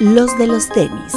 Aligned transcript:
Los 0.00 0.38
de 0.38 0.46
los 0.46 0.68
tenis. 0.68 1.12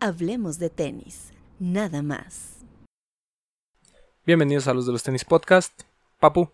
Hablemos 0.00 0.58
de 0.58 0.70
tenis, 0.70 1.32
nada 1.58 2.02
más. 2.02 2.56
Bienvenidos 4.24 4.68
a 4.68 4.74
los 4.74 4.86
de 4.86 4.92
los 4.92 5.02
tenis 5.02 5.24
podcast. 5.24 5.82
Papu, 6.18 6.50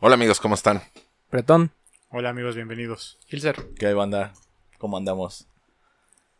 Hola 0.00 0.14
amigos, 0.14 0.40
¿cómo 0.40 0.54
están? 0.56 0.82
Bretón, 1.30 1.70
Hola 2.10 2.30
amigos, 2.30 2.56
bienvenidos. 2.56 3.18
Hilser. 3.28 3.72
¿Qué 3.78 3.86
hay, 3.86 3.94
banda? 3.94 4.34
¿Cómo 4.78 4.96
andamos? 4.96 5.46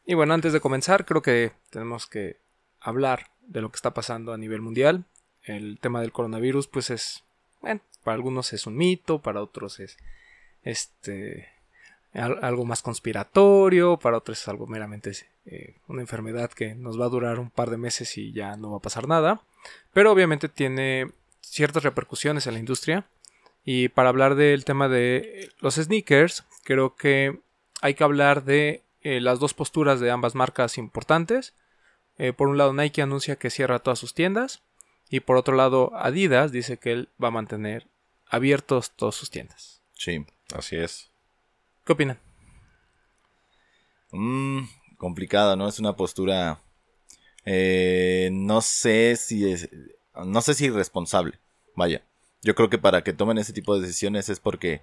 Y 0.04 0.14
bueno, 0.14 0.34
antes 0.34 0.52
de 0.52 0.60
comenzar, 0.60 1.06
creo 1.06 1.22
que 1.22 1.52
tenemos 1.70 2.06
que 2.06 2.41
hablar 2.82 3.28
de 3.46 3.60
lo 3.60 3.70
que 3.70 3.76
está 3.76 3.92
pasando 3.94 4.32
a 4.32 4.38
nivel 4.38 4.60
mundial. 4.60 5.04
El 5.45 5.78
tema 5.80 6.00
del 6.00 6.12
coronavirus, 6.12 6.68
pues 6.68 6.90
es, 6.90 7.24
bueno, 7.60 7.80
para 8.04 8.14
algunos 8.14 8.52
es 8.52 8.66
un 8.66 8.77
mito, 8.77 9.20
para 9.20 9.42
otros 9.42 9.80
es 9.80 9.96
este 10.62 11.48
al- 12.14 12.38
algo 12.45 12.64
más 12.64 12.82
conspiratorio, 12.82 13.96
para 13.98 14.18
otros 14.18 14.40
es 14.40 14.48
algo 14.48 14.66
meramente 14.66 15.12
eh, 15.46 15.74
una 15.88 16.02
enfermedad 16.02 16.50
que 16.52 16.74
nos 16.74 17.00
va 17.00 17.06
a 17.06 17.10
durar 17.10 17.38
un 17.38 17.50
par 17.50 17.70
de 17.70 17.76
meses 17.78 18.16
y 18.18 18.32
ya 18.32 18.56
no 18.56 18.70
va 18.70 18.76
a 18.78 18.82
pasar 18.82 19.09
nada. 19.09 19.40
Pero 19.92 20.12
obviamente 20.12 20.48
tiene 20.48 21.10
ciertas 21.40 21.82
repercusiones 21.82 22.46
en 22.46 22.54
la 22.54 22.60
industria. 22.60 23.06
Y 23.64 23.88
para 23.88 24.09
hablar 24.09 24.34
del 24.34 24.64
tema 24.64 24.88
de 24.88 25.51
los 25.60 25.76
sneakers, 25.76 26.45
creo 26.64 26.96
que 26.96 27.38
hay 27.80 27.95
que 27.95 28.04
hablar 28.04 28.45
de 28.45 28.82
eh, 29.02 29.20
las 29.20 29.38
dos 29.38 29.54
posturas 29.54 30.01
de 30.01 30.10
ambas 30.10 30.34
marcas 30.34 30.78
importantes. 30.78 31.54
Eh, 32.19 32.33
por 32.33 32.48
un 32.48 32.59
lado, 32.59 32.73
Nike 32.73 33.02
anuncia 33.02 33.37
que 33.37 33.51
cierra 33.51 33.79
todas 33.80 33.98
sus 33.98 34.15
tiendas. 34.15 34.62
Y 35.11 35.21
por 35.21 35.37
otro 35.37 35.55
lado, 35.57 35.93
Adidas 35.95 36.52
dice 36.52 36.79
que 36.79 36.93
él 36.93 37.09
va 37.23 37.29
a 37.29 37.32
mantener 37.32 37.88
abiertos 38.29 38.93
todas 38.93 39.15
sus 39.15 39.30
tiendas. 39.30 39.82
Sí. 39.95 40.24
Así 40.54 40.77
es. 40.77 41.10
¿Qué 41.85 41.93
opinan? 41.93 42.19
Mm, 44.10 44.63
complicado, 44.99 45.57
¿no? 45.57 45.69
Es 45.69 45.79
una 45.79 45.96
postura. 45.96 46.60
eh, 47.45 48.30
no 48.32 48.60
sé 48.60 49.16
si 49.16 49.51
es. 49.51 49.69
No 50.26 50.41
sé 50.43 50.54
si 50.54 50.66
irresponsable. 50.66 51.38
Vaya. 51.74 52.02
Yo 52.43 52.54
creo 52.54 52.69
que 52.71 52.79
para 52.79 53.02
que 53.02 53.13
tomen 53.13 53.38
ese 53.38 53.52
tipo 53.52 53.74
de 53.74 53.82
decisiones 53.82 54.29
es 54.29 54.41
porque 54.41 54.82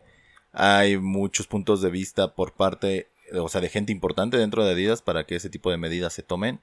hay 0.51 0.97
muchos 0.97 1.45
puntos 1.47 1.81
de 1.81 1.89
vista 1.91 2.33
por 2.35 2.53
parte. 2.53 3.09
O 3.33 3.49
sea, 3.49 3.61
de 3.61 3.69
gente 3.69 3.91
importante 3.91 4.37
dentro 4.37 4.63
de 4.65 4.71
Adidas 4.71 5.01
para 5.01 5.25
que 5.25 5.35
ese 5.35 5.49
tipo 5.49 5.69
de 5.69 5.77
medidas 5.77 6.13
se 6.13 6.23
tomen. 6.23 6.61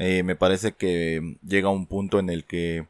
Eh, 0.00 0.22
me 0.22 0.34
parece 0.34 0.72
que 0.72 1.36
llega 1.46 1.68
un 1.68 1.86
punto 1.86 2.18
en 2.18 2.30
el 2.30 2.44
que. 2.44 2.86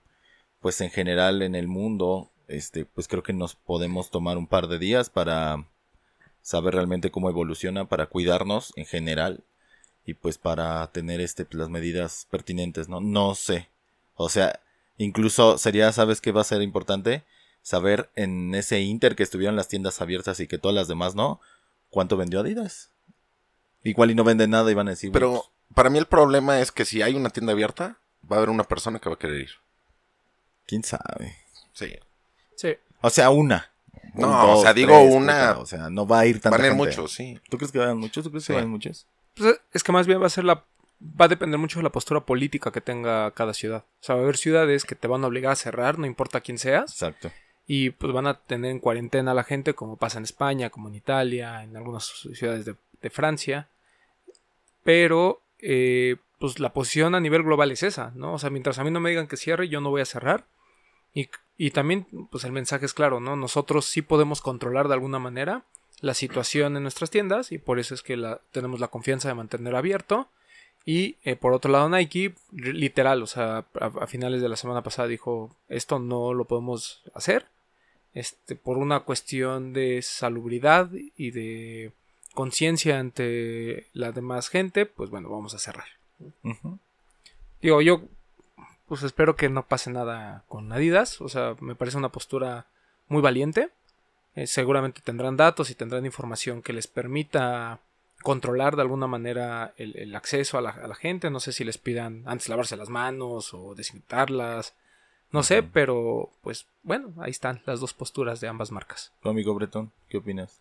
Pues 0.60 0.80
en 0.80 0.90
general 0.90 1.42
en 1.42 1.56
el 1.56 1.66
mundo. 1.66 2.30
Este, 2.46 2.84
pues 2.84 3.08
creo 3.08 3.22
que 3.22 3.32
nos 3.32 3.56
podemos 3.56 4.10
tomar 4.10 4.38
un 4.38 4.46
par 4.46 4.68
de 4.68 4.78
días 4.78 5.10
para 5.10 5.66
saber 6.42 6.74
realmente 6.74 7.10
cómo 7.10 7.28
evoluciona 7.28 7.88
para 7.88 8.06
cuidarnos 8.06 8.72
en 8.76 8.86
general 8.86 9.44
y 10.04 10.14
pues 10.14 10.38
para 10.38 10.84
tener 10.90 11.20
este 11.20 11.46
las 11.50 11.68
medidas 11.68 12.26
pertinentes, 12.30 12.88
¿no? 12.88 13.00
No 13.00 13.34
sé. 13.34 13.68
O 14.14 14.28
sea, 14.28 14.60
incluso 14.98 15.58
sería, 15.58 15.92
¿sabes 15.92 16.20
qué 16.20 16.32
va 16.32 16.40
a 16.40 16.44
ser 16.44 16.62
importante? 16.62 17.22
Saber 17.62 18.10
en 18.16 18.54
ese 18.54 18.80
inter 18.80 19.16
que 19.16 19.22
estuvieron 19.22 19.56
las 19.56 19.68
tiendas 19.68 20.00
abiertas 20.00 20.40
y 20.40 20.46
que 20.46 20.58
todas 20.58 20.74
las 20.74 20.88
demás 20.88 21.14
no, 21.14 21.40
cuánto 21.90 22.16
vendió 22.16 22.40
Adidas. 22.40 22.90
Igual 23.82 24.10
y 24.10 24.14
no 24.14 24.24
venden 24.24 24.50
nada 24.50 24.70
y 24.70 24.74
van 24.74 24.88
a 24.88 24.92
decir, 24.92 25.12
Pero 25.12 25.30
"Bueno, 25.30 25.44
para 25.74 25.90
mí 25.90 25.98
el 25.98 26.06
problema 26.06 26.60
es 26.60 26.72
que 26.72 26.84
si 26.84 27.02
hay 27.02 27.14
una 27.14 27.30
tienda 27.30 27.52
abierta, 27.52 27.96
va 28.30 28.36
a 28.36 28.38
haber 28.38 28.50
una 28.50 28.64
persona 28.64 28.98
que 28.98 29.08
va 29.08 29.14
a 29.14 29.18
querer 29.18 29.40
ir. 29.42 29.50
quién 30.66 30.84
sabe. 30.84 31.36
Sí. 31.72 31.92
Sí. 32.56 32.76
O 33.00 33.10
sea, 33.10 33.30
una. 33.30 33.70
No, 34.14 34.28
Un, 34.28 34.34
o 34.34 34.46
dos, 34.54 34.62
sea, 34.62 34.72
digo 34.74 34.92
tres, 34.98 35.14
una- 35.14 35.48
puta, 35.48 35.58
O 35.60 35.66
sea, 35.66 35.90
no 35.90 36.06
va 36.06 36.20
a 36.20 36.26
ir 36.26 36.40
tanta 36.40 36.56
Van 36.58 36.64
a 36.64 36.68
ir 36.68 36.74
muchos, 36.74 37.12
sí. 37.12 37.40
¿Tú 37.48 37.56
crees 37.58 37.72
que 37.72 37.78
vayan 37.78 37.98
muchos? 37.98 38.22
¿Tú 38.24 38.30
crees 38.30 38.44
Sí. 38.44 38.48
que 38.48 38.54
vayan 38.54 38.70
muchos? 38.70 39.06
Pues 39.36 39.60
es 39.72 39.82
que 39.82 39.92
más 39.92 40.06
bien 40.06 40.20
va 40.22 40.26
a 40.26 40.30
ser 40.30 40.44
la. 40.44 40.64
Va 41.02 41.24
a 41.24 41.28
depender 41.28 41.58
mucho 41.58 41.78
de 41.78 41.82
la 41.84 41.90
postura 41.90 42.20
política 42.20 42.70
que 42.70 42.80
tenga 42.80 43.30
cada 43.32 43.54
ciudad. 43.54 43.84
O 44.00 44.04
sea, 44.04 44.14
va 44.16 44.20
a 44.20 44.24
haber 44.24 44.36
ciudades 44.36 44.84
que 44.84 44.94
te 44.94 45.08
van 45.08 45.24
a 45.24 45.26
obligar 45.28 45.52
a 45.52 45.56
cerrar, 45.56 45.98
no 45.98 46.06
importa 46.06 46.40
quién 46.40 46.58
seas. 46.58 46.92
Exacto. 46.92 47.32
y 47.66 47.90
pues 47.90 48.12
van 48.12 48.26
a 48.26 48.34
tener 48.34 48.70
en 48.72 48.80
cuarentena 48.80 49.30
a 49.30 49.34
la 49.34 49.44
gente 49.44 49.74
como 49.74 49.96
pasa 49.96 50.18
en 50.18 50.24
España, 50.24 50.70
como 50.70 50.88
en 50.88 50.96
Italia, 50.96 51.62
en 51.62 51.76
algunas 51.76 52.04
ciudades 52.34 52.64
de, 52.64 52.74
de 53.00 53.10
Francia. 53.10 53.68
Pero 54.82 55.40
eh, 55.62 56.16
pues 56.38 56.58
la 56.58 56.72
posición 56.72 57.14
a 57.14 57.20
nivel 57.20 57.42
global 57.42 57.70
es 57.70 57.82
esa, 57.82 58.12
¿no? 58.14 58.34
O 58.34 58.38
sea, 58.38 58.50
mientras 58.50 58.78
a 58.78 58.84
mí 58.84 58.90
no 58.90 59.00
me 59.00 59.10
digan 59.10 59.26
que 59.26 59.36
cierre, 59.36 59.68
yo 59.68 59.80
no 59.80 59.90
voy 59.90 60.00
a 60.00 60.06
cerrar. 60.06 60.46
Y, 61.12 61.28
y 61.56 61.70
también 61.70 62.06
pues 62.30 62.44
el 62.44 62.52
mensaje 62.52 62.86
es 62.86 62.94
claro, 62.94 63.20
¿no? 63.20 63.36
Nosotros 63.36 63.84
sí 63.84 64.02
podemos 64.02 64.40
controlar 64.40 64.88
de 64.88 64.94
alguna 64.94 65.18
manera 65.18 65.64
la 66.00 66.14
situación 66.14 66.76
en 66.76 66.82
nuestras 66.84 67.10
tiendas 67.10 67.52
y 67.52 67.58
por 67.58 67.78
eso 67.78 67.94
es 67.94 68.02
que 68.02 68.16
la, 68.16 68.40
tenemos 68.52 68.80
la 68.80 68.88
confianza 68.88 69.28
de 69.28 69.34
mantener 69.34 69.74
abierto. 69.74 70.28
Y 70.86 71.16
eh, 71.24 71.36
por 71.36 71.52
otro 71.52 71.70
lado 71.70 71.90
Nike, 71.90 72.34
literal, 72.52 73.22
o 73.22 73.26
sea, 73.26 73.66
a, 73.78 73.86
a 73.86 74.06
finales 74.06 74.40
de 74.40 74.48
la 74.48 74.56
semana 74.56 74.82
pasada 74.82 75.08
dijo, 75.08 75.54
esto 75.68 75.98
no 75.98 76.32
lo 76.32 76.46
podemos 76.46 77.02
hacer 77.12 77.46
este, 78.14 78.56
por 78.56 78.78
una 78.78 79.00
cuestión 79.00 79.72
de 79.72 80.02
salubridad 80.02 80.90
y 81.16 81.30
de 81.30 81.92
conciencia 82.34 82.98
ante 82.98 83.86
la 83.92 84.12
demás 84.12 84.48
gente, 84.48 84.86
pues 84.86 85.10
bueno, 85.10 85.28
vamos 85.28 85.54
a 85.54 85.58
cerrar. 85.58 85.86
Digo, 87.60 87.82
yo 87.82 88.02
pues 88.86 89.02
espero 89.04 89.36
que 89.36 89.48
no 89.48 89.66
pase 89.66 89.90
nada 89.90 90.44
con 90.48 90.72
Adidas, 90.72 91.20
o 91.20 91.28
sea, 91.28 91.54
me 91.60 91.76
parece 91.76 91.96
una 91.96 92.08
postura 92.10 92.66
muy 93.08 93.22
valiente. 93.22 93.70
Eh, 94.34 94.46
seguramente 94.46 95.00
tendrán 95.00 95.36
datos 95.36 95.70
y 95.70 95.74
tendrán 95.74 96.06
información 96.06 96.62
que 96.62 96.72
les 96.72 96.86
permita 96.86 97.80
controlar 98.22 98.76
de 98.76 98.82
alguna 98.82 99.06
manera 99.06 99.74
el, 99.76 99.96
el 99.96 100.14
acceso 100.14 100.58
a 100.58 100.60
la, 100.60 100.70
a 100.70 100.88
la 100.88 100.94
gente. 100.94 101.30
No 101.30 101.40
sé 101.40 101.52
si 101.52 101.64
les 101.64 101.78
pidan 101.78 102.22
antes 102.26 102.48
lavarse 102.48 102.76
las 102.76 102.88
manos 102.88 103.54
o 103.54 103.74
desinfectarlas. 103.74 104.74
No 105.32 105.44
sé, 105.44 105.62
pero 105.62 106.30
pues 106.42 106.66
bueno, 106.82 107.14
ahí 107.18 107.30
están 107.30 107.62
las 107.66 107.78
dos 107.78 107.94
posturas 107.94 108.40
de 108.40 108.48
ambas 108.48 108.72
marcas. 108.72 109.12
Tu 109.22 109.28
amigo 109.28 109.54
Bretón, 109.54 109.92
¿qué 110.08 110.18
opinas? 110.18 110.60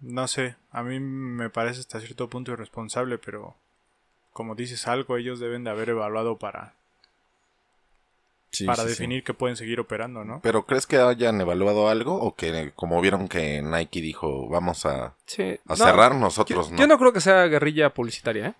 No 0.00 0.28
sé, 0.28 0.56
a 0.70 0.82
mí 0.82 1.00
me 1.00 1.48
parece 1.50 1.80
hasta 1.80 2.00
cierto 2.00 2.28
punto 2.28 2.52
irresponsable, 2.52 3.18
pero 3.18 3.56
como 4.32 4.54
dices 4.54 4.86
algo, 4.86 5.16
ellos 5.16 5.40
deben 5.40 5.64
de 5.64 5.70
haber 5.70 5.88
evaluado 5.90 6.36
para, 6.38 6.74
Sí, 8.50 8.64
para 8.64 8.82
sí, 8.82 8.82
sí. 8.84 8.88
definir 8.90 9.24
que 9.24 9.34
pueden 9.34 9.56
seguir 9.56 9.80
operando, 9.80 10.24
¿no? 10.24 10.40
¿Pero 10.42 10.64
crees 10.66 10.86
que 10.86 10.96
hayan 10.98 11.40
evaluado 11.40 11.88
algo 11.88 12.14
o 12.14 12.34
que 12.34 12.72
como 12.74 13.00
vieron 13.00 13.28
que 13.28 13.60
Nike 13.62 14.00
dijo 14.00 14.48
vamos 14.48 14.86
a, 14.86 15.14
Sí, 15.26 15.42
a 15.42 15.58
no, 15.70 15.76
cerrar, 15.76 16.12
yo, 16.12 16.18
nosotros 16.18 16.70
no? 16.70 16.78
yo 16.78 16.86
no 16.86 16.98
creo 16.98 17.12
que 17.12 17.20
sea 17.20 17.46
guerrilla 17.46 17.92
publicitaria, 17.92 18.46
¿eh? 18.48 18.54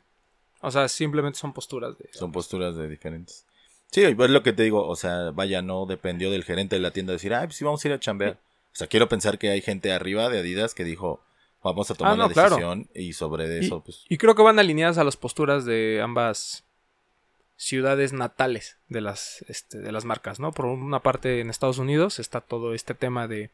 O 0.60 0.70
sea, 0.70 0.88
simplemente 0.88 1.38
son 1.38 1.52
posturas 1.52 1.96
de... 1.98 2.08
Son 2.12 2.32
posturas 2.32 2.76
de 2.76 2.88
diferentes. 2.88 3.44
Sí, 3.92 4.02
es 4.02 4.16
lo 4.16 4.42
que 4.42 4.52
te 4.52 4.64
digo, 4.64 4.86
o 4.86 4.96
sea, 4.96 5.30
vaya, 5.32 5.62
no 5.62 5.86
dependió 5.86 6.30
del 6.30 6.44
gerente 6.44 6.76
de 6.76 6.82
la 6.82 6.90
tienda 6.90 7.12
decir, 7.12 7.32
ay, 7.34 7.46
pues 7.46 7.56
sí, 7.56 7.64
vamos 7.64 7.84
a 7.84 7.88
ir 7.88 7.94
a 7.94 8.00
chambear. 8.00 8.38
O 8.76 8.78
sea, 8.78 8.88
quiero 8.88 9.08
pensar 9.08 9.38
que 9.38 9.48
hay 9.48 9.62
gente 9.62 9.90
arriba 9.90 10.28
de 10.28 10.40
Adidas 10.40 10.74
que 10.74 10.84
dijo, 10.84 11.24
vamos 11.62 11.90
a 11.90 11.94
tomar 11.94 12.12
Ah, 12.12 12.16
no, 12.16 12.28
la 12.28 12.32
claro. 12.34 12.56
decisión 12.56 12.88
y 12.94 13.14
sobre 13.14 13.58
eso, 13.58 13.80
pues, 13.80 14.04
Y 14.10 14.18
creo 14.18 14.34
que 14.34 14.42
van 14.42 14.58
alineadas 14.58 14.98
a 14.98 15.04
las 15.04 15.16
posturas 15.16 15.64
de 15.64 16.02
ambas 16.02 16.62
ciudades 17.56 18.12
natales 18.12 18.76
de 18.88 19.00
las, 19.00 19.42
este, 19.48 19.78
de 19.78 19.92
las 19.92 20.04
marcas, 20.04 20.40
¿no? 20.40 20.52
Por 20.52 20.66
una 20.66 21.00
parte 21.00 21.40
en 21.40 21.48
Estados 21.48 21.78
Unidos 21.78 22.18
está 22.18 22.42
todo 22.42 22.74
este 22.74 22.92
tema 22.94 23.26
de 23.28 23.50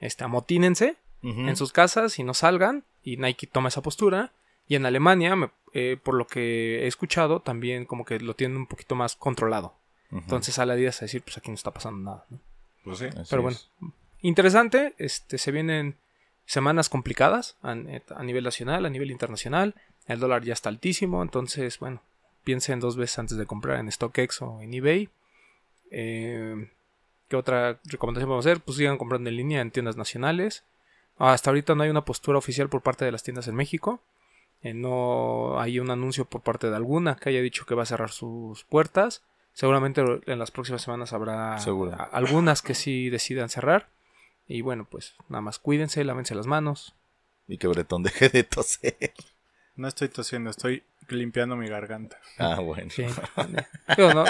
este, 0.00 0.24
amotínense 0.24 0.96
en 1.22 1.54
sus 1.56 1.70
casas 1.70 2.18
y 2.18 2.24
no 2.24 2.32
salgan, 2.34 2.82
y 3.04 3.16
Nike 3.18 3.46
toma 3.46 3.68
esa 3.68 3.80
postura. 3.82 4.32
Y 4.66 4.74
en 4.74 4.86
Alemania, 4.86 5.36
me- 5.36 5.50
eh, 5.74 5.96
por 6.02 6.14
lo 6.14 6.26
que 6.26 6.82
he 6.84 6.86
escuchado, 6.86 7.40
también 7.40 7.84
como 7.84 8.04
que 8.06 8.18
lo 8.20 8.34
tienen 8.34 8.56
un 8.56 8.66
poquito 8.66 8.94
más 8.96 9.16
controlado. 9.16 9.74
Entonces 10.10 10.54
sale 10.56 10.72
Adidas 10.72 11.00
a 11.00 11.04
decir, 11.04 11.22
pues 11.22 11.36
aquí 11.38 11.48
no 11.50 11.54
está 11.54 11.70
pasando 11.72 12.00
nada, 12.10 12.24
¿no? 12.30 12.38
Pues 12.84 12.98
sí. 12.98 13.06
Pero 13.30 13.42
bueno, 13.42 13.56
es. 13.56 13.68
Interesante. 14.22 14.94
Este, 14.98 15.38
se 15.38 15.52
vienen 15.52 15.96
semanas 16.46 16.88
complicadas 16.88 17.56
a, 17.62 17.70
a 17.72 18.22
nivel 18.22 18.44
nacional, 18.44 18.86
a 18.86 18.90
nivel 18.90 19.10
internacional. 19.10 19.74
El 20.06 20.18
dólar 20.18 20.42
ya 20.42 20.52
está 20.52 20.68
altísimo, 20.68 21.22
entonces, 21.22 21.78
bueno, 21.78 22.02
piensen 22.44 22.80
dos 22.80 22.96
veces 22.96 23.18
antes 23.18 23.36
de 23.36 23.46
comprar 23.46 23.78
en 23.78 23.90
StockX 23.90 24.42
o 24.42 24.60
en 24.60 24.74
eBay. 24.74 25.08
Eh, 25.90 26.68
¿Qué 27.28 27.36
otra 27.36 27.78
recomendación 27.84 28.28
podemos 28.28 28.46
hacer? 28.46 28.60
Pues 28.60 28.76
sigan 28.78 28.98
comprando 28.98 29.30
en 29.30 29.36
línea 29.36 29.60
en 29.60 29.70
tiendas 29.70 29.96
nacionales. 29.96 30.64
Hasta 31.18 31.50
ahorita 31.50 31.74
no 31.74 31.82
hay 31.84 31.90
una 31.90 32.04
postura 32.04 32.38
oficial 32.38 32.68
por 32.68 32.82
parte 32.82 33.04
de 33.04 33.12
las 33.12 33.22
tiendas 33.22 33.46
en 33.48 33.54
México. 33.54 34.00
Eh, 34.62 34.74
no 34.74 35.60
hay 35.60 35.78
un 35.78 35.90
anuncio 35.90 36.24
por 36.24 36.42
parte 36.42 36.68
de 36.68 36.76
alguna 36.76 37.16
que 37.16 37.28
haya 37.28 37.40
dicho 37.40 37.64
que 37.64 37.74
va 37.74 37.84
a 37.84 37.86
cerrar 37.86 38.10
sus 38.10 38.64
puertas. 38.64 39.22
Seguramente 39.54 40.02
en 40.26 40.38
las 40.38 40.50
próximas 40.50 40.82
semanas 40.82 41.12
habrá 41.12 41.58
Seguro. 41.58 41.96
algunas 42.10 42.62
que 42.62 42.74
sí 42.74 43.10
decidan 43.10 43.48
cerrar. 43.48 43.88
Y 44.46 44.60
bueno, 44.62 44.86
pues 44.88 45.14
nada 45.28 45.40
más 45.40 45.58
cuídense, 45.58 46.04
lávense 46.04 46.34
las 46.34 46.46
manos. 46.46 46.94
Y 47.46 47.58
que 47.58 47.68
Bretón 47.68 48.02
deje 48.02 48.28
de 48.28 48.44
toser. 48.44 49.12
No 49.74 49.88
estoy 49.88 50.08
tosiendo, 50.08 50.50
estoy 50.50 50.84
limpiando 51.08 51.56
mi 51.56 51.68
garganta. 51.68 52.20
Ah, 52.38 52.60
bueno. 52.60 52.90
Sí. 52.90 53.06
Digo, 53.96 54.14
no, 54.14 54.24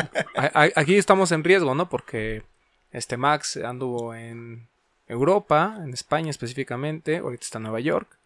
aquí 0.76 0.96
estamos 0.96 1.32
en 1.32 1.44
riesgo, 1.44 1.74
¿no? 1.74 1.88
Porque 1.88 2.44
este 2.90 3.16
Max 3.16 3.56
anduvo 3.56 4.14
en 4.14 4.68
Europa, 5.06 5.78
en 5.82 5.92
España 5.92 6.30
específicamente, 6.30 7.18
ahorita 7.18 7.44
está 7.44 7.58
en 7.58 7.64
Nueva 7.64 7.80
York. 7.80 8.18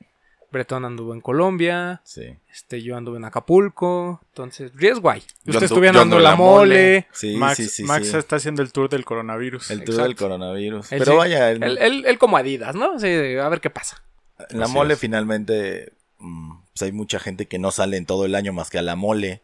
Bretón 0.53 0.85
anduvo 0.85 1.13
en 1.13 1.21
Colombia, 1.21 2.01
Sí. 2.05 2.37
este 2.51 2.83
yo 2.83 2.97
anduve 2.97 3.17
en 3.19 3.25
Acapulco, 3.25 4.21
entonces 4.29 4.73
riesgo 4.75 5.11
hay. 5.11 5.21
Yo 5.45 5.51
Ustedes 5.53 5.65
estuvieron 5.65 5.95
yo 5.95 6.01
dando 6.01 6.17
ando 6.17 6.19
en 6.19 6.23
la 6.25 6.37
mole, 6.37 6.75
mole. 6.75 7.07
Sí, 7.13 7.37
Max, 7.37 7.57
sí, 7.57 7.69
sí. 7.69 7.83
Max 7.83 8.09
sí. 8.11 8.17
está 8.17 8.37
haciendo 8.37 8.63
el 8.63 8.73
tour 8.73 8.89
del 8.89 9.05
coronavirus. 9.05 9.71
El 9.71 9.85
tour 9.85 10.03
del 10.03 10.17
coronavirus. 10.17 10.93
Él 10.93 10.99
Pero 11.01 11.13
sí. 11.13 11.19
vaya, 11.19 11.51
el- 11.51 11.63
él, 11.63 11.79
él- 11.79 12.05
él 12.07 12.19
como 12.19 12.37
Adidas, 12.37 12.75
¿no? 12.75 12.99
Sí, 12.99 13.07
a 13.09 13.49
ver 13.49 13.61
qué 13.61 13.71
pasa. 13.71 14.03
en 14.51 14.59
la 14.61 14.67
Así 14.67 14.75
mole 14.75 14.95
es. 14.95 15.01
finalmente 15.01 15.93
mm, 16.19 16.59
pues 16.73 16.83
hay 16.83 16.93
mucha 16.93 17.19
gente 17.19 17.47
que 17.47 17.59
no 17.59 17.71
sale 17.71 17.97
en 17.97 18.07
todo 18.07 18.25
el 18.27 18.35
año 18.35 18.53
más 18.53 18.71
que 18.71 18.79
a 18.79 18.83
la 18.83 18.97
mole. 18.97 19.41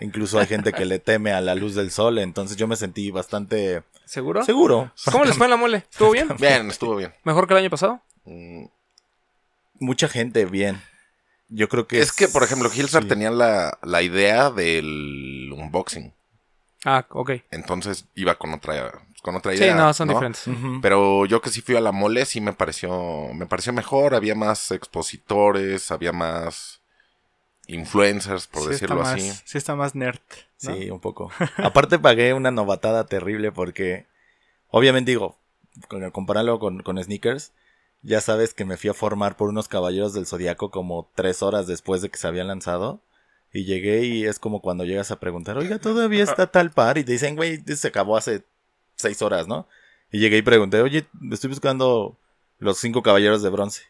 Incluso 0.00 0.38
hay 0.38 0.46
gente 0.46 0.72
que 0.72 0.84
le 0.84 0.98
teme 0.98 1.32
a 1.32 1.40
la 1.40 1.54
luz 1.54 1.74
del 1.74 1.90
sol, 1.90 2.18
entonces 2.18 2.56
yo 2.56 2.66
me 2.66 2.76
sentí 2.76 3.10
bastante 3.10 3.82
¿Seguro? 4.04 4.44
seguro. 4.44 4.92
¿Cómo 5.10 5.24
les 5.24 5.36
fue 5.36 5.46
en 5.46 5.50
la 5.50 5.56
mole? 5.56 5.78
¿Estuvo 5.90 6.10
bien? 6.10 6.28
Bien, 6.38 6.68
estuvo 6.68 6.96
bien. 6.96 7.12
¿Mejor 7.24 7.46
que 7.46 7.54
el 7.54 7.58
año 7.60 7.70
pasado? 7.70 8.00
Mm, 8.24 8.64
Mucha 9.84 10.08
gente 10.08 10.46
bien. 10.46 10.80
Yo 11.48 11.68
creo 11.68 11.86
que 11.86 12.00
Es 12.00 12.10
que, 12.12 12.26
por 12.28 12.42
ejemplo, 12.42 12.70
Hilsar 12.74 13.02
sí. 13.02 13.08
tenía 13.08 13.30
la, 13.30 13.78
la 13.82 14.00
idea 14.02 14.50
del 14.50 15.52
unboxing. 15.54 16.12
Ah, 16.86 17.06
ok. 17.10 17.32
Entonces 17.50 18.06
iba 18.14 18.34
con 18.36 18.52
otra, 18.54 19.02
con 19.22 19.36
otra 19.36 19.52
Sí, 19.52 19.58
idea. 19.58 19.74
no, 19.74 19.92
son 19.92 20.08
diferentes. 20.08 20.44
Pero 20.82 21.26
yo 21.26 21.40
que 21.42 21.50
sí 21.50 21.60
fui 21.60 21.76
a 21.76 21.80
la 21.80 21.92
mole, 21.92 22.24
sí 22.24 22.40
me 22.40 22.52
pareció, 22.54 23.28
me 23.34 23.46
pareció 23.46 23.72
mejor. 23.72 24.14
Había 24.14 24.34
más 24.34 24.70
expositores, 24.70 25.90
había 25.90 26.12
más 26.12 26.80
influencers, 27.66 28.46
por 28.46 28.62
Sí 28.64 28.68
decirlo 28.70 29.02
así. 29.02 29.26
Más, 29.28 29.42
sí 29.44 29.58
está 29.58 29.74
más 29.76 29.94
nerd. 29.94 30.18
¿no? 30.62 30.74
Sí, 30.74 30.90
un 30.90 31.00
poco. 31.00 31.30
Aparte 31.58 31.98
pagué 31.98 32.32
una 32.34 32.50
novatada 32.50 33.06
terrible 33.06 33.52
porque, 33.52 34.06
obviamente 34.68 35.10
digo, 35.10 35.36
compararlo 36.12 36.58
con, 36.58 36.82
con 36.82 37.02
sneakers, 37.02 37.52
ya 38.04 38.20
sabes 38.20 38.54
que 38.54 38.64
me 38.64 38.76
fui 38.76 38.90
a 38.90 38.94
formar 38.94 39.36
por 39.36 39.48
unos 39.48 39.66
caballeros 39.66 40.12
del 40.14 40.26
zodiaco 40.26 40.70
como 40.70 41.10
tres 41.14 41.42
horas 41.42 41.66
después 41.66 42.02
de 42.02 42.10
que 42.10 42.18
se 42.18 42.26
habían 42.28 42.46
lanzado. 42.48 43.02
Y 43.52 43.64
llegué 43.64 44.04
y 44.04 44.24
es 44.26 44.38
como 44.38 44.60
cuando 44.60 44.84
llegas 44.84 45.10
a 45.10 45.20
preguntar, 45.20 45.56
oiga, 45.58 45.78
todavía 45.78 46.24
está 46.24 46.48
tal 46.48 46.70
par. 46.72 46.98
Y 46.98 47.04
te 47.04 47.12
dicen, 47.12 47.36
güey, 47.36 47.62
se 47.76 47.88
acabó 47.88 48.16
hace 48.16 48.44
seis 48.96 49.22
horas, 49.22 49.46
¿no? 49.46 49.68
Y 50.10 50.18
llegué 50.18 50.38
y 50.38 50.42
pregunté, 50.42 50.80
oye, 50.80 51.06
estoy 51.30 51.50
buscando 51.50 52.18
los 52.58 52.78
cinco 52.78 53.02
caballeros 53.02 53.42
de 53.42 53.50
bronce. 53.50 53.82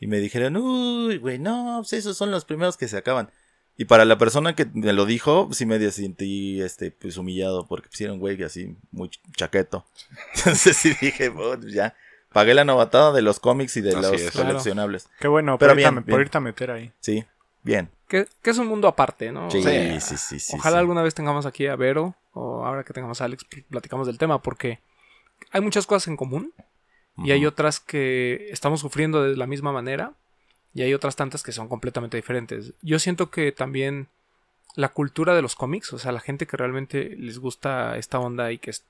Y 0.00 0.06
me 0.08 0.18
dijeron, 0.18 0.56
uy, 0.56 1.16
güey, 1.18 1.38
no, 1.38 1.78
pues 1.80 1.92
esos 1.92 2.16
son 2.16 2.30
los 2.30 2.44
primeros 2.44 2.76
que 2.76 2.88
se 2.88 2.96
acaban. 2.96 3.30
Y 3.76 3.84
para 3.84 4.04
la 4.04 4.18
persona 4.18 4.56
que 4.56 4.66
me 4.74 4.92
lo 4.92 5.06
dijo, 5.06 5.48
sí 5.52 5.64
me 5.64 5.78
sentí 5.92 6.60
este, 6.60 6.90
pues, 6.90 7.16
humillado 7.16 7.66
porque 7.68 7.88
pusieron 7.88 8.18
güey 8.18 8.42
así, 8.42 8.76
muy 8.90 9.08
ch- 9.08 9.20
chaqueto. 9.36 9.86
Entonces 10.34 10.76
sí 10.76 10.92
dije, 11.00 11.28
"Bueno, 11.28 11.68
ya. 11.68 11.94
Pagué 12.32 12.54
la 12.54 12.64
novatada 12.64 13.12
de 13.12 13.22
los 13.22 13.40
cómics 13.40 13.76
y 13.76 13.80
de 13.80 13.90
Así 13.90 14.00
los 14.02 14.12
es. 14.12 14.30
Claro. 14.30 14.48
coleccionables. 14.48 15.08
Qué 15.18 15.28
bueno, 15.28 15.58
Pero 15.58 15.72
por, 15.72 15.78
irte 15.78 15.86
a, 15.88 15.90
bien, 15.90 16.04
me- 16.06 16.10
por 16.12 16.20
irte 16.20 16.36
a 16.38 16.40
meter 16.40 16.70
ahí. 16.70 16.92
Sí, 17.00 17.24
bien. 17.62 17.90
Que, 18.06 18.26
que 18.42 18.50
es 18.50 18.58
un 18.58 18.66
mundo 18.66 18.88
aparte, 18.88 19.32
¿no? 19.32 19.50
Sí, 19.50 19.58
O 19.58 19.62
sea, 19.62 20.00
sí, 20.00 20.16
sí, 20.16 20.38
sí. 20.40 20.56
Ojalá 20.56 20.76
sí. 20.76 20.80
alguna 20.80 21.02
vez 21.02 21.14
tengamos 21.14 21.46
aquí 21.46 21.66
a 21.66 21.76
Vero 21.76 22.14
o 22.32 22.64
ahora 22.64 22.84
que 22.84 22.92
tengamos 22.92 23.20
a 23.20 23.24
Alex 23.24 23.44
pl- 23.44 23.64
platicamos 23.70 24.06
del 24.06 24.18
tema 24.18 24.40
porque 24.42 24.80
hay 25.52 25.60
muchas 25.60 25.86
cosas 25.86 26.08
en 26.08 26.16
común 26.16 26.52
y 27.18 27.32
hay 27.32 27.44
otras 27.46 27.80
que 27.80 28.48
estamos 28.50 28.80
sufriendo 28.80 29.22
de 29.24 29.36
la 29.36 29.46
misma 29.48 29.72
manera 29.72 30.12
y 30.72 30.82
hay 30.82 30.94
otras 30.94 31.16
tantas 31.16 31.42
que 31.42 31.50
son 31.52 31.66
completamente 31.68 32.16
diferentes. 32.16 32.74
Yo 32.82 32.98
siento 33.00 33.30
que 33.30 33.50
también 33.52 34.06
la 34.76 34.90
cultura 34.90 35.34
de 35.34 35.42
los 35.42 35.56
cómics, 35.56 35.92
o 35.92 35.98
sea, 35.98 36.12
la 36.12 36.20
gente 36.20 36.46
que 36.46 36.56
realmente 36.56 37.16
les 37.18 37.38
gusta 37.40 37.96
esta 37.96 38.20
onda 38.20 38.52
y 38.52 38.58
que 38.58 38.70
es- 38.70 38.84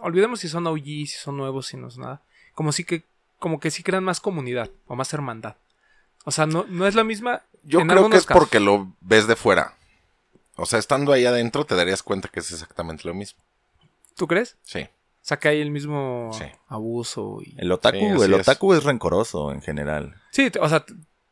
olvidemos 0.00 0.40
si 0.40 0.48
son 0.48 0.66
OG, 0.66 0.82
si 0.84 1.06
son 1.08 1.36
nuevos, 1.36 1.66
si 1.66 1.76
no 1.76 1.88
es 1.88 1.98
nada, 1.98 2.22
como 2.58 2.72
si 2.72 2.82
que 2.82 3.04
como 3.38 3.60
que 3.60 3.70
sí 3.70 3.84
crean 3.84 4.02
más 4.02 4.18
comunidad 4.18 4.68
o 4.88 4.96
más 4.96 5.14
hermandad. 5.14 5.54
O 6.24 6.32
sea, 6.32 6.44
no, 6.46 6.66
no 6.68 6.88
es 6.88 6.96
la 6.96 7.04
misma 7.04 7.42
Yo 7.62 7.78
en 7.78 7.86
creo 7.86 8.10
que 8.10 8.16
es 8.16 8.26
casos. 8.26 8.42
porque 8.42 8.58
lo 8.58 8.92
ves 9.00 9.28
de 9.28 9.36
fuera. 9.36 9.76
O 10.56 10.66
sea, 10.66 10.80
estando 10.80 11.12
ahí 11.12 11.24
adentro 11.24 11.64
te 11.64 11.76
darías 11.76 12.02
cuenta 12.02 12.26
que 12.28 12.40
es 12.40 12.50
exactamente 12.50 13.06
lo 13.06 13.14
mismo. 13.14 13.40
¿Tú 14.16 14.26
crees? 14.26 14.56
Sí. 14.64 14.80
O 14.80 14.88
sea, 15.28 15.38
que 15.38 15.46
hay 15.46 15.60
el 15.60 15.70
mismo 15.70 16.32
Sí. 16.36 16.46
abuso 16.66 17.38
y... 17.44 17.54
El 17.58 17.70
otaku, 17.70 17.96
Sí, 18.00 18.04
el 18.24 18.34
es. 18.34 18.40
otaku 18.40 18.74
es 18.74 18.82
rencoroso 18.82 19.52
en 19.52 19.62
general. 19.62 20.20
Sí, 20.32 20.50
o 20.60 20.68
sea, 20.68 20.84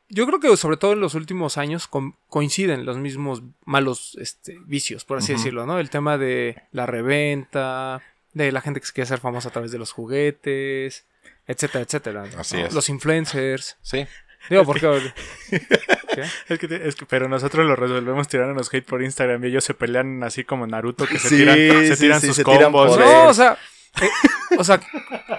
yo 0.09 0.27
creo 0.29 0.39
que 0.39 0.57
sobre 0.57 0.77
todo 0.77 0.93
en 0.93 1.01
los 1.01 1.17
últimos 1.17 1.59
años 1.59 1.89
coinciden 2.29 2.87
los 2.87 2.99
mismos 2.99 3.43
malos 3.65 4.17
este, 4.21 4.61
vicios, 4.65 5.05
por 5.05 5.19
así 5.19 5.33
decirlo, 5.33 5.67
¿no? 5.67 5.81
El 5.81 5.91
tema 5.91 6.19
de 6.19 6.63
la 6.71 6.87
reventa, 6.87 8.01
de 8.33 8.53
la 8.53 8.61
gente 8.61 8.79
que 8.79 8.87
se 8.87 8.93
quiere 8.93 9.07
hacer 9.07 9.19
famosa 9.19 9.49
a 9.49 9.53
través 9.53 9.73
de 9.73 9.79
los 9.79 9.91
juguetes, 9.91 11.05
etcétera, 11.47 11.83
etcétera. 11.85 12.27
¿no? 12.33 12.41
Así 12.41 12.59
es. 12.61 12.73
Los 12.75 12.89
influencers. 12.89 13.77
Sí. 13.83 14.07
Digo, 14.51 14.65
porque... 14.65 15.13
¿Qué? 15.51 16.23
Es 16.49 16.59
que, 16.59 16.67
te- 16.69 16.89
es 16.89 16.95
que- 16.97 17.05
pero 17.07 17.29
nosotros 17.29 17.67
lo 17.67 17.77
resolvemos 17.77 18.27
tirándonos 18.29 18.73
hate 18.73 18.87
por 18.87 19.03
Instagram 19.03 19.45
y 19.45 19.49
ellos 19.49 19.65
se 19.65 19.75
pelean 19.75 20.23
así 20.25 20.45
como 20.45 20.67
Naruto 20.67 21.07
que 21.07 21.19
se 21.19 21.29
Sí, 21.29 21.37
tiran, 21.37 21.57
se 21.59 21.97
sí, 21.97 22.03
tiran 22.03 22.21
sí, 22.23 22.27
sus 22.29 22.37
se 22.37 22.43
combos. 22.45 22.99
No, 22.99 23.27
o 23.29 23.35
sea, 23.35 23.59
eh, 24.01 24.09
o 24.57 24.65
sea, 24.65 24.81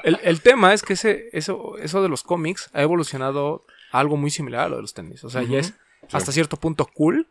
el, 0.04 0.20
el 0.24 0.42
tema 0.42 0.74
es 0.76 0.84
que 0.84 0.94
ese, 0.94 1.30
eso, 1.34 1.78
eso 1.80 2.04
de 2.04 2.10
los 2.10 2.22
cómics 2.24 2.70
ha 2.74 2.82
evolucionado 2.84 3.66
a 3.92 4.00
algo 4.00 4.18
muy 4.18 4.30
similar 4.30 4.66
a 4.66 4.70
lo 4.70 4.76
de 4.76 4.82
los 4.84 4.94
tenis. 4.94 5.24
O 5.24 5.30
sea, 5.32 5.42
ya 5.42 5.58
es 5.60 5.74
hasta 6.12 6.32
cierto 6.32 6.58
punto 6.58 6.86
cool, 6.86 7.28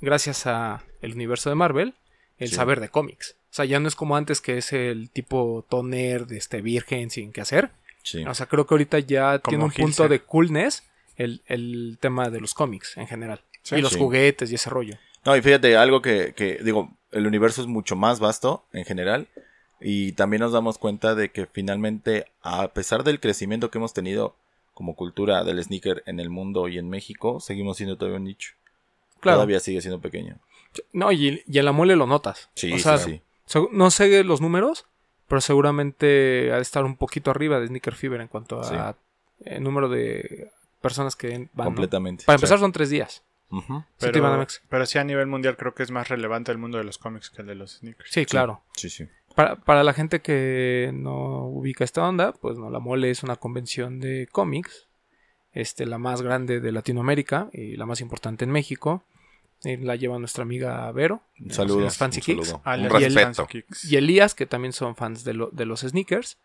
gracias 0.00 0.46
a 0.46 0.82
el 1.02 1.14
universo 1.14 1.48
de 1.50 1.56
Marvel, 1.56 1.94
el 2.38 2.48
Sí. 2.50 2.54
saber 2.54 2.78
de 2.80 2.90
cómics. 2.90 3.34
O 3.50 3.54
sea, 3.54 3.64
ya 3.64 3.80
no 3.80 3.88
es 3.88 3.96
como 3.96 4.16
antes 4.16 4.40
que 4.40 4.58
es 4.58 4.72
el 4.72 5.10
tipo 5.10 5.66
toner 5.68 6.26
de 6.26 6.36
este 6.36 6.60
virgen 6.60 7.10
sin 7.10 7.32
qué 7.32 7.40
hacer. 7.40 7.70
Sí. 8.10 8.24
O 8.24 8.34
sea, 8.34 8.46
creo 8.46 8.66
que 8.66 8.74
ahorita 8.74 8.98
ya 9.00 9.38
Como 9.38 9.50
tiene 9.50 9.64
un 9.64 9.70
punto 9.70 10.04
Hilser. 10.04 10.08
de 10.10 10.20
coolness 10.20 10.82
el, 11.16 11.42
el 11.46 11.98
tema 12.00 12.30
de 12.30 12.40
los 12.40 12.54
cómics 12.54 12.96
en 12.96 13.06
general. 13.06 13.40
y 13.70 13.80
los 13.80 13.92
Sí. 13.92 13.98
juguetes 13.98 14.50
y 14.50 14.54
ese 14.54 14.70
rollo. 14.70 14.94
No, 15.24 15.36
y 15.36 15.42
fíjate, 15.42 15.76
algo 15.76 16.00
que, 16.00 16.32
que, 16.34 16.58
digo, 16.62 16.90
el 17.12 17.26
universo 17.26 17.60
es 17.60 17.66
mucho 17.66 17.96
más 17.96 18.18
vasto 18.20 18.64
en 18.72 18.84
general. 18.84 19.26
Y 19.80 20.12
también 20.12 20.40
nos 20.40 20.52
damos 20.52 20.78
cuenta 20.78 21.14
de 21.14 21.30
que 21.30 21.46
finalmente, 21.46 22.26
a 22.42 22.68
pesar 22.68 23.04
del 23.04 23.20
crecimiento 23.20 23.70
que 23.70 23.78
hemos 23.78 23.92
tenido 23.92 24.34
como 24.74 24.94
cultura 24.94 25.44
del 25.44 25.62
sneaker 25.62 26.02
en 26.06 26.18
el 26.20 26.30
mundo 26.30 26.66
y 26.68 26.78
en 26.78 26.88
México, 26.88 27.40
seguimos 27.40 27.76
siendo 27.76 27.96
todavía 27.96 28.18
un 28.18 28.24
nicho. 28.24 28.52
Claro. 29.20 29.36
Todavía 29.38 29.60
sigue 29.60 29.80
siendo 29.80 30.00
pequeño. 30.00 30.36
No, 30.92 31.10
y, 31.12 31.42
y 31.46 31.58
en 31.58 31.64
la 31.64 31.72
mole 31.72 31.94
lo 31.96 32.06
notas. 32.06 32.48
Sí, 32.54 32.72
o 32.72 32.78
sea, 32.78 32.98
sí, 32.98 33.20
sí. 33.46 33.60
No 33.72 33.90
sé 33.90 34.22
los 34.24 34.40
números, 34.40 34.86
pero 35.28 35.40
seguramente 35.40 36.50
ha 36.52 36.56
de 36.56 36.62
estar 36.62 36.84
un 36.84 36.96
poquito 36.96 37.30
arriba 37.30 37.60
de 37.60 37.68
Sneaker 37.68 37.94
Fever 37.94 38.20
en 38.20 38.28
cuanto 38.28 38.60
a 38.62 38.96
el 39.44 39.62
número 39.62 39.88
de 39.88 40.50
personas 40.80 41.14
que 41.14 41.28
van. 41.28 41.50
¿no? 41.54 41.64
Completamente. 41.64 42.24
Para 42.24 42.36
empezar 42.36 42.58
son 42.58 42.72
tres 42.72 42.90
días. 42.90 43.22
Sí, 43.98 44.08
pero 44.68 44.84
sí 44.84 44.98
a 44.98 45.04
nivel 45.04 45.26
mundial 45.26 45.56
creo 45.56 45.74
que 45.74 45.82
es 45.82 45.90
más 45.90 46.08
relevante 46.08 46.52
el 46.52 46.58
mundo 46.58 46.76
de 46.76 46.84
los 46.84 46.98
cómics 46.98 47.30
que 47.30 47.42
el 47.42 47.48
de 47.48 47.54
los 47.54 47.78
sneakers. 47.78 48.10
Sí, 48.10 48.26
claro. 48.26 48.62
Sí, 48.74 48.90
sí. 48.90 49.08
Para, 49.34 49.56
para 49.56 49.84
la 49.84 49.94
gente 49.94 50.20
que 50.20 50.90
no 50.92 51.46
ubica 51.46 51.84
esta 51.84 52.06
onda, 52.06 52.32
pues 52.32 52.58
no, 52.58 52.68
la 52.68 52.78
mole 52.78 53.10
es 53.10 53.22
una 53.22 53.36
convención 53.36 54.00
de 54.00 54.28
cómics, 54.30 54.88
este, 55.52 55.86
la 55.86 55.96
más 55.96 56.20
grande 56.20 56.60
de 56.60 56.72
Latinoamérica 56.72 57.48
y 57.52 57.76
la 57.76 57.86
más 57.86 58.00
importante 58.00 58.44
en 58.44 58.50
México. 58.50 59.02
Y 59.64 59.76
la 59.78 59.96
lleva 59.96 60.18
nuestra 60.18 60.42
amiga 60.42 60.90
Vero, 60.92 61.20
Un 61.40 61.50
saludo. 61.50 61.80
los 61.80 61.96
Fancy 61.96 62.20
Un 62.20 62.24
Kicks. 62.24 62.46
saludo. 62.48 62.62
Ah, 62.64 62.74
Un 62.76 62.80
y 62.82 62.84
el 62.84 62.90
respeto. 63.14 63.34
Fancy 63.44 63.46
Kicks. 63.62 63.84
y 63.92 63.96
Elías, 63.96 64.34
que 64.34 64.46
también 64.46 64.72
son 64.72 64.94
fans 64.94 65.24
de, 65.24 65.34
lo- 65.34 65.50
de 65.50 65.66
los 65.66 65.80
sneakers. 65.80 66.38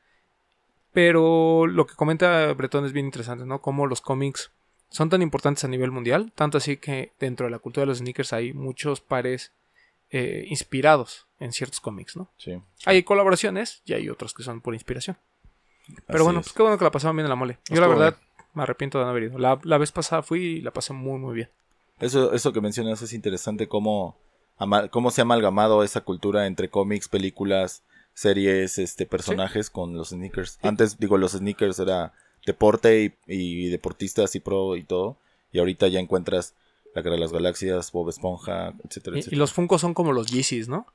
Pero 0.92 1.66
lo 1.68 1.88
que 1.88 1.96
comenta 1.96 2.54
Bretón 2.54 2.86
es 2.86 2.94
bien 2.94 3.06
interesante, 3.08 3.46
¿no? 3.46 3.62
Cómo 3.62 3.88
los 3.88 4.02
cómics 4.02 4.52
son 4.90 5.10
tan 5.10 5.22
importantes 5.24 5.64
a 5.64 5.68
nivel 5.68 5.90
mundial, 5.92 6.32
tanto 6.36 6.60
así 6.60 6.78
que 6.78 7.12
dentro 7.20 7.48
de 7.48 7.52
la 7.52 7.58
cultura 7.60 7.82
de 7.82 7.88
los 7.88 7.98
sneakers 7.98 8.32
hay 8.32 8.54
muchos 8.54 9.02
pares 9.02 9.52
eh, 10.12 10.46
inspirados 10.48 11.26
en 11.40 11.52
ciertos 11.52 11.80
cómics, 11.80 12.16
¿no? 12.16 12.30
Sí. 12.38 12.60
Hay 12.86 13.02
colaboraciones 13.02 13.82
y 13.86 13.94
hay 13.94 14.08
otros 14.10 14.36
que 14.36 14.44
son 14.44 14.62
por 14.62 14.76
inspiración. 14.76 15.18
Pero 16.06 16.20
Así 16.20 16.24
bueno, 16.24 16.40
es. 16.42 16.46
pues 16.46 16.54
qué 16.54 16.62
bueno 16.62 16.78
que 16.78 16.84
la 16.84 16.92
pasaron 16.92 17.16
bien 17.16 17.26
en 17.26 17.30
la 17.32 17.36
mole. 17.36 17.58
Yo 17.70 17.82
la 17.82 17.88
verdad 17.88 18.16
me 18.54 18.62
arrepiento 18.62 19.00
de 19.00 19.06
no 19.06 19.10
haber 19.10 19.24
ido. 19.24 19.40
La, 19.40 19.60
la 19.64 19.80
vez 19.80 19.92
pasada 19.92 20.22
fui 20.22 20.42
y 20.44 20.62
la 20.62 20.72
pasé 20.72 20.94
muy 20.94 21.20
muy 21.20 21.34
bien. 21.34 21.50
Eso, 22.00 22.34
eso 22.34 22.52
que 22.54 22.62
mencionas 22.62 23.02
es 23.02 23.14
interesante 23.14 23.68
cómo, 23.68 24.18
cómo 24.92 25.12
se 25.12 25.22
ha 25.22 25.24
amalgamado 25.24 25.84
esa 25.84 26.02
cultura 26.02 26.48
entre 26.48 26.70
cómics, 26.70 27.08
películas, 27.08 27.84
series, 28.14 28.78
este, 28.78 29.06
personajes 29.06 29.70
con 29.70 29.96
los 29.96 30.10
sneakers. 30.10 30.60
Antes, 30.62 30.98
digo, 31.00 31.18
los 31.18 31.32
sneakers 31.34 31.80
era 31.80 32.14
deporte 32.46 33.04
y, 33.04 33.34
y 33.66 33.70
deportistas 33.70 34.36
y 34.36 34.40
pro 34.40 34.76
y 34.76 34.84
todo. 34.84 35.18
Y 35.52 35.60
ahorita 35.60 35.88
ya 35.88 36.00
encuentras 36.00 36.56
la 36.96 37.02
Guerra 37.02 37.16
de 37.16 37.22
las 37.22 37.32
Galaxias, 37.32 37.92
Bob 37.92 38.10
Esponja, 38.10 38.74
etcétera, 38.84 39.16
Y, 39.16 39.20
y 39.20 39.22
etcétera. 39.22 39.40
los 39.40 39.54
Funkos 39.54 39.82
son 39.82 39.94
como 39.94 40.12
los 40.14 40.28
Yeezys, 40.28 40.68
¿no? 40.68 40.86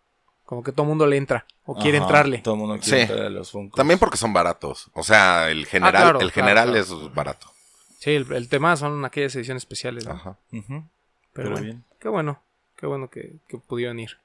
Como 0.45 0.62
que 0.62 0.73
todo 0.73 0.83
el 0.85 0.88
mundo 0.88 1.07
le 1.07 1.17
entra 1.17 1.47
o 1.64 1.75
quiere 1.75 1.99
Ajá, 1.99 2.07
entrarle. 2.07 2.38
Todo 2.38 2.55
el 2.55 2.61
mundo 2.61 2.78
quiere 2.83 3.07
Sí. 3.07 3.12
entrar 3.12 3.26
a 3.26 3.31
los 3.31 3.50
Funkos. 3.50 3.76
También 3.76 3.99
porque 3.99 4.17
son 4.17 4.33
baratos. 4.33 4.90
O 4.95 5.02
sea, 5.02 5.50
el 5.50 5.67
general, 5.67 5.93
claro, 5.93 6.21
el 6.21 6.33
claro, 6.33 6.47
general 6.47 6.71
claro. 6.73 6.81
es 7.07 7.14
barato. 7.14 7.50
Sí, 7.99 8.11
el, 8.12 8.31
el 8.33 8.49
tema 8.49 8.76
son 8.76 9.05
aquellas 9.05 9.35
ediciones 9.37 9.62
especiales. 9.62 10.07
¿no? 10.07 10.12
Ajá. 10.12 10.37
Pero, 10.50 10.88
Pero 11.33 11.50
bueno, 11.50 11.64
bien. 11.64 11.85
qué 11.99 12.09
bueno, 12.09 12.43
qué 12.76 12.87
bueno 12.87 13.11
que, 13.11 13.37
que 13.49 13.59
pudieron 13.59 13.99
ir. 13.99 14.19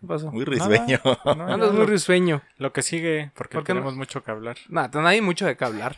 ¿Qué 0.00 0.06
pasó? 0.06 0.30
Muy 0.30 0.44
risueño. 0.44 1.00
No, 1.04 1.30
Andas 1.46 1.72
muy 1.72 1.86
risueño. 1.86 2.42
lo 2.58 2.72
que 2.72 2.82
sigue, 2.82 3.30
porque 3.34 3.54
¿Por 3.54 3.64
qué 3.64 3.72
no? 3.72 3.78
tenemos 3.80 3.94
mucho 3.96 4.22
que 4.22 4.30
hablar. 4.30 4.56
Nada, 4.68 4.90
no 5.00 5.06
hay 5.06 5.20
mucho 5.20 5.46
de 5.46 5.56
qué 5.56 5.64
hablar. 5.64 5.96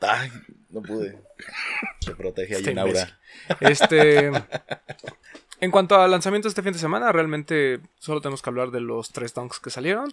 Ay, 0.00 0.30
no 0.70 0.82
pude. 0.82 1.18
Se 2.00 2.14
protege 2.14 2.54
ahí 2.54 2.58
Este 2.60 2.70
en 2.72 2.78
aura. 2.78 2.92
imbécil. 2.92 3.14
Este. 3.60 4.30
En 5.60 5.70
cuanto 5.70 5.96
a 5.98 6.06
lanzamientos 6.08 6.50
este 6.50 6.62
fin 6.62 6.72
de 6.74 6.78
semana, 6.78 7.10
realmente 7.10 7.80
solo 7.98 8.20
tenemos 8.20 8.42
que 8.42 8.50
hablar 8.50 8.70
de 8.70 8.80
los 8.80 9.10
tres 9.12 9.32
donks 9.32 9.60
que 9.60 9.70
salieron. 9.70 10.12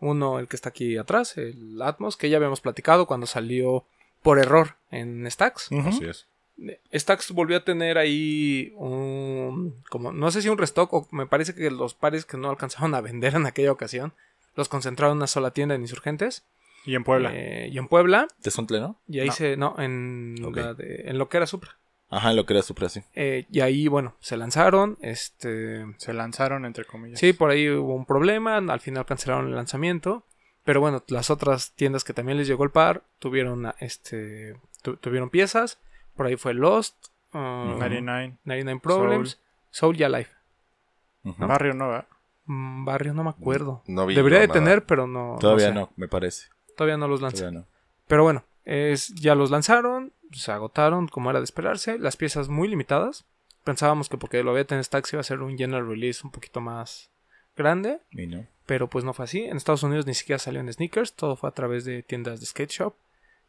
Uno, 0.00 0.38
el 0.40 0.48
que 0.48 0.56
está 0.56 0.70
aquí 0.70 0.96
atrás, 0.96 1.36
el 1.36 1.80
Atmos, 1.82 2.16
que 2.16 2.30
ya 2.30 2.36
habíamos 2.36 2.60
platicado 2.60 3.06
cuando 3.06 3.26
salió 3.26 3.84
por 4.28 4.38
error 4.38 4.76
en 4.90 5.26
Stacks. 5.30 5.70
Así 5.86 6.04
es. 6.04 6.26
Stacks 6.92 7.30
volvió 7.32 7.56
a 7.56 7.64
tener 7.64 7.96
ahí 7.96 8.74
un. 8.76 9.82
como 9.88 10.12
No 10.12 10.30
sé 10.30 10.42
si 10.42 10.50
un 10.50 10.58
restock 10.58 10.92
o 10.92 11.08
me 11.12 11.24
parece 11.26 11.54
que 11.54 11.70
los 11.70 11.94
pares 11.94 12.26
que 12.26 12.36
no 12.36 12.50
alcanzaron 12.50 12.94
a 12.94 13.00
vender 13.00 13.34
en 13.36 13.46
aquella 13.46 13.72
ocasión 13.72 14.12
los 14.54 14.68
concentraron 14.68 15.12
en 15.12 15.18
una 15.18 15.28
sola 15.28 15.52
tienda 15.52 15.74
en 15.76 15.80
Insurgentes. 15.80 16.44
Y 16.84 16.94
en 16.94 17.04
Puebla. 17.04 17.30
eh, 17.32 17.70
y 17.72 17.78
en 17.78 17.88
Puebla. 17.88 18.28
¿Te 18.42 18.50
Sontle, 18.50 18.80
no? 18.80 19.00
Y 19.08 19.20
ahí 19.20 19.28
No. 19.28 19.32
se. 19.32 19.56
No, 19.56 19.74
en, 19.78 20.36
Ok. 20.44 20.56
la 20.58 20.74
de- 20.74 21.04
en 21.08 21.16
lo 21.16 21.30
que 21.30 21.38
era 21.38 21.46
Supra. 21.46 21.78
Ajá, 22.10 22.34
lo 22.34 22.44
que 22.44 22.52
era 22.52 22.62
Supra, 22.62 22.90
sí. 22.90 23.00
Eh, 23.14 23.46
y 23.50 23.60
ahí, 23.60 23.88
bueno, 23.88 24.14
se 24.20 24.36
lanzaron. 24.36 24.98
Este. 25.00 25.86
Se 25.96 26.12
lanzaron, 26.12 26.66
entre 26.66 26.84
comillas. 26.84 27.18
Sí, 27.18 27.32
por 27.32 27.50
ahí 27.50 27.68
hubo 27.70 27.94
un 27.94 28.04
problema. 28.04 28.56
Al 28.58 28.80
final 28.80 29.06
cancelaron 29.06 29.48
el 29.48 29.54
lanzamiento. 29.54 30.24
Pero 30.68 30.82
bueno, 30.82 31.02
las 31.08 31.30
otras 31.30 31.72
tiendas 31.76 32.04
que 32.04 32.12
también 32.12 32.36
les 32.36 32.46
llegó 32.46 32.62
el 32.62 32.70
par 32.70 33.02
tuvieron 33.20 33.72
este 33.80 34.54
tu- 34.82 34.98
tuvieron 34.98 35.30
piezas. 35.30 35.78
Por 36.14 36.26
ahí 36.26 36.36
fue 36.36 36.52
Lost, 36.52 37.06
uh, 37.32 37.38
99. 37.38 38.36
99 38.44 38.80
Problems, 38.82 39.40
Soul, 39.70 39.98
y 39.98 40.02
Alive. 40.02 40.28
Ujú. 41.24 41.46
Barrio 41.46 41.72
Nova. 41.72 42.06
Mm, 42.44 42.84
Barrio 42.84 43.14
no 43.14 43.24
me 43.24 43.30
acuerdo. 43.30 43.82
No 43.86 44.04
vi 44.04 44.14
Debería 44.14 44.40
de 44.40 44.48
nada. 44.48 44.60
tener, 44.60 44.84
pero 44.84 45.06
no. 45.06 45.38
Todavía 45.40 45.68
sé. 45.68 45.72
no, 45.72 45.90
me 45.96 46.06
parece. 46.06 46.48
Todavía 46.76 46.98
no 46.98 47.08
los 47.08 47.22
lanzan. 47.22 47.38
Todavía 47.40 47.60
no. 47.60 47.66
Pero 48.06 48.22
bueno, 48.24 48.44
es, 48.66 49.08
ya 49.14 49.34
los 49.34 49.50
lanzaron, 49.50 50.12
se 50.32 50.52
agotaron 50.52 51.08
como 51.08 51.30
era 51.30 51.40
de 51.40 51.44
esperarse, 51.44 51.98
las 51.98 52.18
piezas 52.18 52.50
muy 52.50 52.68
limitadas. 52.68 53.24
Pensábamos 53.64 54.10
que 54.10 54.18
porque 54.18 54.42
lo 54.42 54.50
había 54.50 54.66
en 54.68 54.84
Stacks 54.84 55.14
iba 55.14 55.20
a 55.20 55.24
ser 55.24 55.40
un 55.40 55.56
general 55.56 55.88
release 55.88 56.20
un 56.24 56.30
poquito 56.30 56.60
más 56.60 57.10
grande, 57.56 58.00
Y 58.10 58.26
no. 58.26 58.46
Pero 58.68 58.86
pues 58.86 59.02
no 59.02 59.14
fue 59.14 59.24
así. 59.24 59.40
En 59.44 59.56
Estados 59.56 59.82
Unidos 59.82 60.06
ni 60.06 60.12
siquiera 60.12 60.38
salió 60.38 60.60
en 60.60 60.70
sneakers, 60.70 61.14
todo 61.14 61.36
fue 61.36 61.48
a 61.48 61.52
través 61.52 61.86
de 61.86 62.02
tiendas 62.02 62.38
de 62.38 62.44
skate 62.44 62.70
shop. 62.70 62.94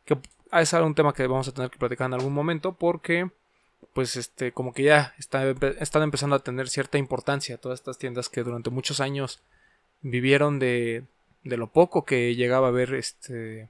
Que 0.05 0.17
es 0.53 0.73
un 0.73 0.95
tema 0.95 1.11
que 1.13 1.27
vamos 1.27 1.49
a 1.49 1.51
tener 1.51 1.69
que 1.69 1.77
platicar 1.77 2.07
en 2.07 2.13
algún 2.13 2.33
momento 2.33 2.71
porque 2.71 3.29
pues 3.93 4.15
este 4.15 4.53
como 4.53 4.73
que 4.73 4.83
ya 4.83 5.13
está, 5.17 5.43
están 5.79 6.03
empezando 6.03 6.37
a 6.37 6.39
tener 6.39 6.69
cierta 6.69 6.97
importancia 6.97 7.57
todas 7.57 7.79
estas 7.81 7.97
tiendas 7.97 8.29
que 8.29 8.43
durante 8.43 8.69
muchos 8.69 9.01
años 9.01 9.41
vivieron 10.01 10.57
de, 10.57 11.03
de 11.43 11.57
lo 11.57 11.67
poco 11.67 12.05
que 12.05 12.33
llegaba 12.35 12.69
a 12.69 12.71
ver 12.71 12.93
este 12.93 13.67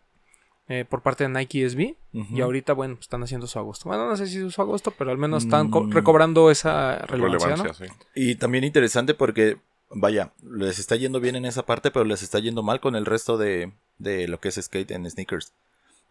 eh, 0.67 0.85
por 0.87 1.01
parte 1.01 1.23
de 1.23 1.29
Nike 1.31 1.67
SB 1.67 1.95
y 2.13 2.41
ahorita 2.41 2.73
bueno 2.73 2.93
pues, 2.95 3.05
están 3.05 3.23
haciendo 3.23 3.47
su 3.47 3.57
agosto 3.57 3.89
bueno 3.89 4.07
no 4.07 4.15
sé 4.15 4.27
si 4.27 4.37
es 4.45 4.53
su 4.53 4.61
agosto 4.61 4.91
pero 4.97 5.09
al 5.09 5.17
menos 5.17 5.43
están 5.45 5.69
Mm. 5.69 5.91
recobrando 5.91 6.51
esa 6.51 6.99
relevancia, 6.99 7.49
Relevancia, 7.55 7.85
¿no? 7.87 7.93
sí. 7.93 7.93
Y 8.15 8.35
también 8.35 8.63
interesante 8.63 9.13
porque, 9.15 9.57
vaya, 9.89 10.31
les 10.43 10.79
está 10.79 10.95
yendo 10.95 11.19
bien 11.19 11.35
en 11.35 11.45
esa 11.45 11.65
parte, 11.65 11.91
pero 11.91 12.05
les 12.05 12.21
está 12.23 12.39
yendo 12.39 12.63
mal 12.63 12.79
con 12.79 12.95
el 12.95 13.05
resto 13.05 13.37
de, 13.37 13.71
de 13.97 14.27
lo 14.27 14.39
que 14.39 14.49
es 14.49 14.55
skate 14.61 14.91
en 14.91 15.09
sneakers. 15.09 15.53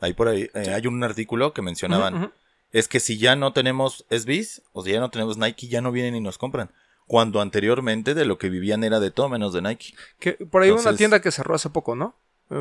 Ahí 0.00 0.12
por 0.12 0.28
ahí 0.28 0.48
eh, 0.54 0.72
hay 0.74 0.86
un 0.86 1.02
artículo 1.02 1.52
que 1.52 1.62
mencionaban. 1.62 2.32
Es 2.72 2.86
que 2.88 3.00
si 3.00 3.18
ya 3.18 3.34
no 3.34 3.52
tenemos 3.52 4.04
SBs, 4.10 4.62
o 4.72 4.84
si 4.84 4.92
ya 4.92 5.00
no 5.00 5.10
tenemos 5.10 5.38
Nike, 5.38 5.68
ya 5.68 5.80
no 5.80 5.90
vienen 5.90 6.14
y 6.16 6.20
nos 6.20 6.38
compran. 6.38 6.70
Cuando 7.06 7.40
anteriormente 7.40 8.14
de 8.14 8.26
lo 8.26 8.36
que 8.36 8.50
vivían 8.50 8.84
era 8.84 9.00
de 9.00 9.10
todo 9.10 9.28
menos 9.30 9.54
de 9.54 9.62
Nike. 9.62 9.94
Que 10.20 10.32
por 10.32 10.62
ahí 10.62 10.68
hubo 10.70 10.76
una 10.80 10.90
tienda 10.98 11.20
que 11.22 11.30
cerró 11.32 11.54
hace 11.54 11.70
poco, 11.70 11.96
¿no? 11.96 12.14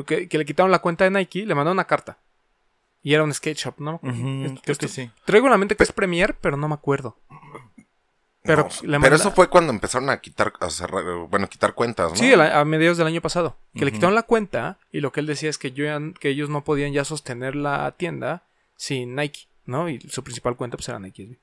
Que, 0.06 0.28
que 0.30 0.38
le 0.38 0.46
quitaron 0.46 0.72
la 0.72 0.80
cuenta 0.80 1.04
de 1.04 1.12
Nike, 1.12 1.46
le 1.46 1.54
mandaron 1.56 1.76
una 1.76 1.86
carta. 1.88 2.18
Y 3.04 3.14
era 3.14 3.24
un 3.24 3.34
skate 3.34 3.58
shop, 3.58 3.76
¿no? 3.80 4.00
Esto- 4.46 4.62
creo 4.64 4.78
que 4.78 4.88
sí. 4.88 5.12
Traigo 5.26 5.48
en 5.48 5.52
la 5.52 5.58
mente 5.58 5.76
que 5.76 5.84
es 5.84 5.92
Premier, 5.92 6.36
pero 6.40 6.56
no 6.58 6.68
me 6.70 6.74
acuerdo. 6.76 7.18
Pero 8.48 8.64
No, 8.64 8.70
pero 8.82 9.00
manda- 9.00 9.16
eso 9.16 9.32
fue 9.32 9.50
cuando 9.50 9.72
empezaron 9.72 10.10
a 10.10 10.20
quitar, 10.20 10.54
a 10.60 10.70
cerrar, 10.70 11.04
bueno, 11.30 11.48
quitar 11.48 11.74
cuentas, 11.74 12.10
¿no? 12.12 12.16
Sí, 12.18 12.34
a 12.34 12.66
mediados 12.66 12.98
del 12.98 13.08
año 13.08 13.22
pasado. 13.22 13.58
Que 13.76 13.86
le 13.86 13.92
quitaron 13.92 14.16
la 14.16 14.24
cuenta 14.24 14.80
y 14.92 15.02
lo 15.02 15.12
que 15.12 15.20
él 15.20 15.26
decía 15.28 15.50
es 15.50 15.58
que, 15.58 15.72
yo 15.72 15.86
que 16.20 16.30
ellos 16.30 16.50
no 16.50 16.64
podían 16.64 16.94
ya 16.94 17.04
sostener 17.06 17.56
la 17.56 17.92
tienda 17.98 18.44
sin 18.76 19.16
Nike, 19.16 19.48
¿no? 19.66 19.90
Y 19.90 20.00
su 20.02 20.24
principal 20.24 20.56
cuenta 20.56 20.78
pues 20.78 20.90
era 20.90 21.00
Nike. 21.00 21.38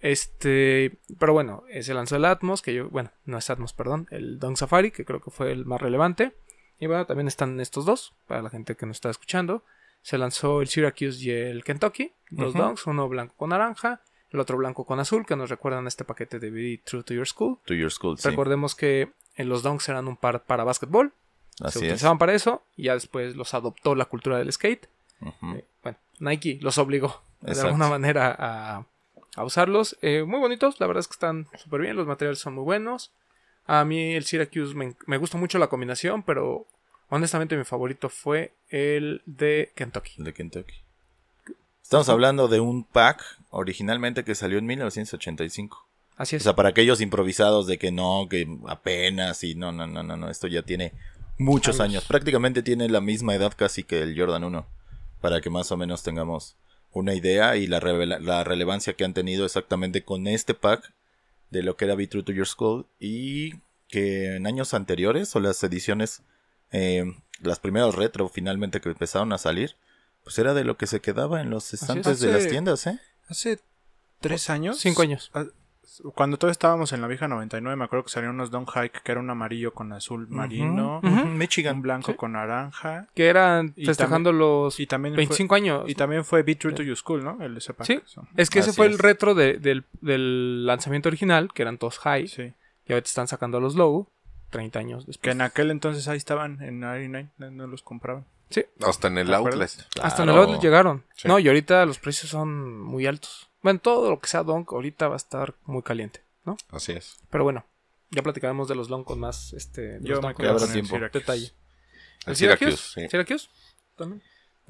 Este, 0.00 0.98
pero 1.18 1.32
bueno, 1.32 1.64
eh, 1.70 1.82
se 1.82 1.94
lanzó 1.94 2.16
el 2.16 2.24
Atmos, 2.24 2.62
que 2.62 2.74
yo, 2.74 2.88
bueno, 2.90 3.10
no 3.24 3.38
es 3.38 3.50
Atmos, 3.50 3.72
perdón, 3.72 4.06
el 4.10 4.38
Dunk 4.38 4.56
Safari, 4.56 4.90
que 4.90 5.04
creo 5.04 5.20
que 5.20 5.30
fue 5.30 5.50
el 5.50 5.64
más 5.66 5.80
relevante. 5.80 6.32
Y 6.78 6.86
bueno, 6.86 7.06
también 7.06 7.26
están 7.26 7.58
estos 7.60 7.84
dos, 7.84 8.14
para 8.26 8.42
la 8.42 8.50
gente 8.50 8.76
que 8.76 8.86
nos 8.86 8.98
está 8.98 9.10
escuchando. 9.10 9.64
Se 10.02 10.16
lanzó 10.16 10.60
el 10.62 10.68
Syracuse 10.68 11.24
y 11.24 11.30
el 11.30 11.64
Kentucky, 11.64 12.12
dos. 12.30 12.54
Dunks, 12.54 12.86
uno 12.86 13.08
blanco 13.08 13.34
con 13.36 13.50
naranja, 13.50 14.00
el 14.30 14.40
otro 14.40 14.56
blanco 14.58 14.84
con 14.84 15.00
azul, 15.00 15.24
que 15.26 15.36
nos 15.36 15.50
recuerdan 15.50 15.84
a 15.86 15.88
este 15.88 16.04
paquete 16.04 16.38
de 16.38 16.50
BD 16.50 16.82
True 16.84 17.02
to 17.02 17.14
Your 17.14 17.26
School. 17.26 17.58
To 17.64 17.74
your 17.74 17.90
school, 17.90 18.18
sí. 18.18 18.28
Recordemos 18.28 18.74
que 18.74 19.12
eh, 19.36 19.44
los 19.44 19.62
donks 19.62 19.88
eran 19.88 20.06
un 20.08 20.16
par 20.16 20.44
para 20.44 20.64
básquetbol, 20.64 21.12
se 21.56 21.64
Así 21.66 21.78
es. 21.78 21.84
utilizaban 21.84 22.18
para 22.18 22.34
eso 22.34 22.62
y 22.76 22.84
ya 22.84 22.94
después 22.94 23.36
los 23.36 23.54
adoptó 23.54 23.94
la 23.94 24.04
cultura 24.04 24.38
del 24.38 24.52
skate. 24.52 24.88
Eh, 25.22 25.64
bueno, 25.82 25.98
Nike 26.20 26.58
los 26.62 26.78
obligó 26.78 27.22
de 27.40 27.60
alguna 27.60 27.88
manera 27.88 28.34
a, 28.38 28.86
a 29.34 29.44
usarlos. 29.44 29.96
Eh, 30.02 30.24
muy 30.24 30.38
bonitos, 30.40 30.78
la 30.80 30.86
verdad 30.86 31.00
es 31.00 31.08
que 31.08 31.14
están 31.14 31.46
súper 31.56 31.80
bien, 31.80 31.96
los 31.96 32.06
materiales 32.06 32.38
son 32.38 32.54
muy 32.54 32.64
buenos. 32.64 33.12
A 33.66 33.84
mí 33.84 34.14
el 34.14 34.24
Syracuse 34.24 34.74
me, 34.74 34.94
me 35.06 35.16
gusta 35.18 35.36
mucho 35.38 35.58
la 35.58 35.66
combinación, 35.68 36.22
pero 36.22 36.66
honestamente 37.08 37.56
mi 37.56 37.64
favorito 37.64 38.08
fue 38.08 38.52
el 38.70 39.22
de 39.26 39.72
Kentucky. 39.74 40.22
de 40.22 40.32
Kentucky. 40.32 40.74
Estamos 41.88 42.10
hablando 42.10 42.48
de 42.48 42.60
un 42.60 42.84
pack 42.84 43.24
originalmente 43.48 44.22
que 44.22 44.34
salió 44.34 44.58
en 44.58 44.66
1985. 44.66 45.88
Así 46.18 46.36
O 46.36 46.36
es. 46.36 46.42
sea, 46.42 46.54
para 46.54 46.68
aquellos 46.68 47.00
improvisados 47.00 47.66
de 47.66 47.78
que 47.78 47.90
no, 47.90 48.26
que 48.28 48.46
apenas 48.66 49.42
y 49.42 49.54
no, 49.54 49.72
no, 49.72 49.86
no, 49.86 50.02
no, 50.02 50.14
no, 50.18 50.28
esto 50.28 50.48
ya 50.48 50.60
tiene 50.60 50.92
muchos 51.38 51.80
Años. 51.80 52.02
años. 52.02 52.04
Prácticamente 52.04 52.62
tiene 52.62 52.90
la 52.90 53.00
misma 53.00 53.34
edad 53.34 53.54
casi 53.56 53.84
que 53.84 54.02
el 54.02 54.14
Jordan 54.20 54.44
1. 54.44 54.66
Para 55.22 55.40
que 55.40 55.48
más 55.48 55.72
o 55.72 55.78
menos 55.78 56.02
tengamos 56.02 56.56
una 56.92 57.14
idea 57.14 57.56
y 57.56 57.66
la 57.66 57.80
relevancia 57.80 58.92
que 58.92 59.06
han 59.06 59.14
tenido 59.14 59.46
exactamente 59.46 60.04
con 60.04 60.26
este 60.26 60.52
pack 60.52 60.92
de 61.48 61.62
lo 61.62 61.78
que 61.78 61.86
era 61.86 61.94
Be 61.94 62.06
True 62.06 62.22
to 62.22 62.32
Your 62.32 62.46
School 62.46 62.84
y 63.00 63.54
que 63.88 64.36
en 64.36 64.46
años 64.46 64.74
anteriores 64.74 65.34
o 65.34 65.40
las 65.40 65.64
ediciones, 65.64 66.20
eh, 66.70 67.14
las 67.40 67.60
primeras 67.60 67.94
retro 67.94 68.28
finalmente 68.28 68.82
que 68.82 68.90
empezaron 68.90 69.32
a 69.32 69.38
salir, 69.38 69.74
pues 70.28 70.38
era 70.38 70.52
de 70.52 70.62
lo 70.62 70.76
que 70.76 70.86
se 70.86 71.00
quedaba 71.00 71.40
en 71.40 71.48
los 71.48 71.72
estantes 71.72 72.20
de 72.20 72.28
Hace- 72.28 72.38
las 72.38 72.48
tiendas, 72.48 72.86
¿eh? 72.86 72.98
Hace 73.28 73.60
tres 74.20 74.50
años. 74.50 74.78
Cinco 74.78 75.00
años. 75.00 75.30
Ah, 75.32 75.46
Cuando 76.14 76.36
todos 76.36 76.52
estábamos 76.52 76.92
en 76.92 77.00
la 77.00 77.06
vieja 77.08 77.28
99, 77.28 77.74
me 77.74 77.84
acuerdo 77.86 78.04
que 78.04 78.10
salieron 78.10 78.34
unos 78.36 78.50
Don 78.50 78.66
Hike 78.66 79.00
que 79.02 79.10
era 79.10 79.20
un 79.22 79.30
amarillo 79.30 79.72
con 79.72 79.90
azul 79.94 80.28
marino, 80.28 80.98
Ujú. 81.02 81.08
un 81.08 81.38
Michigan. 81.38 81.80
blanco 81.80 82.12
Sí. 82.12 82.16
con 82.18 82.32
naranja. 82.32 83.08
Que 83.14 83.26
eran 83.26 83.72
Y 83.74 83.86
festejando 83.86 84.30
los 84.32 84.78
Y 84.78 84.86
también 84.86 85.16
25 85.16 85.54
años. 85.54 85.82
fue, 85.84 85.90
y 85.90 85.94
también 85.94 86.24
fue 86.26 86.42
Be 86.42 86.54
True 86.56 86.74
to 86.74 86.82
Your 86.82 86.96
School, 86.96 87.24
¿no? 87.24 87.42
El 87.42 87.56
ese 87.56 87.72
pack. 87.72 87.86
Sí. 87.86 88.00
Es 88.36 88.50
que 88.50 88.58
ese 88.58 88.74
fue 88.74 88.84
el 88.86 88.98
retro 88.98 89.34
de- 89.34 89.54
del, 89.58 89.84
del 90.02 90.66
lanzamiento 90.66 91.08
original, 91.08 91.50
que 91.54 91.62
eran 91.62 91.78
todos 91.78 91.98
high. 92.00 92.28
sí. 92.28 92.52
Y 92.86 92.92
ahorita 92.92 93.08
están 93.08 93.26
sacando 93.28 93.58
los 93.58 93.74
low 93.74 94.06
30 94.50 94.78
años 94.78 95.04
Que 95.04 95.06
después. 95.08 95.34
en 95.34 95.40
aquel 95.40 95.70
entonces 95.70 96.06
ahí 96.06 96.16
estaban, 96.18 96.62
en 96.62 96.80
99, 96.80 97.30
no, 97.38 97.50
no 97.50 97.66
los 97.66 97.82
compraban. 97.82 98.24
Sí, 98.50 98.64
Hasta 98.86 99.08
en 99.08 99.18
el 99.18 99.32
outlet. 99.34 99.70
hasta 100.02 100.22
en 100.22 100.28
el 100.30 100.36
outlet 100.38 100.60
llegaron. 100.60 101.04
Sí. 101.16 101.28
No, 101.28 101.38
y 101.38 101.46
ahorita 101.48 101.84
los 101.86 101.98
precios 101.98 102.30
son 102.30 102.80
muy 102.80 103.06
altos. 103.06 103.50
Bueno, 103.62 103.78
todo 103.80 104.08
lo 104.10 104.20
que 104.20 104.28
sea 104.28 104.42
donk 104.42 104.72
ahorita 104.72 105.08
va 105.08 105.14
a 105.14 105.16
estar 105.16 105.54
muy 105.64 105.82
caliente, 105.82 106.22
¿no? 106.44 106.56
Así 106.70 106.92
es. 106.92 107.18
Pero 107.30 107.44
bueno, 107.44 107.64
ya 108.10 108.22
platicaremos 108.22 108.68
de 108.68 108.74
los 108.74 108.88
long 108.88 109.04
con 109.04 109.18
más 109.20 109.52
este, 109.52 109.98
Yo 110.00 110.16
me 110.16 110.22
donk 110.28 110.36
quedo 110.38 110.54
con 110.54 110.62
el 110.66 110.72
tiempo. 110.72 110.94
Syracuse. 110.96 111.18
detalle. 111.18 111.52
El 112.26 112.36
Syracuse, 112.36 112.76
sí. 112.76 113.08
¿Syracuse? 113.08 113.48
¿También? 113.96 114.22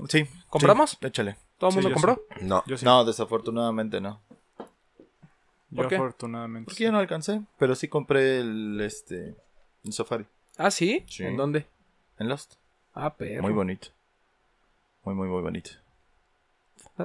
Sí. 0.08 0.26
¿Compramos? 0.48 0.90
sí, 0.90 1.06
échale. 1.06 1.36
¿Todo 1.58 1.70
el 1.70 1.72
Sí, 1.74 1.76
mundo 1.80 1.88
yo 1.90 1.94
compró? 1.94 2.24
No. 2.40 2.62
Yo 2.66 2.78
sí. 2.78 2.84
No, 2.84 3.04
desafortunadamente 3.04 4.00
no. 4.00 4.20
Yo 5.70 5.76
¿Por 5.76 5.88
qué? 5.88 5.96
afortunadamente. 5.96 6.64
Porque 6.70 6.84
yo 6.84 6.92
no 6.92 6.98
alcancé, 6.98 7.42
pero 7.58 7.74
sí 7.74 7.88
compré 7.88 8.40
el 8.40 8.80
este 8.80 9.36
el 9.84 9.92
Safari 9.92 10.24
Ah, 10.56 10.70
¿sí? 10.70 11.04
Sí. 11.08 11.24
¿En 11.24 11.36
dónde? 11.36 11.66
en 12.18 12.28
Lost. 12.28 12.54
Ah, 13.00 13.14
pero. 13.16 13.42
Muy 13.42 13.52
bonito. 13.52 13.88
Muy 15.04 15.14
muy 15.14 15.28
muy 15.28 15.40
bonito. 15.40 15.70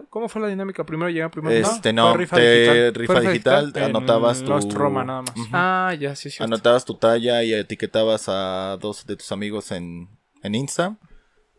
¿Cómo 0.09 0.27
fue 0.27 0.41
la 0.41 0.47
dinámica? 0.47 0.83
Primero 0.83 1.11
llegan, 1.11 1.29
primero? 1.29 1.55
Este 1.55 1.93
no, 1.93 2.17
rifa 2.17 2.35
te 2.35 2.41
digital. 2.41 2.95
rifa 2.95 3.21
digital, 3.21 3.73
anotabas 3.75 4.43
tu 4.43 4.49
Lost 4.49 4.73
Roma 4.73 5.03
nada 5.03 5.21
más. 5.21 5.37
Ujú. 5.37 5.49
Ah, 5.53 5.95
ya, 5.99 6.15
sí, 6.15 6.31
sí. 6.31 6.43
Anotabas 6.43 6.83
tu 6.83 6.95
talla 6.95 7.43
y 7.43 7.53
etiquetabas 7.53 8.25
a 8.27 8.77
dos 8.81 9.05
de 9.05 9.15
tus 9.15 9.31
amigos 9.31 9.71
en, 9.71 10.09
en 10.41 10.55
Insta, 10.55 10.97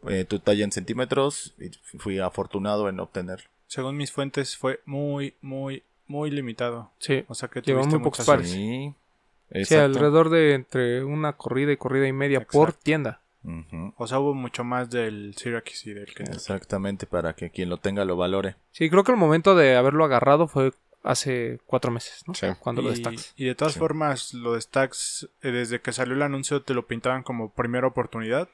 eh, 0.08 0.24
tu 0.24 0.40
talla 0.40 0.64
en 0.64 0.72
centímetros, 0.72 1.54
y 1.60 1.70
fui 1.98 2.18
afortunado 2.18 2.88
en 2.88 2.98
obtenerlo. 2.98 3.48
Según 3.68 3.96
mis 3.96 4.10
fuentes, 4.10 4.56
fue 4.56 4.80
muy, 4.84 5.34
muy 5.40 5.84
muy 6.06 6.30
limitado. 6.30 6.90
Sí, 6.98 7.24
O 7.28 7.34
sea 7.34 7.48
que 7.48 7.62
tuviste 7.62 7.96
muy 7.96 8.04
pocos 8.04 8.26
pares. 8.26 8.50
Sí. 8.50 8.94
sí, 9.64 9.74
alrededor 9.76 10.28
de 10.28 10.54
entre 10.54 11.04
una 11.04 11.34
corrida 11.34 11.70
y 11.72 11.76
corrida 11.76 12.08
y 12.08 12.12
media 12.12 12.40
por 12.40 12.70
Exacto. 12.70 13.23
O 13.96 14.06
sea, 14.06 14.18
hubo 14.20 14.34
mucho 14.34 14.64
más 14.64 14.88
del 14.90 15.34
Syracuse 15.36 15.90
y 15.90 15.94
del 15.94 16.14
que 16.14 16.22
Exactamente, 16.24 17.06
para 17.06 17.34
que 17.34 17.50
quien 17.50 17.68
lo 17.68 17.76
tenga 17.78 18.04
lo 18.04 18.16
valore. 18.16 18.56
Sí, 18.72 18.88
creo 18.88 19.04
que 19.04 19.12
el 19.12 19.18
momento 19.18 19.54
de 19.54 19.76
haberlo 19.76 20.04
agarrado 20.04 20.48
fue 20.48 20.72
hace 21.02 21.60
cuatro 21.66 21.90
meses, 21.90 22.22
¿no? 22.26 22.34
Sí. 22.34 22.46
Cuando 22.60 22.80
lo 22.80 22.88
y, 22.88 22.92
destacas. 22.92 23.34
y 23.36 23.44
de 23.44 23.54
todas 23.54 23.74
Sí. 23.74 23.78
formas, 23.78 24.32
lo 24.32 24.54
de 24.54 24.60
Stacks, 24.62 25.28
eh, 25.42 25.50
desde 25.50 25.80
que 25.82 25.92
salió 25.92 26.14
el 26.14 26.22
anuncio, 26.22 26.62
te 26.62 26.72
lo 26.72 26.86
pintaban 26.86 27.22
como 27.22 27.52
primera 27.52 27.86
oportunidad. 27.86 28.48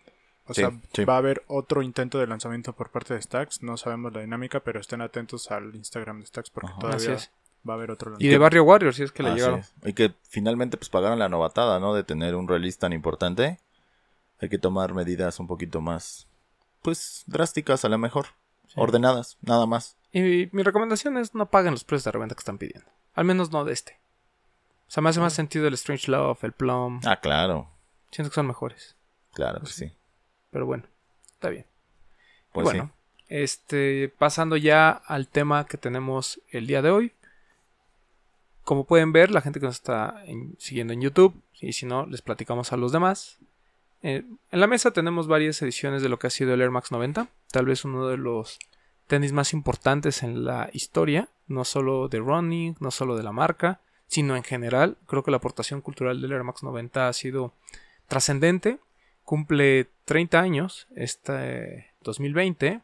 O 0.47 0.55
Sí, 0.55 0.63
sea, 0.63 0.73
sí. 0.93 1.05
va 1.05 1.15
a 1.15 1.19
haber 1.19 1.45
otro 1.47 1.83
intento 1.83 2.19
de 2.19 2.27
lanzamiento 2.27 2.73
por 2.73 2.91
parte 2.91 3.15
de 3.15 3.23
Stacks. 3.23 3.63
No 3.63 3.77
sabemos 3.77 4.13
la 4.13 4.21
dinámica, 4.23 4.59
pero 4.61 4.81
estén 4.81 5.01
atentos 5.01 5.53
al 5.53 5.77
Instagram 5.77 6.19
de 6.21 6.27
Stacks 6.27 6.51
porque 6.51 6.71
Ajá. 6.73 6.81
Todavía 6.81 7.17
va 7.69 7.75
a 7.75 7.77
haber 7.77 7.93
otro 7.93 8.09
Y 8.09 8.13
lanzamiento. 8.15 8.33
de 8.35 8.39
Barrio 8.39 8.65
Warriors, 8.65 8.97
si 8.97 9.03
es 9.05 9.13
que 9.13 9.23
le 9.23 9.35
llegaron. 9.35 9.63
Y 9.85 9.93
que 9.93 10.13
finalmente 10.29 10.77
pues 10.77 10.89
pagaron 10.89 11.21
la 11.21 11.29
novatada, 11.29 11.79
¿no? 11.79 11.95
De 11.95 12.03
tener 12.03 12.35
un 12.35 12.49
release 12.49 12.79
tan 12.81 12.93
importante. 12.93 13.61
Hay 14.41 14.49
que 14.49 14.59
tomar 14.59 14.95
medidas 14.95 15.39
un 15.41 15.47
poquito 15.47 15.81
más, 15.81 16.27
pues, 16.83 17.25
drásticas 17.27 17.85
a 17.85 17.89
lo 17.89 17.99
mejor. 17.99 18.27
Ordenadas, 18.77 19.37
nada 19.43 19.67
más. 19.67 19.97
Y 20.13 20.49
mi 20.53 20.63
recomendación 20.63 21.19
es 21.19 21.35
no 21.35 21.51
paguen 21.51 21.73
los 21.73 21.85
precios 21.85 22.05
de 22.05 22.13
reventa 22.13 22.35
que 22.35 22.41
están 22.41 22.59
pidiendo. 22.59 22.89
Al 23.15 23.25
menos 23.25 23.51
no 23.51 23.65
de 23.65 23.73
este. 23.73 23.99
O 24.89 24.91
sea, 24.93 25.03
me 25.03 25.11
hace 25.11 25.21
más 25.21 25.33
sentido 25.35 25.67
el 25.69 25.75
Strange 25.75 26.11
Love, 26.11 26.43
el 26.45 26.53
Plum. 26.53 27.01
Ah, 27.05 27.21
claro. 27.21 27.69
Siento 28.11 28.31
que 28.31 28.35
son 28.35 28.47
mejores. 28.47 28.97
Claro 29.35 29.61
que 29.61 29.67
sí. 29.67 29.93
Pero 30.51 30.67
bueno, 30.67 30.85
está 31.33 31.49
bien. 31.49 31.67
Pues 32.53 32.65
bueno, 32.65 32.93
este, 33.29 34.09
pasando 34.19 34.57
ya 34.57 34.91
al 34.91 35.29
tema 35.29 35.67
que 35.67 35.77
tenemos 35.79 36.41
el 36.51 36.67
día 36.67 36.83
de 36.83 36.91
hoy. 36.91 37.13
Como 38.65 38.85
pueden 38.85 39.13
ver, 39.13 39.31
la 39.31 39.41
gente 39.41 39.59
que 39.61 39.67
nos 39.67 39.77
está 39.77 40.23
en- 40.27 40.57
siguiendo 40.59 40.93
en 40.93 41.01
YouTube, 41.01 41.41
y 41.61 41.73
si 41.73 41.87
no, 41.87 42.07
les 42.07 42.23
platicamos 42.23 42.73
a 42.73 42.77
los 42.77 42.93
demás. 42.93 43.39
Eh, 44.03 44.25
en 44.51 44.61
la 44.61 44.67
mesa 44.67 44.93
tenemos 44.93 45.27
varias 45.27 45.61
ediciones 45.63 46.03
de 46.03 46.09
lo 46.09 46.19
que 46.19 46.27
ha 46.27 46.31
sido 46.31 46.55
el 46.55 46.61
Air 46.61 46.71
Max 46.71 46.91
90, 46.91 47.29
tal 47.51 47.67
vez 47.67 47.85
uno 47.85 48.09
de 48.09 48.17
los 48.17 48.59
tenis 49.07 49.33
más 49.33 49.53
importantes 49.53 50.23
en 50.23 50.45
la 50.45 50.71
historia, 50.73 51.29
no 51.49 51.65
solo 51.65 52.09
de 52.09 52.19
running, 52.19 52.77
no 52.81 52.91
solo 52.91 53.17
de 53.17 53.23
la 53.23 53.33
marca, 53.33 53.81
sino 54.07 54.37
en 54.37 54.43
general. 54.43 54.97
Creo 55.07 55.23
que 55.23 55.31
la 55.31 55.39
aportación 55.39 55.81
cultural 55.81 56.21
del 56.21 56.33
Air 56.33 56.45
Max 56.45 56.63
90 56.63 57.09
ha 57.09 57.13
sido 57.13 57.53
trascendente. 58.09 58.79
Cumple 59.25 59.89
30 60.05 60.41
años 60.41 60.89
este 60.97 61.93
2020 62.03 62.81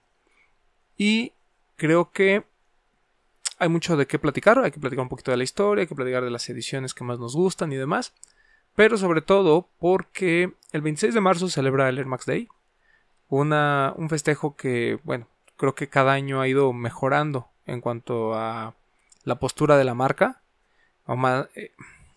y 0.96 1.32
creo 1.76 2.12
que 2.12 2.44
hay 3.58 3.68
mucho 3.68 3.96
de 3.96 4.06
qué 4.06 4.18
platicar. 4.18 4.58
Hay 4.58 4.70
que 4.70 4.80
platicar 4.80 5.02
un 5.02 5.08
poquito 5.08 5.30
de 5.30 5.36
la 5.36 5.44
historia, 5.44 5.82
hay 5.82 5.88
que 5.88 5.94
platicar 5.94 6.22
de 6.22 6.30
las 6.30 6.48
ediciones 6.48 6.94
que 6.94 7.04
más 7.04 7.18
nos 7.18 7.34
gustan 7.34 7.72
y 7.72 7.76
demás. 7.76 8.12
Pero 8.76 8.98
sobre 8.98 9.22
todo 9.22 9.68
porque 9.80 10.52
el 10.70 10.82
26 10.82 11.14
de 11.14 11.20
marzo 11.20 11.48
celebra 11.48 11.88
el 11.88 11.98
Air 11.98 12.06
Max 12.06 12.26
Day. 12.26 12.46
Una, 13.28 13.94
un 13.96 14.08
festejo 14.08 14.54
que, 14.54 15.00
bueno, 15.02 15.26
creo 15.56 15.74
que 15.74 15.88
cada 15.88 16.12
año 16.12 16.40
ha 16.40 16.46
ido 16.46 16.72
mejorando 16.72 17.48
en 17.64 17.80
cuanto 17.80 18.34
a 18.34 18.74
la 19.24 19.36
postura 19.36 19.78
de 19.78 19.84
la 19.84 19.94
marca. 19.94 20.42
Eh, 21.54 21.72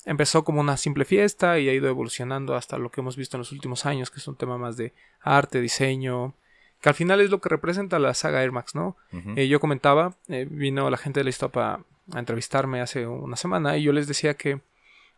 empezó 0.06 0.44
como 0.44 0.60
una 0.60 0.76
simple 0.76 1.06
fiesta 1.06 1.60
y 1.60 1.70
ha 1.70 1.74
ido 1.74 1.88
evolucionando 1.88 2.56
hasta 2.56 2.78
lo 2.78 2.92
que 2.92 3.00
hemos 3.00 3.16
visto 3.16 3.38
en 3.38 3.40
los 3.40 3.54
últimos 3.54 3.86
años, 3.86 4.12
que 4.12 4.20
es 4.20 4.28
un 4.28 4.36
tema 4.36 4.58
más 4.58 4.76
de 4.76 4.94
arte, 5.22 5.62
diseño, 5.62 6.34
que 6.82 6.90
al 6.90 6.96
final 6.96 7.22
es 7.22 7.30
lo 7.30 7.40
que 7.40 7.50
representa 7.50 8.00
la 8.00 8.14
saga 8.14 8.44
Air 8.44 8.52
Max, 8.52 8.76
¿no? 8.76 8.98
Eh, 9.36 9.48
yo 9.48 9.62
comentaba, 9.62 10.16
eh, 10.28 10.46
vino 10.50 10.90
la 10.90 10.98
gente 10.98 11.22
de 11.22 11.24
la 11.24 11.30
Stop 11.30 11.58
a, 11.58 11.84
a 12.12 12.20
entrevistarme 12.20 12.82
hace 12.82 13.08
una 13.08 13.38
semana 13.38 13.78
y 13.78 13.84
yo 13.84 13.94
les 13.94 14.08
decía 14.08 14.34
que 14.34 14.62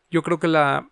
yo 0.10 0.24
creo 0.24 0.40
que 0.40 0.48
la, 0.48 0.90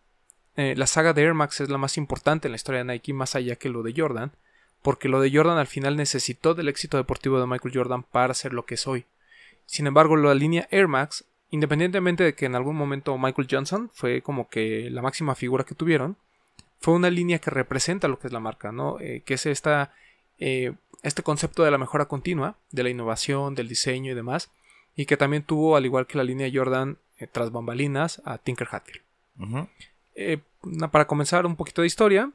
eh, 0.59 0.75
la 0.75 0.87
saga 0.87 1.13
de 1.13 1.23
Air 1.23 1.33
Max 1.33 1.61
es 1.61 1.69
la 1.69 1.77
más 1.77 1.95
importante 1.97 2.49
en 2.49 2.51
la 2.51 2.57
historia 2.57 2.83
de 2.83 2.91
Nike, 2.91 3.13
más 3.13 3.33
allá 3.33 3.55
que 3.55 3.69
lo 3.69 3.81
de 3.81 3.93
Jordan, 3.95 4.33
porque 4.81 5.07
lo 5.07 5.21
de 5.21 5.31
Jordan 5.31 5.57
al 5.57 5.67
final 5.67 5.95
necesitó 5.95 6.53
del 6.53 6.67
éxito 6.67 6.97
deportivo 6.97 7.39
de 7.39 7.47
Michael 7.47 7.73
Jordan 7.73 8.03
para 8.03 8.33
ser 8.33 8.51
lo 8.51 8.65
que 8.65 8.75
es 8.75 8.85
hoy. 8.85 9.05
Sin 9.65 9.87
embargo, 9.87 10.17
la 10.17 10.33
línea 10.33 10.67
Air 10.69 10.89
Max, 10.89 11.23
independientemente 11.49 12.25
de 12.25 12.35
que 12.35 12.45
en 12.45 12.55
algún 12.55 12.75
momento 12.75 13.17
Michael 13.17 13.47
Johnson 13.49 13.89
fue 13.93 14.21
como 14.21 14.49
que 14.49 14.89
la 14.89 15.01
máxima 15.01 15.33
figura 15.33 15.63
que 15.63 15.75
tuvieron, 15.75 16.17
fue 16.81 16.93
una 16.93 17.09
línea 17.09 17.39
que 17.39 17.51
representa 17.51 18.09
lo 18.09 18.19
que 18.19 18.27
es 18.27 18.33
la 18.33 18.41
marca, 18.41 18.73
¿no? 18.73 18.99
Eh, 18.99 19.23
que 19.25 19.35
es 19.35 19.45
esta, 19.45 19.93
eh, 20.39 20.73
este 21.03 21.23
concepto 21.23 21.63
de 21.63 21.71
la 21.71 21.77
mejora 21.77 22.09
continua, 22.09 22.57
de 22.71 22.83
la 22.83 22.89
innovación, 22.89 23.55
del 23.55 23.69
diseño 23.69 24.11
y 24.11 24.15
demás, 24.15 24.51
y 24.97 25.05
que 25.05 25.15
también 25.15 25.43
tuvo, 25.43 25.77
al 25.77 25.85
igual 25.85 26.05
que 26.05 26.17
la 26.17 26.25
línea 26.25 26.51
Jordan, 26.53 26.97
eh, 27.17 27.27
tras 27.27 27.49
bambalinas, 27.49 28.21
a 28.25 28.37
Tinker 28.39 28.67
Hatfield. 28.69 29.03
Para 30.91 31.05
comenzar 31.07 31.45
un 31.45 31.55
poquito 31.55 31.81
de 31.81 31.87
historia, 31.87 32.31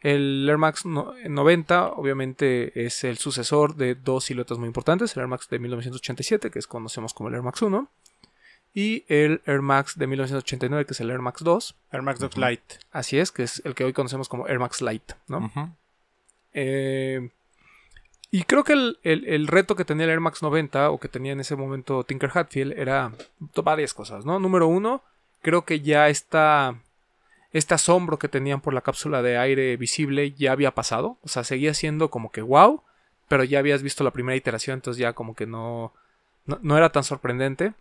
el 0.00 0.46
Air 0.48 0.58
Max 0.58 0.84
no- 0.86 1.14
90 1.28 1.88
obviamente 1.92 2.84
es 2.86 3.02
el 3.04 3.18
sucesor 3.18 3.74
de 3.76 3.94
dos 3.94 4.24
siluetas 4.24 4.58
muy 4.58 4.66
importantes, 4.66 5.14
el 5.16 5.20
Air 5.22 5.28
Max 5.28 5.48
de 5.48 5.58
1987, 5.58 6.50
que 6.50 6.58
es 6.58 6.66
conocemos 6.66 7.14
como 7.14 7.28
el 7.28 7.34
Air 7.34 7.42
Max 7.42 7.62
1, 7.62 7.88
y 8.74 9.04
el 9.08 9.40
Air 9.46 9.62
Max 9.62 9.96
de 9.98 10.06
1989, 10.06 10.84
que 10.84 10.92
es 10.92 11.00
el 11.00 11.10
Air 11.10 11.20
Max 11.20 11.42
2, 11.42 11.74
Air 11.92 12.02
Max 12.02 12.20
Dog 12.20 12.36
Light. 12.36 12.60
así 12.92 13.18
es, 13.18 13.32
que 13.32 13.42
es 13.42 13.62
el 13.64 13.74
que 13.74 13.84
hoy 13.84 13.92
conocemos 13.94 14.28
como 14.28 14.46
Air 14.48 14.58
Max 14.58 14.82
Lite, 14.82 15.14
¿no? 15.28 15.40
Eh, 16.52 17.30
y 18.30 18.42
creo 18.44 18.64
que 18.64 18.72
el, 18.74 18.98
el- 19.02 19.26
el 19.26 19.46
reto 19.46 19.76
que 19.76 19.84
tenía 19.84 20.04
el 20.04 20.10
Air 20.10 20.20
Max 20.20 20.42
90 20.42 20.90
o 20.90 20.98
que 20.98 21.08
tenía 21.08 21.32
en 21.32 21.40
ese 21.40 21.56
momento 21.56 22.04
Tinker 22.04 22.30
Hatfield 22.34 22.72
era 22.78 23.12
varias 23.62 23.94
cosas, 23.94 24.24
¿no? 24.26 24.38
Número 24.38 24.66
uno, 24.66 25.02
creo 25.42 25.64
que 25.64 25.80
ya 25.80 26.08
esta, 26.08 26.76
este 27.56 27.74
asombro 27.74 28.18
que 28.18 28.28
tenían 28.28 28.60
por 28.60 28.74
la 28.74 28.82
cápsula 28.82 29.22
de 29.22 29.38
aire 29.38 29.76
visible 29.76 30.32
ya 30.32 30.52
había 30.52 30.74
pasado. 30.74 31.16
O 31.22 31.28
sea, 31.28 31.42
seguía 31.42 31.72
siendo 31.72 32.10
como 32.10 32.30
que 32.30 32.42
wow, 32.42 32.82
pero 33.28 33.44
ya 33.44 33.58
habías 33.58 33.82
visto 33.82 34.04
la 34.04 34.10
primera 34.10 34.36
iteración, 34.36 34.74
entonces 34.74 35.00
ya 35.00 35.14
como 35.14 35.34
que 35.34 35.46
no, 35.46 35.94
no, 36.44 36.58
no 36.62 36.76
era 36.76 36.90
tan 36.90 37.02
sorprendente. 37.02 37.72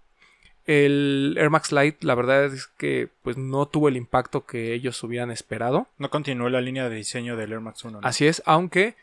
El 0.65 1.35
Air 1.37 1.49
Max 1.49 1.71
Lite, 1.71 2.05
la 2.05 2.15
verdad 2.15 2.45
es 2.45 2.67
que 2.67 3.09
pues 3.21 3.37
no 3.37 3.67
tuvo 3.67 3.89
el 3.89 3.97
impacto 3.97 4.45
que 4.45 4.73
ellos 4.73 5.03
hubieran 5.03 5.29
esperado. 5.29 5.87
No 5.97 6.09
continuó 6.09 6.49
la 6.49 6.61
línea 6.61 6.87
de 6.89 6.95
diseño 6.95 7.35
del 7.35 7.51
Air 7.51 7.59
Max 7.59 7.83
1. 7.83 7.99
¿no? 7.99 8.07
Así 8.07 8.25
es, 8.25 8.41
aunque 8.45 8.95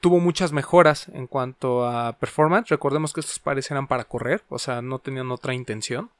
tuvo 0.00 0.20
muchas 0.20 0.52
mejoras 0.52 1.08
en 1.08 1.26
cuanto 1.26 1.86
a 1.86 2.18
performance. 2.18 2.70
Recordemos 2.70 3.12
que 3.12 3.20
estos 3.20 3.38
pares 3.38 3.70
eran 3.70 3.86
para 3.86 4.04
correr, 4.04 4.42
o 4.48 4.58
sea, 4.58 4.80
no 4.80 5.00
tenían 5.00 5.30
otra 5.30 5.52
intención. 5.52 6.10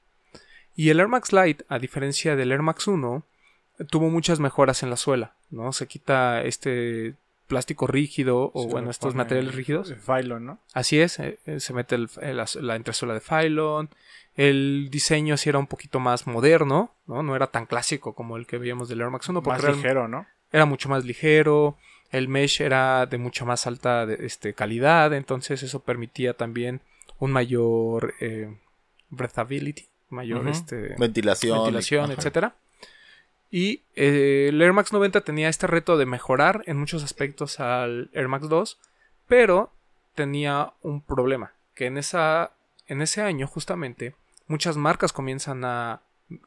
Y 0.76 0.90
el 0.90 1.00
Air 1.00 1.08
Max 1.08 1.32
Lite, 1.32 1.64
a 1.68 1.78
diferencia 1.78 2.36
del 2.36 2.52
Air 2.52 2.62
Max 2.62 2.86
1, 2.86 3.24
tuvo 3.90 4.08
muchas 4.10 4.40
mejoras 4.40 4.82
en 4.82 4.90
la 4.90 4.96
suela, 4.96 5.34
¿no? 5.50 5.72
Se 5.72 5.86
quita 5.86 6.42
este 6.42 7.14
plástico 7.46 7.86
rígido 7.86 8.50
o 8.52 8.62
Se 8.64 8.68
bueno, 8.68 8.90
estos 8.90 9.14
materiales 9.14 9.54
rígidos. 9.54 9.94
Phylon, 10.06 10.44
¿no? 10.44 10.58
Así 10.74 11.00
es, 11.00 11.18
eh, 11.18 11.38
eh, 11.46 11.60
se 11.60 11.72
mete 11.72 11.94
el- 11.94 12.10
el- 12.20 12.36
la, 12.36 12.46
la 12.60 12.76
entresuela 12.76 13.14
de 13.14 13.20
Phylon. 13.20 13.88
El 14.36 14.88
diseño 14.90 15.36
sí 15.36 15.48
era 15.48 15.58
un 15.58 15.66
poquito 15.66 15.98
más 15.98 16.26
moderno, 16.26 16.92
¿no? 17.06 17.22
No 17.22 17.34
era 17.34 17.46
tan 17.48 17.66
clásico 17.66 18.12
como 18.14 18.36
el 18.36 18.46
que 18.46 18.58
veíamos 18.58 18.88
del 18.88 19.00
Air 19.00 19.10
Max 19.10 19.28
1. 19.28 19.42
porque 19.42 19.54
Más 19.56 19.62
real- 19.64 19.76
ligero, 19.76 20.08
¿no? 20.08 20.26
era 20.52 20.64
mucho 20.64 20.88
más 20.88 21.04
ligero, 21.04 21.76
el 22.10 22.28
mesh 22.28 22.60
era 22.62 23.04
de 23.06 23.18
mucha 23.18 23.44
más 23.44 23.66
alta 23.66 24.06
de- 24.06 24.24
este, 24.26 24.54
calidad, 24.54 25.12
entonces 25.14 25.62
eso 25.62 25.80
permitía 25.80 26.34
también 26.34 26.80
un 27.18 27.32
mayor 27.32 28.14
eh, 28.20 28.54
breathability, 29.10 29.86
mayor 30.10 30.48
este, 30.48 30.94
Ventilación. 30.98 31.58
ventilación, 31.58 32.10
etcétera. 32.12 32.54
Y 33.50 33.82
eh, 33.94 34.46
el 34.50 34.60
Air 34.60 34.72
Max 34.72 34.92
90 34.92 35.22
tenía 35.22 35.48
este 35.48 35.66
reto 35.66 35.96
de 35.96 36.06
mejorar 36.06 36.62
en 36.66 36.76
muchos 36.76 37.02
aspectos 37.02 37.60
al 37.60 38.10
Air 38.12 38.28
Max 38.28 38.48
2, 38.48 38.78
pero 39.26 39.72
tenía 40.14 40.72
un 40.82 41.00
problema, 41.00 41.52
que 41.74 41.86
en, 41.86 41.96
esa, 41.96 42.52
en 42.86 43.00
ese 43.02 43.22
año 43.22 43.46
justamente 43.46 44.14
muchas 44.48 44.76
marcas 44.76 45.12
comienzan 45.12 45.64
a 45.64 46.00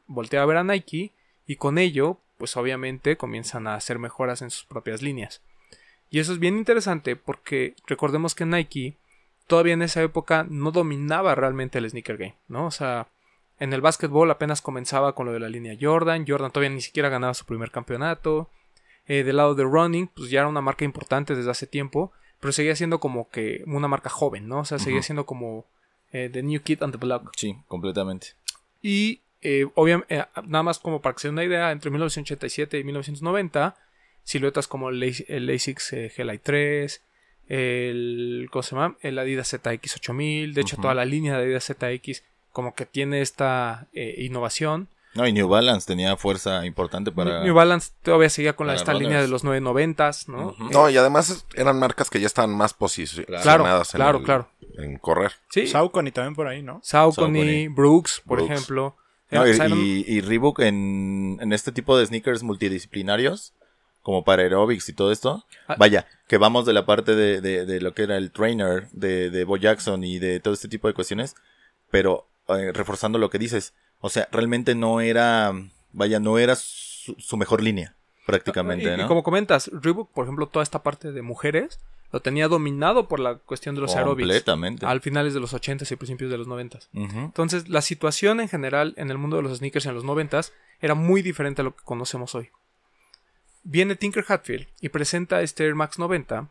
voltear 0.06 0.42
a 0.42 0.46
ver 0.46 0.58
a 0.58 0.64
Nike 0.64 1.12
y 1.46 1.56
con 1.56 1.78
ello, 1.78 2.18
pues 2.38 2.56
obviamente 2.56 3.16
comienzan 3.16 3.66
a 3.66 3.74
hacer 3.74 3.98
mejoras 3.98 4.42
en 4.42 4.50
sus 4.50 4.64
propias 4.64 5.02
líneas. 5.02 5.40
Y 6.10 6.18
eso 6.20 6.32
es 6.32 6.38
bien 6.38 6.58
interesante 6.58 7.16
porque 7.16 7.74
recordemos 7.86 8.34
que 8.34 8.44
Nike 8.44 8.96
todavía 9.46 9.74
en 9.74 9.82
esa 9.82 10.02
época 10.02 10.46
no 10.48 10.70
dominaba 10.70 11.34
realmente 11.34 11.78
el 11.78 11.88
sneaker 11.88 12.16
game, 12.16 12.36
¿no? 12.48 12.66
O 12.66 12.70
sea, 12.70 13.08
en 13.62 13.72
el 13.72 13.80
básquetbol 13.80 14.28
apenas 14.30 14.60
comenzaba 14.60 15.14
con 15.14 15.26
lo 15.26 15.32
de 15.32 15.38
la 15.38 15.48
línea 15.48 15.76
Jordan. 15.80 16.24
Jordan 16.26 16.50
todavía 16.50 16.74
ni 16.74 16.80
siquiera 16.80 17.08
ganaba 17.08 17.32
su 17.32 17.44
primer 17.44 17.70
campeonato. 17.70 18.50
Eh, 19.06 19.22
del 19.22 19.36
lado 19.36 19.54
de 19.54 19.62
running, 19.62 20.08
pues 20.08 20.30
ya 20.30 20.40
era 20.40 20.48
una 20.48 20.60
marca 20.60 20.84
importante 20.84 21.36
desde 21.36 21.50
hace 21.52 21.68
tiempo. 21.68 22.12
Pero 22.40 22.50
seguía 22.50 22.74
siendo 22.74 22.98
como 22.98 23.28
que 23.30 23.62
una 23.66 23.86
marca 23.86 24.10
joven, 24.10 24.48
¿no? 24.48 24.60
O 24.60 24.64
sea, 24.64 24.80
seguía 24.80 25.00
siendo 25.02 25.26
como 25.26 25.64
eh, 26.12 26.28
The 26.32 26.42
New 26.42 26.60
Kid 26.62 26.82
on 26.82 26.90
the 26.90 26.98
Block. 26.98 27.30
Sí, 27.36 27.56
completamente. 27.68 28.28
Y 28.82 29.20
eh, 29.42 29.68
obviamente, 29.76 30.26
nada 30.44 30.64
más 30.64 30.80
como 30.80 31.00
para 31.00 31.14
que 31.14 31.20
se 31.20 31.28
den 31.28 31.34
una 31.34 31.44
idea, 31.44 31.70
entre 31.70 31.92
1987 31.92 32.80
y 32.80 32.84
1990, 32.84 33.76
siluetas 34.24 34.66
como 34.66 34.88
el, 34.88 35.02
el 35.28 35.50
ASICS 35.50 35.92
eh, 35.92 36.12
G-Lite 36.16 36.42
3, 36.42 37.02
el, 37.48 38.48
¿cómo 38.50 38.62
se 38.64 38.74
llama? 38.74 38.96
el 39.02 39.18
Adidas 39.18 39.50
ZX 39.50 39.96
8000, 39.96 40.54
de 40.54 40.60
hecho 40.60 40.76
Ujú. 40.76 40.82
toda 40.82 40.94
la 40.94 41.04
línea 41.04 41.38
de 41.38 41.44
Adidas 41.44 41.66
ZX 41.66 42.24
como 42.52 42.74
que 42.74 42.86
tiene 42.86 43.20
esta 43.22 43.86
eh, 43.92 44.14
innovación. 44.18 44.88
No, 45.14 45.26
y 45.26 45.32
New 45.34 45.46
Balance 45.46 45.86
tenía 45.86 46.16
fuerza 46.16 46.64
importante 46.64 47.12
para... 47.12 47.42
New 47.44 47.54
Balance 47.54 47.90
todavía 48.02 48.30
seguía 48.30 48.54
con 48.54 48.66
la, 48.66 48.74
esta 48.74 48.94
línea 48.94 49.20
de 49.20 49.28
los 49.28 49.44
990s, 49.44 50.26
¿no? 50.28 50.54
No, 50.70 50.88
y 50.88 50.96
además 50.96 51.44
eran 51.54 51.78
marcas 51.78 52.08
que 52.08 52.18
ya 52.18 52.26
estaban 52.26 52.56
más 52.56 52.72
posicionadas 52.72 53.92
en, 53.94 53.98
claro, 53.98 54.18
el- 54.20 54.24
claro. 54.24 54.48
en 54.78 54.96
correr. 54.96 55.32
Sí, 55.50 55.66
Saucony 55.66 56.12
también 56.12 56.34
por 56.34 56.46
ahí, 56.46 56.62
¿no? 56.62 56.80
Saucony, 56.82 57.40
Saucony. 57.40 57.68
Brooks, 57.68 58.22
por 58.26 58.38
Brooks. 58.38 58.52
ejemplo. 58.52 58.96
No, 59.30 59.46
y, 59.46 59.50
y- 59.52 60.04
y 60.16 60.20
Reebok 60.22 60.60
en, 60.60 61.38
en 61.42 61.52
este 61.52 61.72
tipo 61.72 61.96
de 61.98 62.06
sneakers 62.06 62.42
multidisciplinarios, 62.42 63.52
como 64.02 64.24
para 64.24 64.42
aerobics 64.42 64.88
y 64.88 64.92
todo 64.94 65.12
esto, 65.12 65.44
Ah. 65.68 65.76
vaya, 65.78 66.06
que 66.26 66.38
vamos 66.38 66.64
de 66.66 66.72
la 66.72 66.86
parte 66.86 67.14
de, 67.14 67.40
de- 67.42 67.66
de 67.66 67.80
lo 67.82 67.92
que 67.94 68.02
era 68.04 68.16
el 68.16 68.32
trainer 68.32 68.88
de, 68.92 69.28
de 69.30 69.44
Bo 69.44 69.58
Jackson 69.58 70.04
y 70.04 70.18
de 70.18 70.40
todo 70.40 70.54
este 70.54 70.68
tipo 70.68 70.88
de 70.88 70.94
cuestiones, 70.94 71.34
pero 71.90 72.26
eh, 72.58 72.72
reforzando 72.72 73.18
lo 73.18 73.30
que 73.30 73.38
dices, 73.38 73.74
o 74.00 74.08
sea, 74.10 74.28
realmente 74.32 74.74
no 74.74 75.00
era, 75.00 75.52
vaya, 75.92 76.18
no 76.20 76.38
era 76.38 76.54
su, 76.56 77.14
su 77.18 77.36
mejor 77.36 77.62
línea, 77.62 77.94
prácticamente, 78.26 78.94
y, 78.96 79.00
y 79.00 79.06
como 79.06 79.22
comentas, 79.22 79.70
Reebok, 79.72 80.10
por 80.12 80.24
ejemplo, 80.24 80.46
toda 80.48 80.62
esta 80.62 80.82
parte 80.82 81.12
de 81.12 81.22
mujeres 81.22 81.80
lo 82.12 82.20
tenía 82.20 82.46
dominado 82.48 83.08
por 83.08 83.20
la 83.20 83.36
cuestión 83.36 83.74
de 83.74 83.80
los 83.80 83.96
aerobics 83.96 84.26
Completamente. 84.28 84.84
al 84.84 85.00
finales 85.00 85.32
de 85.32 85.40
los 85.40 85.54
80s 85.54 85.90
y 85.92 85.96
principios 85.96 86.30
de 86.30 86.36
los 86.36 86.46
90s. 86.46 86.88
Ujú. 86.92 87.18
Entonces, 87.18 87.68
la 87.70 87.80
situación 87.80 88.40
en 88.40 88.48
general 88.50 88.92
en 88.98 89.10
el 89.10 89.16
mundo 89.16 89.38
de 89.38 89.42
los 89.44 89.56
sneakers 89.56 89.86
en 89.86 89.94
los 89.94 90.04
90s 90.04 90.52
era 90.82 90.94
muy 90.94 91.22
diferente 91.22 91.62
a 91.62 91.64
lo 91.64 91.74
que 91.74 91.82
conocemos 91.84 92.34
hoy. 92.34 92.50
Viene 93.64 93.96
Tinker 93.96 94.24
Hatfield 94.28 94.66
y 94.80 94.88
presenta 94.90 95.40
este 95.42 95.64
Air 95.64 95.74
Max 95.74 95.98
90. 95.98 96.48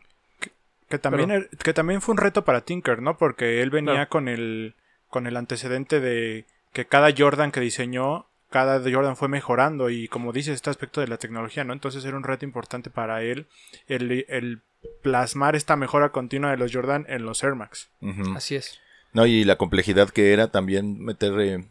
Que 0.88 0.98
también, 0.98 1.30
er- 1.30 1.48
que 1.58 1.72
también 1.72 2.00
fue 2.02 2.12
un 2.12 2.18
reto 2.18 2.44
para 2.44 2.62
Tinker, 2.62 3.00
¿no? 3.00 3.16
Porque 3.16 3.62
él 3.62 3.70
venía 3.70 3.92
Claro. 3.94 4.08
con 4.08 4.28
el 4.28 4.74
con 5.12 5.26
el 5.26 5.36
antecedente 5.36 6.00
de 6.00 6.46
que 6.72 6.86
cada 6.86 7.10
Jordan 7.14 7.52
que 7.52 7.60
diseñó, 7.60 8.28
cada 8.48 8.80
Jordan 8.80 9.14
fue 9.14 9.28
mejorando 9.28 9.90
y 9.90 10.08
como 10.08 10.32
dice 10.32 10.54
este 10.54 10.70
aspecto 10.70 11.02
de 11.02 11.06
la 11.06 11.18
tecnología, 11.18 11.64
¿no? 11.64 11.74
Entonces 11.74 12.02
era 12.06 12.16
un 12.16 12.24
reto 12.24 12.46
importante 12.46 12.88
para 12.88 13.22
él 13.22 13.46
el, 13.88 14.24
el 14.28 14.62
plasmar 15.02 15.54
esta 15.54 15.76
mejora 15.76 16.12
continua 16.12 16.50
de 16.50 16.56
los 16.56 16.72
Jordan 16.72 17.04
en 17.10 17.26
los 17.26 17.44
Air 17.44 17.54
Max. 17.56 17.90
Así 18.34 18.56
es. 18.56 18.80
No, 19.12 19.26
y 19.26 19.44
la 19.44 19.56
complejidad 19.56 20.08
que 20.08 20.32
era 20.32 20.50
también 20.50 20.98
meter 20.98 21.38
eh, 21.40 21.66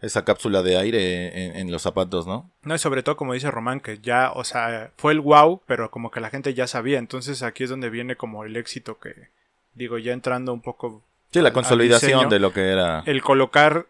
esa 0.00 0.24
cápsula 0.24 0.64
de 0.64 0.76
aire 0.76 1.44
en, 1.46 1.56
en 1.56 1.70
los 1.70 1.82
zapatos, 1.82 2.26
¿no? 2.26 2.50
No, 2.64 2.74
y 2.74 2.78
sobre 2.78 3.04
todo, 3.04 3.16
como 3.16 3.34
dice 3.34 3.52
Román, 3.52 3.78
que 3.78 4.00
ya, 4.00 4.32
o 4.32 4.42
sea, 4.42 4.90
fue 4.96 5.12
el 5.12 5.20
wow, 5.20 5.62
pero 5.66 5.92
como 5.92 6.10
que 6.10 6.20
la 6.20 6.30
gente 6.30 6.52
ya 6.52 6.66
sabía. 6.66 6.98
Entonces 6.98 7.44
aquí 7.44 7.62
es 7.62 7.70
donde 7.70 7.90
viene 7.90 8.16
como 8.16 8.44
el 8.44 8.56
éxito 8.56 8.98
que, 8.98 9.28
digo, 9.74 9.98
ya 9.98 10.12
entrando 10.12 10.52
un 10.52 10.62
poco 10.62 11.04
Sí, 11.32 11.40
la 11.40 11.52
consolidación 11.52 12.10
diseño. 12.12 12.28
de 12.28 12.38
lo 12.38 12.52
que 12.52 12.68
era. 12.70 13.02
el 13.06 13.22
colocar 13.22 13.86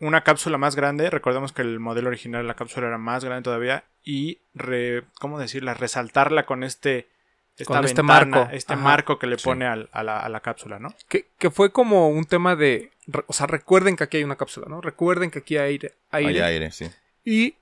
una 0.00 0.22
cápsula 0.22 0.58
más 0.58 0.76
grande, 0.76 1.10
recordemos 1.10 1.52
que 1.52 1.62
el 1.62 1.80
modelo 1.80 2.08
original 2.08 2.42
de 2.42 2.48
la 2.48 2.54
cápsula 2.54 2.86
era 2.88 2.98
más 2.98 3.24
grande 3.24 3.42
todavía, 3.42 3.84
y 4.04 4.38
re, 4.54 5.04
¿cómo 5.20 5.38
decirla? 5.38 5.74
Resaltarla 5.74 6.46
con 6.46 6.62
este, 6.62 7.08
esta 7.56 7.74
Con 7.74 7.84
este 7.84 8.02
ventana, 8.02 8.36
marco. 8.36 8.54
este 8.54 8.74
Ajá. 8.74 8.82
marco 8.82 9.18
que 9.18 9.26
le 9.26 9.38
Sí. 9.38 9.44
pone 9.44 9.66
al- 9.66 9.88
a, 9.92 10.02
la, 10.04 10.20
a 10.20 10.28
la 10.28 10.40
cápsula, 10.40 10.78
¿no? 10.78 10.94
Que, 11.08 11.26
que 11.38 11.50
fue 11.50 11.72
como 11.72 12.08
un 12.10 12.24
tema 12.26 12.54
de. 12.54 12.90
O 13.26 13.32
sea, 13.32 13.46
recuerden 13.48 13.96
que 13.96 14.04
aquí 14.04 14.18
hay 14.18 14.24
una 14.24 14.36
cápsula, 14.36 14.66
¿no? 14.68 14.80
Recuerden 14.80 15.30
que 15.32 15.40
aquí 15.40 15.56
hay 15.56 15.70
aire. 15.72 15.94
aire. 16.12 16.42
Hay 16.44 16.52
aire, 16.54 16.70
sí. 16.70 16.88
Y 17.24 17.54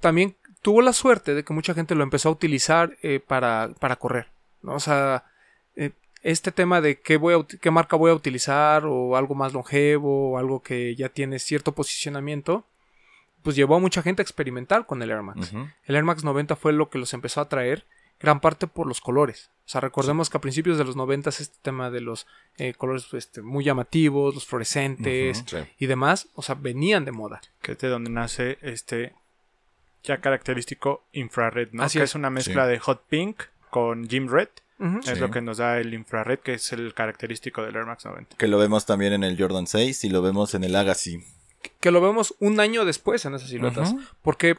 también 0.00 0.36
tuvo 0.60 0.82
la 0.82 0.92
suerte 0.92 1.34
de 1.34 1.44
que 1.44 1.52
mucha 1.54 1.72
gente 1.72 1.94
lo 1.94 2.02
empezó 2.02 2.28
a 2.28 2.32
utilizar 2.32 2.96
eh, 3.02 3.20
para, 3.26 3.70
para 3.80 3.96
correr. 3.96 4.26
¿no? 4.62 4.74
O 4.74 4.80
sea, 4.80 5.24
este 6.22 6.52
tema 6.52 6.80
de 6.80 7.00
qué, 7.00 7.16
voy 7.16 7.34
a, 7.34 7.58
qué 7.60 7.70
marca 7.70 7.96
voy 7.96 8.10
a 8.10 8.14
utilizar 8.14 8.84
o 8.86 9.16
algo 9.16 9.34
más 9.34 9.52
longevo 9.52 10.32
o 10.32 10.38
algo 10.38 10.62
que 10.62 10.94
ya 10.96 11.08
tiene 11.08 11.38
cierto 11.38 11.72
posicionamiento, 11.72 12.64
pues 13.42 13.56
llevó 13.56 13.76
a 13.76 13.80
mucha 13.80 14.02
gente 14.02 14.20
a 14.22 14.24
experimentar 14.24 14.86
con 14.86 15.00
el 15.02 15.10
Air 15.10 15.22
Max. 15.22 15.52
El 15.84 15.94
Air 15.96 16.04
Max 16.04 16.24
90 16.24 16.56
fue 16.56 16.72
lo 16.72 16.90
que 16.90 16.98
los 16.98 17.14
empezó 17.14 17.40
a 17.40 17.48
traer, 17.48 17.86
gran 18.20 18.40
parte 18.40 18.66
por 18.66 18.86
los 18.86 19.00
colores. 19.00 19.50
O 19.64 19.70
sea, 19.70 19.80
recordemos 19.80 20.28
que 20.30 20.38
a 20.38 20.40
principios 20.40 20.78
de 20.78 20.84
los 20.84 20.96
90 20.96 21.28
este 21.30 21.56
tema 21.62 21.90
de 21.90 22.00
los 22.00 22.26
eh, 22.56 22.74
colores 22.74 23.06
este, 23.12 23.42
muy 23.42 23.64
llamativos, 23.64 24.34
los 24.34 24.46
fluorescentes. 24.46 25.44
Sí. 25.46 25.58
y 25.78 25.86
demás, 25.86 26.28
o 26.34 26.42
sea, 26.42 26.54
venían 26.56 27.04
de 27.04 27.12
moda. 27.12 27.40
Que 27.62 27.72
es 27.72 27.78
de 27.78 27.88
donde 27.88 28.10
nace 28.10 28.58
este 28.62 29.12
ya 30.02 30.18
característico 30.18 31.04
infrared, 31.12 31.68
¿no? 31.72 31.82
Así 31.82 31.98
que 31.98 32.04
es. 32.04 32.10
es 32.10 32.14
una 32.14 32.30
mezcla 32.30 32.64
Sí. 32.64 32.70
de 32.72 32.78
hot 32.78 33.02
pink 33.08 33.42
con 33.70 34.08
Jim 34.08 34.28
Red. 34.28 34.48
Es 35.00 35.06
Sí. 35.06 35.16
lo 35.20 35.30
que 35.30 35.40
nos 35.40 35.56
da 35.58 35.78
el 35.80 35.92
infrared, 35.94 36.38
que 36.38 36.54
es 36.54 36.72
el 36.72 36.94
característico 36.94 37.62
del 37.62 37.74
Air 37.76 37.84
Max 37.86 38.04
90. 38.04 38.36
Que 38.36 38.46
lo 38.48 38.58
vemos 38.58 38.86
también 38.86 39.12
en 39.12 39.24
el 39.24 39.36
Jordan 39.40 39.66
6 39.66 40.04
y 40.04 40.08
lo 40.08 40.22
vemos 40.22 40.54
en 40.54 40.64
el 40.64 40.74
Agassi. 40.76 41.24
que 41.80 41.90
lo 41.90 42.00
vemos 42.00 42.34
un 42.38 42.60
año 42.60 42.84
después 42.84 43.24
en 43.24 43.34
esas 43.34 43.50
siluetas. 43.50 43.94
Porque 44.22 44.56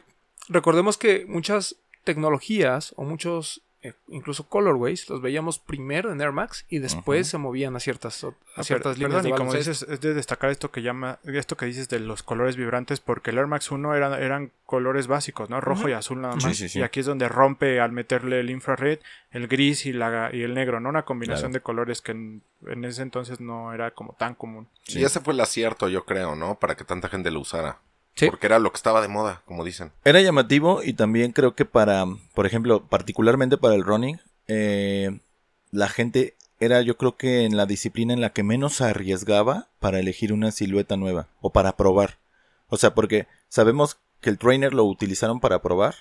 recordemos 0.48 0.98
que 0.98 1.24
muchas 1.26 1.76
tecnologías 2.04 2.92
o 2.96 3.04
muchos, 3.04 3.62
incluso 4.08 4.46
colorways, 4.48 5.08
los 5.08 5.22
veíamos 5.22 5.58
primero 5.58 6.12
en 6.12 6.20
Air 6.20 6.32
Max 6.32 6.66
y 6.68 6.80
después 6.80 7.28
se 7.28 7.38
movían 7.38 7.74
a 7.76 7.80
ciertas, 7.80 8.24
Ah, 8.56 8.62
ciertas 8.62 8.98
líneas 8.98 9.22
perdón, 9.22 9.22
de 9.22 9.28
y 9.30 9.32
como 9.38 9.54
dices, 9.54 9.86
es 9.88 10.00
de 10.00 10.12
destacar 10.12 10.50
esto 10.50 10.70
que 10.70 10.82
llama, 10.82 11.18
esto 11.24 11.56
que 11.56 11.64
dices 11.66 11.88
de 11.88 11.98
los 12.00 12.22
colores 12.22 12.56
vibrantes, 12.56 13.00
porque 13.00 13.30
el 13.30 13.38
Air 13.38 13.46
Max 13.46 13.70
1 13.70 13.94
eran, 13.94 14.12
eran 14.22 14.52
colores 14.66 15.06
básicos, 15.06 15.48
¿no? 15.48 15.60
Rojo 15.60 15.88
y 15.88 15.92
azul 15.92 16.20
nada 16.20 16.34
Sí, 16.38 16.46
más. 16.46 16.56
sí, 16.56 16.68
sí. 16.68 16.78
Y 16.80 16.82
aquí 16.82 17.00
es 17.00 17.06
donde 17.06 17.28
rompe 17.28 17.80
al 17.80 17.92
meterle 17.92 18.40
el 18.40 18.50
infrared, 18.50 18.98
el 19.30 19.48
gris 19.48 19.86
y, 19.86 19.92
la, 19.92 20.30
y 20.32 20.42
el 20.42 20.52
negro, 20.54 20.78
¿no? 20.80 20.88
Una 20.90 21.04
combinación 21.04 21.50
Claro. 21.52 21.60
de 21.60 21.62
colores 21.62 22.02
que 22.02 22.12
en, 22.12 22.42
en 22.66 22.84
ese 22.84 23.02
entonces 23.02 23.40
no 23.40 23.72
era 23.72 23.92
como 23.92 24.12
tan 24.18 24.34
común. 24.34 24.68
Sí. 24.82 25.00
Y 25.00 25.04
ese 25.04 25.20
fue 25.20 25.32
el 25.34 25.40
acierto, 25.40 25.88
yo 25.88 26.04
creo, 26.04 26.36
¿no? 26.36 26.58
Para 26.58 26.74
que 26.74 26.84
tanta 26.84 27.08
gente 27.08 27.30
lo 27.30 27.40
usara. 27.40 27.78
Sí. 28.20 28.30
Porque 28.30 28.46
era 28.46 28.58
lo 28.58 28.70
que 28.70 28.76
estaba 28.76 29.00
de 29.00 29.08
moda, 29.08 29.42
como 29.46 29.64
dicen. 29.64 29.92
Era 30.04 30.20
llamativo 30.20 30.82
y 30.82 30.92
también 30.92 31.32
creo 31.32 31.54
que 31.54 31.64
para, 31.64 32.04
por 32.34 32.44
ejemplo, 32.44 32.86
particularmente 32.86 33.56
para 33.56 33.74
el 33.74 33.82
running, 33.82 34.20
eh, 34.46 35.20
la 35.70 35.88
gente 35.88 36.34
era 36.58 36.82
yo 36.82 36.98
creo 36.98 37.16
que 37.16 37.44
en 37.44 37.56
la 37.56 37.64
disciplina 37.64 38.12
en 38.12 38.20
la 38.20 38.34
que 38.34 38.42
menos 38.42 38.82
arriesgaba 38.82 39.68
para 39.78 39.98
elegir 39.98 40.34
una 40.34 40.50
silueta 40.50 40.98
nueva 40.98 41.28
o 41.40 41.50
para 41.50 41.76
probar. 41.76 42.18
O 42.68 42.76
sea, 42.76 42.94
porque 42.94 43.26
sabemos 43.48 43.98
que 44.20 44.28
el 44.28 44.38
trainer 44.38 44.74
lo 44.74 44.84
utilizaron 44.84 45.40
para 45.40 45.62
probar, 45.62 45.94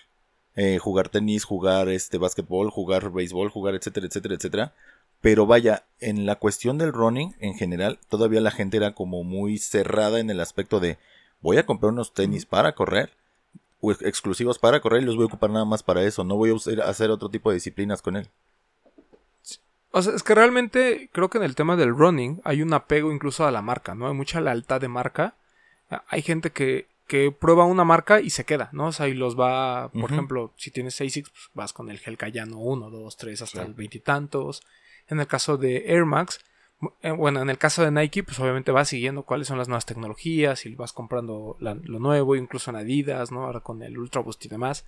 eh, 0.55 0.77
jugar 0.77 1.07
tenis, 1.07 1.45
jugar 1.45 1.87
este 1.87 2.17
básquetbol, 2.17 2.69
jugar 2.69 3.11
béisbol, 3.11 3.49
jugar 3.49 3.75
etcétera, 3.75 4.07
etcétera, 4.07 4.35
etcétera. 4.35 4.73
Pero 5.21 5.45
vaya, 5.45 5.85
en 6.01 6.25
la 6.25 6.35
cuestión 6.35 6.77
del 6.77 6.91
running 6.91 7.35
en 7.39 7.53
general, 7.55 7.99
todavía 8.09 8.41
la 8.41 8.51
gente 8.51 8.75
era 8.75 8.93
como 8.93 9.23
muy 9.23 9.57
cerrada 9.57 10.19
en 10.19 10.29
el 10.29 10.41
aspecto 10.41 10.81
de 10.81 10.97
voy 11.41 11.57
a 11.57 11.65
comprar 11.65 11.91
unos 11.91 12.13
tenis 12.13 12.45
para 12.45 12.73
correr 12.73 13.11
o 13.81 13.91
ex- 13.91 14.01
exclusivos 14.01 14.59
para 14.59 14.79
correr 14.81 15.01
y 15.03 15.05
los 15.05 15.15
voy 15.15 15.23
a 15.23 15.27
ocupar 15.27 15.49
nada 15.49 15.65
más 15.65 15.83
para 15.83 16.03
eso. 16.03 16.23
No 16.23 16.35
voy 16.35 16.51
a 16.51 16.83
hacer 16.85 17.09
otro 17.11 17.29
tipo 17.29 17.49
de 17.49 17.55
disciplinas 17.55 18.01
con 18.01 18.15
él. 18.15 18.27
O 19.91 20.01
sea, 20.03 20.13
es 20.13 20.21
que 20.21 20.35
realmente 20.35 21.09
creo 21.11 21.29
que 21.29 21.39
en 21.39 21.43
el 21.43 21.55
tema 21.55 21.75
del 21.75 21.95
running 21.95 22.41
hay 22.43 22.61
un 22.61 22.73
apego 22.73 23.11
incluso 23.11 23.45
a 23.47 23.51
la 23.51 23.61
marca, 23.61 23.95
¿no? 23.95 24.07
Hay 24.07 24.13
mucha 24.13 24.39
lealtad 24.39 24.79
de 24.79 24.87
marca. 24.87 25.35
Hay 26.09 26.21
gente 26.21 26.51
que, 26.51 26.87
que 27.07 27.31
prueba 27.31 27.65
una 27.65 27.83
marca 27.83 28.21
y 28.21 28.29
se 28.29 28.43
queda, 28.45 28.69
¿no? 28.71 28.87
O 28.87 28.91
sea, 28.91 29.07
y 29.07 29.15
los 29.15 29.39
va, 29.39 29.89
por 29.91 30.11
ejemplo, 30.11 30.53
si 30.57 30.69
tienes 30.69 31.01
ASICS, 31.01 31.31
pues 31.31 31.49
vas 31.55 31.73
con 31.73 31.89
el 31.89 31.97
Gel 31.97 32.17
Cayano 32.17 32.59
1, 32.59 32.91
2, 32.91 33.17
3, 33.17 33.41
hasta 33.41 33.61
Sí. 33.61 33.67
el 33.67 33.73
veintitantos. 33.73 34.61
En 35.07 35.19
el 35.19 35.25
caso 35.25 35.57
de 35.57 35.85
Air 35.87 36.05
Max, 36.05 36.39
bueno, 37.17 37.41
en 37.41 37.49
el 37.49 37.57
caso 37.57 37.83
de 37.83 37.91
Nike, 37.91 38.23
pues 38.23 38.39
obviamente 38.39 38.71
vas 38.71 38.87
siguiendo 38.89 39.23
cuáles 39.23 39.47
son 39.47 39.57
las 39.57 39.67
nuevas 39.67 39.85
tecnologías 39.85 40.65
y 40.65 40.75
vas 40.75 40.93
comprando 40.93 41.57
la- 41.59 41.75
lo 41.83 41.99
nuevo, 41.99 42.35
incluso 42.35 42.69
en 42.71 42.77
Adidas, 42.77 43.31
¿no? 43.31 43.43
Ahora 43.45 43.59
con 43.59 43.83
el 43.83 43.97
Ultra 43.97 44.21
Boost 44.21 44.45
y 44.45 44.49
demás. 44.49 44.85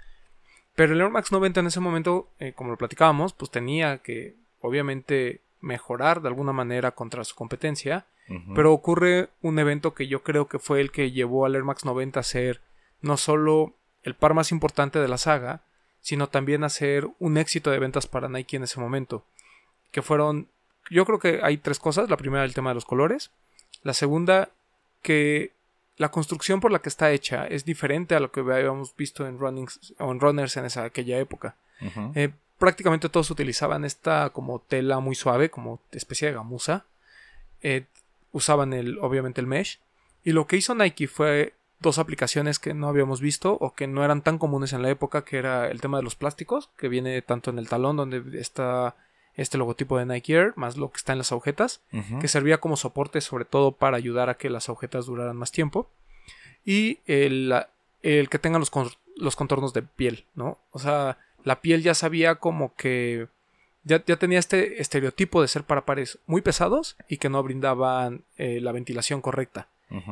Pero 0.75 0.93
el 0.93 1.01
Air 1.01 1.09
Max 1.09 1.31
90 1.33 1.59
en 1.59 1.67
ese 1.67 1.81
momento, 1.81 2.29
eh, 2.39 2.53
como 2.53 2.71
lo 2.71 2.77
platicábamos, 2.77 3.33
pues 3.33 3.51
tenía 3.51 3.97
que 3.97 4.35
obviamente 4.61 5.41
mejorar 5.59 6.21
de 6.21 6.29
alguna 6.29 6.53
manera 6.53 6.91
contra 6.91 7.23
su 7.25 7.35
competencia. 7.35 8.05
Pero 8.55 8.71
ocurre 8.71 9.27
un 9.41 9.59
evento 9.59 9.93
que 9.93 10.07
yo 10.07 10.23
creo 10.23 10.47
que 10.47 10.59
fue 10.59 10.79
el 10.79 10.91
que 10.91 11.11
llevó 11.11 11.45
al 11.45 11.55
Air 11.55 11.65
Max 11.65 11.83
90 11.83 12.21
a 12.21 12.23
ser 12.23 12.61
no 13.01 13.17
solo 13.17 13.73
el 14.03 14.15
par 14.15 14.33
más 14.33 14.51
importante 14.53 14.99
de 14.99 15.07
la 15.09 15.17
saga, 15.17 15.63
sino 15.99 16.27
también 16.29 16.63
a 16.63 16.69
ser 16.69 17.09
un 17.19 17.37
éxito 17.37 17.69
de 17.71 17.79
ventas 17.79 18.07
para 18.07 18.29
Nike 18.29 18.55
en 18.55 18.63
ese 18.63 18.79
momento. 18.79 19.25
Que 19.91 20.01
fueron, 20.01 20.47
yo 20.89 21.05
creo 21.05 21.19
que 21.19 21.39
hay 21.43 21.57
tres 21.57 21.79
cosas. 21.79 22.09
La 22.09 22.17
primera, 22.17 22.43
el 22.43 22.53
tema 22.53 22.71
de 22.71 22.75
los 22.75 22.85
colores. 22.85 23.31
La 23.83 23.93
segunda, 23.93 24.49
que 25.01 25.53
la 25.97 26.09
construcción 26.09 26.59
por 26.59 26.71
la 26.71 26.79
que 26.79 26.89
está 26.89 27.11
hecha 27.11 27.45
es 27.45 27.65
diferente 27.65 28.15
a 28.15 28.19
lo 28.19 28.31
que 28.31 28.39
habíamos 28.39 28.95
visto 28.95 29.27
en, 29.27 29.37
runnings, 29.37 29.93
o 29.99 30.11
en 30.11 30.19
runners 30.19 30.57
en 30.57 30.65
esa, 30.65 30.83
aquella 30.83 31.19
época. 31.19 31.55
Eh, 32.15 32.31
prácticamente 32.59 33.09
todos 33.09 33.31
utilizaban 33.31 33.85
esta 33.85 34.29
como 34.29 34.59
tela 34.59 34.99
muy 34.99 35.15
suave, 35.15 35.49
como 35.49 35.79
especie 35.91 36.27
de 36.27 36.33
gamuza. 36.35 36.85
Eh, 37.61 37.85
usaban 38.31 38.73
el, 38.73 38.99
obviamente 38.99 39.41
el 39.41 39.47
mesh. 39.47 39.79
Y 40.23 40.31
lo 40.31 40.47
que 40.47 40.57
hizo 40.57 40.75
Nike 40.75 41.07
fue 41.07 41.53
dos 41.79 41.97
aplicaciones 41.97 42.59
que 42.59 42.73
no 42.73 42.87
habíamos 42.87 43.21
visto 43.21 43.57
o 43.59 43.73
que 43.73 43.87
no 43.87 44.05
eran 44.05 44.21
tan 44.21 44.37
comunes 44.37 44.73
en 44.73 44.83
la 44.83 44.89
época, 44.89 45.25
que 45.25 45.37
era 45.37 45.69
el 45.69 45.81
tema 45.81 45.97
de 45.97 46.03
los 46.03 46.15
plásticos, 46.15 46.69
que 46.77 46.87
viene 46.87 47.21
tanto 47.21 47.49
en 47.49 47.57
el 47.57 47.67
talón 47.67 47.97
donde 47.97 48.39
está 48.39 48.95
este 49.41 49.57
logotipo 49.57 49.97
de 49.97 50.05
Nike 50.05 50.33
Air, 50.33 50.53
más 50.55 50.77
lo 50.77 50.91
que 50.91 50.97
está 50.97 51.11
en 51.11 51.17
las 51.17 51.31
agujetas, 51.31 51.81
que 52.19 52.27
servía 52.27 52.59
como 52.59 52.77
soporte 52.77 53.21
sobre 53.21 53.45
todo 53.45 53.71
para 53.73 53.97
ayudar 53.97 54.29
a 54.29 54.35
que 54.37 54.49
las 54.49 54.69
agujetas 54.69 55.05
duraran 55.05 55.35
más 55.37 55.51
tiempo. 55.51 55.89
Y 56.65 56.99
el, 57.07 57.53
el 58.03 58.29
que 58.29 58.39
tengan 58.39 58.59
los, 58.59 58.69
con- 58.69 58.89
los 59.17 59.35
contornos 59.35 59.73
de 59.73 59.81
piel, 59.81 60.25
¿no? 60.35 60.57
O 60.71 60.79
sea, 60.79 61.17
la 61.43 61.61
piel 61.61 61.81
ya 61.83 61.93
sabía 61.95 62.35
como 62.35 62.75
que 62.75 63.27
ya, 63.83 64.03
ya 64.05 64.17
tenía 64.17 64.37
este 64.39 64.79
estereotipo 64.81 65.41
de 65.41 65.47
ser 65.47 65.63
para 65.63 65.85
pares 65.85 66.19
muy 66.27 66.41
pesados 66.41 66.95
y 67.07 67.17
que 67.17 67.29
no 67.29 67.41
brindaban 67.41 68.23
eh, 68.37 68.59
la 68.61 68.71
ventilación 68.71 69.21
correcta. 69.21 69.67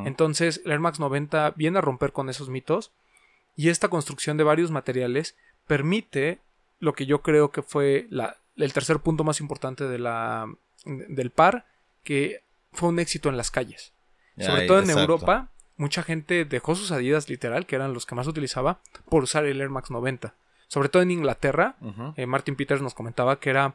Entonces, 0.06 0.60
el 0.64 0.72
Air 0.72 0.80
Max 0.80 0.98
90 1.00 1.52
viene 1.56 1.78
a 1.78 1.80
romper 1.80 2.12
con 2.12 2.28
esos 2.28 2.48
mitos 2.50 2.90
y 3.56 3.68
esta 3.68 3.88
construcción 3.88 4.36
de 4.36 4.44
varios 4.44 4.70
materiales 4.70 5.36
permite 5.66 6.38
lo 6.80 6.94
que 6.94 7.06
yo 7.06 7.22
creo 7.22 7.50
que 7.52 7.62
fue 7.62 8.06
la- 8.10 8.36
el 8.62 8.72
tercer 8.72 9.00
punto 9.00 9.24
más 9.24 9.40
importante 9.40 9.84
de 9.84 9.98
la, 9.98 10.46
del 10.84 11.30
par, 11.30 11.66
que 12.04 12.42
fue 12.72 12.88
un 12.88 12.98
éxito 12.98 13.28
en 13.28 13.36
las 13.36 13.50
calles. 13.50 13.92
Sobre 14.38 14.62
Ay, 14.62 14.66
todo 14.66 14.78
en 14.78 14.84
exacto. 14.84 15.00
Europa, 15.00 15.50
mucha 15.76 16.02
gente 16.02 16.44
dejó 16.44 16.74
sus 16.74 16.92
Adidas 16.92 17.28
literal, 17.28 17.66
que 17.66 17.76
eran 17.76 17.92
los 17.92 18.06
que 18.06 18.14
más 18.14 18.26
utilizaba, 18.26 18.80
por 19.08 19.22
usar 19.22 19.44
el 19.44 19.60
Air 19.60 19.70
Max 19.70 19.90
90. 19.90 20.34
Sobre 20.68 20.88
todo 20.88 21.02
en 21.02 21.10
Inglaterra, 21.10 21.76
eh, 22.16 22.26
Martin 22.26 22.54
Peters 22.54 22.80
nos 22.80 22.94
comentaba 22.94 23.40
que 23.40 23.50
era, 23.50 23.74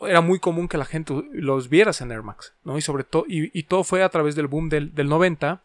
era 0.00 0.20
muy 0.20 0.38
común 0.38 0.68
que 0.68 0.76
la 0.76 0.84
gente 0.84 1.14
los 1.32 1.68
vieras 1.70 2.00
en 2.00 2.12
Air 2.12 2.22
Max, 2.22 2.52
¿no? 2.62 2.76
Y 2.76 2.82
sobre 2.82 3.04
todo, 3.04 3.24
y, 3.26 3.58
y 3.58 3.62
todo 3.64 3.84
fue 3.84 4.02
a 4.02 4.08
través 4.10 4.34
del 4.36 4.48
boom 4.48 4.68
del, 4.68 4.94
del 4.94 5.08
90, 5.08 5.62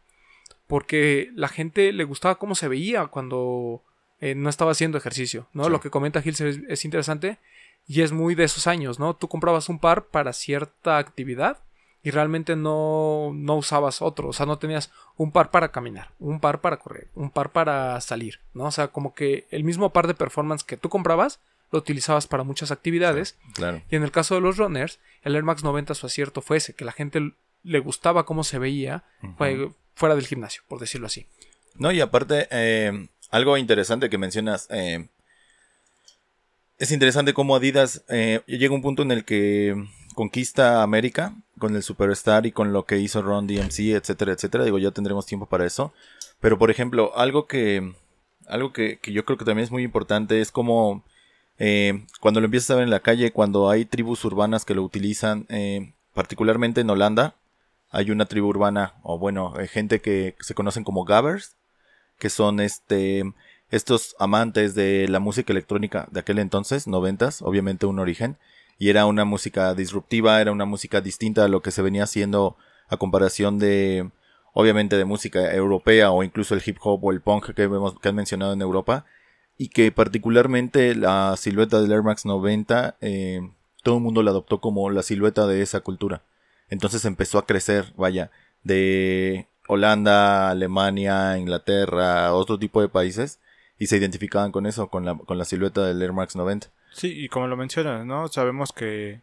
porque 0.68 1.30
la 1.36 1.50
gente 1.50 1.92
le 1.92 2.06
gustaba 2.06 2.36
cómo 2.36 2.56
se 2.56 2.70
veía 2.70 3.08
cuando 3.08 3.84
eh, 4.22 4.34
no 4.34 4.50
estaba 4.50 4.72
haciendo 4.72 4.98
ejercicio, 4.98 5.48
¿no? 5.52 5.66
Sí. 5.66 5.70
Lo 5.70 5.82
que 5.82 5.90
comenta 5.90 6.22
Hilser 6.24 6.48
es, 6.48 6.60
es 6.70 6.86
interesante 6.86 7.38
y 7.88 8.02
es 8.02 8.12
muy 8.12 8.36
de 8.36 8.44
esos 8.46 8.68
años, 8.68 9.00
¿no? 9.00 9.16
Tú 9.16 9.28
comprabas 9.28 9.70
un 9.70 9.80
par 9.80 10.06
para 10.06 10.34
cierta 10.34 10.98
actividad 10.98 11.60
y 12.02 12.12
realmente 12.12 12.56
no, 12.56 13.32
no 13.34 13.56
usabas 13.56 14.02
otro, 14.02 14.28
o 14.30 14.34
sea, 14.34 14.46
no 14.46 14.58
tenías 14.60 14.92
un 15.16 15.32
par 15.32 15.52
para 15.52 15.72
caminar, 15.72 16.12
un 16.20 16.40
par 16.40 16.60
para 16.62 16.78
correr, 16.78 17.08
un 17.16 17.30
par 17.30 17.52
para 17.52 18.00
salir, 18.02 18.40
¿no? 18.54 18.66
O 18.66 18.72
sea, 18.72 18.90
como 18.90 19.14
que 19.14 19.48
el 19.52 19.64
mismo 19.64 19.92
par 19.92 20.08
de 20.08 20.14
performance 20.14 20.64
que 20.64 20.78
tú 20.78 20.90
comprabas 20.90 21.40
lo 21.72 21.80
utilizabas 21.80 22.28
para 22.28 22.44
muchas 22.44 22.72
actividades 22.72 23.38
Claro. 23.54 23.82
y 23.90 23.96
en 23.96 24.04
el 24.04 24.12
caso 24.12 24.36
de 24.36 24.42
los 24.42 24.58
runners, 24.58 25.00
el 25.24 25.36
Air 25.36 25.44
Max 25.44 25.64
90 25.64 25.94
su 25.96 26.06
acierto 26.06 26.42
fue 26.42 26.58
ese, 26.58 26.76
que 26.76 26.86
la 26.86 26.92
gente 26.92 27.34
le 27.64 27.80
gustaba 27.80 28.26
cómo 28.26 28.44
se 28.44 28.60
veía 28.60 29.04
fue- 29.38 29.72
fuera 29.96 30.16
del 30.16 30.28
gimnasio, 30.28 30.62
por 30.68 30.80
decirlo 30.80 31.08
así. 31.08 31.28
No, 31.76 31.92
y 31.92 32.02
aparte, 32.02 32.48
eh, 32.52 33.08
algo 33.32 33.58
interesante 33.58 34.10
que 34.10 34.18
mencionas. 34.20 34.68
eh, 34.70 35.08
es 36.84 36.92
interesante 36.92 37.34
cómo 37.34 37.56
Adidas 37.56 38.04
eh, 38.10 38.42
llega 38.46 38.74
a 38.74 38.76
un 38.76 38.82
punto 38.82 39.04
en 39.04 39.12
el 39.12 39.24
que 39.24 39.88
conquista 40.16 40.84
América 40.84 41.34
con 41.58 41.78
el 41.78 41.82
Superstar 41.82 42.46
y 42.46 42.52
con 42.52 42.74
lo 42.74 42.84
que 42.86 42.98
hizo 42.98 43.22
Ron 43.22 43.48
DMC, 43.48 43.96
etcétera, 43.96 44.34
etcétera. 44.34 44.66
Digo, 44.66 44.78
ya 44.80 44.92
tendremos 44.92 45.26
tiempo 45.26 45.46
para 45.46 45.66
eso. 45.66 45.94
Pero, 46.42 46.60
por 46.60 46.70
ejemplo, 46.70 47.14
algo 47.16 47.48
que, 47.48 47.94
algo 48.48 48.74
que, 48.74 49.00
que 49.00 49.14
yo 49.14 49.24
creo 49.24 49.38
que 49.38 49.46
también 49.46 49.64
es 49.64 49.72
muy 49.72 49.84
importante 49.84 50.42
es 50.42 50.52
como 50.52 51.06
eh, 51.58 52.06
cuando 52.20 52.42
lo 52.42 52.46
empiezas 52.48 52.72
a 52.72 52.76
ver 52.76 52.84
en 52.84 52.90
la 52.90 53.00
calle, 53.00 53.32
cuando 53.32 53.70
hay 53.70 53.86
tribus 53.86 54.26
urbanas 54.26 54.66
que 54.66 54.76
lo 54.76 54.84
utilizan, 54.84 55.46
eh, 55.48 55.94
particularmente 56.14 56.82
en 56.82 56.90
Holanda, 56.90 57.36
hay 57.92 58.12
una 58.12 58.26
tribu 58.26 58.48
urbana, 58.48 58.96
o 59.04 59.18
bueno, 59.18 59.54
gente 59.70 60.02
que 60.02 60.36
se 60.42 60.54
conocen 60.54 60.84
como 60.84 61.06
Gabbers, 61.06 61.56
que 62.20 62.30
son 62.30 62.60
este 62.60 63.24
estos 63.74 64.16
amantes 64.20 64.76
de 64.76 65.08
la 65.08 65.20
música 65.20 65.52
electrónica 65.52 66.08
de 66.12 66.20
aquel 66.20 66.38
entonces, 66.38 66.86
noventas, 66.86 67.42
obviamente 67.42 67.88
un 67.88 67.98
origen, 67.98 68.38
y 68.78 68.90
era 68.90 69.08
una 69.08 69.26
música 69.26 69.74
disruptiva, 69.74 70.40
era 70.40 70.52
una 70.52 70.66
música 70.66 71.02
distinta 71.02 71.46
a 71.46 71.48
lo 71.48 71.64
que 71.64 71.72
se 71.72 71.82
venía 71.82 72.04
haciendo 72.04 72.56
a 72.88 72.98
comparación 72.98 73.58
de, 73.58 74.12
obviamente, 74.54 74.96
de 74.96 75.06
música 75.06 75.52
europea 75.56 76.12
o 76.12 76.22
incluso 76.24 76.54
el 76.54 76.62
hip 76.64 76.78
hop 76.82 77.04
o 77.04 77.12
el 77.12 77.22
punk 77.22 77.56
que, 77.56 77.66
vemos, 77.66 78.00
que 78.00 78.10
han 78.10 78.16
mencionado 78.16 78.54
en 78.54 78.62
Europa, 78.62 79.06
y 79.58 79.70
que 79.70 79.92
particularmente 79.92 80.94
la 80.94 81.36
silueta 81.36 81.82
del 81.82 81.92
Air 81.92 82.04
Max 82.04 82.26
90, 82.26 82.98
eh, 83.02 83.42
todo 83.82 83.98
el 83.98 84.04
mundo 84.04 84.22
la 84.22 84.30
adoptó 84.30 84.62
como 84.62 84.92
la 84.92 85.02
silueta 85.02 85.48
de 85.48 85.64
esa 85.64 85.80
cultura. 85.80 86.22
Entonces 86.70 87.06
empezó 87.06 87.40
a 87.40 87.48
crecer, 87.48 87.92
vaya, 87.98 88.30
de 88.64 89.48
Holanda, 89.68 90.52
Alemania, 90.52 91.40
Inglaterra, 91.40 92.34
otro 92.36 92.60
tipo 92.60 92.80
de 92.80 92.90
países, 92.90 93.40
y 93.80 93.88
se 93.88 93.98
identificaban 93.98 94.52
con 94.52 94.66
eso, 94.66 94.88
con 94.90 95.06
la, 95.06 95.16
con 95.16 95.38
la 95.38 95.46
silueta 95.46 95.86
del 95.86 96.02
Air 96.02 96.14
Max 96.14 96.36
90. 96.36 96.68
Sí, 96.92 97.12
y 97.24 97.28
como 97.30 97.48
lo 97.48 97.58
mencionas, 97.58 98.06
¿no? 98.06 98.28
Sabemos 98.28 98.72
que 98.72 99.22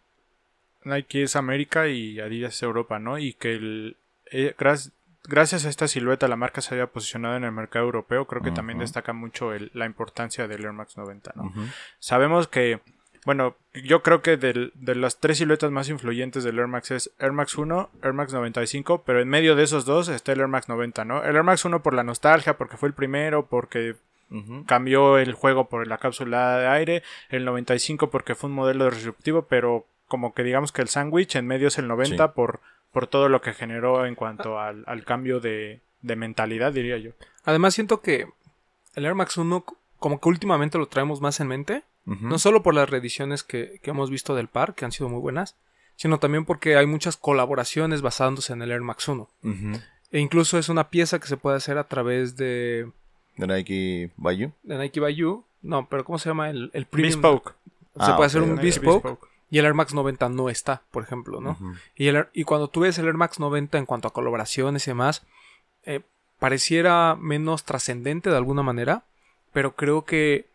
Nike 0.85 1.23
es 1.23 1.37
América 1.37 1.89
y 1.89 2.21
Adidas 2.21 2.55
es 2.55 2.63
Europa, 2.63 2.99
¿no? 2.99 3.19
Y 3.19 3.35
que 3.35 3.55
el, 3.55 3.97
eh, 4.33 4.55
gracias 5.29 5.65
a 5.65 5.69
esta 5.69 5.87
silueta 5.89 6.27
la 6.29 6.37
marca 6.37 6.61
se 6.63 6.75
había 6.75 6.87
posicionado 6.87 7.37
en 7.37 7.45
el 7.45 7.53
mercado 7.53 7.85
europeo. 7.85 8.27
Creo 8.27 8.43
que 8.43 8.51
también 8.55 8.79
destaca 8.85 9.13
mucho 9.13 9.53
el- 9.53 9.71
la 9.75 9.87
importancia 9.87 10.49
del 10.49 10.65
Air 10.65 10.73
Max 10.73 10.97
90, 10.97 11.33
¿no? 11.37 11.53
Sabemos 11.99 12.49
que, 12.49 12.81
bueno, 13.27 13.55
yo 13.75 14.03
creo 14.03 14.23
que 14.23 14.37
del- 14.39 14.73
de 14.75 14.95
las 14.95 15.21
tres 15.21 15.39
siluetas 15.39 15.71
más 15.71 15.89
influyentes 15.91 16.43
del 16.43 16.59
Air 16.59 16.67
Max 16.69 16.91
es 16.91 17.11
Air 17.19 17.33
Max 17.33 17.57
1, 17.59 17.91
Air 18.03 18.15
Max 18.15 18.33
95, 18.33 19.03
pero 19.05 19.21
en 19.21 19.29
medio 19.29 19.55
de 19.55 19.63
esos 19.65 19.85
dos 19.85 20.09
está 20.09 20.33
el 20.33 20.41
Air 20.41 20.49
Max 20.49 20.69
90, 20.69 21.05
¿no? 21.05 21.23
El 21.23 21.37
Air 21.37 21.45
Max 21.45 21.65
1 21.65 21.83
por 21.83 21.95
la 21.95 22.03
nostalgia, 22.03 22.57
porque 22.57 22.79
fue 22.79 22.89
el 22.89 22.95
primero, 22.95 23.47
porque 23.47 23.95
Cambió 24.67 25.19
el 25.19 25.33
juego 25.35 25.69
por 25.69 25.87
la 25.89 25.99
cápsula 25.99 26.59
de 26.59 26.69
aire, 26.69 27.03
el 27.31 27.45
95 27.45 28.11
porque 28.11 28.35
fue 28.35 28.49
un 28.49 28.55
modelo 28.57 28.89
disruptivo, 28.91 29.47
pero 29.49 29.87
como 30.07 30.35
que 30.35 30.43
digamos 30.45 30.71
que 30.73 30.83
el 30.83 30.89
sándwich 30.89 31.37
en 31.37 31.47
medio 31.47 31.69
es 31.69 31.79
el 31.79 31.89
90 31.89 32.27
Sí. 32.27 32.33
por, 32.35 32.61
por 32.93 33.07
todo 33.09 33.29
lo 33.29 33.41
que 33.41 33.53
generó 33.55 34.07
en 34.07 34.15
cuanto 34.15 34.59
al, 34.61 34.85
al 34.87 35.05
cambio 35.05 35.41
de, 35.41 35.81
de 36.03 36.17
mentalidad, 36.17 36.73
diría 36.73 36.97
yo. 36.99 37.11
Además 37.45 37.75
siento 37.75 38.01
que 38.01 38.29
el 38.95 39.05
Air 39.05 39.15
Max 39.15 39.37
1 39.37 39.65
como 39.99 40.21
que 40.21 40.29
últimamente 40.29 40.79
lo 40.79 40.87
traemos 40.87 41.21
más 41.21 41.41
en 41.41 41.49
mente, 41.49 41.83
no 42.07 42.39
solo 42.39 42.63
por 42.63 42.75
las 42.75 42.89
reediciones 42.91 43.45
que, 43.45 43.79
que 43.83 43.91
hemos 43.91 44.11
visto 44.11 44.35
del 44.35 44.49
par, 44.49 44.75
que 44.75 44.85
han 44.85 44.91
sido 44.93 45.09
muy 45.09 45.21
buenas, 45.21 45.57
sino 45.97 46.19
también 46.19 46.45
porque 46.45 46.77
hay 46.77 46.87
muchas 46.87 47.17
colaboraciones 47.17 48.01
basándose 48.03 48.53
en 48.53 48.63
el 48.63 48.73
Air 48.73 48.81
Max 48.81 49.07
1. 49.07 49.29
Ujú. 49.45 49.81
E 50.11 50.19
incluso 50.19 50.59
es 50.59 50.69
una 50.69 50.89
pieza 50.89 51.21
que 51.21 51.29
se 51.29 51.37
puede 51.37 51.57
hacer 51.59 51.79
a 51.79 51.87
través 51.87 52.37
de, 52.37 52.91
De 53.41 53.47
Nike 53.47 54.11
Bayou. 54.17 54.53
de 54.63 54.79
Nike 54.79 55.01
by 55.01 55.15
You. 55.15 55.45
No, 55.63 55.87
pero 55.89 56.05
¿cómo 56.05 56.19
se 56.19 56.29
llama? 56.31 56.51
El, 56.51 56.71
el 56.73 56.87
premium. 56.87 57.21
Bespoke. 57.21 57.55
Se 57.97 58.13
Ah, 58.13 58.17
puede 58.17 58.29
hacer 58.29 58.43
un 58.43 58.53
ok. 58.53 58.61
bespoke, 58.63 59.19
y 59.51 59.59
el 59.59 59.65
Air 59.67 59.75
Max 59.75 59.93
90 59.95 60.29
no 60.29 60.49
está, 60.49 60.83
por 60.93 61.03
ejemplo, 61.03 61.41
¿no? 61.41 61.59
Y, 61.97 62.07
el 62.07 62.27
y 62.33 62.45
cuando 62.45 62.69
tú 62.69 62.81
ves 62.81 62.99
el 62.99 63.07
Air 63.07 63.15
Max 63.15 63.41
90 63.41 63.77
en 63.79 63.85
cuanto 63.87 64.07
a 64.09 64.13
colaboraciones 64.13 64.87
y 64.87 64.91
demás, 64.93 65.23
eh, 65.85 66.01
pareciera 66.39 67.17
menos 67.21 67.65
trascendente 67.65 68.31
de 68.31 68.37
alguna 68.37 68.63
manera, 68.63 69.03
pero 69.53 69.75
creo 69.75 70.05
que 70.05 70.47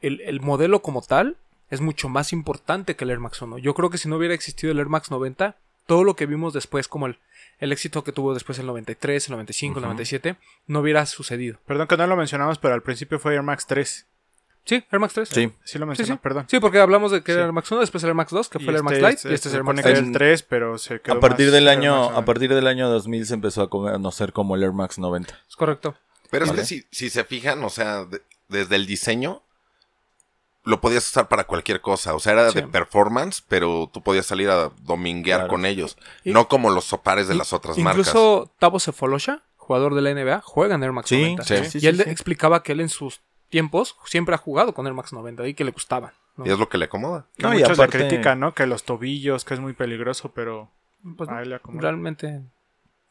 el, 0.00 0.20
el 0.22 0.40
modelo 0.40 0.80
como 0.82 1.02
tal 1.02 1.36
es 1.70 1.80
mucho 1.80 2.08
más 2.08 2.32
importante 2.32 2.94
que 2.94 3.04
el 3.04 3.10
Air 3.10 3.18
Max 3.18 3.42
1. 3.42 3.58
Yo 3.58 3.74
creo 3.74 3.90
que 3.90 3.98
si 3.98 4.08
no 4.08 4.16
hubiera 4.16 4.34
existido 4.34 4.72
el 4.72 4.78
Air 4.78 4.88
Max 4.88 5.10
90, 5.10 5.56
todo 5.86 6.04
lo 6.04 6.14
que 6.14 6.26
vimos 6.26 6.52
después, 6.54 6.86
como 6.88 7.06
el, 7.06 7.18
el 7.58 7.72
éxito 7.72 8.04
que 8.04 8.12
tuvo 8.12 8.34
después 8.34 8.58
el 8.58 8.66
93, 8.66 9.28
el 9.28 9.32
95, 9.32 9.74
el 9.78 9.84
Ujú. 9.84 9.86
97, 9.86 10.36
no 10.66 10.80
hubiera 10.80 11.04
sucedido. 11.06 11.58
Perdón 11.66 11.86
que 11.88 11.96
no 11.96 12.06
lo 12.06 12.16
mencionamos, 12.16 12.58
pero 12.58 12.74
al 12.74 12.82
principio 12.82 13.18
fue 13.18 13.34
Air 13.34 13.42
Max 13.42 13.66
3. 13.66 14.06
Sí, 14.66 14.76
Air 14.90 14.98
Max 14.98 15.12
3. 15.14 15.28
Sí. 15.28 15.52
Sí 15.62 15.78
lo 15.78 15.84
Sí, 15.84 15.88
mencionó, 15.88 16.14
sí. 16.14 16.20
perdón. 16.22 16.46
Sí, 16.48 16.58
porque 16.58 16.78
hablamos 16.78 17.12
de 17.12 17.20
que 17.22 17.32
Sí. 17.32 17.32
era 17.32 17.42
el 17.42 17.46
Air 17.48 17.52
Max 17.52 17.70
1, 17.70 17.80
después 17.82 18.02
el 18.02 18.08
Air 18.08 18.14
Max 18.16 18.30
2, 18.32 18.48
que 18.48 18.58
Y 18.58 18.64
fue 18.64 18.70
el 18.72 18.76
Air 18.76 18.82
Max 18.84 18.96
este 18.96 19.08
Lite, 19.10 19.28
y 19.30 19.34
este 19.34 19.48
es 19.48 19.54
el 19.54 19.58
Air 19.58 19.64
Max 19.64 19.82
que 19.82 19.88
era 19.88 19.98
3. 19.98 20.06
el 20.06 20.12
3, 20.14 20.42
pero 20.42 20.78
se 20.78 21.00
quedó 21.00 21.16
A 21.16 21.20
partir 21.20 21.46
más 21.46 21.52
del 21.54 21.68
año, 21.68 21.94
a 21.94 21.98
90. 22.10 22.24
partir 22.24 22.54
del 22.54 22.66
año 22.66 22.88
2000 22.88 23.26
se 23.26 23.34
empezó 23.34 23.62
a 23.62 23.68
conocer 23.70 24.32
como 24.32 24.56
el 24.56 24.62
Air 24.62 24.72
Max 24.72 24.98
90. 24.98 25.38
Es 25.48 25.54
correcto. 25.56 25.96
Pero 26.30 26.46
es 26.46 26.50
Vale. 26.50 26.62
que 26.62 26.66
si, 26.66 26.84
si 26.90 27.10
se 27.10 27.24
fijan, 27.24 27.62
o 27.62 27.68
sea, 27.70 28.04
de- 28.06 28.22
desde 28.48 28.74
el 28.76 28.86
diseño, 28.86 29.42
lo 30.64 30.80
podías 30.80 31.06
usar 31.06 31.28
para 31.28 31.44
cualquier 31.44 31.80
cosa. 31.80 32.14
O 32.14 32.18
sea, 32.20 32.32
era 32.32 32.50
Sí. 32.50 32.60
de 32.60 32.68
performance, 32.68 33.42
pero 33.46 33.88
tú 33.92 34.02
podías 34.02 34.26
salir 34.26 34.48
a 34.50 34.70
dominguear 34.82 35.40
Claro. 35.40 35.50
con 35.50 35.66
ellos. 35.66 35.96
Y- 36.24 36.32
no 36.32 36.48
como 36.48 36.70
los 36.70 36.84
sopares 36.84 37.28
de 37.28 37.34
las 37.34 37.52
otras 37.52 37.76
marcas. 37.78 38.06
Incluso 38.08 38.50
Tavo 38.58 38.80
Cefolosha, 38.80 39.42
jugador 39.56 39.94
de 39.94 40.02
la 40.02 40.10
NBA, 40.10 40.40
juega 40.42 40.74
en 40.74 40.82
Air 40.82 40.92
Max 40.92 41.08
Sí, 41.08 41.20
90. 41.20 41.44
sí. 41.44 41.56
sí, 41.70 41.78
y 41.78 41.80
sí, 41.82 41.86
él 41.86 41.96
sí. 42.02 42.10
explicaba 42.10 42.62
que 42.62 42.72
él 42.72 42.80
en 42.80 42.88
sus 42.88 43.20
tiempos 43.50 43.96
siempre 44.06 44.34
ha 44.34 44.38
jugado 44.38 44.74
con 44.74 44.86
Air 44.86 44.94
Max 44.94 45.12
90 45.12 45.46
y 45.46 45.54
que 45.54 45.64
le 45.64 45.70
gustaban. 45.70 46.12
¿no? 46.36 46.44
Y 46.46 46.50
es 46.50 46.58
lo 46.58 46.68
que 46.68 46.78
le 46.78 46.86
acomoda. 46.86 47.26
Que 47.36 47.44
No, 47.44 47.54
y 47.54 47.62
aparte- 47.62 47.98
le 47.98 48.06
critican, 48.08 48.40
¿no? 48.40 48.54
Que 48.54 48.66
los 48.66 48.82
tobillos, 48.82 49.44
que 49.44 49.54
es 49.54 49.60
muy 49.60 49.72
peligroso, 49.72 50.32
pero 50.34 50.70
Pues 51.16 51.30
a 51.30 51.42
él 51.42 51.50
le 51.50 51.54
acomoda. 51.56 51.82
realmente 51.82 52.42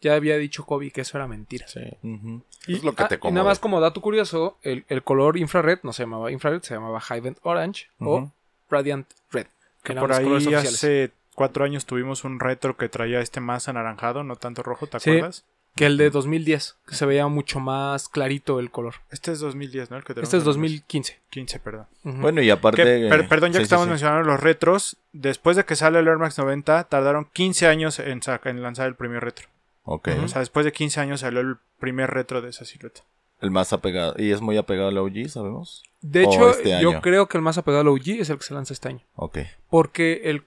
ya 0.04 0.14
había 0.16 0.38
dicho 0.38 0.66
Kobe 0.66 0.92
que 0.92 1.02
eso 1.02 1.18
era 1.18 1.28
mentira. 1.28 1.66
Ujú. 2.04 2.42
Es 2.68 2.84
lo 2.84 2.94
que 2.94 3.04
Ah, 3.04 3.08
te 3.08 3.16
y 3.16 3.18
nada 3.18 3.28
acomoda. 3.30 3.44
más 3.46 3.60
como 3.60 3.80
dato 3.82 4.02
curioso, 4.02 4.58
el, 4.62 4.86
el 4.90 5.02
color 5.04 5.38
infrared 5.38 5.80
no 5.84 5.94
se 5.94 6.04
llamaba 6.04 6.32
infrared, 6.32 6.62
se 6.62 6.76
llamaba 6.76 7.02
Hivent 7.10 7.40
Orange 7.42 7.88
o. 8.00 8.32
Radiant 8.70 9.08
Red. 9.32 9.48
Que 9.84 9.94
por 9.94 10.14
ahí 10.14 10.26
oficiales. 10.26 10.74
hace 10.74 11.12
cuatro 11.36 11.64
años 11.66 11.86
tuvimos 11.86 12.24
un 12.24 12.40
retro 12.40 12.78
que 12.78 12.90
traía 12.90 13.20
este 13.22 13.40
más 13.40 13.68
anaranjado, 13.68 14.24
no 14.24 14.36
tanto 14.36 14.62
rojo, 14.64 14.88
¿te 14.88 15.00
Sí. 15.00 15.10
acuerdas? 15.12 15.46
que 15.76 15.88
el 15.88 15.98
de 15.98 16.12
2010, 16.12 16.76
que 16.88 16.94
se 16.94 17.04
veía 17.08 17.28
mucho 17.28 17.60
más 17.60 18.08
clarito 18.08 18.60
el 18.60 18.70
color. 18.70 18.94
Este 19.10 19.32
es 19.32 19.40
2010, 19.40 19.90
¿no? 19.90 19.98
El 19.98 20.04
que 20.04 20.12
Este 20.12 20.22
es 20.22 20.34
en 20.34 20.40
el 20.42 20.46
2015. 20.46 21.20
15, 21.32 21.60
perdón. 21.60 21.88
Ujú. 22.04 22.18
Bueno, 22.18 22.42
y 22.44 22.52
aparte. 22.52 22.84
Que- 22.84 23.08
per- 23.10 23.28
perdón, 23.28 23.54
ya 23.54 23.58
sí, 23.58 23.62
que 23.62 23.64
sí, 23.64 23.64
estamos 23.64 23.86
sí. 23.86 23.90
mencionando 23.90 24.22
los 24.30 24.40
retros, 24.40 24.98
después 25.14 25.58
de 25.58 25.66
que 25.66 25.76
sale 25.76 25.98
el 25.98 26.08
Air 26.08 26.20
Max 26.20 26.38
90, 26.38 26.84
tardaron 26.84 27.26
15 27.34 27.66
años 27.66 27.98
en, 27.98 28.22
en 28.44 28.62
lanzar 28.62 28.88
el 28.88 28.94
primer 28.94 29.24
retro. 29.24 29.48
Ok. 29.84 30.10
O 30.24 30.28
sea, 30.28 30.40
después 30.40 30.66
de 30.66 30.72
15 30.72 31.00
años 31.02 31.20
salió 31.22 31.40
el 31.42 31.58
primer 31.80 32.10
retro 32.12 32.42
de 32.42 32.50
esa 32.50 32.66
silueta. 32.66 33.02
El 33.42 33.52
más 33.52 33.74
apegado. 33.74 34.16
¿Y 34.18 34.32
es 34.32 34.40
muy 34.42 34.58
apegado 34.58 34.88
al 34.90 34.98
OG, 34.98 35.28
sabemos? 35.30 35.84
De 36.02 36.24
hecho, 36.24 36.50
este 36.50 36.80
yo 36.82 37.02
creo 37.02 37.28
que 37.28 37.38
el 37.38 37.42
más 37.44 37.58
apegado 37.58 37.82
al 37.82 37.88
OG 37.90 38.22
es 38.22 38.30
el 38.30 38.38
que 38.38 38.44
se 38.44 38.54
lanza 38.54 38.74
este 38.74 38.88
año. 38.90 39.02
Ok. 39.16 39.40
Porque 39.70 40.22
el. 40.26 40.46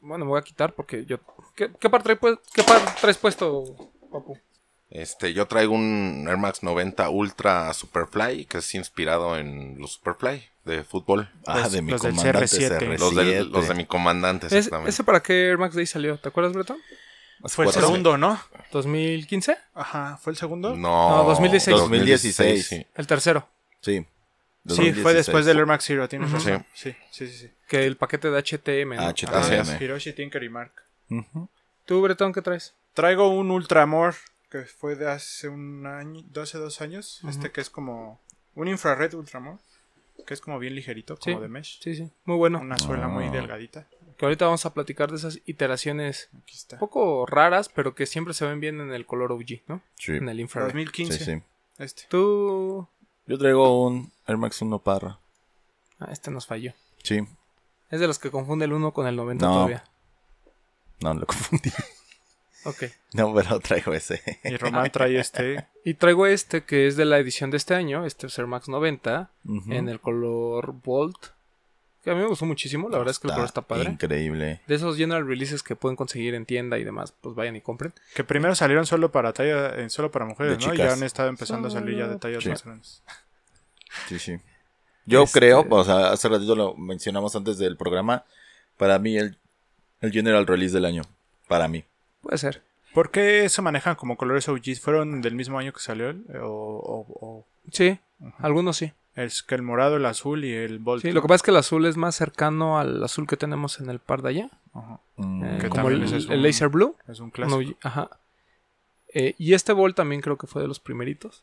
Bueno, 0.00 0.24
me 0.24 0.30
voy 0.30 0.38
a 0.38 0.42
quitar 0.42 0.74
porque 0.74 1.04
yo. 1.04 1.18
¿Qué, 1.54 1.70
qué 1.78 1.90
par, 1.90 2.02
trae 2.02 2.18
pu- 2.18 2.40
qué 2.54 2.62
par 2.62 2.80
traes 3.00 3.18
puesto, 3.18 3.64
papu? 4.10 4.38
Este, 4.88 5.32
yo 5.32 5.46
traigo 5.46 5.74
un 5.74 6.26
Air 6.28 6.36
Max 6.36 6.62
90 6.62 7.08
Ultra 7.10 7.72
Superfly, 7.72 8.44
que 8.46 8.58
es 8.58 8.74
inspirado 8.74 9.38
en 9.38 9.78
los 9.78 9.92
Superfly 9.94 10.42
de 10.64 10.84
fútbol. 10.84 11.30
Ah, 11.46 11.60
Los- 11.60 11.72
de 11.72 11.82
mi 11.82 11.92
los 11.92 12.02
del 12.02 12.12
comandante 12.12 12.46
CR7. 12.46 12.78
CR7. 12.78 12.98
Los, 12.98 13.14
del- 13.14 13.50
los 13.50 13.68
de 13.68 13.74
mi 13.74 13.86
comandante, 13.86 14.46
exactamente. 14.46 14.90
¿Ese 14.90 15.04
para 15.04 15.20
qué 15.22 15.48
Air 15.48 15.58
Max 15.58 15.74
Day 15.74 15.86
salió? 15.86 16.18
¿Te 16.18 16.28
acuerdas, 16.28 16.52
Breton? 16.54 16.78
Fue 17.44 17.66
el 17.66 17.72
segundo, 17.72 18.16
¿no? 18.18 18.40
¿2015? 18.72 19.56
Ajá, 19.74 20.16
¿fue 20.20 20.32
el 20.32 20.36
segundo? 20.36 20.76
No, 20.76 21.16
No, 21.18 21.24
2016. 21.24 21.76
2016. 21.76 22.66
sí. 22.66 22.86
El 22.94 23.06
tercero. 23.06 23.48
Sí. 23.80 24.06
Sí, 24.68 24.92
fue 24.92 25.12
después 25.12 25.44
del 25.44 25.58
Air 25.58 25.66
Max 25.66 25.84
Zero, 25.86 26.08
tienes 26.08 26.28
Ujú. 26.28 26.36
razón. 26.38 26.66
Sí, 26.72 26.94
sí, 27.10 27.26
sí. 27.26 27.36
sí. 27.36 27.50
Que 27.68 27.84
el 27.84 27.96
paquete 27.96 28.30
de 28.30 28.38
HTM. 28.38 28.94
¿no? 28.96 29.08
HTM. 29.08 29.52
Es. 29.60 29.68
M. 29.70 29.78
Hiroshi, 29.84 30.12
Tinker 30.12 30.42
y 30.42 30.48
Mark. 30.48 30.72
Ujú. 31.10 31.48
¿Tú, 31.84 32.00
Breton, 32.00 32.32
qué 32.32 32.42
traes? 32.42 32.74
Traigo 32.94 33.28
un 33.28 33.50
Ultramore 33.50 34.16
que 34.50 34.62
fue 34.64 34.94
de 34.94 35.10
hace 35.10 35.48
un 35.48 35.84
año, 35.86 36.22
de 36.30 36.42
hace 36.42 36.58
dos 36.58 36.80
años. 36.80 37.20
Este 37.28 37.50
que 37.50 37.60
es 37.60 37.70
como 37.70 38.20
un 38.54 38.68
infrared 38.68 39.12
Ultramore. 39.14 39.58
Que 40.26 40.34
es 40.34 40.40
como 40.40 40.58
bien 40.60 40.76
ligerito, 40.76 41.16
como 41.18 41.36
Sí. 41.38 41.42
de 41.42 41.48
mesh. 41.48 41.80
Sí, 41.82 41.96
sí. 41.96 42.10
Muy 42.26 42.36
bueno. 42.36 42.60
Una 42.60 42.78
suela 42.78 43.08
muy 43.08 43.24
Ah. 43.26 43.30
delgadita. 43.32 43.88
Que 44.22 44.26
ahorita 44.26 44.44
vamos 44.44 44.64
a 44.66 44.72
platicar 44.72 45.10
de 45.10 45.16
esas 45.16 45.40
iteraciones 45.46 46.28
Aquí 46.44 46.54
está. 46.54 46.76
un 46.76 46.78
poco 46.78 47.26
raras, 47.26 47.68
pero 47.68 47.96
que 47.96 48.06
siempre 48.06 48.34
se 48.34 48.46
ven 48.46 48.60
bien 48.60 48.80
en 48.80 48.92
el 48.92 49.04
color 49.04 49.32
OG, 49.32 49.62
¿no? 49.66 49.82
Sí. 49.98 50.12
En 50.12 50.28
el 50.28 50.38
infrared. 50.38 50.68
2015. 50.68 51.18
Sí, 51.18 51.24
sí. 51.24 51.42
Este. 51.78 52.04
Tú. 52.08 52.86
Yo 53.26 53.36
traigo 53.36 53.84
un 53.84 54.12
Air 54.28 54.36
Max 54.38 54.62
1 54.62 54.78
Parra. 54.78 55.18
Ah, 55.98 56.06
este 56.12 56.30
nos 56.30 56.46
falló. 56.46 56.72
Sí. 57.02 57.26
Es 57.90 57.98
de 57.98 58.06
los 58.06 58.20
que 58.20 58.30
confunde 58.30 58.64
el 58.66 58.72
1 58.72 58.92
con 58.92 59.08
el 59.08 59.16
90 59.16 59.44
No. 59.44 59.52
todavía. 59.54 59.82
No, 61.00 61.14
lo 61.14 61.26
confundí. 61.26 61.72
Ok. 62.64 62.84
No, 63.14 63.34
pero 63.34 63.58
traigo 63.58 63.92
ese. 63.92 64.22
Y 64.44 64.56
Román 64.56 64.92
trae 64.92 65.18
este. 65.18 65.66
Y 65.84 65.94
traigo 65.94 66.26
este 66.28 66.62
que 66.62 66.86
es 66.86 66.96
de 66.96 67.06
la 67.06 67.18
edición 67.18 67.50
de 67.50 67.56
este 67.56 67.74
año, 67.74 68.06
este 68.06 68.28
es 68.28 68.38
Air 68.38 68.46
Max 68.46 68.68
90, 68.68 69.30
Ujú. 69.46 69.72
en 69.72 69.88
el 69.88 69.98
color 69.98 70.74
Bolt. 70.74 71.18
Que 72.02 72.10
a 72.10 72.14
mí 72.14 72.20
me 72.20 72.26
gustó 72.26 72.44
muchísimo, 72.46 72.88
la 72.88 72.98
verdad 72.98 73.12
es 73.12 73.18
que 73.20 73.28
el 73.28 73.32
color 73.34 73.46
está 73.46 73.62
padre. 73.62 73.90
Increíble. 73.90 74.60
De 74.66 74.74
esos 74.74 74.96
general 74.96 75.24
releases 75.26 75.62
que 75.62 75.76
pueden 75.76 75.94
conseguir 75.96 76.34
en 76.34 76.44
tienda 76.46 76.76
y 76.78 76.84
demás, 76.84 77.14
pues 77.20 77.36
vayan 77.36 77.54
y 77.54 77.60
compren. 77.60 77.92
Que 78.14 78.24
primero 78.24 78.54
salieron 78.56 78.86
solo 78.86 79.12
para 79.12 79.32
talla, 79.32 79.68
eh, 79.76 79.88
solo 79.88 80.10
para 80.10 80.24
mujeres, 80.24 80.58
De 80.58 80.66
¿no? 80.66 80.74
Y 80.74 80.78
ya 80.78 80.92
han 80.92 81.02
estado 81.04 81.28
empezando 81.28 81.68
a 81.68 81.70
salir 81.70 81.96
ya 81.96 82.08
de 82.08 82.18
tallas 82.18 82.42
Sí. 82.42 82.48
más 82.50 82.64
grandes. 82.64 83.02
Sí, 84.08 84.18
sí. 84.18 84.36
Yo 85.06 85.22
Este- 85.24 85.38
creo, 85.38 85.64
o 85.68 85.84
sea, 85.84 86.10
hace 86.12 86.28
ratito 86.28 86.56
lo 86.56 86.74
mencionamos 86.74 87.36
antes 87.36 87.58
del 87.58 87.76
programa. 87.76 88.24
Para 88.76 88.98
mí, 88.98 89.16
el, 89.16 89.36
el 90.00 90.10
General 90.12 90.46
Release 90.46 90.74
del 90.74 90.84
año. 90.86 91.02
Para 91.46 91.68
mí. 91.68 91.84
Puede 92.20 92.38
ser. 92.38 92.62
¿Por 92.94 93.10
qué 93.10 93.48
se 93.48 93.62
manejan 93.62 93.94
como 93.94 94.16
colores 94.16 94.48
OG? 94.48 94.76
¿Fueron 94.80 95.22
del 95.22 95.34
mismo 95.34 95.58
año 95.58 95.72
que 95.72 95.80
salió? 95.80 96.08
el- 96.10 96.24
O, 96.40 96.48
o- 96.48 97.06
o- 97.20 97.46
Sí, 97.70 97.98
algunos 98.38 98.76
sí. 98.76 98.92
Es 99.14 99.42
que 99.42 99.54
el 99.54 99.62
morado, 99.62 99.96
el 99.96 100.06
azul 100.06 100.44
y 100.44 100.52
el 100.54 100.78
Bolt. 100.78 101.02
Sí, 101.02 101.12
lo 101.12 101.20
que 101.22 101.28
pasa 101.28 101.36
es 101.36 101.42
que 101.42 101.50
el 101.50 101.56
azul 101.58 101.84
es 101.86 101.96
más 101.96 102.14
cercano 102.16 102.78
al 102.78 103.02
azul 103.04 103.26
que 103.26 103.36
tenemos 103.36 103.78
en 103.80 103.90
el 103.90 103.98
par 103.98 104.22
de 104.22 104.28
allá. 104.30 104.50
Ajá. 104.74 105.00
Mm, 105.16 105.44
eh, 105.44 105.58
Que 105.60 105.68
como 105.68 105.82
también 105.88 106.02
el, 106.02 106.14
es 106.14 106.24
el 106.28 106.38
un- 106.38 106.42
Laser 106.42 106.68
Blue. 106.68 106.96
Es 107.08 107.20
un 107.20 107.30
clásico. 107.30 107.60
y- 107.62 107.76
ajá. 107.82 108.08
Eh, 109.14 109.34
y 109.36 109.52
este 109.52 109.74
Bolt 109.74 109.94
también 109.94 110.22
creo 110.22 110.38
que 110.38 110.46
fue 110.46 110.62
de 110.62 110.68
los 110.68 110.80
primeritos. 110.80 111.42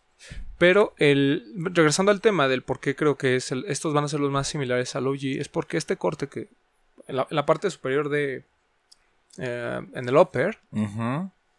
Pero 0.58 0.94
el 0.98 1.46
regresando 1.72 2.12
al 2.12 2.20
tema 2.22 2.48
del 2.48 2.64
por 2.64 2.80
qué 2.80 2.96
creo 2.96 3.16
que 3.16 3.36
es 3.36 3.52
el- 3.52 3.66
estos 3.68 3.94
van 3.94 4.04
a 4.04 4.08
ser 4.08 4.20
los 4.20 4.32
más 4.32 4.48
similares 4.48 4.96
al 4.96 5.06
OG, 5.08 5.40
es 5.40 5.50
porque 5.50 5.78
este 5.78 5.96
corte 5.96 6.28
que 6.28 6.48
en 7.08 7.16
la, 7.18 7.28
en 7.30 7.36
la 7.36 7.46
parte 7.46 7.70
superior 7.70 8.10
de 8.10 8.44
eh, 9.38 9.82
en 9.94 10.10
el 10.10 10.18
upper, 10.18 10.58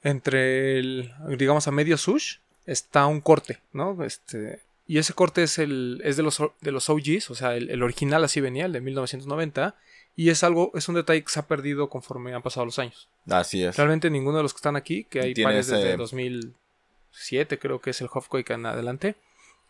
entre 0.03 0.79
el 0.79 1.12
digamos 1.37 1.68
a 1.68 1.70
medio 1.70 1.96
sush, 1.96 2.37
está 2.66 3.07
un 3.07 3.20
corte, 3.20 3.61
¿no? 3.73 4.03
Este 4.05 4.61
y 4.92 4.98
ese 4.98 5.12
corte 5.14 5.42
es 5.42 5.59
el 5.59 6.00
es 6.05 6.16
de 6.16 6.22
los 6.22 6.42
de 6.61 6.72
los 6.72 6.90
OGs, 6.90 7.31
o 7.31 7.35
sea, 7.35 7.55
el, 7.57 7.70
el 7.70 7.83
original 7.83 8.24
así 8.24 8.40
venía, 8.40 8.66
el 8.66 8.72
de 8.72 8.81
1990 8.81 9.74
y 10.16 10.31
es 10.31 10.42
algo 10.42 10.72
es 10.74 10.88
un 10.88 10.96
detalle 10.96 11.22
que 11.22 11.31
se 11.31 11.38
ha 11.40 11.46
perdido 11.46 11.88
conforme 11.88 12.35
han 12.35 12.42
pasado 12.42 12.66
los 12.66 12.79
años. 12.79 13.09
Así 13.29 13.62
es. 13.62 13.76
Realmente 13.76 14.11
ninguno 14.11 14.38
de 14.38 14.42
los 14.42 14.53
que 14.53 14.59
están 14.59 14.76
aquí, 14.76 15.05
que 15.05 15.20
hay 15.20 15.35
pares 15.35 15.66
ese- 15.68 15.76
desde 15.76 15.96
2007, 15.96 17.59
creo 17.59 17.81
que 17.81 17.90
es 17.90 18.00
el 18.00 18.09
Hofquake 18.12 18.50
en 18.50 18.66
adelante, 18.66 19.14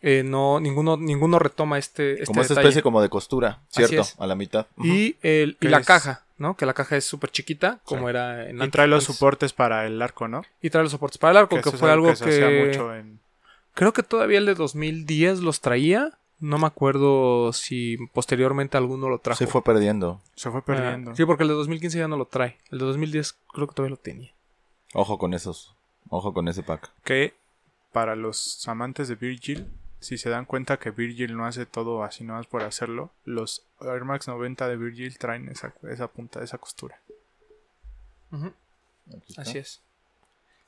eh, 0.01 0.23
no, 0.25 0.59
ninguno, 0.59 0.97
ninguno 0.97 1.37
retoma 1.39 1.77
este, 1.77 2.13
este 2.13 2.25
como 2.25 2.41
esa 2.41 2.53
detalle. 2.55 2.67
especie 2.69 2.81
como 2.83 3.01
de 3.01 3.09
costura, 3.09 3.59
Así 3.69 3.85
¿cierto? 3.85 4.01
es. 4.01 4.15
A 4.19 4.25
la 4.27 4.35
mitad. 4.35 4.65
Y, 4.77 5.15
el, 5.21 5.57
y 5.61 5.67
la 5.67 5.77
es- 5.79 5.85
caja, 5.87 6.25
¿no? 6.39 6.57
Que 6.57 6.65
la 6.65 6.73
caja 6.73 6.97
es 6.97 7.05
súper 7.05 7.29
chiquita, 7.29 7.79
como 7.83 8.03
Sí. 8.07 8.09
era 8.09 8.43
en 8.49 8.57
Y 8.57 8.61
antes- 8.61 8.71
trae 8.71 8.87
los 8.87 9.03
soportes 9.03 9.53
para 9.53 9.85
el 9.85 10.01
arco, 10.01 10.27
¿no? 10.27 10.43
Y 10.61 10.69
trae 10.71 10.81
los 10.83 10.91
soportes 10.91 11.19
para 11.19 11.31
el 11.31 11.37
arco, 11.37 11.61
que, 11.61 11.71
fue 11.71 11.91
algo 11.91 12.09
que... 12.09 12.15
se 12.15 12.25
hacía 12.29 12.65
mucho 12.65 12.95
en... 12.95 13.19
Creo 13.73 13.93
que 13.93 14.03
todavía 14.03 14.37
el 14.39 14.45
de 14.45 14.55
2010 14.55 15.39
los 15.41 15.61
traía. 15.61 16.17
No 16.39 16.57
me 16.57 16.65
acuerdo 16.65 17.53
si 17.53 17.97
posteriormente 18.13 18.75
alguno 18.75 19.09
lo 19.09 19.19
trajo. 19.19 19.37
Se 19.37 19.45
fue 19.47 19.63
perdiendo. 19.63 20.19
Se 20.35 20.49
fue 20.49 20.61
Ah, 20.61 20.65
perdiendo. 20.65 21.15
sí, 21.15 21.23
porque 21.25 21.43
el 21.43 21.49
de 21.49 21.55
2015 21.55 21.99
ya 21.99 22.07
no 22.07 22.17
lo 22.17 22.25
trae. 22.25 22.57
El 22.71 22.79
de 22.79 22.85
2010 22.85 23.35
creo 23.53 23.67
que 23.67 23.75
todavía 23.75 23.91
lo 23.95 24.01
tenía. 24.01 24.31
Ojo 24.93 25.17
con 25.19 25.33
esos. 25.35 25.73
Ojo 26.09 26.33
con 26.33 26.47
ese 26.47 26.63
pack. 26.63 26.89
Que 27.03 27.33
para 27.93 28.15
los 28.15 28.67
amantes 28.67 29.07
de 29.07 29.15
Virgil, 29.15 29.67
si 29.99 30.17
se 30.17 30.29
dan 30.29 30.45
cuenta 30.45 30.77
que 30.77 30.89
Virgil 30.91 31.37
no 31.37 31.45
hace 31.45 31.65
todo 31.67 32.03
así 32.03 32.23
nomás 32.23 32.47
por 32.47 32.63
hacerlo, 32.63 33.11
los 33.23 33.63
Air 33.79 34.03
Max 34.03 34.27
90 34.27 34.67
de 34.67 34.77
Virgil 34.77 35.17
traen 35.19 35.47
esa, 35.49 35.73
esa 35.89 36.07
punta, 36.07 36.43
esa 36.43 36.57
costura. 36.57 36.99
Así 39.37 39.57
es. 39.59 39.79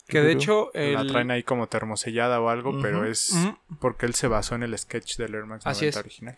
Que 0.07 0.21
de 0.21 0.31
hecho... 0.33 0.69
La 0.73 1.01
el- 1.01 1.07
traen 1.11 1.31
ahí 1.31 1.43
como 1.43 1.67
termosellada 1.67 2.39
o 2.41 2.49
algo, 2.49 2.79
pero 2.81 3.05
es 3.05 3.33
porque 3.79 4.05
él 4.05 4.13
se 4.15 4.27
basó 4.27 4.55
en 4.55 4.63
el 4.63 4.77
sketch 4.77 5.17
del 5.17 5.33
Air 5.35 5.45
Max 5.45 5.65
90 5.65 5.69
Así 5.69 5.85
es. 5.87 5.95
original. 5.97 6.37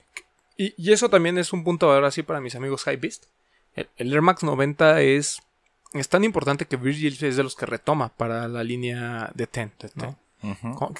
Y, 0.57 0.73
y 0.77 0.93
eso 0.93 1.09
también 1.09 1.37
es 1.37 1.51
un 1.51 1.63
punto 1.63 1.91
ahora 1.91 2.11
sí 2.11 2.23
para 2.23 2.39
mis 2.41 2.55
amigos 2.55 2.83
Hypebeast. 2.87 3.25
El, 3.73 3.89
el 3.97 4.13
Air 4.13 4.21
Max 4.21 4.43
90 4.43 5.01
es, 5.01 5.41
es 5.93 6.07
tan 6.09 6.23
importante 6.23 6.65
que 6.65 6.77
Virgil 6.77 7.17
es 7.21 7.35
de 7.35 7.43
los 7.43 7.55
que 7.55 7.65
retoma 7.65 8.09
para 8.15 8.47
la 8.47 8.63
línea 8.63 9.31
de 9.33 9.49
10. 9.51 9.95
¿no? 9.95 10.17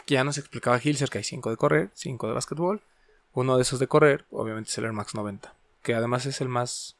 Que 0.06 0.16
ya 0.16 0.24
nos 0.24 0.38
explicaba 0.38 0.80
Hilser 0.84 1.10
que 1.10 1.20
hay 1.20 1.24
5 1.24 1.52
de 1.52 1.58
correr, 1.58 1.90
5 1.94 2.28
de 2.28 2.34
básquetbol. 2.34 2.82
Uno 3.34 3.56
de 3.58 3.62
esos 3.62 3.80
de 3.80 3.88
correr, 3.88 4.26
obviamente 4.32 4.70
es 4.72 4.78
el 4.78 4.86
Air 4.86 4.94
Max 4.94 5.14
90. 5.14 5.54
Que 5.84 5.94
además 5.94 6.26
es 6.26 6.42
el 6.42 6.50
más... 6.50 6.96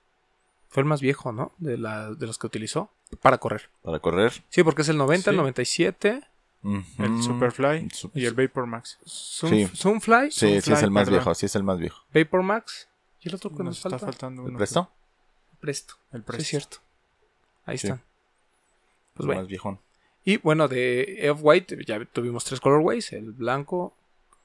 Fue 0.70 0.82
el 0.82 0.88
más 0.88 1.02
viejo, 1.02 1.32
¿no? 1.32 1.54
De, 1.58 1.78
la, 1.78 2.12
de 2.12 2.28
los 2.28 2.38
que 2.38 2.48
utilizó 2.48 2.90
para 3.16 3.38
correr. 3.38 3.70
Para 3.82 4.00
correr. 4.00 4.32
Sí, 4.50 4.64
porque 4.64 4.82
es 4.84 4.90
el 4.90 4.98
90, 4.98 5.30
el 5.32 5.36
Sí. 5.36 5.38
97, 5.38 6.22
Ujú. 6.64 7.04
El 7.04 7.22
Superfly 7.22 7.90
Sup- 7.90 8.12
y 8.16 8.26
el 8.26 8.34
Vapor 8.34 8.66
Max. 8.66 8.98
Zoom, 9.06 9.52
Sí. 9.52 9.68
Zoomfly, 9.76 10.32
Sí, 10.32 10.62
sí 10.62 10.74
es 10.74 10.82
el 10.82 10.90
más 10.92 11.04
perdón. 11.06 11.20
viejo. 11.20 11.36
Sí 11.36 11.46
es 11.46 11.56
el 11.56 11.64
más 11.64 11.78
viejo. 11.78 12.04
Vapor 12.14 12.42
Max. 12.44 12.90
¿Y 13.22 13.30
el 13.30 13.36
otro 13.36 13.50
que 13.52 13.58
nos, 13.58 13.66
Nos 13.66 13.78
está 13.78 13.90
falta? 13.92 14.06
faltando 14.08 14.42
¿El 14.44 14.50
uno. 14.50 14.60
resto? 14.60 14.92
Presto. 15.60 15.96
El 16.12 16.22
Sí, 16.22 16.26
precio. 16.26 16.42
es 16.42 16.48
cierto. 16.48 16.78
Ahí 17.66 17.78
Sí. 17.78 17.88
están. 17.88 18.02
Pues 19.14 19.22
el 19.22 19.26
bueno. 19.28 19.42
más 19.42 19.48
viejón. 19.48 19.80
Y 20.24 20.38
bueno, 20.38 20.68
de 20.68 21.28
F-White 21.30 21.86
ya 21.86 22.04
tuvimos 22.06 22.44
tres 22.46 22.60
colorways. 22.60 23.14
El 23.14 23.32
blanco, 23.32 23.96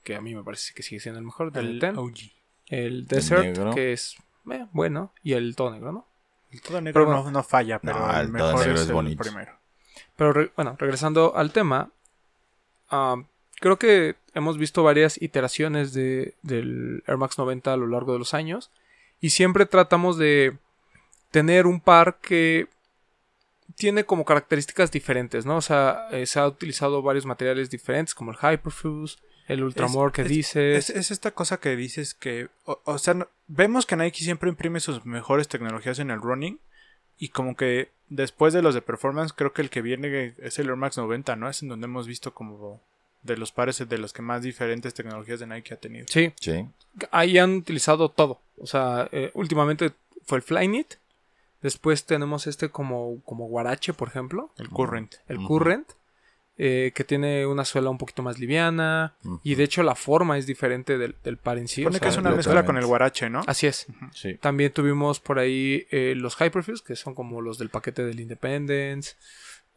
que 0.04 0.14
a 0.14 0.20
mí 0.20 0.35
me 0.35 0.42
parece 0.44 0.74
que 0.74 0.83
sigue 0.83 1.00
siendo 1.00 1.18
el 1.18 1.24
mejor. 1.24 1.52
del 1.52 1.66
El 1.66 1.80
10. 1.80 1.96
OG. 1.96 2.18
El 2.66 3.06
Desert, 3.06 3.42
negro. 3.42 3.74
que 3.74 3.92
es 3.94 4.16
eh, 4.50 4.66
bueno. 4.72 5.12
Y 5.22 5.33
el 5.33 5.56
todo 5.56 5.70
negro, 5.70 5.90
¿no? 5.92 6.06
El 6.50 6.60
todo 6.62 6.80
negro 6.80 6.92
Pero 7.02 7.06
bueno. 7.06 7.24
no, 7.24 7.30
no 7.30 7.42
falla, 7.42 7.78
pero 7.78 7.98
No, 7.98 8.10
el 8.12 8.20
el 8.26 8.32
todo 8.32 8.32
mejor 8.48 8.58
negro 8.60 8.74
es, 8.74 8.80
es 8.82 8.88
el 8.88 8.94
bonito. 8.94 9.22
primero. 9.22 9.52
Pero 10.16 10.32
re- 10.32 10.52
bueno, 10.56 10.76
regresando 10.78 11.36
al 11.36 11.53
tema. 11.53 11.90
ah, 12.90 13.16
creo 13.61 13.78
que 13.78 14.16
hemos 14.34 14.59
visto 14.59 14.82
varias 14.82 15.20
iteraciones 15.20 15.92
de, 15.92 16.34
del 16.42 17.03
Air 17.07 17.16
Max 17.18 17.38
90 17.38 17.72
a 17.72 17.76
lo 17.76 17.86
largo 17.86 18.12
de 18.12 18.18
los 18.18 18.34
años. 18.34 18.70
Y 19.20 19.30
siempre 19.30 19.66
tratamos 19.66 20.16
de 20.18 20.57
tener 21.30 21.66
un 21.66 21.80
par 21.80 22.18
que 22.20 22.68
tiene 23.76 24.05
como 24.05 24.24
características 24.24 24.90
diferentes, 24.90 25.46
¿no? 25.46 25.57
O 25.57 25.62
sea, 25.62 26.09
eh, 26.11 26.26
se 26.26 26.40
ha 26.40 26.46
utilizado 26.46 27.03
varios 27.03 27.24
materiales 27.26 27.70
diferentes, 27.70 28.14
como 28.14 28.32
el 28.32 28.36
Hyperfuse, 28.38 29.18
el 29.53 29.64
Ultramore 29.64 30.12
que 30.12 30.22
es- 30.22 30.28
dices. 30.28 30.90
Es, 30.90 30.96
es 30.96 31.11
esta 31.11 31.30
cosa 31.32 31.59
que 31.59 31.76
dices 31.76 32.14
que, 32.14 32.48
o, 32.64 32.80
o 32.84 32.98
sea, 32.98 33.14
no- 33.14 33.28
vemos 33.48 33.86
que 33.86 33.96
Nike 33.96 34.22
siempre 34.24 34.48
imprime 34.51 34.80
sus 34.80 35.05
mejores 35.05 35.48
tecnologías 35.48 35.98
en 35.98 36.11
el 36.11 36.20
running 36.20 36.59
y 37.18 37.28
como 37.28 37.57
que 37.57 37.90
después 38.09 38.53
de 38.55 38.62
los 38.62 38.74
de 38.74 38.82
performance, 38.82 39.32
creo 39.32 39.53
que 39.53 39.62
el 39.62 39.70
que 39.70 39.82
viene 39.82 40.34
es 40.38 40.59
el 40.59 40.68
Air 40.68 40.76
Max 40.76 40.96
90, 40.98 41.36
¿no? 41.36 41.48
Es 41.48 41.62
en 41.62 41.68
donde 41.68 41.84
hemos 41.86 42.07
visto 42.07 42.32
como 42.34 42.80
de 43.22 43.36
los 43.36 43.53
pares 43.53 43.86
de 43.86 43.98
los 43.98 44.12
que 44.14 44.22
más 44.22 44.42
diferentes 44.42 44.94
tecnologías 44.94 45.38
de 45.40 45.46
Nike 45.46 45.74
ha 45.74 45.76
tenido. 45.76 46.07
Sí, 46.09 46.32
Sí. 46.40 46.66
ahí 47.11 47.36
han 47.38 47.57
utilizado 47.57 48.09
todo. 48.09 48.40
O 48.59 48.66
sea, 48.66 49.09
eh, 49.12 49.30
últimamente 49.34 49.92
fue 50.24 50.38
el 50.38 50.42
Flyknit. 50.42 50.94
Después 51.61 52.07
tenemos 52.07 52.46
este 52.46 52.70
como, 52.70 53.20
como 53.26 53.46
Guarache, 53.46 53.92
por 53.92 54.09
ejemplo. 54.09 54.51
El 54.57 54.70
Current. 54.70 55.16
El. 55.28 55.36
Current. 55.46 55.86
Eh, 56.62 56.92
que 56.94 57.04
tiene 57.04 57.46
una 57.46 57.64
suela 57.64 57.88
un 57.88 57.96
poquito 57.96 58.22
más 58.22 58.38
liviana. 58.38 59.14
Y 59.42 59.54
de 59.54 59.64
hecho 59.64 59.82
la 59.82 59.94
forma 59.94 60.36
es 60.36 60.46
diferente 60.46 60.98
del, 60.98 61.16
del 61.24 61.38
par 61.38 61.56
en 61.56 61.68
sí. 61.68 61.80
o 61.80 61.84
Supone 61.84 62.00
que 62.00 62.08
es 62.08 62.16
una 62.18 62.32
mezcla 62.32 62.66
con 62.66 62.76
el 62.76 62.84
Guarache, 62.84 63.30
¿no? 63.30 63.40
Así 63.46 63.66
es. 63.66 63.86
Sí. 64.12 64.34
También 64.34 64.70
tuvimos 64.70 65.20
por 65.20 65.38
ahí 65.38 65.86
eh, 65.90 66.12
los 66.16 66.36
Hyperfuse, 66.38 66.84
que 66.86 66.96
son 66.96 67.14
como 67.14 67.40
los 67.40 67.56
del 67.56 67.70
paquete 67.70 68.04
del 68.04 68.20
Independence. 68.20 69.14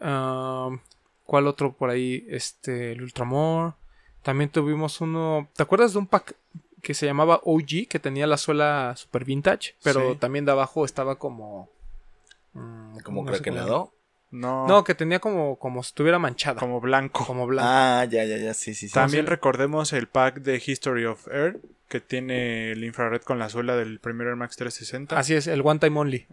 Um, 0.01 0.79
¿Cuál 1.25 1.47
otro 1.47 1.71
por 1.71 1.89
ahí? 1.89 2.25
Este, 2.29 2.91
el 2.91 3.01
Ultramore. 3.01 3.75
También 4.21 4.49
tuvimos 4.49 4.99
uno. 4.99 5.47
¿Te 5.55 5.63
acuerdas 5.63 5.93
de 5.93 5.99
un 5.99 6.07
pack 6.07 6.36
que 6.81 6.93
se 6.93 7.05
llamaba 7.05 7.39
OG? 7.45 7.88
Que 7.89 7.99
tenía 8.01 8.27
la 8.27 8.36
suela 8.36 8.93
super 8.97 9.23
vintage. 9.23 9.75
Pero 9.84 10.11
Sí. 10.11 10.17
también 10.19 10.43
de 10.43 10.51
abajo 10.51 10.84
estaba 10.84 11.15
como. 11.17 11.69
mm, 12.53 12.97
Como 13.05 13.23
no 13.23 13.31
craquelado. 13.31 13.93
No, 14.34 14.67
No, 14.67 14.84
que 14.84 14.95
tenía 14.95 15.19
como, 15.19 15.57
como 15.59 15.84
si 15.84 15.89
estuviera 15.89 16.17
manchada. 16.17 16.59
Como, 16.59 16.73
como 16.73 16.81
blanco. 16.81 17.45
blanco. 17.45 17.69
Ah, 17.71 18.03
ya, 18.09 18.25
ya, 18.25 18.38
ya, 18.38 18.53
sí, 18.55 18.73
sí, 18.73 18.88
sí. 18.88 18.93
También 18.93 19.25
sí. 19.25 19.29
recordemos 19.29 19.93
el 19.93 20.07
pack 20.07 20.39
de 20.41 20.61
History 20.65 21.05
of 21.05 21.27
Air, 21.27 21.59
que 21.88 21.99
tiene 22.01 22.71
el 22.71 22.84
infrared 22.84 23.21
con 23.21 23.38
la 23.38 23.49
suela 23.49 23.75
del 23.75 23.99
primer 23.99 24.27
Air 24.27 24.36
Max 24.36 24.55
360. 24.57 25.17
Así 25.19 25.36
es, 25.36 25.45
el 25.45 25.61
One 25.63 25.79
Time 25.79 25.99
Only. 25.99 26.27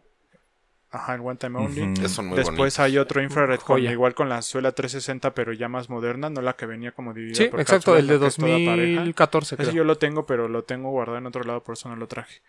Ajá, 0.93 1.15
el 1.15 1.21
One 1.21 1.37
Time 1.37 1.59
Only. 1.59 2.09
Son 2.09 2.27
muy 2.27 2.37
Después 2.37 2.57
bonitos. 2.57 2.81
hay 2.81 2.97
otro 2.99 3.23
infrared 3.23 3.61
con, 3.61 3.81
igual 3.81 4.15
con 4.15 4.29
la 4.31 4.41
suela 4.41 4.73
360, 4.73 5.35
pero 5.35 5.53
ya 5.53 5.69
más 5.69 5.91
moderna, 5.91 6.31
no 6.31 6.41
la 6.41 6.55
que 6.57 6.65
venía 6.67 6.93
como 6.93 7.13
dividida 7.13 7.37
Sí, 7.37 7.49
por 7.49 7.61
exacto, 7.61 7.97
el 7.97 8.07
de 8.07 8.15
la 8.15 8.21
que 8.21 8.27
es 8.29 8.37
toda 8.37 8.49
pareja. 8.49 8.95
2014. 8.97 9.55
Ese 9.57 9.63
creo. 9.63 9.75
yo 9.77 9.85
lo 9.85 9.99
tengo, 9.99 10.25
pero 10.27 10.49
lo 10.49 10.65
tengo 10.65 10.91
guardado 10.91 11.19
en 11.19 11.27
otro 11.27 11.45
lado, 11.45 11.63
por 11.63 11.75
eso 11.75 11.89
no 11.91 11.97
lo 11.97 12.09
traje. 12.09 12.41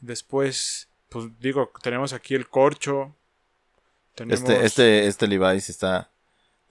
Después, 0.00 0.88
pues 1.08 1.26
digo, 1.40 1.72
tenemos 1.82 2.12
aquí 2.12 2.34
el 2.34 2.46
corcho. 2.48 3.16
Tenemos... 4.14 4.40
Este, 4.40 4.64
este, 4.64 5.06
este 5.06 5.28
Levi's 5.28 5.68
está 5.68 6.10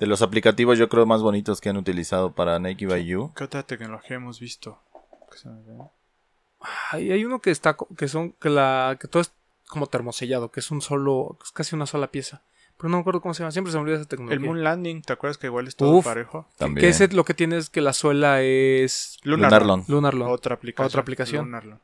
de 0.01 0.07
los 0.07 0.23
aplicativos 0.23 0.79
yo 0.79 0.89
creo 0.89 1.05
más 1.05 1.21
bonitos 1.21 1.61
que 1.61 1.69
han 1.69 1.77
utilizado 1.77 2.33
para 2.33 2.57
Nike 2.57 2.87
by 2.87 3.05
You. 3.05 3.31
¿Qué 3.35 3.43
otra 3.43 3.63
tecnología 3.63 4.17
hemos 4.17 4.39
visto? 4.39 4.79
Ay, 6.91 7.11
hay 7.11 7.23
uno 7.23 7.39
que 7.39 7.51
está 7.51 7.77
que 7.97 8.07
son 8.07 8.33
que 8.33 8.49
la 8.49 8.97
que 8.99 9.07
todo 9.07 9.21
es 9.21 9.31
como 9.67 9.87
termosellado, 9.87 10.51
que 10.51 10.59
es 10.59 10.69
un 10.71 10.81
solo, 10.81 11.37
es 11.43 11.51
casi 11.51 11.75
una 11.75 11.85
sola 11.85 12.11
pieza. 12.11 12.41
Pero 12.77 12.89
no 12.89 12.97
me 12.97 13.01
acuerdo 13.01 13.21
cómo 13.21 13.35
se 13.35 13.43
llama, 13.43 13.51
siempre 13.51 13.71
se 13.71 13.77
me 13.77 13.83
olvida 13.83 13.97
esa 13.97 14.05
tecnología. 14.05 14.35
El 14.35 14.43
Moon 14.43 14.63
Landing, 14.63 15.03
¿te 15.03 15.13
acuerdas 15.13 15.37
que 15.37 15.45
igual 15.47 15.67
es 15.67 15.75
todo 15.75 15.91
Uf. 15.97 16.05
parejo? 16.05 16.47
También. 16.57 16.81
que 16.81 16.89
ese 16.89 17.07
lo 17.09 17.23
que 17.23 17.35
tiene 17.35 17.57
es 17.57 17.69
que 17.69 17.79
la 17.79 17.93
suela 17.93 18.41
es 18.41 19.19
Lunarlon. 19.21 19.85
Lunarlon. 19.87 20.29
Otra 20.29 20.55
aplicación. 20.55 20.87
Otra 20.87 21.01
aplicación. 21.01 21.45
Lunarlon. 21.45 21.79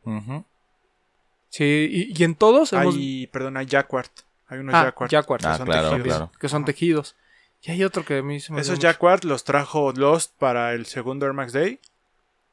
Sí, 1.49 1.64
y, 1.64 2.20
y 2.20 2.24
en 2.24 2.34
todos 2.34 2.74
hemos 2.74 2.95
Hay, 2.95 3.28
perdón, 3.28 3.58
hay 3.58 3.68
Jacquard. 3.68 4.10
Hay 4.47 4.59
unos 4.59 4.75
ah, 4.75 4.93
Ah, 4.97 5.57
son 5.57 5.65
claro, 5.65 5.89
tejidos. 5.89 6.03
claro. 6.03 6.31
que 6.39 6.49
son 6.49 6.65
tejidos. 6.65 7.15
Y 7.63 7.71
hay 7.71 7.83
otro 7.83 8.05
que 8.05 8.19
a 8.19 8.21
mí 8.23 8.39
se 8.39 8.53
me 8.53 8.61
Esos. 8.61 8.79
Jacquard 8.79 9.23
los 9.23 9.43
trajo 9.43 9.91
Lost 9.93 10.33
para 10.37 10.73
el 10.73 10.85
segundo 10.85 11.25
Air 11.25 11.33
Max 11.33 11.53
Day. 11.53 11.79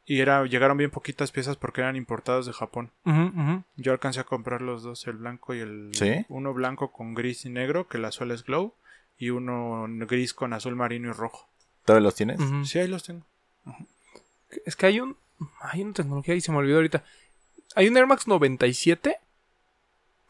Y 0.07 0.21
era, 0.21 0.45
llegaron 0.45 0.77
bien 0.77 0.91
poquitas 0.91 1.31
piezas 1.33 1.57
porque 1.57 1.81
eran 1.81 1.97
importados 1.97 2.45
de 2.47 2.53
Japón. 2.53 2.91
Yo 3.77 3.93
alcancé 3.93 4.21
a 4.21 4.25
comprar 4.25 4.61
los 4.61 4.83
dos, 4.83 5.07
el 5.07 5.15
blanco 5.17 5.55
y 5.55 5.61
el... 5.61 5.91
¿Sí? 5.95 6.27
Uno 6.29 6.53
blanco 6.53 6.93
con 6.93 7.15
gris 7.15 7.47
y 7.47 7.51
negro, 7.51 7.89
que 7.89 7.97
la 7.97 8.13
suela 8.13 8.35
es 8.35 8.45
glow. 8.45 8.75
Y 9.17 9.31
uno 9.31 9.87
gris 10.07 10.35
con 10.35 10.53
azul 10.53 10.75
marino 10.77 11.09
y 11.09 11.13
rojo. 11.13 11.49
¿Todavía 11.87 12.05
los 12.05 12.15
tienes? 12.15 12.41
Sí, 12.69 12.79
ahí 12.79 12.89
los 12.89 13.05
tengo. 13.05 13.25
Es 14.67 14.77
que 14.77 14.87
hay 14.87 15.01
un 15.01 15.17
hay 15.61 15.83
una 15.83 15.93
tecnología 15.95 16.35
y 16.35 16.41
se 16.41 16.53
me 16.53 16.59
olvidó 16.59 16.77
ahorita. 16.77 17.03
Hay 17.75 17.89
un 17.89 17.97
Air 17.97 18.07
Max 18.07 18.27
97 18.27 19.19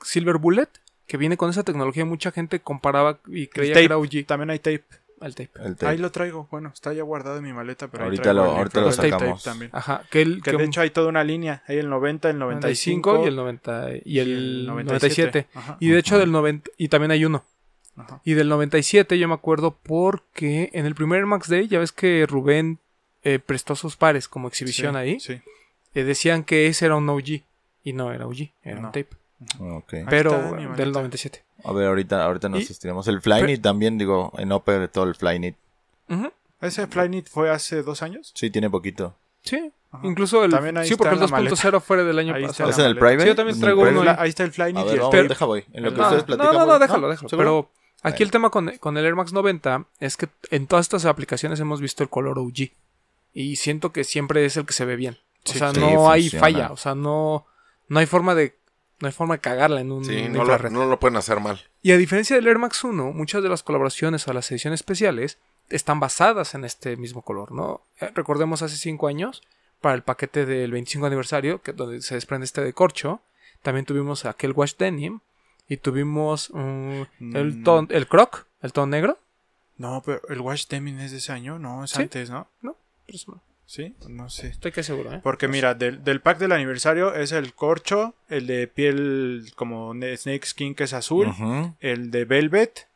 Silver 0.02 0.38
Bullet 0.38 0.68
que 1.06 1.16
viene 1.16 1.36
con 1.36 1.50
esa 1.50 1.62
tecnología. 1.62 2.04
Mucha 2.04 2.30
gente 2.32 2.60
comparaba 2.60 3.18
y 3.26 3.46
creía 3.48 3.72
tape. 3.74 3.80
que 3.80 3.84
era 3.86 3.98
OG 3.98 4.26
También 4.26 4.50
hay 4.50 4.58
tape. 4.58 4.84
El 5.20 5.34
tape. 5.34 5.86
Ahí 5.86 5.96
lo 5.96 6.10
traigo. 6.10 6.48
Bueno, 6.50 6.70
está 6.74 6.92
ya 6.92 7.02
guardado 7.02 7.38
en 7.38 7.44
mi 7.44 7.52
maleta, 7.52 7.88
pero 7.88 8.02
ahí 8.04 8.08
Ahorita 8.08 8.22
traigo 8.24 8.42
lo- 8.44 8.50
el 8.52 8.56
ahorita 8.58 8.80
lo 8.82 8.92
sacamos. 8.92 9.42
tape 9.42 9.50
también. 9.50 9.70
Ajá, 9.72 10.02
que 10.10 10.20
el 10.20 10.36
Que 10.42 10.50
que 10.50 10.50
de 10.50 10.56
un- 10.56 10.62
hecho 10.68 10.80
hay 10.82 10.90
toda 10.90 11.08
una 11.08 11.24
línea. 11.24 11.62
Hay 11.66 11.78
el 11.78 11.88
90, 11.88 12.28
el 12.28 12.38
95, 12.38 13.12
95 13.12 13.24
y 13.24 13.28
el 13.28 13.36
90 13.36 13.88
y 14.04 14.18
el 14.18 14.66
97. 14.66 15.46
Ajá. 15.54 15.76
Y 15.80 15.88
de 15.88 15.98
hecho 15.98 16.16
Ajá. 16.16 16.20
del 16.20 16.32
90 16.32 16.70
y 16.76 16.88
también 16.88 17.10
hay 17.12 17.24
uno. 17.24 17.42
Ajá. 17.96 18.20
Y 18.24 18.34
del 18.34 18.48
97 18.48 19.18
yo 19.18 19.28
me 19.28 19.34
acuerdo 19.34 19.78
porque 19.82 20.68
en 20.74 20.84
el 20.84 20.94
primer 20.94 21.24
Max 21.26 21.48
Day 21.48 21.68
ya 21.68 21.78
ves 21.78 21.92
que 21.92 22.26
Rubén 22.28 22.78
eh, 23.22 23.38
prestó 23.38 23.76
sus 23.76 23.96
pares 23.96 24.28
como 24.28 24.48
exhibición 24.48 24.92
Sí, 24.94 24.98
ahí. 24.98 25.20
Sí. 25.20 25.40
eh, 25.94 26.04
decían 26.04 26.44
que 26.44 26.66
ese 26.66 26.84
era 26.86 26.96
un 26.96 27.08
OG 27.08 27.42
y 27.84 27.92
no 27.94 28.12
era 28.12 28.26
OG, 28.26 28.50
era 28.62 28.80
No. 28.80 28.88
un 28.88 28.92
tape. 28.92 29.08
Ok. 29.60 29.94
Ahí 29.94 30.04
Pero 30.08 30.30
está 30.32 30.56
del 30.56 30.68
maleta. 30.68 30.84
97. 30.90 31.44
A 31.64 31.72
ver, 31.72 31.86
ahorita, 31.88 32.24
ahorita 32.24 32.48
nos 32.48 32.68
estiramos. 32.70 33.08
El 33.08 33.20
Flyknit 33.20 33.62
también, 33.62 33.96
digo, 33.98 34.32
en 34.38 34.52
Upper 34.52 34.88
todo 34.88 35.04
el 35.04 35.14
Flyknit. 35.14 35.56
Ujú, 36.08 36.30
¿Ese 36.60 36.86
Flyknit 36.86 37.28
fue 37.28 37.50
hace 37.50 37.82
dos 37.82 38.02
años? 38.02 38.32
Sí, 38.34 38.50
tiene 38.50 38.68
poquito. 38.70 39.14
Sí, 39.42 39.70
Ajá. 39.92 40.06
incluso 40.06 40.42
el 40.44 40.50
También 40.50 40.76
ahí 40.78 40.88
sí, 40.88 40.94
porque 40.96 41.14
el 41.14 41.22
está 41.22 41.38
en 41.38 41.44
la 41.44 41.50
2.0 41.50 41.80
fue 41.80 42.02
del 42.04 42.18
año 42.18 42.34
Ahí 42.34 42.46
pasado. 42.46 42.70
¿Es 42.70 42.78
en 42.78 42.86
el 42.86 42.94
private? 42.96 43.20
Sí, 43.22 43.26
yo 43.28 43.34
también 43.36 43.56
¿En 43.56 43.60
traigo 43.60 43.82
uno 43.82 44.00
ahí. 44.02 44.16
Ahí 44.18 44.28
está 44.30 44.42
el 44.44 44.52
Flyknit 44.52 44.76
A 44.76 44.80
y 44.80 44.84
ver, 44.86 44.94
el 44.94 45.00
tape. 45.02 45.28
deja 45.28 45.44
voy. 45.44 45.64
En 45.72 45.82
lo 45.84 45.94
que 45.94 46.00
Ah, 46.00 46.04
ustedes 46.04 46.22
no, 46.22 46.26
platican. 46.26 46.52
no, 46.54 46.58
no, 46.60 46.66
voy. 46.66 46.78
déjalo, 46.80 47.08
déjalo. 47.08 47.28
¿Seguro? 47.28 47.44
Pero 47.46 47.70
aquí 48.02 48.22
el 48.22 48.30
tema 48.30 48.50
con, 48.50 48.70
con 48.78 48.96
el 48.96 49.04
Air 49.04 49.14
Max 49.14 49.32
90 49.32 49.84
es 50.00 50.16
que 50.16 50.28
en 50.50 50.66
todas 50.66 50.84
estas 50.84 51.04
aplicaciones 51.04 51.60
hemos 51.60 51.80
visto 51.82 52.02
el 52.02 52.08
color 52.08 52.38
OG. 52.38 52.70
Y 53.34 53.56
siento 53.56 53.92
que 53.92 54.04
siempre 54.04 54.44
es 54.46 54.56
el 54.56 54.64
que 54.66 54.72
se 54.72 54.84
ve 54.84 54.96
bien. 54.96 55.14
O 55.46 55.52
Sí, 55.52 55.58
sea, 55.58 55.72
sí, 55.74 55.80
no 55.80 56.10
hay 56.10 56.22
funciona. 56.22 56.40
falla. 56.40 56.72
O 56.72 56.76
sea, 56.78 56.94
no, 56.94 57.44
no 57.88 57.98
hay 57.98 58.06
forma 58.06 58.34
de. 58.34 58.56
No 59.04 59.08
hay 59.08 59.12
forma 59.12 59.34
de 59.34 59.40
cagarla 59.40 59.80
en 59.82 59.92
un 59.92 60.02
Sí, 60.04 60.16
en 60.16 60.32
no 60.32 60.44
lo, 60.44 60.58
no 60.70 60.86
lo 60.86 60.98
pueden 60.98 61.16
hacer 61.18 61.38
mal. 61.40 61.60
Y 61.82 61.92
a 61.92 61.98
diferencia 61.98 62.34
del 62.36 62.46
Air 62.46 62.58
Max 62.58 62.82
1, 62.82 63.12
muchas 63.12 63.42
de 63.42 63.50
las 63.50 63.62
colaboraciones 63.62 64.26
o 64.26 64.32
las 64.32 64.50
ediciones 64.50 64.78
especiales 64.80 65.38
están 65.68 66.00
basadas 66.00 66.54
en 66.54 66.64
este 66.64 66.96
mismo 66.96 67.22
color, 67.22 67.52
¿no? 67.52 67.82
Eh, 68.00 68.10
recordemos 68.14 68.62
hace 68.62 68.76
5 68.76 69.06
años, 69.06 69.42
para 69.82 69.94
el 69.94 70.02
paquete 70.02 70.46
del 70.46 70.72
25 70.72 71.06
aniversario, 71.06 71.60
que 71.60 71.72
donde 71.74 72.00
se 72.00 72.14
desprende 72.14 72.46
este 72.46 72.62
de 72.64 72.72
corcho, 72.72 73.20
también 73.62 73.84
tuvimos 73.84 74.24
aquel 74.24 74.52
Wash 74.52 74.76
Denim 74.78 75.20
y 75.68 75.76
tuvimos 75.76 76.50
mm, 76.54 77.02
el, 77.34 77.56
Mm. 77.58 77.62
ton, 77.64 77.88
el 77.90 78.06
Croc, 78.08 78.46
el 78.62 78.72
tono 78.72 78.86
negro. 78.86 79.18
No, 79.76 80.02
pero 80.04 80.20
el 80.28 80.40
Watch 80.40 80.68
Deming 80.68 80.98
es 81.00 81.10
de 81.12 81.18
ese 81.18 81.32
año, 81.32 81.58
no, 81.58 81.84
es 81.84 81.90
Sí. 81.90 82.02
antes, 82.02 82.30
¿no? 82.30 82.48
No, 82.62 82.76
Pues, 83.06 83.28
no, 83.28 83.42
Sí, 83.66 83.94
no 84.08 84.28
sé. 84.28 84.48
estoy 84.48 84.72
que 84.72 84.82
seguro, 84.82 85.12
¿eh? 85.14 85.20
Porque 85.22 85.48
mira, 85.48 85.74
del, 85.74 86.04
del 86.04 86.20
pack 86.20 86.38
del 86.38 86.52
aniversario 86.52 87.14
es 87.14 87.32
el 87.32 87.54
corcho, 87.54 88.14
el 88.28 88.46
de 88.46 88.66
piel 88.68 89.50
como 89.56 89.94
snake 89.94 90.44
skin 90.46 90.74
que 90.74 90.84
es 90.84 90.92
azul, 90.92 91.32
el 91.80 92.10
de 92.10 92.24
velvet 92.24 92.88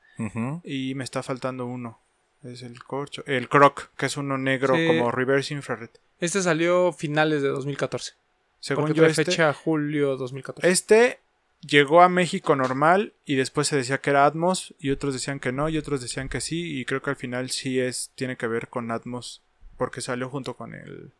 y 0.64 0.94
me 0.94 1.04
está 1.04 1.22
faltando 1.22 1.64
uno. 1.66 2.00
Es 2.44 2.62
el 2.62 2.82
corcho, 2.84 3.22
el 3.26 3.48
croc, 3.48 3.90
que 3.96 4.06
es 4.06 4.16
uno 4.16 4.36
negro 4.38 4.74
Sí. 4.76 4.86
como 4.86 5.10
reverse 5.10 5.54
infrared. 5.54 5.90
Este 6.20 6.40
salió 6.42 6.92
finales 6.92 7.42
de 7.42 7.48
2014. 7.48 8.12
Según 8.60 8.92
yo 8.92 9.06
este, 9.06 9.24
fecha 9.24 9.52
julio 9.52 10.16
2014. 10.16 10.68
este 10.68 11.18
llegó 11.60 12.02
a 12.02 12.08
México 12.08 12.54
normal 12.56 13.12
y 13.24 13.34
después 13.36 13.66
se 13.68 13.76
decía 13.76 13.98
que 13.98 14.10
era 14.10 14.26
Atmos 14.26 14.74
y 14.78 14.90
otros 14.90 15.14
decían 15.14 15.40
que 15.40 15.50
no 15.52 15.68
y 15.68 15.78
otros 15.78 16.00
decían 16.00 16.28
que 16.28 16.40
sí 16.40 16.78
y 16.78 16.84
creo 16.84 17.02
que 17.02 17.10
al 17.10 17.16
final 17.16 17.50
sí 17.50 17.80
es 17.80 18.10
tiene 18.14 18.36
que 18.36 18.46
ver 18.46 18.68
con 18.68 18.90
Atmos 18.92 19.42
porque 19.78 20.02
salió 20.02 20.28
junto 20.28 20.54
con 20.54 20.74
el 20.74 21.10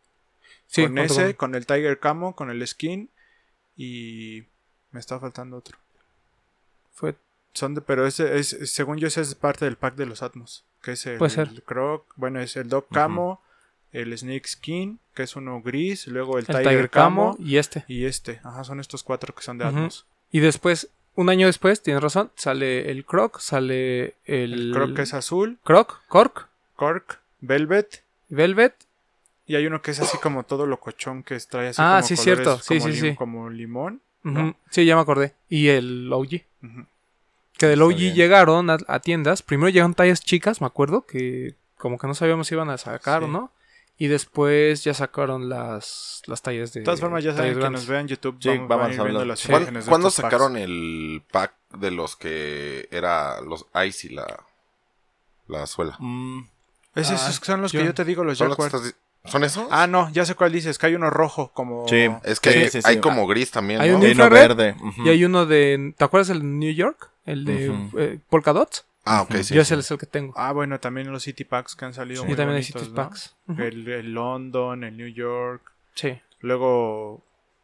sí, 0.67 0.83
con 0.85 0.99
ese, 0.99 1.35
con- 1.37 1.51
con 1.51 1.55
el 1.55 1.65
Tiger 1.67 1.99
Camo, 1.99 2.35
con 2.37 2.51
el 2.51 2.67
skin 2.67 3.09
y 3.77 4.43
me 4.91 5.01
está 5.01 5.19
faltando 5.19 5.57
otro. 5.57 5.79
fue 6.93 7.15
Son 7.55 7.75
de, 7.75 7.81
pero 7.81 8.07
ese 8.07 8.39
es, 8.39 8.49
según 8.71 8.99
yo, 8.99 9.09
ese 9.09 9.21
es 9.23 9.35
parte 9.35 9.65
del 9.65 9.77
pack 9.77 9.95
de 9.95 10.07
los 10.07 10.23
Atmos. 10.23 10.65
Que 10.83 10.93
es 10.93 11.07
el, 11.07 11.21
el 11.23 11.63
Croc, 11.63 12.05
bueno, 12.17 12.41
es 12.41 12.57
el 12.57 12.69
Dog 12.69 12.87
Camo, 12.93 13.41
el 13.93 14.17
Snake 14.17 14.47
Skin, 14.47 15.01
que 15.15 15.23
es 15.25 15.35
uno 15.35 15.61
gris, 15.63 16.07
luego 16.07 16.39
el, 16.39 16.45
el 16.49 16.57
Tiger, 16.57 16.91
Camo, 16.91 17.37
y 17.41 17.57
este. 17.57 17.85
y 17.89 18.05
este. 18.05 18.41
Ajá, 18.45 18.63
son 18.65 18.79
estos 18.81 19.03
cuatro 19.03 19.35
que 19.35 19.43
son 19.43 19.59
de. 19.59 19.65
Atmos. 19.65 20.07
Y 20.31 20.39
después, 20.41 20.89
un 21.17 21.31
año 21.31 21.47
después, 21.47 21.83
tienes 21.83 22.03
razón, 22.03 22.31
sale 22.37 22.91
el 22.93 23.05
Croc, 23.05 23.41
sale 23.41 24.15
el... 24.25 24.53
El 24.69 24.71
Croc 24.73 24.95
que 24.95 25.03
es 25.03 25.15
azul, 25.15 25.59
Croc, 25.65 26.01
Cork, 26.07 26.49
Cork, 26.77 27.19
Velvet, 27.41 28.03
Velvet. 28.29 28.75
y 29.47 29.57
hay 29.57 29.67
uno 29.67 29.81
que 29.81 29.93
es 29.93 30.01
así 30.01 30.19
como 30.19 30.45
todo 30.45 30.67
locochón 30.67 31.23
que 31.23 31.39
trae 31.41 31.69
así 31.69 31.81
Ah, 31.83 31.99
como 32.01 32.07
sí, 32.09 32.17
colores 32.17 32.23
cierto. 32.45 32.59
Sí, 32.63 32.79
como 32.79 32.93
sí, 32.95 33.01
lim- 33.01 33.11
sí. 33.11 33.17
como 33.17 33.51
limón. 33.51 34.03
Sí, 34.71 34.85
ya 34.85 34.95
me 34.97 35.01
acordé. 35.03 35.35
Y 35.49 35.69
el 35.69 36.13
OG. 36.13 36.43
Que 37.57 37.67
del 37.67 37.81
OG 37.83 37.97
llegaron 38.15 38.69
a, 38.71 38.77
a 38.87 39.01
tiendas. 39.01 39.43
Primero 39.43 39.69
llegaron 39.71 39.95
tallas 39.95 40.21
chicas, 40.21 40.61
me 40.61 40.67
acuerdo, 40.67 41.07
que 41.07 41.55
como 41.79 41.99
que 41.99 42.07
no 42.07 42.15
sabíamos 42.15 42.47
si 42.49 42.55
iban 42.55 42.69
a 42.71 42.77
sacar 42.79 43.23
o 43.23 43.27
Sí. 43.27 43.33
no. 43.33 43.51
Y 44.01 44.07
después 44.07 44.85
ya 44.85 44.95
sacaron 44.95 45.49
las, 45.49 46.23
las 46.27 46.41
tallas 46.43 46.73
de... 46.73 46.81
De 46.81 46.85
todas 46.85 47.01
formas, 47.01 47.25
ya 47.25 47.35
saben 47.35 47.59
que 47.59 47.71
nos 47.71 47.87
vean 47.89 48.07
YouTube. 48.07 48.37
Sí, 48.41 48.49
vamos, 48.51 48.69
vamos 48.69 48.83
van 48.83 48.91
a 48.91 48.95
ir 48.95 49.03
viendo 49.03 49.25
las 49.25 49.41
Sí. 49.41 49.49
¿Cuán- 49.49 49.63
imágenes 49.63 49.85
de 49.87 49.89
¿Cuándo 49.89 50.07
packs. 50.09 50.15
sacaron 50.17 50.57
el 50.57 51.23
pack 51.33 51.53
de 51.79 51.91
los 51.91 52.15
que 52.17 52.87
era 52.93 53.41
los 53.41 53.67
Ice 53.87 54.07
y 54.07 54.11
la, 54.11 54.45
la 55.49 55.67
suela. 55.67 55.97
Mm, 55.99 56.43
esos 56.99 57.21
Ah, 57.21 57.33
son 57.33 57.63
los 57.63 57.73
yo- 57.73 57.81
que 57.81 57.87
yo 57.87 57.95
te 57.95 58.05
digo, 58.05 58.25
los 58.25 58.39
¿Son, 58.39 58.49
los 58.49 58.57
que 58.57 58.63
Jacquard. 58.65 58.83
estás 58.87 58.95
di- 59.25 59.31
¿Son 59.31 59.45
esos? 59.45 59.67
Ah, 59.71 59.87
no, 59.87 60.09
ya 60.11 60.25
sé 60.25 60.35
cuál 60.35 60.53
dices, 60.53 60.79
que 60.79 60.87
hay 60.87 60.95
uno 60.95 61.11
rojo 61.11 61.51
como... 61.53 61.87
Sí. 61.89 62.09
es 62.25 62.41
que 62.41 62.53
sí, 62.53 62.59
hay, 62.61 62.65
sí, 62.71 62.83
sí. 62.83 62.89
hay 62.89 62.99
como 62.99 63.27
gris 63.27 63.51
también, 63.51 63.81
Hay 63.81 63.91
¿no? 63.91 63.99
un 63.99 64.07
Uno 64.07 64.31
verde. 64.31 64.75
Y 65.05 65.09
hay 65.09 65.25
uno 65.25 65.45
de. 65.45 65.93
¿Te 65.99 66.05
acuerdas 66.05 66.31
el 66.31 66.39
de 66.41 66.47
New 66.47 66.73
York? 66.73 67.11
El 67.27 67.45
de 67.45 67.67
eh, 67.99 68.19
Polka 68.31 68.53
Dots. 68.53 68.85
Ah, 69.05 69.23
ok, 69.23 69.33
sí. 69.43 69.55
Yo 69.55 69.65
sí. 69.65 69.73
ese 69.75 69.81
es 69.81 69.91
el 69.91 69.99
que 69.99 70.07
tengo. 70.07 70.33
Ah, 70.37 70.53
bueno, 70.53 70.79
también 70.81 71.11
los 71.13 71.23
City 71.25 71.45
Packs 71.45 71.75
que 71.77 71.85
han 71.85 71.95
salido 71.95 72.23
y 72.25 72.27
muy 72.29 72.37
también 72.37 72.57
hay 72.57 72.63
City 72.63 72.87
¿no? 72.89 72.95
Packs. 72.95 73.35
El, 73.59 73.87
el 73.89 74.13
London, 74.15 74.85
el 74.85 74.97
New 74.97 75.09
York. 75.09 75.63
Sí. 75.95 76.19
Luego, 76.41 77.23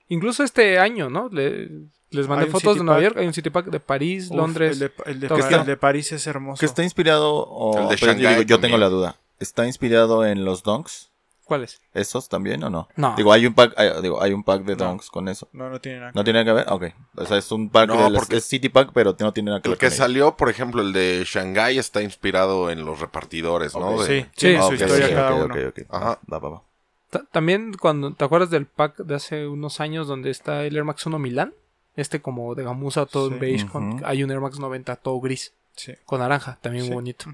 Incluso 0.08 0.42
este 0.44 0.78
año, 0.78 1.08
¿no? 1.08 1.28
Le- 1.30 1.68
les 2.10 2.28
mandé 2.28 2.46
fotos 2.46 2.76
de 2.76 2.84
Nueva 2.84 2.98
Pack. 3.00 3.04
York. 3.04 3.16
Hay 3.18 3.26
un 3.26 3.32
City 3.34 3.50
Pack 3.50 3.66
de 3.66 3.80
París, 3.80 4.28
uf, 4.30 4.36
Londres. 4.36 4.72
el 4.72 4.78
de, 4.80 4.92
el 5.06 5.20
de 5.20 5.28
todo 5.28 5.38
Pa- 5.38 5.44
está- 5.46 5.60
el 5.60 5.66
de 5.66 5.76
París 5.78 6.12
es 6.12 6.26
hermoso. 6.26 6.60
Que 6.60 6.66
está 6.66 6.82
inspirado. 6.82 7.32
O, 7.34 7.78
El 7.80 7.88
de 7.88 7.96
pero 7.98 8.42
yo 8.42 8.60
tengo 8.60 8.76
la 8.76 8.88
duda. 8.88 9.16
¿Está 9.40 9.66
inspirado 9.66 10.24
en 10.26 10.44
los 10.44 10.62
donks? 10.62 11.10
¿Cuáles? 11.44 11.82
¿Esos 11.92 12.30
también 12.30 12.64
o 12.64 12.70
no? 12.70 12.88
No. 12.96 13.14
Digo, 13.16 13.30
hay 13.30 13.44
un 13.46 13.52
pack, 13.52 13.74
hay, 13.76 13.90
digo, 14.00 14.22
hay 14.22 14.32
un 14.32 14.42
pack 14.44 14.62
de 14.64 14.76
No. 14.76 14.84
donks 14.86 15.10
con 15.10 15.28
eso. 15.28 15.46
No, 15.52 15.68
no 15.68 15.78
tiene 15.78 15.98
nada. 16.00 16.12
que 16.12 16.18
¿No 16.18 16.24
tiene 16.24 16.42
nada 16.42 16.62
que 16.64 16.64
ver? 16.64 16.72
Ok. 16.92 16.94
O 17.16 17.26
sea, 17.26 17.36
es 17.36 17.52
un 17.52 17.68
pack 17.68 17.88
No, 17.88 18.02
de 18.04 18.10
las- 18.10 18.20
porque- 18.22 18.36
es 18.36 18.44
City 18.44 18.70
Pack, 18.70 18.92
pero 18.94 19.14
no 19.20 19.32
tiene 19.34 19.50
nada 19.50 19.60
que 19.60 19.68
El 19.68 19.72
ver 19.72 19.78
que 19.78 19.86
con 19.86 19.92
ello. 19.92 20.02
salió, 20.02 20.36
por 20.38 20.48
ejemplo, 20.48 20.80
el 20.80 20.94
de 20.94 21.22
Shanghai 21.26 21.76
está 21.76 22.00
inspirado 22.00 22.70
en 22.70 22.86
los 22.86 22.98
repartidores, 23.00 23.74
¿no? 23.74 24.02
De- 24.02 24.22
Sí, 24.22 24.26
Sí, 24.36 24.54
Ah, 24.54 24.60
su 24.62 24.66
ok, 24.68 24.72
historia 24.74 25.06
ok, 25.06 25.12
cada 25.12 25.34
ok, 25.34 25.44
uno. 25.44 25.54
ok, 25.54 25.60
ok. 25.68 25.86
Ajá. 25.90 26.18
Va, 26.32 26.38
va, 26.38 26.48
va. 26.48 26.62
Ta- 27.10 27.24
También 27.30 27.74
cuando 27.74 28.14
te 28.14 28.24
acuerdas 28.24 28.48
del 28.48 28.64
pack 28.66 28.96
de 28.98 29.14
hace 29.14 29.46
unos 29.46 29.80
años 29.80 30.06
donde 30.08 30.30
está 30.30 30.64
el 30.64 30.74
Air 30.74 30.84
Max 30.84 31.04
1 31.04 31.18
Milán, 31.18 31.52
este 31.94 32.22
como 32.22 32.54
de 32.54 32.64
gamuza 32.64 33.04
todo 33.04 33.26
en 33.28 33.34
Sí. 33.34 33.38
beige, 33.40 33.66
con, 33.68 34.00
hay 34.06 34.24
un 34.24 34.30
Air 34.30 34.40
Max 34.40 34.58
90 34.58 34.96
todo 34.96 35.20
gris, 35.20 35.52
Sí. 35.76 35.92
con 36.06 36.20
naranja, 36.20 36.58
también 36.62 36.84
Sí. 36.84 36.90
muy 36.90 36.94
bonito. 36.96 37.26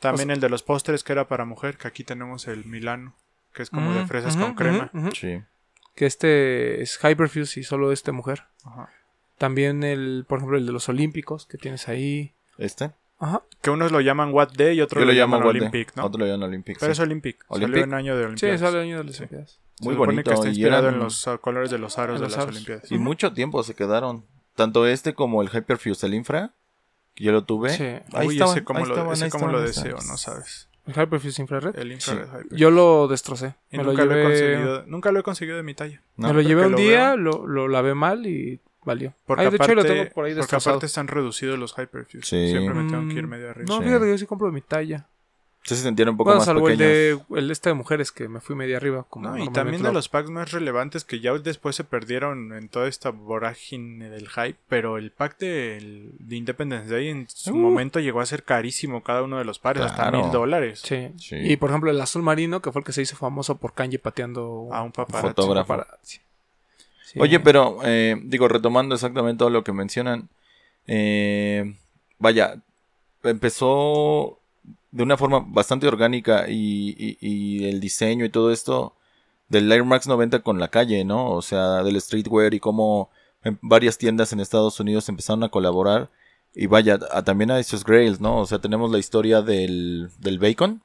También 0.00 0.30
el 0.30 0.40
de 0.40 0.48
los 0.48 0.62
pósteres 0.62 1.02
que 1.04 1.12
era 1.12 1.26
para 1.28 1.44
mujer, 1.44 1.76
que 1.78 1.88
aquí 1.88 2.04
tenemos 2.04 2.46
el 2.48 2.64
Milano, 2.64 3.14
que 3.54 3.62
es 3.62 3.70
como 3.70 3.92
de 3.94 4.04
Mm, 4.04 4.08
fresas 4.08 4.36
con 4.36 4.54
crema. 4.54 4.90
Sí. 5.14 5.40
Que 5.94 6.06
este 6.06 6.82
es 6.82 6.98
Hyperfuse 7.02 7.60
y 7.60 7.64
solo 7.64 7.92
este 7.92 8.12
mujer. 8.12 8.44
Ajá. 8.64 8.90
También 9.38 9.82
el, 9.82 10.24
por 10.28 10.38
ejemplo, 10.38 10.58
el 10.58 10.66
de 10.66 10.72
los 10.72 10.88
Olímpicos 10.88 11.46
que 11.46 11.58
tienes 11.58 11.88
ahí. 11.88 12.32
¿Este? 12.58 12.90
Ajá. 13.18 13.42
Que 13.62 13.70
unos 13.70 13.92
lo 13.92 14.00
llaman 14.00 14.32
What 14.32 14.50
Day 14.56 14.76
y 14.78 14.80
otros 14.82 15.04
lo, 15.06 15.12
llaman 15.12 15.42
Olympic, 15.42 15.94
¿no? 15.96 16.04
Otro 16.04 16.20
lo 16.20 16.26
llaman 16.26 16.48
Olympic. 16.50 16.78
Pero 16.78 16.92
sí. 16.94 17.00
es 17.00 17.06
Olympic. 17.06 17.44
¿Olympic? 17.48 17.80
Salió 17.80 17.84
en 17.84 17.94
año 17.94 18.14
de 18.16 18.22
Sí, 18.22 18.26
Olimpiadas. 18.26 18.60
sale 18.60 18.76
el 18.78 18.82
año 18.84 18.98
de 18.98 19.04
las 19.04 19.18
Olimpiadas. 19.18 19.58
Muy 19.80 19.92
Se 19.92 19.94
supone 19.94 20.12
bonito. 20.12 20.30
que 20.30 20.34
está 20.34 20.46
y 20.46 20.50
inspirado 20.50 20.82
eran- 20.84 20.94
en 20.94 21.00
los 21.00 21.26
uh, 21.26 21.38
colores 21.38 21.70
de 21.70 21.78
los 21.78 21.98
aros 21.98 22.16
En 22.16 22.20
de 22.22 22.26
los 22.28 22.32
las 22.32 22.42
aros. 22.42 22.54
Olimpiadas. 22.54 22.92
Y 22.92 22.98
mucho 22.98 23.32
tiempo 23.32 23.62
se 23.62 23.74
quedaron. 23.74 24.24
Tanto 24.54 24.86
este 24.86 25.14
como 25.14 25.42
el 25.42 25.48
Hyperfuse, 25.50 26.06
el 26.06 26.14
Infra, 26.14 26.52
yo 27.16 27.32
lo 27.32 27.44
tuve. 27.44 27.70
Sí. 27.70 27.84
Ahí 28.12 28.26
Uy, 28.28 28.34
estaban, 28.34 28.56
ese 28.56 28.64
cómo 28.64 28.78
ahí 28.80 28.84
lo, 28.86 28.94
estaban, 28.94 29.12
ese 29.12 29.24
ahí 29.24 29.30
cómo 29.30 29.48
lo 29.48 29.60
deseo, 29.60 29.96
no 30.08 30.16
sabes. 30.16 30.68
El 30.86 30.94
Hyperfuse 30.94 31.42
Infrared. 31.42 31.76
El 31.76 31.90
infrared 31.92 32.28
hyper. 32.28 32.56
Yo 32.56 32.70
lo 32.70 33.08
destrocé. 33.08 33.54
Y 33.72 33.76
Me 33.78 33.82
lo 33.82 33.90
nunca, 33.90 34.04
lo 34.04 34.12
he 34.12 34.14
llevé, 34.16 34.24
conseguido, 34.28 34.84
nunca 34.86 35.10
lo 35.12 35.18
he 35.18 35.22
consegudo 35.24 35.56
de 35.56 35.62
mi 35.64 35.74
talla. 35.74 36.00
No, 36.16 36.28
me 36.28 36.34
lo 36.34 36.40
llevé 36.42 36.66
un 36.66 36.72
lo 36.72 36.78
día, 36.78 37.16
lo, 37.16 37.46
lo 37.46 37.66
lavé 37.66 37.94
mal 37.94 38.24
y 38.26 38.60
valió. 38.84 39.12
Porque, 39.26 39.42
Ay, 39.44 39.50
de 39.50 39.56
aparte, 39.56 39.72
hecho, 39.72 39.82
lo 39.82 39.84
tengo 39.84 40.10
por 40.14 40.24
ahí 40.26 40.34
porque 40.36 40.54
aparte 40.54 40.86
están 40.86 41.08
reducidos 41.08 41.58
los 41.58 41.72
Hyperfuse. 41.76 42.22
Sí. 42.22 42.50
Siempre 42.50 42.72
me 42.74 42.88
tengo 42.88 43.08
que 43.08 43.14
ir 43.14 43.26
Mm, 43.26 43.30
medio 43.30 43.50
arriba. 43.50 43.66
No, 43.68 43.78
Sí. 43.78 43.84
fíjate 43.84 44.04
que 44.04 44.10
yo 44.12 44.18
sí 44.18 44.26
compro 44.26 44.52
mi 44.52 44.60
talla. 44.60 45.08
Sí 45.66 45.74
se 45.74 45.82
sentían 45.82 46.10
un 46.10 46.16
poco 46.16 46.28
Bueno, 46.30 46.38
más 46.38 46.46
salvo 46.46 46.68
el 46.68 46.78
de, 46.78 47.18
el 47.34 47.50
este 47.50 47.70
de 47.70 47.74
mujeres 47.74 48.12
que 48.12 48.28
me 48.28 48.38
fui 48.40 48.54
media 48.54 48.76
arriba. 48.76 49.04
Como 49.10 49.28
No, 49.28 49.36
y 49.36 49.48
también 49.50 49.82
de 49.82 49.92
los 49.92 50.08
packs 50.08 50.30
más 50.30 50.52
relevantes 50.52 51.04
que 51.04 51.18
ya 51.18 51.32
después 51.34 51.74
se 51.74 51.82
perdieron 51.82 52.52
en 52.52 52.68
toda 52.68 52.86
esta 52.86 53.10
vorágine 53.10 54.08
del 54.08 54.28
hype, 54.28 54.56
pero 54.68 54.96
el 54.96 55.10
pack 55.10 55.38
del- 55.38 56.12
de, 56.20 56.36
Independence 56.36 56.88
Day 56.88 57.08
en 57.08 57.26
su 57.28 57.52
Uh. 57.52 57.56
momento 57.56 57.98
llegó 57.98 58.20
a 58.20 58.26
ser 58.26 58.44
carísimo 58.44 59.02
cada 59.02 59.24
uno 59.24 59.38
de 59.38 59.44
los 59.44 59.58
pares, 59.58 59.82
hasta 59.82 60.10
mil 60.12 60.30
dólares. 60.30 60.82
Sí. 60.84 61.08
Sí. 61.18 61.34
Y 61.36 61.56
por 61.56 61.70
ejemplo, 61.70 61.90
el 61.90 62.00
azul 62.00 62.22
marino, 62.22 62.62
que 62.62 62.70
fue 62.70 62.80
el 62.80 62.86
que 62.86 62.92
se 62.92 63.02
hizo 63.02 63.16
famoso 63.16 63.56
por 63.56 63.74
Kanji 63.74 63.98
pateando 63.98 64.68
A 64.70 64.82
un 64.82 64.92
paparazzi. 64.92 65.26
Fotógrafo. 65.28 65.66
paparazzi. 65.66 66.20
Sí. 67.04 67.18
Oye, 67.20 67.40
pero, 67.40 67.78
eh, 67.82 68.16
digo, 68.22 68.46
retomando 68.46 68.94
exactamente 68.94 69.38
todo 69.40 69.50
lo 69.50 69.64
que 69.64 69.72
mencionan, 69.72 70.28
eh, 70.86 71.74
vaya, 72.18 72.56
empezó 73.24 74.38
de 74.92 75.02
una 75.02 75.16
forma 75.16 75.44
bastante 75.46 75.86
orgánica 75.88 76.46
y, 76.48 76.94
y- 76.98 77.18
y 77.20 77.64
el 77.68 77.80
diseño 77.80 78.24
y 78.24 78.30
todo 78.30 78.50
esto 78.52 78.94
del 79.48 79.70
Air 79.70 79.84
Max 79.84 80.06
90 80.08 80.40
con 80.40 80.58
la 80.58 80.68
calle, 80.68 81.04
¿no? 81.04 81.30
O 81.30 81.42
sea, 81.42 81.82
del 81.82 82.00
streetwear 82.00 82.54
y 82.54 82.60
cómo 82.60 83.10
en 83.44 83.58
varias 83.62 83.98
tiendas 83.98 84.32
en 84.32 84.40
Estados 84.40 84.80
Unidos 84.80 85.08
empezaron 85.08 85.44
a 85.44 85.48
colaborar. 85.48 86.10
Y 86.54 86.66
vaya, 86.66 86.98
a- 87.12 87.22
también 87.22 87.50
a 87.50 87.58
esos 87.60 87.84
grails, 87.84 88.20
¿no? 88.20 88.38
O 88.38 88.46
sea, 88.46 88.58
tenemos 88.58 88.90
la 88.90 88.98
historia 88.98 89.42
del, 89.42 90.10
del 90.18 90.38
bacon, 90.38 90.80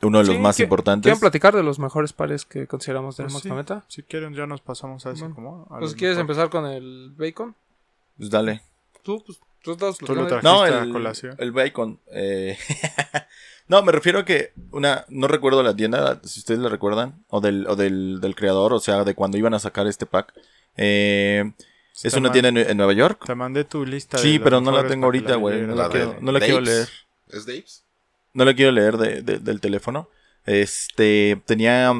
uno 0.00 0.18
de 0.18 0.24
los 0.24 0.36
Sí, 0.36 0.40
más 0.40 0.58
¿qui- 0.58 0.62
importantes. 0.62 1.02
¿Quieren 1.10 1.20
platicar 1.20 1.54
de 1.54 1.62
los 1.62 1.78
mejores 1.78 2.12
pares 2.12 2.44
que 2.44 2.66
consideramos 2.66 3.16
del 3.16 3.26
Pues 3.26 3.34
Max 3.34 3.42
sí, 3.42 3.48
90? 3.50 3.84
Si 3.88 4.02
quieren, 4.04 4.32
ya 4.34 4.46
nos 4.46 4.60
pasamos 4.60 5.04
a 5.06 5.10
eso. 5.10 5.20
Bueno, 5.28 5.34
como 5.34 5.66
a 5.70 5.80
Pues 5.80 5.94
quieres 5.94 6.18
empezar 6.18 6.48
con 6.50 6.66
el 6.66 7.12
bacon. 7.16 7.54
Pues 8.16 8.30
dale. 8.30 8.62
Tú, 9.02 9.22
pues, 9.24 9.38
tú 9.62 9.72
estás 9.72 9.98
Tú 9.98 10.06
lo 10.14 10.26
platicando. 10.26 10.40
trajiste. 10.40 10.72
No, 10.72 10.80
a 10.80 10.84
el, 10.84 10.92
colación. 10.92 11.36
el 11.38 11.52
bacon. 11.52 12.00
eh, 12.12 12.56
no, 13.68 13.82
me 13.82 13.92
refiero 13.92 14.20
a 14.20 14.24
que 14.24 14.52
una, 14.70 15.04
no 15.08 15.28
recuerdo 15.28 15.62
la 15.62 15.74
tienda, 15.74 16.20
si 16.24 16.40
ustedes 16.40 16.60
la 16.60 16.68
recuerdan, 16.68 17.24
o 17.28 17.40
del, 17.40 17.66
o 17.66 17.76
del, 17.76 18.20
del 18.20 18.34
creador, 18.34 18.72
o 18.72 18.80
sea, 18.80 19.04
de 19.04 19.14
cuando 19.14 19.36
iban 19.38 19.54
a 19.54 19.58
sacar 19.58 19.86
este 19.86 20.06
pack. 20.06 20.32
Eh, 20.76 21.52
es 22.04 22.14
una 22.14 22.30
tienda 22.30 22.48
en, 22.50 22.56
en 22.58 22.76
Nueva 22.76 22.92
York. 22.92 23.24
Te 23.26 23.34
mandé 23.34 23.64
tu 23.64 23.84
lista. 23.84 24.16
de 24.18 24.22
Sí, 24.22 24.38
pero 24.38 24.60
no 24.60 24.70
la 24.70 24.86
tengo 24.86 25.06
ahorita, 25.06 25.34
güey. 25.36 25.62
No 25.62 25.74
la 25.74 25.88
quiero, 25.88 26.16
no 26.20 26.30
la 26.32 26.38
quiero 26.40 26.60
leer. 26.60 26.88
¿Es 27.28 27.44
Dave's? 27.46 27.84
No 28.34 28.44
la 28.44 28.54
quiero 28.54 28.70
leer 28.70 28.96
de, 28.96 29.22
de- 29.22 29.38
del 29.40 29.60
teléfono. 29.60 30.08
Este, 30.44 31.42
tenía, 31.44 31.92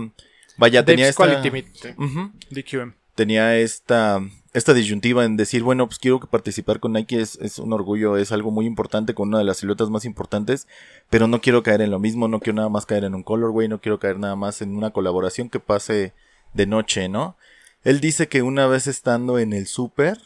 vaya, 0.57 0.85
tenía 0.85 1.07
Dave's 1.07 1.11
esta, 1.11 1.25
Quality 1.25 1.51
Meat. 1.51 1.99
Ujú. 1.99 2.33
DQM. 2.51 2.95
tenía 3.15 3.57
esta, 3.59 4.21
esta 4.53 4.73
disyuntiva 4.73 5.25
en 5.25 5.37
decir, 5.37 5.63
bueno, 5.63 5.87
pues 5.87 5.99
quiero 5.99 6.21
participar 6.21 6.81
con 6.81 6.93
Nike 6.93 7.21
es, 7.21 7.37
es 7.37 7.59
un 7.59 7.73
orgullo, 7.73 8.17
es 8.17 8.33
algo 8.33 8.51
muy 8.51 8.67
importante, 8.67 9.15
con 9.15 9.29
una 9.29 9.39
de 9.39 9.45
las 9.45 9.59
siluetas 9.59 9.91
más 9.91 10.05
importantes, 10.05 10.67
pero 11.11 11.27
no 11.27 11.41
quiero 11.41 11.63
caer 11.63 11.83
en 11.83 11.91
lo 11.91 11.99
mismo, 11.99 12.29
no 12.29 12.41
quiero 12.41 12.57
nada 12.57 12.69
más 12.69 12.87
caer 12.87 13.05
en 13.05 13.15
un 13.15 13.23
colorway, 13.23 13.69
no 13.69 13.81
quiero 13.81 13.99
caer 13.99 14.19
nada 14.19 14.37
más 14.37 14.63
en 14.63 14.77
una 14.77 14.91
colaboración 14.91 15.51
que 15.51 15.61
pase 15.61 16.15
de 16.55 16.67
noche, 16.67 17.09
¿no? 17.09 17.37
Él 17.85 18.01
dice 18.01 18.29
que 18.29 18.43
una 18.43 18.67
vez 18.67 18.87
estando 18.87 19.39
en 19.39 19.53
el 19.53 19.67
súper, 19.67 20.19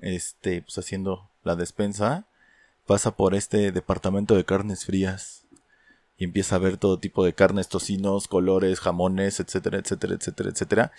este, 0.00 0.62
pues 0.62 0.76
haciendo 0.78 1.30
la 1.44 1.56
despensa, 1.56 2.26
pasa 2.86 3.16
por 3.16 3.34
este 3.34 3.70
departamento 3.70 4.34
de 4.34 4.44
carnes 4.44 4.84
frías 4.84 5.46
y 6.16 6.24
empieza 6.24 6.56
a 6.56 6.58
ver 6.58 6.78
todo 6.78 6.98
tipo 6.98 7.24
de 7.24 7.32
carnes, 7.32 7.68
tocinos, 7.68 8.26
colores, 8.26 8.80
jamones, 8.80 9.40
etcétera, 9.40 9.78
etcétera, 9.78 10.14
etcétera, 10.14 10.50
etcétera. 10.50 10.92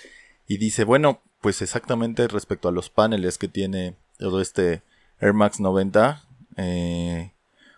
Y 0.47 0.57
dice, 0.57 0.85
bueno, 0.85 1.21
pues 1.41 1.61
exactamente 1.61 2.27
respecto 2.27 2.67
a 2.67 2.71
los 2.71 2.89
paneles 2.89 3.37
que 3.37 3.47
tiene 3.47 3.95
todo 4.17 4.41
este 4.41 4.81
Air 5.19 5.33
Max 5.33 5.59
90, 5.59 6.23
eh, 6.57 7.31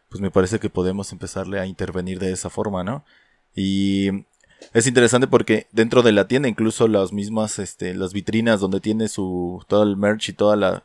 pues 0.10 0.22
me 0.22 0.32
parece 0.32 0.60
que 0.60 0.70
podemos 0.70 1.12
empezarle 1.12 1.60
a 1.60 1.66
intervenir 1.66 2.20
de 2.20 2.32
esa 2.32 2.50
forma, 2.50 2.84
¿no? 2.84 3.04
Y 3.56 4.26
es 4.74 4.88
interesante 4.88 5.28
porque 5.28 5.68
dentro 5.72 6.02
de 6.02 6.12
la 6.12 6.28
tienda, 6.28 6.50
incluso 6.50 6.88
las 6.88 7.14
mismas, 7.14 7.60
este, 7.60 7.94
las 7.94 8.14
vitrinas 8.14 8.60
donde 8.60 8.80
tiene 8.80 9.08
su, 9.08 9.64
todo 9.68 9.84
el 9.84 9.98
merch 9.98 10.30
y 10.30 10.34
toda 10.34 10.56
la, 10.56 10.84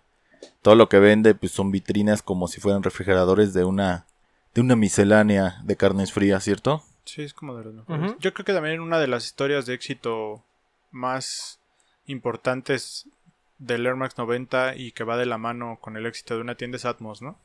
todo 0.63 0.75
lo 0.75 0.89
que 0.89 0.99
vende, 0.99 1.35
pues 1.35 1.53
son 1.53 1.71
vitrinas 1.71 2.23
como 2.23 2.49
si 2.49 2.61
fueran 2.61 2.83
refrigeradores 2.83 3.53
de 3.55 3.65
una, 3.65 4.07
de 4.55 4.61
una 4.61 4.77
miscelánea 4.77 5.61
de 5.65 5.77
carnes 5.77 6.13
frías, 6.13 6.45
¿cierto? 6.45 6.83
Sí, 7.05 7.23
es 7.23 7.35
como 7.35 7.57
de 7.57 7.65
los 7.65 7.75
mejores. 7.75 8.15
Yo 8.19 8.35
creo 8.35 8.45
que 8.45 8.53
también 8.53 8.81
una 8.81 8.99
de 8.99 9.07
las 9.07 9.25
historias 9.25 9.67
de 9.67 9.75
éxito 9.75 10.43
más 10.91 11.56
importantes 12.07 13.07
del 13.59 13.87
Air 13.87 13.97
Max 13.97 14.19
90 14.19 14.77
y 14.77 14.93
que 14.93 15.05
va 15.05 15.17
de 15.17 15.27
la 15.27 15.39
mano 15.39 15.79
con 15.81 15.97
el 15.97 16.07
éxito 16.07 16.35
de 16.35 16.41
una 16.43 16.55
tienda 16.57 16.77
es 16.77 16.85
Atmos, 16.85 17.23
¿no? 17.23 17.39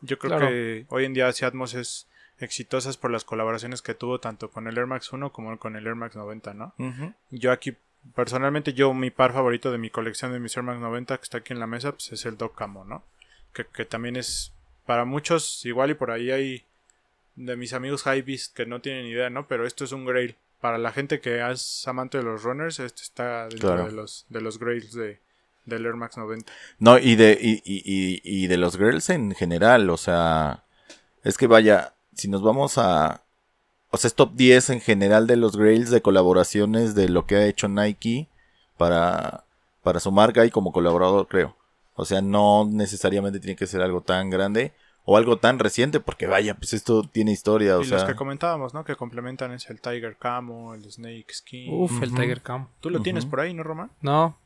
Yo 0.00 0.18
creo 0.18 0.30
Claro. 0.36 0.48
que 0.48 0.86
hoy 0.88 1.04
en 1.04 1.14
día 1.14 1.30
sí 1.32 1.44
Atmos 1.44 1.74
es 1.74 2.06
exitosa 2.40 2.90
por 3.00 3.10
las 3.10 3.24
colaboraciones 3.24 3.82
que 3.82 3.94
tuvo 3.94 4.20
tanto 4.20 4.50
con 4.50 4.66
el 4.68 4.76
Air 4.78 4.86
Max 4.86 5.12
1 5.12 5.32
como 5.32 5.56
con 5.58 5.76
el 5.76 5.86
Air 5.86 5.94
Max 5.96 6.16
90, 6.16 6.54
¿no? 6.54 6.72
Ujú. 6.78 7.12
Yo 7.30 7.50
aquí, 7.52 7.74
personalmente, 8.14 8.72
yo 8.74 8.94
mi 8.94 9.10
par 9.10 9.32
favorito 9.32 9.72
de 9.72 9.78
mi 9.78 9.90
colección 9.90 10.32
de 10.32 10.38
mis 10.40 10.56
Air 10.56 10.64
Max 10.64 10.80
90 10.80 11.16
que 11.16 11.22
está 11.24 11.38
aquí 11.38 11.52
en 11.52 11.60
la 11.60 11.66
mesa, 11.66 11.92
pues 11.92 12.12
es 12.12 12.24
el 12.26 12.36
Doc 12.36 12.56
Camo, 12.56 12.84
¿no? 12.84 13.02
Que, 13.52 13.64
que 13.64 13.84
también 13.84 14.16
es 14.16 14.52
para 14.86 15.04
muchos 15.04 15.64
igual 15.66 15.90
y 15.90 15.94
por 15.94 16.10
ahí 16.10 16.30
hay 16.30 16.64
de 17.36 17.56
mis 17.56 17.72
amigos 17.72 18.02
Hypebeast 18.06 18.54
que 18.56 18.66
no 18.66 18.80
tienen 18.80 19.06
idea, 19.06 19.30
¿no? 19.30 19.46
Pero 19.46 19.66
esto 19.66 19.84
es 19.84 19.92
un 19.92 20.04
grail. 20.04 20.36
Para 20.60 20.78
la 20.78 20.90
gente 20.92 21.20
que 21.20 21.48
es 21.50 21.86
amante 21.86 22.18
de 22.18 22.24
los 22.24 22.42
runners, 22.42 22.80
este 22.80 23.02
está 23.02 23.48
dentro 23.48 23.68
Claro. 23.68 23.86
de 23.86 23.92
los 23.92 24.26
de 24.28 24.40
los 24.40 24.58
grails 24.58 24.92
de 24.92 25.20
del 25.64 25.84
Air 25.86 25.94
Max 25.96 26.16
90. 26.16 26.50
No, 26.78 26.98
y 26.98 27.14
de, 27.14 27.38
y, 27.40 27.62
y, 27.64 27.82
y, 27.84 28.20
y 28.24 28.46
de 28.46 28.56
los 28.56 28.76
girls 28.78 29.10
en 29.10 29.34
general, 29.34 29.90
o 29.90 29.98
sea, 29.98 30.64
es 31.24 31.36
que 31.36 31.46
vaya, 31.46 31.92
si 32.14 32.26
nos 32.28 32.42
vamos 32.42 32.78
a, 32.78 33.22
o 33.90 33.98
sea, 33.98 34.08
es 34.08 34.14
top 34.14 34.32
10 34.34 34.70
en 34.70 34.80
general 34.80 35.26
de 35.26 35.36
los 35.36 35.56
grails 35.58 35.90
de 35.90 36.00
colaboraciones 36.00 36.94
de 36.94 37.10
lo 37.10 37.26
que 37.26 37.36
ha 37.36 37.46
hecho 37.46 37.68
Nike 37.68 38.28
para, 38.78 39.44
para 39.82 40.00
su 40.00 40.10
marca 40.10 40.46
y 40.46 40.50
como 40.50 40.72
colaborador, 40.72 41.28
creo. 41.28 41.54
O 41.96 42.06
sea, 42.06 42.22
no 42.22 42.66
necesariamente 42.70 43.38
tiene 43.38 43.56
que 43.56 43.66
ser 43.66 43.82
algo 43.82 44.00
tan 44.00 44.30
grande 44.30 44.72
o 45.10 45.16
algo 45.16 45.38
tan 45.38 45.58
reciente, 45.58 46.00
porque 46.00 46.26
vaya, 46.26 46.52
pues 46.54 46.74
esto 46.74 47.02
tiene 47.02 47.32
historia, 47.32 47.78
o 47.78 47.82
y 47.82 47.86
los 47.86 48.04
que 48.04 48.14
comentábamos, 48.14 48.74
¿no? 48.74 48.84
Que 48.84 48.94
complementan 48.94 49.52
es 49.52 49.70
el 49.70 49.80
Tiger 49.80 50.16
Camo, 50.18 50.74
el 50.74 50.84
Snake 50.92 51.24
Skin. 51.32 51.72
Uf, 51.72 52.02
el. 52.02 52.14
Tiger 52.14 52.42
Cam. 52.42 52.68
Tú 52.80 52.90
lo 52.90 53.00
tienes 53.00 53.24
por 53.24 53.40
ahí, 53.40 53.54
¿no, 53.54 53.62
Román? 53.62 53.90
No, 54.02 54.36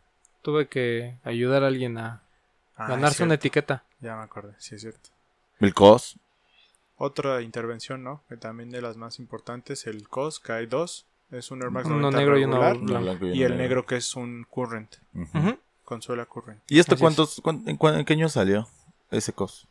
tuve 0.43 0.69
que 0.69 1.17
ayudar 1.25 1.65
a 1.65 1.67
alguien 1.67 1.99
a 1.99 2.23
Ah, 2.77 2.87
ganarse 2.87 3.17
es 3.17 3.27
una 3.27 3.35
etiqueta. 3.35 3.83
Ya 4.01 4.15
me 4.17 4.23
acordé, 4.23 4.55
sí 4.59 4.77
es 4.77 4.83
cierto. 4.83 5.11
El 5.59 5.75
COS. 5.75 6.17
Otra 6.97 7.43
intervención, 7.43 8.05
¿no? 8.05 8.23
Que 8.29 8.37
también 8.37 8.71
de 8.71 8.81
las 8.81 8.97
más 8.97 9.19
importantes, 9.19 9.87
el 9.89 10.09
COS, 10.09 10.39
que 10.39 10.53
hay 10.53 10.67
dos. 10.67 11.07
Es 11.33 11.51
un 11.51 11.61
Air 11.63 11.71
Max 11.71 11.87
Uno 11.87 11.97
90 12.11 12.19
negro 12.19 12.39
y 12.39 12.45
uno 12.45 12.59
blanco. 12.59 12.85
blanco 12.85 13.27
y 13.27 13.43
el 13.43 13.57
negro 13.57 13.85
que 13.85 13.97
es 13.97 14.15
un 14.15 14.47
Current, 14.49 14.95
Ujú. 15.15 15.39
Ujú. 15.39 15.59
consuela 15.85 16.25
Current. 16.27 16.61
¿Y 16.69 16.79
esto 16.79 16.97
cuántos, 16.97 17.41
cuán- 17.43 17.63
en, 17.67 17.77
cuán- 17.77 17.99
en 17.99 18.05
qué 18.05 18.13
año 18.13 18.29
salió 18.29 18.69
ese 19.11 19.33
COS? 19.33 19.67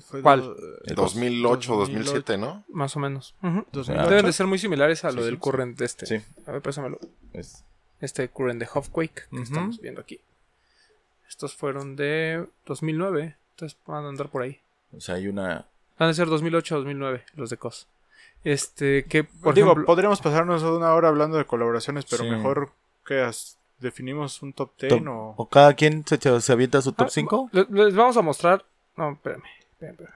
Fue 0.00 0.20
¿Cuál? 0.22 0.42
do- 0.42 0.56
El 0.84 0.94
COS. 0.96 1.14
2008, 1.14 1.74
2008. 1.76 1.76
2007, 1.76 2.38
¿no? 2.38 2.64
Más 2.68 2.94
o 2.96 3.00
menos. 3.00 3.34
2008. 3.72 4.08
Deben 4.10 4.26
de 4.26 4.32
ser 4.32 4.46
muy 4.46 4.58
similares 4.58 5.04
a 5.04 5.10
lo 5.10 5.20
Sí, 5.20 5.24
del 5.26 5.34
sí, 5.34 5.40
current 5.40 5.78
de 5.78 5.84
este. 5.86 6.06
Sí. 6.06 6.20
A 6.46 6.52
ver, 6.52 6.62
pásamelo. 6.62 6.98
Es- 7.32 7.62
Este 8.00 8.28
current 8.28 8.60
de 8.60 8.68
Huffquake 8.72 9.26
que 9.30 9.40
estamos 9.42 9.80
viendo 9.80 10.00
aquí. 10.02 10.20
Estos 11.28 11.54
fueron 11.54 11.96
de 11.96 12.46
2009. 12.66 13.36
Entonces 13.54 13.78
van 13.86 14.04
a 14.04 14.08
andar 14.08 14.28
por 14.28 14.42
ahí. 14.42 14.60
o 14.96 15.00
sea, 15.00 15.14
hay 15.16 15.28
una. 15.28 15.64
Van 15.98 16.10
a 16.10 16.14
ser 16.14 16.28
2008-2009 16.28 17.22
los 17.36 17.48
de 17.50 17.56
COS. 17.56 17.86
Este, 18.44 19.04
que 19.06 19.24
por 19.24 19.54
Digo, 19.54 19.68
ejemplo... 19.68 19.86
podríamos 19.86 20.20
pasarnos 20.20 20.62
una 20.62 20.92
hora 20.94 21.08
hablando 21.08 21.36
de 21.38 21.46
colaboraciones, 21.46 22.04
pero 22.04 22.22
Sí. 22.24 22.30
mejor 22.30 22.70
que 23.06 23.20
as- 23.22 23.56
definimos 23.80 24.42
un 24.42 24.52
top 24.52 24.70
10 24.78 24.90
Top- 24.92 25.08
o... 25.08 25.34
O 25.36 25.48
cada 25.48 25.74
quien 25.74 26.04
se, 26.06 26.18
se 26.40 26.52
avienta 26.52 26.80
su 26.82 26.92
top 26.92 27.06
Ah, 27.06 27.10
5. 27.10 27.48
le- 27.52 27.66
Les 27.70 27.94
vamos 27.94 28.16
a 28.18 28.22
mostrar... 28.22 28.64
No, 28.96 29.12
espérame. 29.12 29.42
Espérame. 29.80 30.10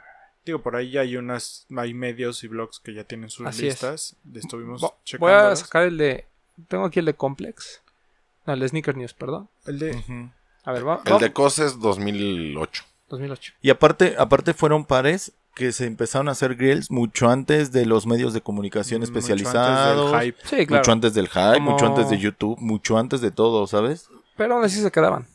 Digo, 0.45 0.63
por 0.63 0.75
ahí 0.77 0.91
ya 0.91 1.03
hay 1.03 1.17
unas, 1.17 1.67
hay 1.77 1.93
medios 1.95 2.43
y 2.45 2.49
blogs 2.49 2.81
que 2.81 2.95
ya 2.95 3.05
tienen 3.05 3.29
sus 3.31 3.47
Así 3.47 3.67
es. 3.67 3.75
listas. 3.75 4.17
Estuvimos 4.35 4.81
Vo- 4.83 4.95
Voy 5.19 5.33
a 5.33 5.55
sacar 5.55 5.83
el 5.85 5.99
de... 5.99 6.27
Tengo 6.69 6.87
aquí 6.87 6.99
el 6.99 7.05
de 7.05 7.15
Complex. 7.15 7.83
No, 8.47 8.55
el 8.55 8.61
de 8.61 8.69
Sneaker 8.69 8.97
News, 8.97 9.13
perdón. 9.15 9.49
El 9.67 9.79
de... 9.79 10.31
A 10.65 10.73
ver, 10.73 10.87
va. 10.87 11.01
El 11.05 11.13
va- 11.13 11.19
de 11.19 11.33
COS 11.33 11.59
es 11.59 11.79
2008. 11.79 12.85
2008. 13.11 13.53
Y 13.61 13.71
aparte, 13.71 14.15
aparte 14.19 14.55
fueron 14.55 14.85
pares 14.85 15.33
que 15.55 15.73
se 15.73 15.85
empezaron 15.87 16.29
a 16.29 16.33
hacer 16.33 16.55
grills 16.55 16.91
mucho 16.91 17.29
antes 17.29 17.71
de 17.73 17.85
los 17.85 18.07
medios 18.07 18.33
de 18.33 18.41
comunicación 18.41 19.01
mucho 19.01 19.11
antes 19.11 19.25
especializados. 19.25 20.13
del 20.13 20.21
hype. 20.23 20.39
Sí, 20.45 20.67
claro. 20.67 20.81
Mucho 20.81 20.93
antes 20.93 21.15
del 21.15 21.29
hype, 21.29 21.55
Como- 21.55 21.71
mucho 21.73 21.87
antes 21.87 22.09
de 22.09 22.19
YouTube, 22.19 22.59
mucho 22.61 22.97
antes 22.99 23.21
de 23.21 23.31
todo, 23.31 23.67
¿sabes? 23.67 24.09
Pero 24.37 24.55
aún 24.55 24.65
así 24.65 24.81
se 24.81 24.91
quedaban. 24.91 25.27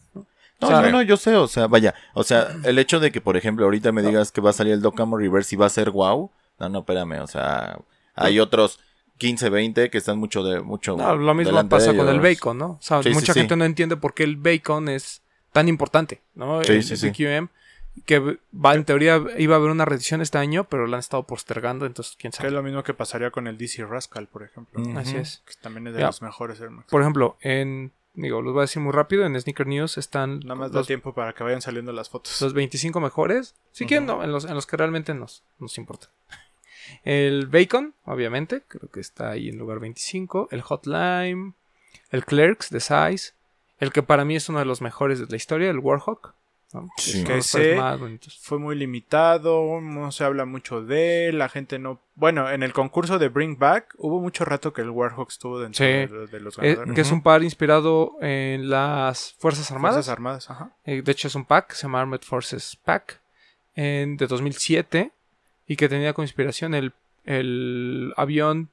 No, 0.62 0.68
O 0.68 0.72
sea, 0.72 0.82
no, 0.84 0.90
no, 0.92 1.02
yo 1.02 1.18
sé, 1.18 1.36
o 1.36 1.48
sea, 1.48 1.68
vaya, 1.68 1.94
o 2.14 2.24
sea, 2.24 2.48
el 2.64 2.80
hecho 2.80 3.00
de 3.00 3.12
que, 3.12 3.20
por 3.22 3.36
ejemplo, 3.38 3.66
ahorita 3.66 3.92
me 3.92 4.02
digas 4.02 4.32
que 4.32 4.40
va 4.42 4.52
a 4.52 4.54
salir 4.54 4.74
el 4.74 4.82
Doc 4.82 4.96
Camo 4.96 5.18
Reverse 5.18 5.56
y 5.56 5.58
va 5.58 5.66
a 5.66 5.70
ser 5.70 5.92
wow, 5.92 6.32
no, 6.60 6.70
no, 6.70 6.80
espérame, 6.80 7.20
o 7.22 7.28
sea, 7.28 7.78
hay 8.16 8.40
otros 8.40 8.80
15, 9.18 9.50
20 9.50 9.90
que 9.90 9.98
están 9.98 10.18
mucho 10.18 10.44
de 10.44 10.62
mucho 10.62 10.96
No, 10.96 11.16
lo 11.16 11.34
mismo 11.34 11.68
pasa 11.70 11.96
con 11.96 12.08
el 12.08 12.20
bacon, 12.22 12.58
¿no? 12.58 12.66
O 12.72 12.78
sea, 12.82 13.04
Sí, 13.04 13.10
mucha 13.10 13.34
sí. 13.34 13.40
gente 13.40 13.56
no 13.58 13.66
entiende 13.66 13.98
por 13.98 14.14
qué 14.14 14.24
el 14.24 14.38
bacon 14.38 14.88
es 14.90 15.22
tan 15.52 15.68
importante, 15.68 16.22
¿no? 16.36 16.64
Sí, 16.64 16.72
el 16.74 16.84
sí, 16.84 16.96
sí. 16.98 17.10
BQM, 17.10 17.48
que 18.06 18.38
va, 18.54 18.76
en 18.76 18.84
teoría 18.84 19.22
iba 19.38 19.56
a 19.56 19.58
haber 19.58 19.72
una 19.72 19.86
reedición 19.86 20.22
este 20.22 20.38
año, 20.38 20.66
pero 20.70 20.86
la 20.88 20.98
han 20.98 21.00
estado 21.00 21.24
postergando, 21.24 21.86
entonces 21.86 22.16
quién 22.20 22.32
Que 22.32 22.38
sabe. 22.38 22.48
es 22.50 22.54
lo 22.54 22.62
mismo 22.64 22.84
que 22.84 22.94
pasaría 22.94 23.32
con 23.32 23.48
el 23.48 23.58
DC 23.58 23.86
Rascal, 23.86 24.28
por 24.28 24.44
ejemplo. 24.44 24.82
Así 24.98 25.16
es. 25.16 25.42
Que 25.46 25.54
también 25.62 25.88
es 25.88 25.94
de 25.94 26.00
Ya. 26.02 26.08
los 26.08 26.22
mejores 26.22 26.60
Air 26.60 26.72
Max. 26.72 26.88
Por 26.90 27.02
ejemplo, 27.02 27.38
en, 27.40 27.94
digo, 28.16 28.42
los 28.42 28.54
voy 28.54 28.62
a 28.62 28.64
decir 28.64 28.82
muy 28.82 28.92
rápido, 28.92 29.26
en 29.26 29.40
Sneaker 29.40 29.68
News 29.68 29.98
están 29.98 30.40
Nada 30.40 30.56
más 30.56 30.72
da 30.72 30.80
los, 30.80 30.88
tiempo 30.88 31.14
para 31.14 31.34
que 31.34 31.44
vayan 31.44 31.62
saliendo 31.62 31.92
las 31.92 32.10
fotos. 32.10 32.42
los 32.42 32.54
25 32.54 33.00
mejores. 33.00 33.56
Si 33.72 33.86
quieren, 33.86 34.06
no, 34.06 34.24
en 34.24 34.32
los, 34.32 34.46
en 34.46 34.54
los 34.56 34.66
que 34.66 34.78
realmente 34.78 35.14
nos, 35.14 35.44
nos 35.60 35.78
importa. 35.78 36.10
El 37.04 37.48
Bacon, 37.48 37.94
obviamente, 38.06 38.64
creo 38.68 38.90
que 38.90 39.00
está 39.00 39.32
ahí 39.32 39.50
en 39.50 39.58
lugar 39.58 39.80
25. 39.80 40.50
El 40.52 40.62
Hot 40.62 40.86
Lime. 40.86 41.54
El 42.12 42.26
Clerks 42.26 42.70
de 42.70 42.80
Size. 42.80 43.34
El 43.80 43.92
que 43.92 44.04
para 44.04 44.26
mí 44.26 44.36
es 44.36 44.50
uno 44.50 44.60
de 44.60 44.66
los 44.66 44.82
mejores 44.82 45.20
de 45.20 45.26
la 45.28 45.36
historia, 45.36 45.70
el 45.70 45.80
Warhawk. 45.80 46.34
¿No? 46.74 46.90
Sí. 46.98 47.24
Que 47.24 47.42
bonitos. 48.00 48.38
Fue 48.42 48.60
muy 48.60 48.76
limitado, 48.76 49.80
no 49.82 50.12
se 50.12 50.24
habla 50.24 50.46
mucho 50.46 50.82
de 50.84 51.28
él, 51.30 51.38
la 51.38 51.48
gente 51.50 51.80
no... 51.80 52.00
Bueno, 52.16 52.50
en 52.50 52.64
el 52.64 52.74
concurso 52.74 53.18
de 53.20 53.30
Bring 53.30 53.58
Back 53.58 53.94
hubo 53.98 54.20
mucho 54.22 54.44
rato 54.46 54.74
que 54.74 54.82
el 54.82 54.90
Warhawk 54.90 55.30
estuvo 55.30 55.60
dentro 55.60 55.78
Sí. 55.86 55.92
de, 55.92 56.08
los- 56.08 56.32
de 56.32 56.40
los 56.40 56.58
Eh, 56.58 56.62
ganadores. 56.62 56.94
que 56.96 57.02
es 57.02 57.12
un 57.12 57.22
par 57.22 57.44
inspirado 57.44 58.18
en 58.22 58.70
las 58.70 59.34
Fuerzas 59.40 59.72
Armadas. 59.72 59.96
Fuerzas 59.96 60.12
Armadas, 60.14 60.50
ajá. 60.50 60.72
Eh, 60.86 61.02
de 61.02 61.12
hecho, 61.12 61.28
es 61.28 61.36
un 61.36 61.46
pack, 61.46 61.74
se 61.74 61.84
llama 61.84 62.02
Armored 62.02 62.24
Forces 62.24 62.78
Pack, 62.84 63.20
en- 63.76 64.18
de 64.18 64.28
2007, 64.28 65.12
y 65.68 65.76
que 65.78 65.90
tenía 65.90 66.14
como 66.14 66.24
inspiración 66.26 66.74
el, 66.74 66.94
el 67.26 68.14
avión 68.18 68.70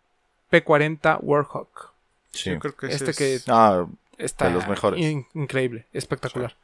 P-40 0.50 1.18
Warhawk. 1.22 1.92
Sí. 2.32 2.50
Yo 2.50 2.58
creo 2.58 2.76
que 2.76 2.86
Este 2.88 3.10
es- 3.10 3.16
que 3.16 3.38
Ah, 3.52 3.86
está 4.18 4.46
De 4.48 4.54
los 4.54 4.66
mejores. 4.68 5.00
in- 5.00 5.26
increíble, 5.34 5.86
espectacular. 5.92 6.56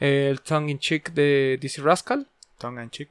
El 0.00 0.40
Tongue 0.40 0.70
in 0.70 0.78
Cheek 0.78 1.12
de 1.12 1.58
DC 1.60 1.80
Rascal, 1.82 2.26
Tongue 2.58 2.80
and 2.82 2.90
cheek. 2.90 3.10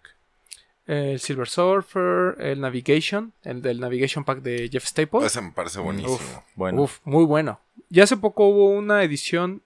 el 0.86 1.20
Silver 1.20 1.48
Surfer, 1.48 2.36
el 2.40 2.60
Navigation, 2.60 3.32
el 3.44 3.62
del 3.62 3.80
Navigation 3.80 4.26
Pack 4.26 4.40
de 4.42 4.68
Jeff 4.70 4.86
Staples. 4.86 5.26
Ese 5.26 5.42
me 5.42 5.52
parece 5.52 5.80
buenísimo. 5.80 6.20
bueno. 6.56 6.82
Uf, 6.84 7.00
muy 7.06 7.24
bueno. 7.24 7.60
Ya 7.90 8.04
hace 8.04 8.18
poco 8.18 8.48
hubo 8.48 8.70
una 8.70 9.02
edición, 9.04 9.62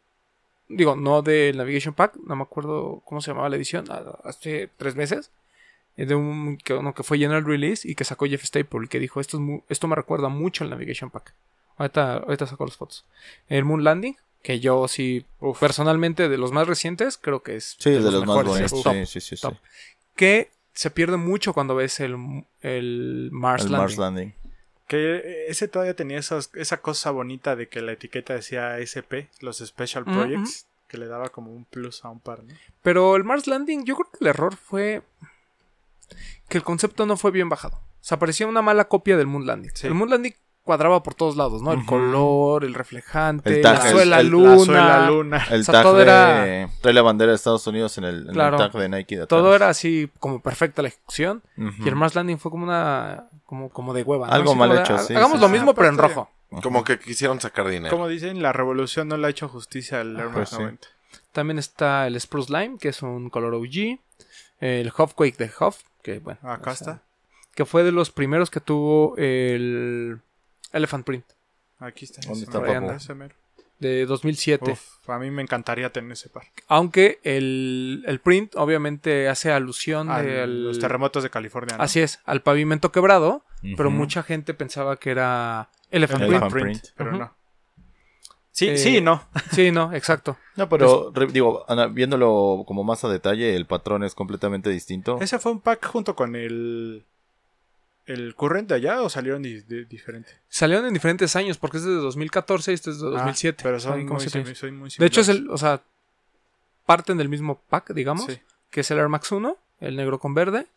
digo, 0.70 0.96
no 0.96 1.24
del 1.24 1.58
Navigation 1.58 1.96
Pack, 1.96 2.18
no 2.18 2.36
me 2.36 2.44
acuerdo 2.44 3.02
cómo 3.06 3.22
se 3.22 3.32
llamaba 3.32 3.50
la 3.50 3.56
edición, 3.56 3.86
hace 4.26 4.70
tres 4.78 4.96
meses, 4.96 5.32
eh, 5.96 6.06
de 6.06 6.14
un 6.14 6.58
que, 6.58 6.76
uno 6.76 6.94
que 6.94 7.02
fue 7.04 7.18
General 7.18 7.44
Release 7.44 7.90
y 7.90 7.96
que 7.96 8.04
sacó 8.04 8.28
Jeff 8.28 8.44
Staple 8.44 8.86
y 8.86 8.88
que 8.88 9.00
dijo, 9.00 9.20
esto, 9.20 9.40
es 9.40 9.62
esto 9.70 9.88
me 9.88 9.96
recuerda 9.96 10.30
mucho 10.30 10.64
al 10.64 10.70
Navigation 10.70 11.10
Pack. 11.10 11.34
Ahorita, 11.78 12.18
ahorita 12.18 12.48
saco 12.48 12.66
las 12.66 12.76
fotos. 12.76 13.06
El 13.48 13.64
Moon 13.66 13.84
Landing, 13.84 14.16
que 14.42 14.60
yo 14.60 14.88
sí, 14.88 15.26
personalmente 15.60 16.30
de 16.30 16.38
los 16.38 16.52
más 16.52 16.68
recientes, 16.68 17.18
creo 17.18 17.44
que 17.44 17.56
es 17.56 17.76
Sí, 17.80 17.92
de 17.92 18.00
los, 18.00 18.26
más 18.26 18.38
mejores, 18.46 18.72
top, 18.72 18.94
sí, 19.06 19.06
sí, 19.22 19.36
sí, 19.36 19.42
top. 19.42 19.56
Que 20.16 20.52
se 20.74 20.90
pierde 20.92 21.18
mucho 21.18 21.54
cuando 21.54 21.76
ves 21.76 22.00
el, 22.00 22.46
el 22.62 23.30
Mars 23.32 23.66
El 23.66 23.72
Landing. 23.72 23.84
Mars 23.84 23.98
Landing. 23.98 24.34
Que 24.88 25.46
ese 25.50 25.68
todavía 25.68 25.96
tenía 25.96 26.18
esos- 26.18 26.50
esa 26.56 26.82
cosa 26.82 27.12
bonita 27.12 27.56
de 27.56 27.68
que 27.68 27.82
la 27.82 27.92
etiqueta 27.92 28.34
decía 28.34 28.80
SP, 28.80 29.28
los 29.42 29.58
Special. 29.58 30.06
Projects, 30.06 30.66
que 30.88 30.98
le 30.98 31.08
daba 31.08 31.30
como 31.30 31.52
un 31.52 31.66
plus 31.66 32.06
a 32.06 32.10
un 32.10 32.20
par, 32.22 32.44
¿no? 32.44 32.54
Pero 32.84 33.16
el 33.18 33.24
Mars 33.26 33.48
Landing, 33.48 33.84
yo 33.86 33.96
creo 33.96 34.10
que 34.12 34.18
el 34.22 34.28
error 34.28 34.56
fue 34.56 35.02
que 36.48 36.58
el 36.58 36.64
concepto 36.64 37.06
no 37.06 37.18
fue 37.18 37.32
bien 37.32 37.50
bajado. 37.50 37.76
O 37.76 38.04
sea, 38.08 38.18
parecía 38.18 38.48
una 38.48 38.62
mala 38.62 38.88
copia 38.88 39.18
del 39.18 39.28
Moon 39.28 39.46
Landing. 39.46 39.72
Sí. 39.74 39.88
El 39.88 39.94
Moon 39.94 40.10
Landing 40.10 40.34
cuadraba 40.68 41.02
por 41.02 41.16
todos 41.16 41.36
lados, 41.36 41.64
¿no? 41.64 41.74
El 41.74 41.84
color, 41.86 42.64
el 42.64 42.76
reflejante, 42.76 43.50
El 43.56 43.62
la 43.64 43.74
tag, 43.74 43.86
el- 43.88 43.92
suela 43.94 44.20
el- 44.20 44.26
la 44.28 44.32
luna. 44.32 44.56
La 44.58 44.66
suela 44.66 45.10
luna. 45.10 45.48
El 45.50 45.62
O 45.62 45.64
sea, 45.64 45.72
tag 45.74 45.84
todo 45.84 45.96
de... 45.98 46.04
era- 46.04 46.70
Trae 46.82 46.94
la 46.94 47.02
bandera 47.02 47.32
de 47.32 47.36
Estados 47.38 47.66
Unidos 47.66 47.98
en 47.98 48.04
el, 48.04 48.16
en 48.22 48.28
el 48.28 48.34
Claro. 48.34 48.58
tag 48.58 48.72
de 48.74 48.90
Nike 48.90 49.16
de 49.18 49.24
atrás. 49.24 49.30
Todo 49.42 49.56
era 49.56 49.70
así 49.70 50.12
como 50.20 50.40
perfecta 50.42 50.84
la 50.84 50.90
ejecución. 50.90 51.42
Y 51.58 51.88
el 51.88 51.96
Mars 51.96 52.14
Landing 52.14 52.38
fue 52.38 52.52
como 52.52 52.66
una. 52.66 53.26
como, 53.48 53.70
como 53.70 53.94
de 53.96 54.04
hueva. 54.04 54.28
¿no? 54.28 54.34
Algo 54.34 54.52
Así 54.52 54.60
mal 54.60 54.68
como 54.70 54.78
de, 54.78 54.84
hecho, 54.84 54.96
"Ah, 54.96 55.00
sí, 55.00 55.16
Hagamos 55.16 55.38
sí, 55.38 55.42
lo 55.42 55.48
sí. 55.48 55.54
mismo, 55.54 55.74
pero 55.74 55.88
en 55.88 55.98
rojo. 55.98 56.30
Como 56.62 56.84
que 56.84 57.00
quisieron 57.00 57.42
sacar 57.42 57.68
dinero. 57.68 57.90
Como 57.96 58.08
dicen, 58.08 58.42
la 58.44 58.54
revolución 58.54 59.08
no 59.08 59.18
le 59.18 59.28
ha 59.28 59.30
hecho 59.30 59.48
justicia 59.50 60.02
al 60.02 60.16
Air 60.20 60.28
Max 60.28 60.50
Pues. 60.52 60.54
90. 60.60 60.88
También 61.32 61.58
está 61.60 62.08
el 62.08 62.20
Spruce 62.20 62.52
Lime, 62.52 62.78
que 62.78 62.90
es 62.90 63.02
un 63.02 63.30
color 63.30 63.54
OG. 63.56 64.00
El 64.60 64.92
Huffquake 64.98 65.38
de 65.38 65.52
Huff, 65.60 65.78
que 66.02 66.20
bueno. 66.20 66.40
Acá 66.44 66.72
o 66.72 66.76
sea, 66.76 66.94
está. 66.94 67.04
Que 67.56 67.66
fue 67.66 67.84
de 67.84 67.92
los 67.92 68.12
primeros 68.12 68.50
que 68.50 68.60
tuvo 68.60 69.16
el 69.18 70.20
Elephant 70.78 71.06
Print. 71.06 71.26
Aquí 71.80 72.06
está. 72.06 72.22
¿Dónde 72.28 72.46
está, 72.46 72.60
papu? 72.64 72.92
ese 72.92 73.14
mero. 73.14 73.36
De 73.80 74.08
2007. 74.08 74.72
Uf, 74.72 75.08
a 75.10 75.20
mí 75.20 75.30
me 75.30 75.44
encantaría 75.44 75.92
tener 75.92 76.12
ese 76.14 76.30
par. 76.30 76.46
Aunque 76.68 77.20
el, 77.24 78.04
el 78.08 78.20
print 78.20 78.56
obviamente 78.56 79.28
hace 79.30 79.52
alusión 79.52 80.10
A 80.10 80.24
de 80.24 80.42
al- 80.42 80.64
los 80.64 80.80
terremotos 80.80 81.22
de 81.22 81.30
California. 81.30 81.78
¿no? 81.78 81.84
Así 81.84 82.00
es, 82.00 82.20
al 82.26 82.42
pavimento 82.42 82.92
quebrado. 82.92 83.44
Pero 83.76 83.90
mucha 83.92 84.24
gente 84.24 84.54
pensaba 84.54 84.98
que 84.98 85.12
era 85.12 85.70
Elephant. 85.92 86.24
Elephant 86.24 86.52
Print, 86.54 86.68
Print. 86.82 86.86
pero 86.96 87.12
no. 87.12 87.36
Sí, 88.52 88.70
Eh, 88.70 88.78
sí, 88.78 88.98
y 88.98 89.02
no. 89.02 89.22
Sí, 89.52 89.72
no, 89.72 89.94
exacto. 89.94 90.38
No, 90.56 90.68
pero 90.70 91.12
re- 91.14 91.28
digo, 91.28 91.64
ana- 91.68 91.88
viéndolo 91.88 92.64
como 92.66 92.84
más 92.84 93.04
a 93.04 93.10
detalle, 93.10 93.56
el 93.56 93.68
patrón 93.68 94.04
es 94.04 94.16
completamente 94.16 94.70
distinto. 94.72 95.20
¿Ese 95.22 95.38
fue 95.38 95.52
un 95.52 95.60
pack 95.62 95.86
junto 95.86 96.16
con 96.16 96.36
el. 96.36 97.06
¿El 98.08 98.34
Current 98.36 98.70
de 98.70 98.76
allá 98.76 99.02
o 99.04 99.10
salieron 99.10 99.44
di- 99.44 99.62
di- 99.62 99.86
diferente? 99.86 100.32
Salieron 100.50 100.86
en 100.88 100.94
diferentes 100.94 101.36
años, 101.36 101.58
porque 101.58 101.78
este 101.78 101.90
es 101.90 101.96
de 101.96 102.02
2014 102.02 102.72
y 102.72 102.74
este 102.74 102.90
es 102.90 103.00
de 103.00 103.08
2007. 103.10 103.58
Ah, 103.60 103.64
pero 103.64 103.80
son 103.80 104.06
muy, 104.06 104.20
siete 104.22 104.40
simi- 104.40 104.46
años. 104.48 104.58
son 104.58 104.76
muy 104.78 104.90
De 104.98 105.06
hecho, 105.06 105.22
es 105.22 105.28
el, 105.30 105.50
o 105.50 105.58
sea, 105.58 105.82
parten 106.86 107.18
del 107.18 107.30
mismo 107.30 107.62
pack, 107.70 107.94
digamos, 107.94 108.26
Sí. 108.26 108.40
que 108.70 108.80
es 108.82 108.92
el 108.92 108.98
Air 109.00 109.10
Max 109.10 109.32
1, 109.32 109.58
el 109.82 109.96
negro 109.98 110.20
con 110.20 110.34
verde. 110.34 110.68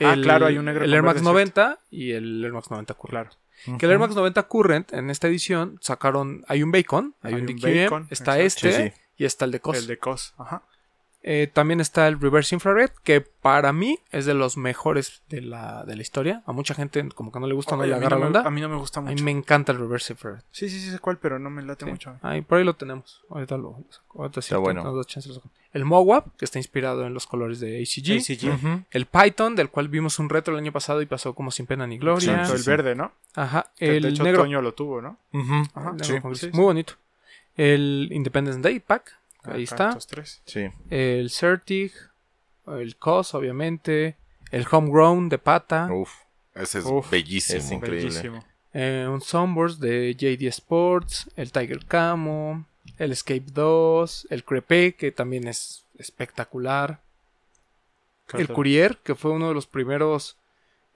Ah, 0.00 0.14
claro, 0.20 0.46
hay 0.46 0.58
un 0.58 0.64
negro 0.64 0.84
El 0.84 0.90
con 0.90 0.94
Air 0.94 1.02
Max 1.02 1.14
verde, 1.16 1.24
90 1.24 1.78
y 1.90 2.12
el 2.12 2.44
Air 2.44 2.52
Max 2.52 2.70
90 2.70 2.94
Current. 2.94 3.10
Claro. 3.10 3.78
Que 3.78 3.86
el 3.86 3.92
Air 3.92 3.98
Max 4.00 4.14
90 4.14 4.42
Current, 4.44 4.92
en 4.92 5.10
esta 5.10 5.28
edición, 5.28 5.78
sacaron, 5.80 6.44
hay 6.48 6.62
un 6.62 6.70
Bacon, 6.72 7.14
hay, 7.22 7.34
Hay 7.34 7.40
un 7.42 7.48
un 7.50 7.56
DQM, 7.56 7.84
Bacon, 7.84 8.06
está 8.10 8.38
exacto. 8.40 8.68
este 8.68 8.72
Sí, 8.90 8.94
sí. 8.94 9.00
y 9.18 9.24
está 9.24 9.44
el 9.44 9.50
de 9.52 9.60
COS. 9.60 9.78
El 9.78 9.86
de 9.86 9.98
COS. 9.98 10.34
Ajá. 10.38 10.62
Eh, 11.26 11.48
también 11.50 11.80
está 11.80 12.06
el 12.06 12.20
Reverse 12.20 12.54
Infrared, 12.54 12.90
que 13.02 13.22
para 13.22 13.72
mí 13.72 13.98
es 14.12 14.26
de 14.26 14.34
los 14.34 14.58
mejores 14.58 15.22
de 15.30 15.40
la, 15.40 15.82
de 15.86 15.96
la 15.96 16.02
historia. 16.02 16.42
A 16.44 16.52
mucha 16.52 16.74
gente 16.74 17.02
como 17.14 17.32
que 17.32 17.40
no 17.40 17.46
le 17.46 17.54
gusta, 17.54 17.76
no 17.76 17.86
le 17.86 17.94
agarra 17.94 18.18
no 18.18 18.26
onda. 18.26 18.42
a 18.42 18.50
mí 18.50 18.60
no 18.60 18.68
me 18.68 18.76
gusta 18.76 19.00
A 19.00 19.02
mí 19.04 19.12
mucho. 19.12 19.24
me 19.24 19.30
encanta 19.30 19.72
el 19.72 19.78
Reverse 19.78 20.12
Infrared. 20.12 20.42
Sí, 20.50 20.68
sí, 20.68 20.78
sí, 20.78 20.90
sé 20.90 20.98
cuál, 20.98 21.16
pero 21.16 21.38
no 21.38 21.48
me 21.48 21.62
late 21.62 21.86
Sí. 21.86 21.90
mucho. 21.90 22.18
Ahí, 22.20 22.42
por 22.42 22.58
ahí 22.58 22.64
lo 22.64 22.74
tenemos. 22.76 23.24
Ahorita 23.30 23.56
lo. 23.56 23.78
Ahorita 24.14 24.42
sí 24.42 24.48
Está 24.48 24.58
bueno. 24.58 24.82
tengo 24.82 24.94
dos 24.94 25.06
chances. 25.06 25.40
El 25.72 25.86
MOWAP, 25.86 26.36
que 26.36 26.44
está 26.44 26.58
inspirado 26.58 27.06
en 27.06 27.14
los 27.14 27.26
colores 27.26 27.58
de 27.58 27.78
ACG. 27.82 28.18
ACG. 28.18 28.84
El 28.90 29.06
Python, 29.06 29.56
del 29.56 29.70
cual 29.70 29.88
vimos 29.88 30.18
un 30.18 30.28
retro 30.28 30.52
el 30.52 30.60
año 30.60 30.72
pasado 30.72 31.00
y 31.00 31.06
pasó 31.06 31.34
como 31.34 31.50
sin 31.50 31.64
pena 31.64 31.86
ni 31.86 31.96
gloria. 31.96 32.32
Exacto, 32.32 32.54
el 32.54 32.62
verde, 32.64 32.94
¿no? 32.94 33.12
Ajá. 33.34 33.72
Que 33.76 33.96
El 33.96 34.02
de 34.02 34.08
hecho, 34.10 34.24
negro. 34.24 34.42
Toño 34.42 34.60
lo 34.60 34.74
tuvo, 34.74 35.00
¿no? 35.00 35.16
Ujú. 35.32 35.54
Ajá, 35.74 35.94
sí. 36.02 36.12
Muy 36.52 36.64
bonito. 36.64 36.92
El 37.56 38.08
Independence 38.12 38.60
Day 38.60 38.78
Pack. 38.80 39.16
Ahí 39.44 39.64
está. 39.64 39.88
estos 39.90 40.06
tres. 40.06 40.42
Sí. 40.46 40.68
El 40.90 41.30
Certig. 41.30 41.92
El 42.66 42.96
COS, 42.96 43.34
obviamente. 43.34 44.16
El 44.50 44.66
Homegrown 44.70 45.28
de 45.28 45.38
pata. 45.38 45.88
Uf. 45.92 46.10
Ese 46.54 46.78
es 46.78 46.84
Uf, 46.84 47.10
bellísimo. 47.10 47.58
es 47.58 47.70
increíble. 47.72 48.08
Bellísimo. 48.08 48.44
eh, 48.72 49.06
un 49.10 49.20
Sunburst 49.20 49.80
de 49.80 50.14
JD 50.14 50.46
Sports. 50.48 51.30
El 51.36 51.52
Tiger 51.52 51.84
Camo. 51.86 52.64
El 52.98 53.12
Escape 53.12 53.44
2. 53.52 54.28
El 54.30 54.44
Crepe, 54.44 54.94
que 54.94 55.10
también 55.12 55.48
es 55.48 55.84
espectacular. 55.98 57.00
El. 58.32 58.48
Courier, 58.48 58.98
que 59.04 59.14
fue 59.14 59.30
uno 59.32 59.48
de 59.48 59.54
los 59.54 59.66
primeros. 59.66 60.36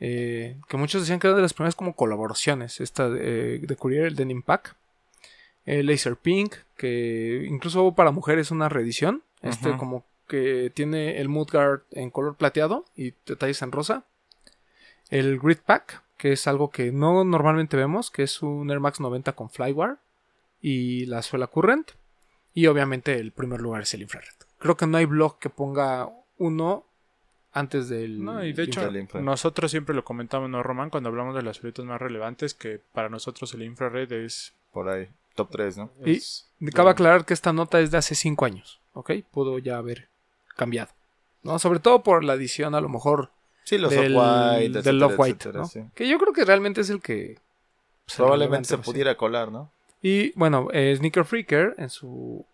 eh, 0.01 0.57
que 0.69 0.77
muchos 0.77 1.03
decían 1.03 1.19
que 1.19 1.27
era 1.27 1.37
de 1.37 1.43
las 1.43 1.53
primeras 1.55 1.75
como 1.75 1.95
colaboraciones. 1.95 2.81
Esta 2.81 3.11
de, 3.11 3.59
de 3.59 3.77
Courier, 3.77 4.05
el 4.07 4.15
Denim 4.17 4.43
Pack. 4.43 4.77
El 5.69 5.87
Laser 5.87 6.17
Pink, 6.17 6.55
que 6.79 7.47
incluso 7.47 7.83
hubo 7.83 7.95
para 7.95 8.11
mujeres 8.11 8.51
una 8.51 8.71
reedición. 8.71 9.23
Este, 9.43 9.77
como 9.77 10.05
que 10.27 10.73
tiene 10.75 11.21
el 11.21 11.29
Moodguard 11.29 11.83
en 11.91 12.11
color 12.11 12.37
plateado 12.37 12.87
y 12.97 13.13
detalles 13.27 13.61
en 13.61 13.71
rosa. 13.71 14.05
El 15.11 15.39
Grid 15.39 15.59
Pack, 15.65 16.03
que 16.17 16.33
es 16.33 16.47
algo 16.47 16.71
que 16.71 16.91
no 16.91 17.23
normalmente 17.23 17.77
vemos, 17.77 18.11
que 18.11 18.23
es 18.23 18.43
un 18.43 18.71
Air 18.71 18.81
Max 18.81 18.99
90 18.99 19.33
con 19.33 19.51
Flywire 19.51 19.97
y 20.63 21.05
la 21.05 21.21
suela 21.21 21.49
Current. 21.49 21.93
Y 22.55 22.67
obviamente 22.67 23.19
el 23.19 23.33
primer 23.33 23.61
lugar 23.61 23.83
es 23.83 23.93
el 23.93 24.03
infrared. 24.03 24.29
Creo 24.59 24.77
que 24.77 24.87
no 24.87 24.97
hay 24.97 25.05
blog 25.05 25.39
que 25.39 25.51
ponga 25.51 26.09
uno 26.39 26.87
antes 27.53 27.91
del. 27.91 28.25
No, 28.25 28.43
y 28.43 28.55
de 28.55 28.63
hecho, 28.65 28.91
nosotros 29.21 29.71
siempre 29.71 29.95
lo 29.95 30.03
comentamos, 30.03 30.49
¿no, 30.49 30.63
Román? 30.63 30.89
Cuando 30.89 31.11
hablamos 31.11 31.35
de 31.35 31.43
las 31.43 31.61
figuras 31.61 31.85
más 31.85 32.01
relevantes, 32.01 32.55
que 32.55 32.81
para 32.93 33.11
nosotros 33.11 33.53
el 33.55 33.63
infrared 33.63 34.11
es... 34.13 34.55
Por 34.73 34.89
ahí. 34.89 35.09
Top 35.39 35.49
3, 35.51 35.79
¿no? 35.79 35.91
Y 36.05 36.17
es- 36.17 36.47
Cabe 36.75 36.91
aclarar 36.91 37.25
que 37.25 37.33
esta 37.35 37.53
nota 37.53 37.81
es 37.81 37.91
de 37.91 37.99
hace 37.99 38.15
5 38.15 38.45
años, 38.45 38.81
¿ok? 38.93 39.13
Pudo 39.31 39.59
ya 39.59 39.79
haber 39.79 40.09
cambiado. 40.57 40.91
¿no? 41.45 41.59
Sobre 41.61 41.79
todo 41.79 42.03
por 42.03 42.25
la 42.25 42.35
edición, 42.35 42.75
a 42.75 42.81
lo 42.81 42.89
mejor, 42.89 43.31
Sí, 43.65 43.79
los 43.79 43.91
del, 43.93 44.17
off-white. 44.17 44.63
del 44.65 44.77
etcétera, 44.77 45.07
Off-White, 45.07 45.37
etcétera, 45.39 45.59
¿no? 45.61 45.67
sí. 45.69 45.81
Que 45.95 46.09
yo 46.09 46.19
creo 46.19 46.33
que 46.33 46.45
realmente 46.45 46.81
es 46.81 46.91
el 46.91 47.01
que... 47.01 47.39
pues, 48.05 48.17
Probablemente 48.17 48.69
se 48.69 48.77
sí. 48.77 48.83
pudiera 48.83 49.17
colar, 49.17 49.53
¿no? 49.53 49.71
Y 50.03 50.33
bueno, 50.39 50.69
eh, 50.73 50.95
Sneaker 50.97 51.25
Freaker 51.25 51.75
en 51.79 51.91
su. 51.91 52.45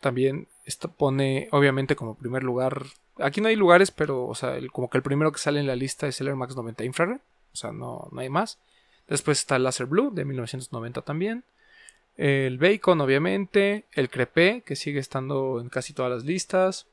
También 0.00 0.48
esto 0.64 0.88
pone, 0.90 1.48
obviamente, 1.52 1.94
como 1.96 2.14
primer 2.16 2.42
lugar. 2.42 2.82
Aquí 3.18 3.40
no 3.40 3.48
hay 3.48 3.56
lugares, 3.56 3.90
pero, 3.90 4.26
o 4.26 4.34
sea, 4.34 4.56
el- 4.56 4.70
como 4.72 4.90
que 4.90 4.98
el 4.98 5.02
primero 5.02 5.30
que 5.32 5.38
sale 5.38 5.60
en 5.60 5.66
la 5.66 5.76
lista 5.76 6.06
es 6.06 6.20
el 6.20 6.26
Air 6.28 6.36
Max 6.36 6.54
90 6.56 6.84
Infrared. 6.84 7.18
O 7.52 7.56
sea, 7.56 7.72
no, 7.72 8.08
no 8.12 8.20
hay 8.20 8.28
más. 8.28 8.58
Después 9.08 9.38
está 9.38 9.56
el 9.56 9.62
Laser 9.62 9.86
Blue 9.86 10.10
de 10.12 10.24
1990 10.24 11.02
también. 11.02 11.44
El 12.16 12.58
Bacon, 12.58 13.00
obviamente. 13.00 13.84
El 13.92 14.08
Crepe, 14.08 14.62
que 14.64 14.76
sigue 14.76 15.00
estando 15.00 15.60
en 15.60 15.68
casi 15.68 15.92
todas 15.92 16.10
las 16.12 16.24
listas. 16.24 16.86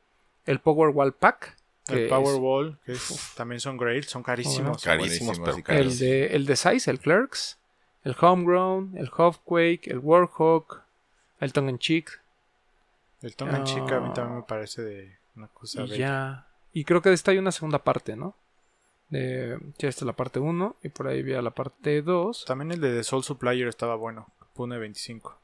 El 0.45 0.59
Powerwall 0.59 1.13
Pack. 1.13 1.55
que 1.85 1.93
El 1.95 1.99
es- 2.03 2.09
Powerball, 2.09 2.77
que 2.85 2.93
es- 2.93 3.33
también 3.35 3.59
son 3.59 3.75
great, 3.75 4.03
son 4.05 4.23
carísimos. 4.23 4.81
Carísimos, 4.81 5.37
pero 5.65 5.79
el 5.79 5.99
de, 5.99 6.27
el 6.27 6.45
de 6.45 6.55
Size, 6.55 6.89
el 6.89 6.99
Clerks. 6.99 7.57
El 8.05 8.15
Homegrown. 8.19 8.97
El 8.97 9.09
Hofquake. 9.15 9.87
El 9.87 9.99
Warhawk. 9.99 10.81
El 11.41 11.51
Tongue 11.51 11.71
in 11.71 11.79
Cheek. 11.79 12.21
El 13.21 13.35
Tonga 13.35 13.57
Ah. 13.57 13.63
Chica 13.65 13.97
a 13.97 13.99
mí 14.01 14.13
también 14.13 14.37
me 14.37 14.43
parece 14.43 14.81
de 14.81 15.17
una 15.35 15.47
cosa 15.47 15.81
Y 15.83 15.89
bella. 15.89 15.97
ya. 15.97 16.47
Y 16.73 16.83
creo 16.85 17.01
que 17.01 17.09
de 17.09 17.15
esta 17.15 17.31
hay 17.31 17.37
una 17.37 17.51
segunda 17.51 17.79
parte, 17.79 18.15
¿no? 18.15 18.33
De, 19.09 19.59
ya 19.77 19.89
esta 19.89 20.03
es 20.03 20.07
la 20.07 20.13
parte 20.13 20.39
1 20.39 20.75
y 20.83 20.89
por 20.89 21.07
ahí 21.07 21.19
había 21.19 21.41
la 21.41 21.51
parte 21.51 22.01
2. 22.01 22.45
También 22.45 22.71
el 22.71 22.79
de 22.81 22.95
The 22.95 23.03
Soul 23.03 23.23
Supplier 23.23 23.67
estaba 23.67 23.95
bueno. 23.95 24.27
Pune 24.53 24.77
25. 24.77 25.37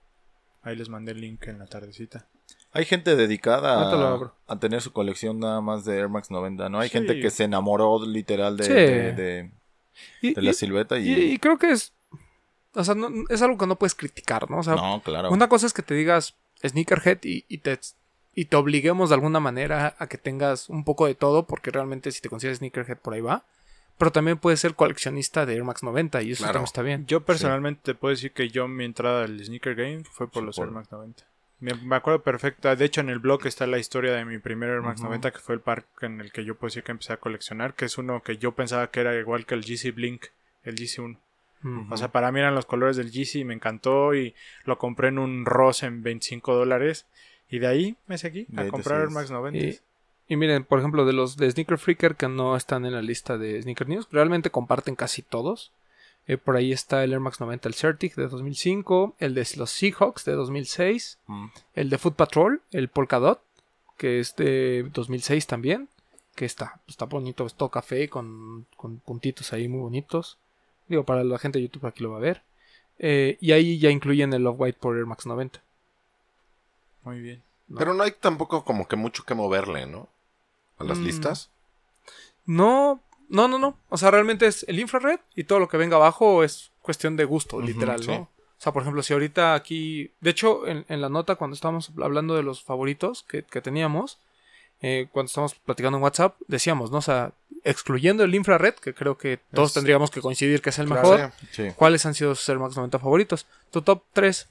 Ahí 0.63 0.75
les 0.75 0.89
mandé 0.89 1.11
el 1.13 1.21
link 1.21 1.47
en 1.47 1.59
la 1.59 1.65
tardecita. 1.65 2.27
Hay 2.71 2.85
gente 2.85 3.15
dedicada 3.15 3.79
a, 3.81 4.11
abro. 4.13 4.35
a 4.47 4.59
tener 4.59 4.81
su 4.81 4.91
colección 4.93 5.39
nada 5.39 5.61
más 5.61 5.85
de 5.85 5.97
Air 5.97 6.09
Max 6.09 6.29
90, 6.29 6.69
¿no? 6.69 6.79
Hay 6.79 6.89
Sí. 6.89 6.93
gente 6.93 7.19
que 7.19 7.31
se 7.31 7.45
enamoró 7.45 8.05
literal 8.05 8.57
de, 8.57 8.63
Sí. 8.63 8.73
de, 8.73 9.13
de- 9.13 9.51
Y, 10.21 10.33
de 10.33 10.41
la 10.41 10.51
y- 10.51 10.53
silueta 10.53 10.97
y... 10.99 11.09
y- 11.09 11.31
y 11.33 11.37
creo 11.39 11.57
que 11.57 11.71
es. 11.71 11.93
O 12.75 12.83
sea, 12.83 12.93
no- 12.95 13.09
es 13.29 13.41
algo 13.41 13.57
que 13.57 13.65
no 13.67 13.77
puedes 13.77 13.95
criticar, 13.95 14.49
¿no? 14.49 14.59
O 14.59 14.63
sea, 14.63 14.75
no, 14.75 15.01
claro. 15.03 15.31
una 15.31 15.49
cosa 15.49 15.65
es 15.65 15.73
que 15.73 15.81
te 15.81 15.95
digas 15.95 16.35
sneakerhead 16.65 17.19
y, 17.23 17.45
y 17.47 17.57
te, 17.59 17.79
y 18.35 18.45
te 18.45 18.55
obliguemos 18.55 19.09
de 19.09 19.15
alguna 19.15 19.39
manera 19.39 19.95
a 19.97 20.07
que 20.07 20.17
tengas 20.19 20.69
un 20.69 20.83
poco 20.83 21.07
de 21.07 21.15
todo, 21.15 21.47
porque 21.47 21.71
realmente 21.71 22.11
si 22.11 22.21
te 22.21 22.29
consideras 22.29 22.59
sneakerhead 22.59 22.97
por 22.99 23.13
ahí 23.15 23.21
va. 23.21 23.43
Pero 23.99 24.11
también 24.11 24.37
puedes 24.39 24.59
ser 24.61 24.73
coleccionista 24.73 25.45
de 25.45 25.53
Air 25.55 25.63
Max 25.65 25.83
90 25.83 26.23
y 26.23 26.31
eso 26.31 26.39
Claro. 26.43 26.53
también 26.53 26.65
está 26.65 26.81
bien. 26.81 27.05
Yo 27.05 27.21
personalmente 27.21 27.81
te 27.83 27.93
puedo 27.95 28.09
decir 28.11 28.31
que 28.31 28.49
yo 28.49 28.67
mi 28.67 28.85
entrada 28.85 29.25
al 29.25 29.39
Sneaker 29.45 29.75
Game 29.75 30.03
fue 30.09 30.27
por 30.27 30.41
Sí, 30.41 30.45
los 30.47 30.55
por- 30.55 30.65
Air 30.67 30.73
Max 30.73 30.91
90. 30.91 31.23
Me, 31.59 31.73
me 31.75 31.95
acuerdo 31.97 32.23
perfecta. 32.23 32.75
De 32.77 32.85
hecho, 32.85 33.01
en 33.01 33.09
el 33.09 33.19
blog 33.19 33.45
está 33.45 33.67
la 33.67 33.77
historia 33.77 34.13
de 34.13 34.23
mi 34.25 34.39
primer 34.39 34.69
Air 34.69 34.81
Max 34.81 35.01
Ujú. 35.01 35.09
90, 35.09 35.31
que 35.31 35.39
fue 35.39 35.53
el 35.55 35.61
par 35.61 35.83
en 36.01 36.21
el 36.21 36.31
que 36.31 36.45
yo 36.45 36.55
puedo 36.55 36.69
decir 36.69 36.83
que 36.83 36.91
empecé 36.93 37.11
a 37.13 37.17
coleccionar, 37.17 37.73
que 37.75 37.83
es 37.85 37.97
uno 37.97 38.23
que 38.23 38.37
yo 38.37 38.53
pensaba 38.53 38.89
que 38.89 39.01
era 39.01 39.13
igual 39.19 39.45
que 39.45 39.53
el 39.55 39.61
GC 39.65 39.91
Blink, 39.91 40.27
el 40.63 40.75
GC1. 40.75 41.17
Ujú. 41.61 41.93
O 41.93 41.97
sea, 41.97 42.07
para 42.13 42.31
mí 42.31 42.39
eran 42.39 42.55
los 42.55 42.65
colores 42.65 42.95
del 42.95 43.11
GC 43.11 43.39
y 43.39 43.43
me 43.43 43.53
encantó 43.53 44.15
y 44.15 44.33
lo 44.63 44.77
compré 44.77 45.09
en 45.09 45.19
un 45.19 45.45
Ross 45.45 45.83
en 45.83 46.01
25 46.01 46.55
dólares. 46.55 47.05
Y 47.49 47.59
de 47.59 47.67
ahí 47.67 47.97
me 48.07 48.17
seguí 48.17 48.47
a 48.55 48.65
comprar 48.67 49.01
Air. 49.01 49.09
Max 49.09 49.29
90. 49.29 49.59
Y, 49.59 49.79
y 50.29 50.37
miren, 50.37 50.63
por 50.63 50.79
ejemplo, 50.79 51.03
de 51.05 51.11
los 51.13 51.35
de 51.35 51.51
Sneaker 51.51 51.77
Freaker 51.77 52.15
que 52.15 52.29
no 52.29 52.55
están 52.55 52.85
en 52.85 52.93
la 52.93 53.01
lista 53.01 53.37
de 53.37 53.61
Sneaker 53.61 53.89
News, 53.89 54.07
realmente 54.11 54.51
comparten 54.51 54.95
casi 54.95 55.21
todos. 55.23 55.71
Eh, 56.27 56.37
por 56.37 56.55
ahí 56.55 56.71
está 56.71 57.03
el 57.03 57.11
Air 57.11 57.19
Max 57.19 57.39
90 57.39 57.67
el 57.67 57.73
Certic 57.73 58.15
de 58.15 58.27
2005, 58.27 59.15
el 59.19 59.33
de 59.33 59.47
los 59.57 59.71
Seahawks 59.71 60.23
de 60.25 60.33
2006, 60.33 61.17
Mm. 61.27 61.47
el 61.73 61.89
de 61.89 61.97
Foot 61.97 62.15
Patrol, 62.15 62.61
el 62.71 62.87
Polkadot, 62.87 63.41
que 63.97 64.19
es 64.19 64.35
de 64.35 64.87
2006 64.93 65.47
también, 65.47 65.89
que 66.35 66.45
está, 66.45 66.79
está 66.87 67.05
bonito, 67.05 67.45
es 67.47 67.55
todo 67.55 67.69
café 67.69 68.07
con, 68.07 68.67
con 68.77 68.99
puntitos 68.99 69.51
ahí 69.51 69.67
muy 69.67 69.81
bonitos. 69.81 70.37
Digo, 70.87 71.03
para 71.03 71.23
la 71.23 71.39
gente 71.39 71.57
de 71.59 71.63
YouTube 71.65 71.87
aquí 71.87 72.03
lo 72.03 72.11
va 72.11 72.17
a 72.17 72.21
ver. 72.21 72.43
Eh, 72.99 73.37
y 73.41 73.51
ahí 73.53 73.79
ya 73.79 73.89
incluyen 73.89 74.31
el 74.33 74.43
Love 74.43 74.59
White 74.59 74.77
por 74.79 74.95
Air 74.95 75.05
Max 75.07 75.25
90. 75.25 75.59
Muy 77.03 77.19
bien. 77.19 77.41
¿no? 77.67 77.77
Pero 77.79 77.93
no 77.93 78.03
hay 78.03 78.11
tampoco 78.11 78.63
como 78.63 78.87
que 78.87 78.95
mucho 78.95 79.23
que 79.23 79.33
moverle, 79.33 79.85
¿no? 79.87 80.07
A 80.79 80.83
las 80.83 80.97
Mm. 80.99 81.03
listas. 81.05 81.49
No, 82.45 83.01
no, 83.29 83.47
no, 83.47 83.59
no. 83.59 83.77
O 83.89 83.97
sea, 83.97 84.11
realmente 84.11 84.47
es 84.47 84.65
el 84.67 84.79
infrared 84.79 85.19
y 85.35 85.43
todo 85.43 85.59
lo 85.59 85.67
que 85.69 85.77
venga 85.77 85.97
abajo 85.97 86.43
es 86.43 86.71
cuestión 86.81 87.15
de 87.15 87.25
gusto, 87.25 87.61
literal, 87.61 88.01
sí. 88.03 88.07
¿no? 88.09 88.21
O 88.21 88.61
sea, 88.61 88.73
por 88.73 88.81
ejemplo, 88.81 89.03
si 89.03 89.13
ahorita 89.13 89.53
aquí. 89.53 90.11
De 90.19 90.31
hecho, 90.31 90.67
en, 90.67 90.85
en 90.89 90.99
la 91.01 91.09
nota, 91.09 91.35
cuando 91.35 91.53
estábamos 91.55 91.91
hablando 92.01 92.35
de 92.35 92.43
los 92.43 92.61
favoritos 92.63 93.23
que, 93.23 93.43
que 93.43 93.61
teníamos, 93.61 94.19
eh, 94.81 95.07
cuando 95.11 95.27
estábamos 95.27 95.55
platicando 95.55 95.97
en 95.97 96.03
WhatsApp, 96.03 96.35
decíamos, 96.47 96.91
¿no? 96.91 96.97
O 96.97 97.01
sea, 97.01 97.31
excluyendo 97.63 98.23
el 98.23 98.35
infrared, 98.35 98.73
que 98.75 98.93
creo 98.93 99.17
que 99.17 99.39
todos 99.53 99.69
Es- 99.69 99.73
tendríamos 99.75 100.11
que 100.11 100.21
coincidir 100.21 100.61
que 100.61 100.71
es 100.71 100.79
el 100.79 100.87
Claro. 100.87 101.09
mejor. 101.09 101.31
Sí. 101.51 101.67
¿cuáles 101.75 102.05
han 102.05 102.15
sido 102.15 102.35
sus 102.35 102.47
Air 102.49 102.59
Max 102.59 102.75
90 102.75 102.99
favoritos? 102.99 103.45
Tu 103.71 103.81
top 103.81 104.03
3, 104.13 104.49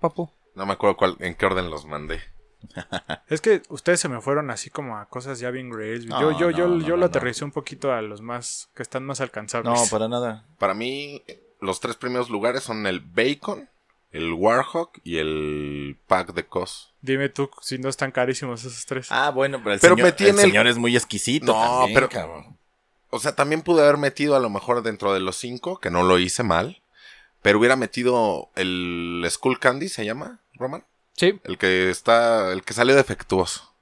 papu. 0.00 0.28
No 0.56 0.66
me 0.66 0.72
acuerdo 0.72 0.96
cuál, 0.96 1.16
en 1.20 1.34
qué 1.34 1.46
orden 1.46 1.70
los 1.70 1.84
mandé. 1.86 2.20
Es 3.28 3.40
que 3.40 3.62
ustedes 3.68 4.00
se 4.00 4.08
me 4.08 4.20
fueron 4.20 4.50
así 4.50 4.70
como 4.70 4.96
a 4.98 5.06
cosas 5.06 5.38
ya 5.40 5.50
bien 5.50 5.70
grays. 5.70 6.06
No, 6.06 6.20
yo 6.20 6.32
yo, 6.38 6.50
no, 6.50 6.56
yo, 6.56 6.68
no, 6.68 6.80
yo 6.80 6.88
no, 6.90 6.96
lo 6.96 7.00
no. 7.00 7.06
aterricé 7.06 7.44
un 7.44 7.52
poquito 7.52 7.92
a 7.92 8.02
los 8.02 8.20
más 8.20 8.68
que 8.74 8.82
están 8.82 9.04
más 9.04 9.20
alcanzables. 9.20 9.72
No, 9.72 9.86
para 9.90 10.08
nada. 10.08 10.44
Para 10.58 10.74
mí, 10.74 11.22
los 11.60 11.80
tres 11.80 11.96
primeros 11.96 12.30
lugares 12.30 12.62
son 12.62 12.86
el 12.86 13.00
Bacon, 13.00 13.68
el 14.12 14.32
Warhawk 14.32 15.00
y 15.04 15.18
el 15.18 15.96
Pack 16.06 16.34
de 16.34 16.44
Cos. 16.46 16.92
Dime 17.02 17.28
tú 17.28 17.50
si 17.60 17.78
no 17.78 17.88
están 17.88 18.10
carísimos 18.12 18.64
esos 18.64 18.84
tres. 18.86 19.08
Ah, 19.10 19.30
bueno, 19.30 19.58
pero 19.62 19.74
el, 19.74 19.80
Pero 19.80 19.94
señor, 19.96 20.14
el 20.18 20.26
el- 20.28 20.36
señor 20.36 20.66
es 20.66 20.78
muy 20.78 20.96
exquisito. 20.96 21.46
No, 21.46 21.78
también, 21.80 21.94
pero- 21.94 22.08
cabrón. 22.08 22.56
O 23.10 23.18
sea, 23.20 23.34
también 23.34 23.62
pude 23.62 23.82
haber 23.82 23.96
metido 23.98 24.34
a 24.36 24.40
lo 24.40 24.50
mejor 24.50 24.82
dentro 24.82 25.14
de 25.14 25.20
los 25.20 25.36
cinco, 25.36 25.78
que 25.78 25.90
no 25.90 26.02
lo 26.02 26.18
hice 26.18 26.42
mal. 26.42 26.82
Pero 27.40 27.58
hubiera 27.60 27.76
metido 27.76 28.48
el 28.56 29.24
Skull 29.30 29.60
Candy, 29.60 29.88
¿se 29.88 30.04
llama, 30.04 30.40
Roman? 30.54 30.84
Sí. 31.16 31.40
El 31.44 31.58
que 31.58 31.90
está, 31.90 32.52
el 32.52 32.62
que 32.62 32.74
salió 32.74 32.94
defectuoso. 32.94 33.72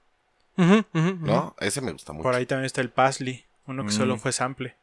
¿no? 0.56 1.54
Ese 1.60 1.80
me 1.80 1.92
gusta 1.92 2.12
mucho. 2.12 2.22
Por 2.22 2.34
ahí 2.34 2.46
también 2.46 2.66
está 2.66 2.80
el 2.80 2.90
Pasley, 2.90 3.44
uno 3.66 3.82
que 3.82 3.88
Mm. 3.88 3.96
solo 3.96 4.16
fue 4.18 4.32
sample. 4.32 4.76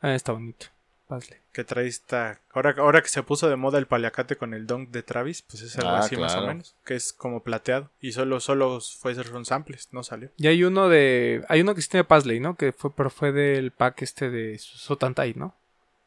Ah, 0.00 0.14
está 0.14 0.32
bonito. 0.32 0.66
Pasley. 1.06 1.38
Que 1.52 1.64
trae 1.64 1.86
esta. 1.86 2.40
Ahora, 2.52 2.74
ahora 2.76 3.00
que 3.00 3.08
se 3.08 3.22
puso 3.22 3.48
de 3.48 3.56
moda 3.56 3.78
el 3.78 3.86
paliacate 3.86 4.36
con 4.36 4.52
el 4.52 4.66
dunk 4.66 4.90
de 4.90 5.02
Travis, 5.02 5.40
pues 5.40 5.62
es 5.62 5.78
algo 5.78 5.90
Ah, 5.92 5.98
así 6.00 6.18
más 6.18 6.34
o 6.36 6.46
menos. 6.46 6.76
Que 6.84 6.94
es 6.96 7.14
como 7.14 7.42
plateado. 7.42 7.90
Y 7.98 8.12
solo, 8.12 8.40
solo 8.40 8.78
fue 8.80 9.14
son 9.14 9.46
samples, 9.46 9.88
no 9.90 10.02
salió. 10.02 10.30
Y 10.36 10.48
hay 10.48 10.62
uno 10.64 10.90
de. 10.90 11.42
Hay 11.48 11.62
uno 11.62 11.74
que 11.74 11.80
sí 11.80 11.88
tiene 11.88 12.04
Pasley, 12.04 12.40
¿no? 12.40 12.56
Que 12.56 12.72
fue, 12.72 12.94
pero 12.94 13.08
fue 13.08 13.32
del 13.32 13.70
pack 13.72 14.02
este 14.02 14.28
de 14.28 14.58
Sotantai, 14.58 15.32
¿no? 15.34 15.56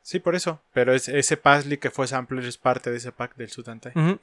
Sí, 0.03 0.19
por 0.19 0.35
eso. 0.35 0.59
Pero 0.73 0.93
es, 0.93 1.07
ese 1.07 1.37
Pasley 1.37 1.77
que 1.77 1.91
fue 1.91 2.07
sampler 2.07 2.43
es 2.45 2.57
parte 2.57 2.89
de 2.89 2.97
ese 2.97 3.11
pack 3.11 3.35
del. 3.35 3.49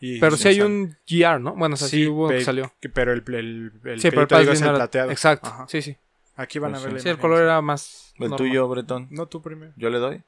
Y- 0.00 0.18
pero 0.18 0.36
sí 0.36 0.48
hay 0.48 0.60
un 0.60 0.96
GR, 1.08 1.38
¿no? 1.40 1.54
Bueno, 1.54 1.74
o 1.74 1.76
sea, 1.76 1.86
sí, 1.88 2.06
hubo 2.06 2.28
que 2.28 2.40
salió. 2.42 2.72
Pero 2.92 3.12
el, 3.12 3.22
el, 3.28 3.72
el 3.84 4.00
Sí, 4.00 4.08
que 4.10 4.16
pero 4.16 4.22
el 4.36 4.40
digo 4.42 4.52
es 4.52 4.62
el 4.62 4.70
plateado. 4.74 5.10
Exacto. 5.10 5.48
Ajá. 5.48 5.66
Sí, 5.68 5.80
sí. 5.82 5.96
Aquí 6.36 6.58
van 6.58 6.72
Pues 6.72 6.82
a 6.82 6.86
ver 6.86 6.92
sí. 6.92 6.96
la 6.96 7.02
Sí, 7.02 7.08
el 7.10 7.18
color 7.18 7.42
era 7.42 7.60
más. 7.62 8.12
El 8.16 8.22
normal. 8.30 8.38
tuyo, 8.38 8.68
Bretón. 8.68 9.06
No 9.10 9.26
tú 9.26 9.40
primero. 9.42 9.72
Yo 9.76 9.90
le 9.90 9.98
doy. 9.98 10.22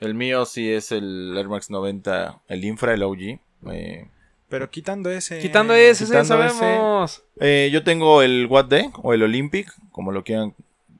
El 0.00 0.14
mío 0.14 0.44
sí 0.44 0.70
es 0.72 0.90
el 0.92 1.34
Air 1.36 1.48
Max 1.48 1.70
90, 1.70 2.40
el 2.48 2.64
Infra, 2.64 2.94
el 2.94 3.02
OG. 3.04 3.38
Eh, 3.70 4.08
Pero 4.48 4.70
quitando 4.70 5.10
ese. 5.10 5.38
Quitando 5.38 5.72
ese, 5.74 6.04
Quitando 6.04 6.42
ese. 6.44 6.54
sabemos. 6.58 7.22
eh, 7.40 7.70
yo 7.72 7.84
tengo 7.84 8.22
el 8.22 8.46
What 8.50 8.66
Day 8.66 8.90
o 9.02 9.14
el 9.14 9.22
Olympic, 9.22 9.72
como 9.92 10.10
lo 10.12 10.24
quieran, 10.24 10.54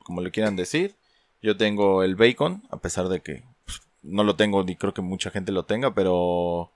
como 0.05 0.21
le 0.21 0.31
quieran 0.31 0.55
decir. 0.57 0.95
Yo 1.43 1.57
tengo 1.57 2.03
el 2.05 2.15
Bacon, 2.15 2.63
a 2.71 2.79
pesar 2.79 3.09
de 3.09 3.21
que 3.21 3.43
no 4.05 4.25
lo 4.25 4.37
tengo 4.37 4.63
ni 4.65 4.77
creo 4.77 4.95
que 4.95 5.03
mucha 5.03 5.31
gente 5.31 5.53
lo 5.53 5.65
tenga, 5.65 5.95
pero 5.95 6.71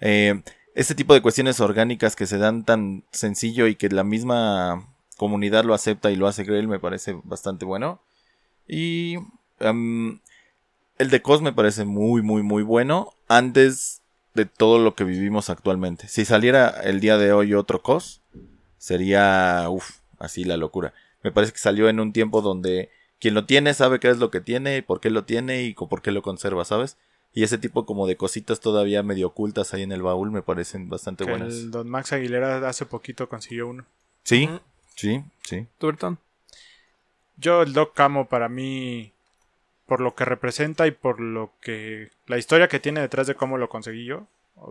eh, 0.00 0.42
este 0.74 0.94
tipo 0.94 1.14
de 1.14 1.22
cuestiones 1.22 1.60
orgánicas 1.60 2.14
que 2.14 2.26
se 2.26 2.38
dan 2.38 2.64
tan 2.64 3.04
sencillo 3.10 3.66
y 3.66 3.74
que 3.74 3.88
la 3.88 4.04
misma 4.04 4.88
comunidad 5.16 5.64
lo 5.64 5.74
acepta 5.74 6.10
y 6.10 6.16
lo 6.16 6.28
hace 6.28 6.46
creer 6.46 6.68
me 6.68 6.78
parece 6.78 7.18
bastante 7.24 7.64
bueno. 7.64 8.00
Y 8.68 9.16
em, 9.58 10.20
el 10.98 11.10
de 11.10 11.22
COS 11.22 11.42
me 11.42 11.52
parece 11.52 11.84
muy, 11.84 12.22
muy, 12.22 12.42
muy 12.42 12.62
bueno. 12.62 13.14
Antes 13.26 14.02
de 14.34 14.46
todo 14.46 14.78
lo 14.78 14.94
que 14.94 15.04
vivimos 15.04 15.50
actualmente. 15.50 16.06
Si 16.06 16.24
saliera 16.24 16.68
el 16.68 17.00
día 17.00 17.18
de 17.18 17.32
hoy 17.32 17.54
otro 17.54 17.82
COS, 17.82 18.20
sería, 18.78 19.66
uff, 19.68 19.96
así 20.18 20.44
la 20.44 20.56
locura. 20.56 20.94
Me 21.24 21.32
parece 21.32 21.52
que 21.52 21.58
salió 21.58 21.88
en 21.88 21.98
un 21.98 22.12
tiempo 22.12 22.40
donde 22.40 22.90
quien 23.20 23.34
lo 23.34 23.44
tiene 23.46 23.74
sabe 23.74 24.00
qué 24.00 24.08
es 24.08 24.18
lo 24.18 24.30
que 24.30 24.40
tiene, 24.40 24.82
por 24.82 25.00
qué 25.00 25.10
lo 25.10 25.24
tiene 25.24 25.62
y 25.62 25.74
por 25.74 26.02
qué 26.02 26.12
lo 26.12 26.22
conserva, 26.22 26.64
¿sabes? 26.64 26.96
Y 27.34 27.42
ese 27.42 27.58
tipo 27.58 27.84
como 27.84 28.06
de 28.06 28.16
cositas 28.16 28.60
todavía 28.60 29.02
medio 29.02 29.28
ocultas 29.28 29.74
ahí 29.74 29.82
en 29.82 29.92
el 29.92 30.02
baúl 30.02 30.30
me 30.30 30.42
parecen 30.42 30.88
bastante 30.88 31.24
Que 31.24 31.30
buenas. 31.30 31.54
el 31.54 31.70
Don 31.70 31.88
Max 31.88 32.12
Aguilera 32.12 32.66
hace 32.68 32.86
poquito 32.86 33.28
consiguió 33.28 33.68
uno. 33.68 33.84
Sí, 34.24 34.48
sí, 34.94 35.22
sí. 35.42 35.66
¿Tú, 35.78 35.86
Bertón? 35.88 36.18
Yo, 37.36 37.62
el 37.62 37.72
Doc 37.72 37.94
Camo, 37.94 38.28
para 38.28 38.48
mí, 38.48 39.12
por 39.86 40.00
lo 40.00 40.14
que 40.14 40.24
representa 40.24 40.86
y 40.86 40.90
por 40.90 41.20
lo 41.20 41.52
que. 41.60 42.10
La 42.26 42.38
historia 42.38 42.68
que 42.68 42.80
tiene 42.80 43.00
detrás 43.00 43.26
de 43.26 43.34
cómo 43.36 43.58
lo 43.58 43.68
conseguí 43.68 44.04
yo, 44.04 44.26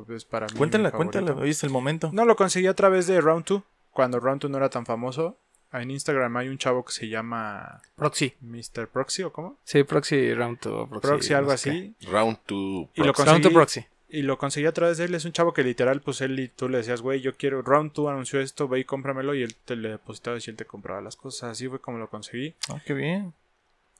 es 0.09 0.25
para 0.25 0.47
mí. 0.47 0.53
Cuéntala, 0.57 0.91
cuéntala, 0.91 1.33
hoy 1.33 1.51
es 1.51 1.63
el 1.63 1.69
momento. 1.69 2.09
No, 2.11 2.25
lo 2.25 2.35
conseguí 2.35 2.67
a 2.67 2.73
través 2.73 3.07
de 3.07 3.21
Round 3.21 3.45
2, 3.45 3.61
cuando 3.91 4.19
Round 4.19 4.41
2 4.41 4.51
no 4.51 4.57
era 4.57 4.69
tan 4.69 4.85
famoso. 4.85 5.37
En 5.73 5.91
Instagram 5.91 6.35
hay 6.37 6.47
un 6.47 6.57
chavo 6.57 6.83
que 6.85 6.93
se 6.93 7.09
llama 7.09 7.81
Proxy. 7.95 8.33
Mr. 8.41 8.87
Proxy 8.87 9.23
o 9.23 9.33
cómo? 9.33 9.57
Sí, 9.63 9.83
Proxy 9.83 10.33
Round 10.33 10.59
to 10.59 10.87
Proxy. 10.89 11.07
Proxy, 11.07 11.33
algo 11.33 11.51
así. 11.51 11.95
Round 12.09 12.37
2. 12.47 12.89
Y 12.95 13.03
lo 13.03 13.13
qué. 13.13 13.23
Round 13.25 13.43
to 13.43 13.51
Proxy. 13.51 13.85
y 14.09 14.21
lo 14.21 14.37
conseguí 14.37 14.65
a 14.65 14.71
través 14.71 14.97
de 14.97 15.05
él. 15.05 15.15
Es 15.15 15.25
un 15.25 15.33
chavo 15.33 15.53
que 15.53 15.63
literal, 15.63 16.01
pues 16.01 16.21
él 16.21 16.39
y 16.39 16.47
tú 16.47 16.69
le 16.69 16.77
decías, 16.77 17.01
güey, 17.01 17.19
yo 17.21 17.35
quiero. 17.35 17.61
Round 17.61 17.91
2 17.93 18.09
anunció 18.09 18.39
esto, 18.39 18.67
ve 18.69 18.79
y 18.79 18.83
cómpramelo. 18.85 19.35
Y 19.35 19.43
él 19.43 19.55
te 19.55 19.75
le 19.75 19.89
depositaba 19.89 20.37
y 20.37 20.49
él 20.49 20.55
te 20.55 20.65
compraba 20.65 21.01
las 21.01 21.15
cosas. 21.17 21.51
Así 21.51 21.67
fue 21.67 21.81
como 21.81 21.97
lo 21.97 22.09
conseguí. 22.09 22.55
Ah, 22.69 22.79
qué 22.85 22.93
bien. 22.93 23.33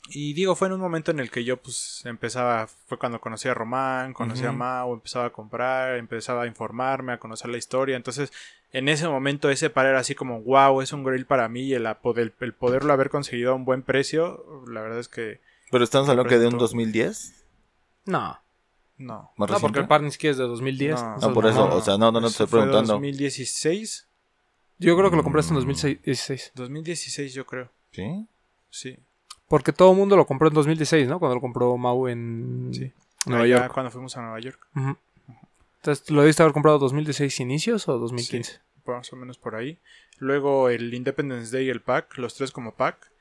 Y 0.09 0.33
digo, 0.33 0.55
fue 0.55 0.69
en 0.69 0.73
un 0.75 0.79
momento 0.79 1.11
en 1.11 1.19
el 1.19 1.29
que 1.29 1.43
yo 1.43 1.57
pues 1.57 2.01
empezaba, 2.05 2.67
fue 2.67 2.97
cuando 2.97 3.19
conocí 3.19 3.49
a 3.49 3.53
Román, 3.53 4.13
conocí 4.13 4.45
a 4.45 4.49
Ujú. 4.51 4.57
Mao, 4.57 4.93
empezaba 4.93 5.25
a 5.25 5.29
comprar, 5.31 5.97
empezaba 5.97 6.43
a 6.43 6.47
informarme, 6.47 7.11
a 7.11 7.17
conocer 7.19 7.49
la 7.49 7.57
historia. 7.57 7.97
Entonces, 7.97 8.31
en 8.73 8.89
ese 8.89 9.07
momento 9.07 9.49
ese 9.49 9.69
par 9.69 9.85
era 9.85 9.99
así 9.99 10.13
como, 10.15 10.41
wow, 10.41 10.81
es 10.81 10.91
un 10.93 11.03
grill 11.03 11.25
para 11.25 11.47
mí 11.47 11.61
y 11.61 11.73
el, 11.73 11.85
el, 11.85 12.33
el 12.39 12.53
poderlo 12.53 12.93
haber 12.93 13.09
conseguido 13.09 13.51
a 13.51 13.55
un 13.55 13.65
buen 13.65 13.81
precio, 13.81 14.63
la 14.67 14.81
verdad 14.81 14.99
es 14.99 15.07
que 15.07 15.39
Pero 15.71 15.83
estamos 15.83 16.09
hablando 16.09 16.29
que 16.29 16.37
de 16.37 16.47
un 16.47 16.53
Representó. 16.53 16.63
2010. 16.65 17.45
No. 18.05 18.39
no. 18.97 19.31
¿Más 19.37 19.49
No, 19.49 19.59
porque 19.59 19.79
el 19.79 19.87
par 19.87 20.01
ni 20.01 20.11
siquiera 20.11 20.31
es 20.31 20.37
de 20.37 20.43
2010. 20.45 20.95
No. 20.95 21.01
No, 21.01 21.13
Entonces, 21.15 21.33
por 21.33 21.45
eso, 21.47 21.67
no. 21.69 21.75
o 21.75 21.81
sea, 21.81 21.97
no, 21.97 22.11
no, 22.11 22.19
no 22.21 22.27
te 22.27 22.31
estoy 22.31 22.47
fue 22.47 22.59
preguntando. 22.59 22.93
2016, 22.93 24.07
Yo 24.79 24.95
creo 24.97 25.09
que 25.09 25.15
lo 25.17 25.23
compraste 25.23 25.49
en 25.51 25.55
2016. 25.55 26.51
2016 26.55 27.33
yo 27.33 27.45
creo, 27.45 27.69
¿Sí? 27.91 28.27
sí. 28.69 28.97
Porque 29.47 29.71
todo 29.71 29.91
el 29.91 29.97
mundo 29.97 30.15
lo 30.17 30.25
compró 30.27 30.49
en 30.49 30.53
2016, 30.55 31.07
¿no? 31.07 31.19
Cuando 31.19 31.35
lo 31.35 31.41
compró 31.41 31.75
Mau 31.77 32.07
en 32.09 32.69
Sí. 32.73 32.91
Nueva 33.25 33.43
Allá 33.45 33.57
York. 33.59 33.73
cuando 33.73 33.91
fuimos 33.91 34.15
a 34.17 34.21
Nueva 34.21 34.39
York, 34.39 34.59
Ujú. 34.75 34.97
Entonces, 35.87 36.11
¿lo 36.11 36.19
debiste 36.19 36.43
haber 36.43 36.51
comprado 36.51 36.79
2016 36.79 37.39
inicios 37.39 37.87
o 37.87 37.97
2015? 37.97 38.59
más 38.85 39.11
o 39.13 39.15
menos 39.15 39.37
por 39.37 39.55
ahí. 39.55 39.79
Luego 40.17 40.69
el 40.69 40.93
Independence 40.93 41.55
Day 41.55 41.67
y 41.67 41.69
el 41.69 41.81
pack, 41.81 42.17
los 42.17 42.35
tres 42.35 42.51
como 42.51 42.75
pack. 42.75 43.11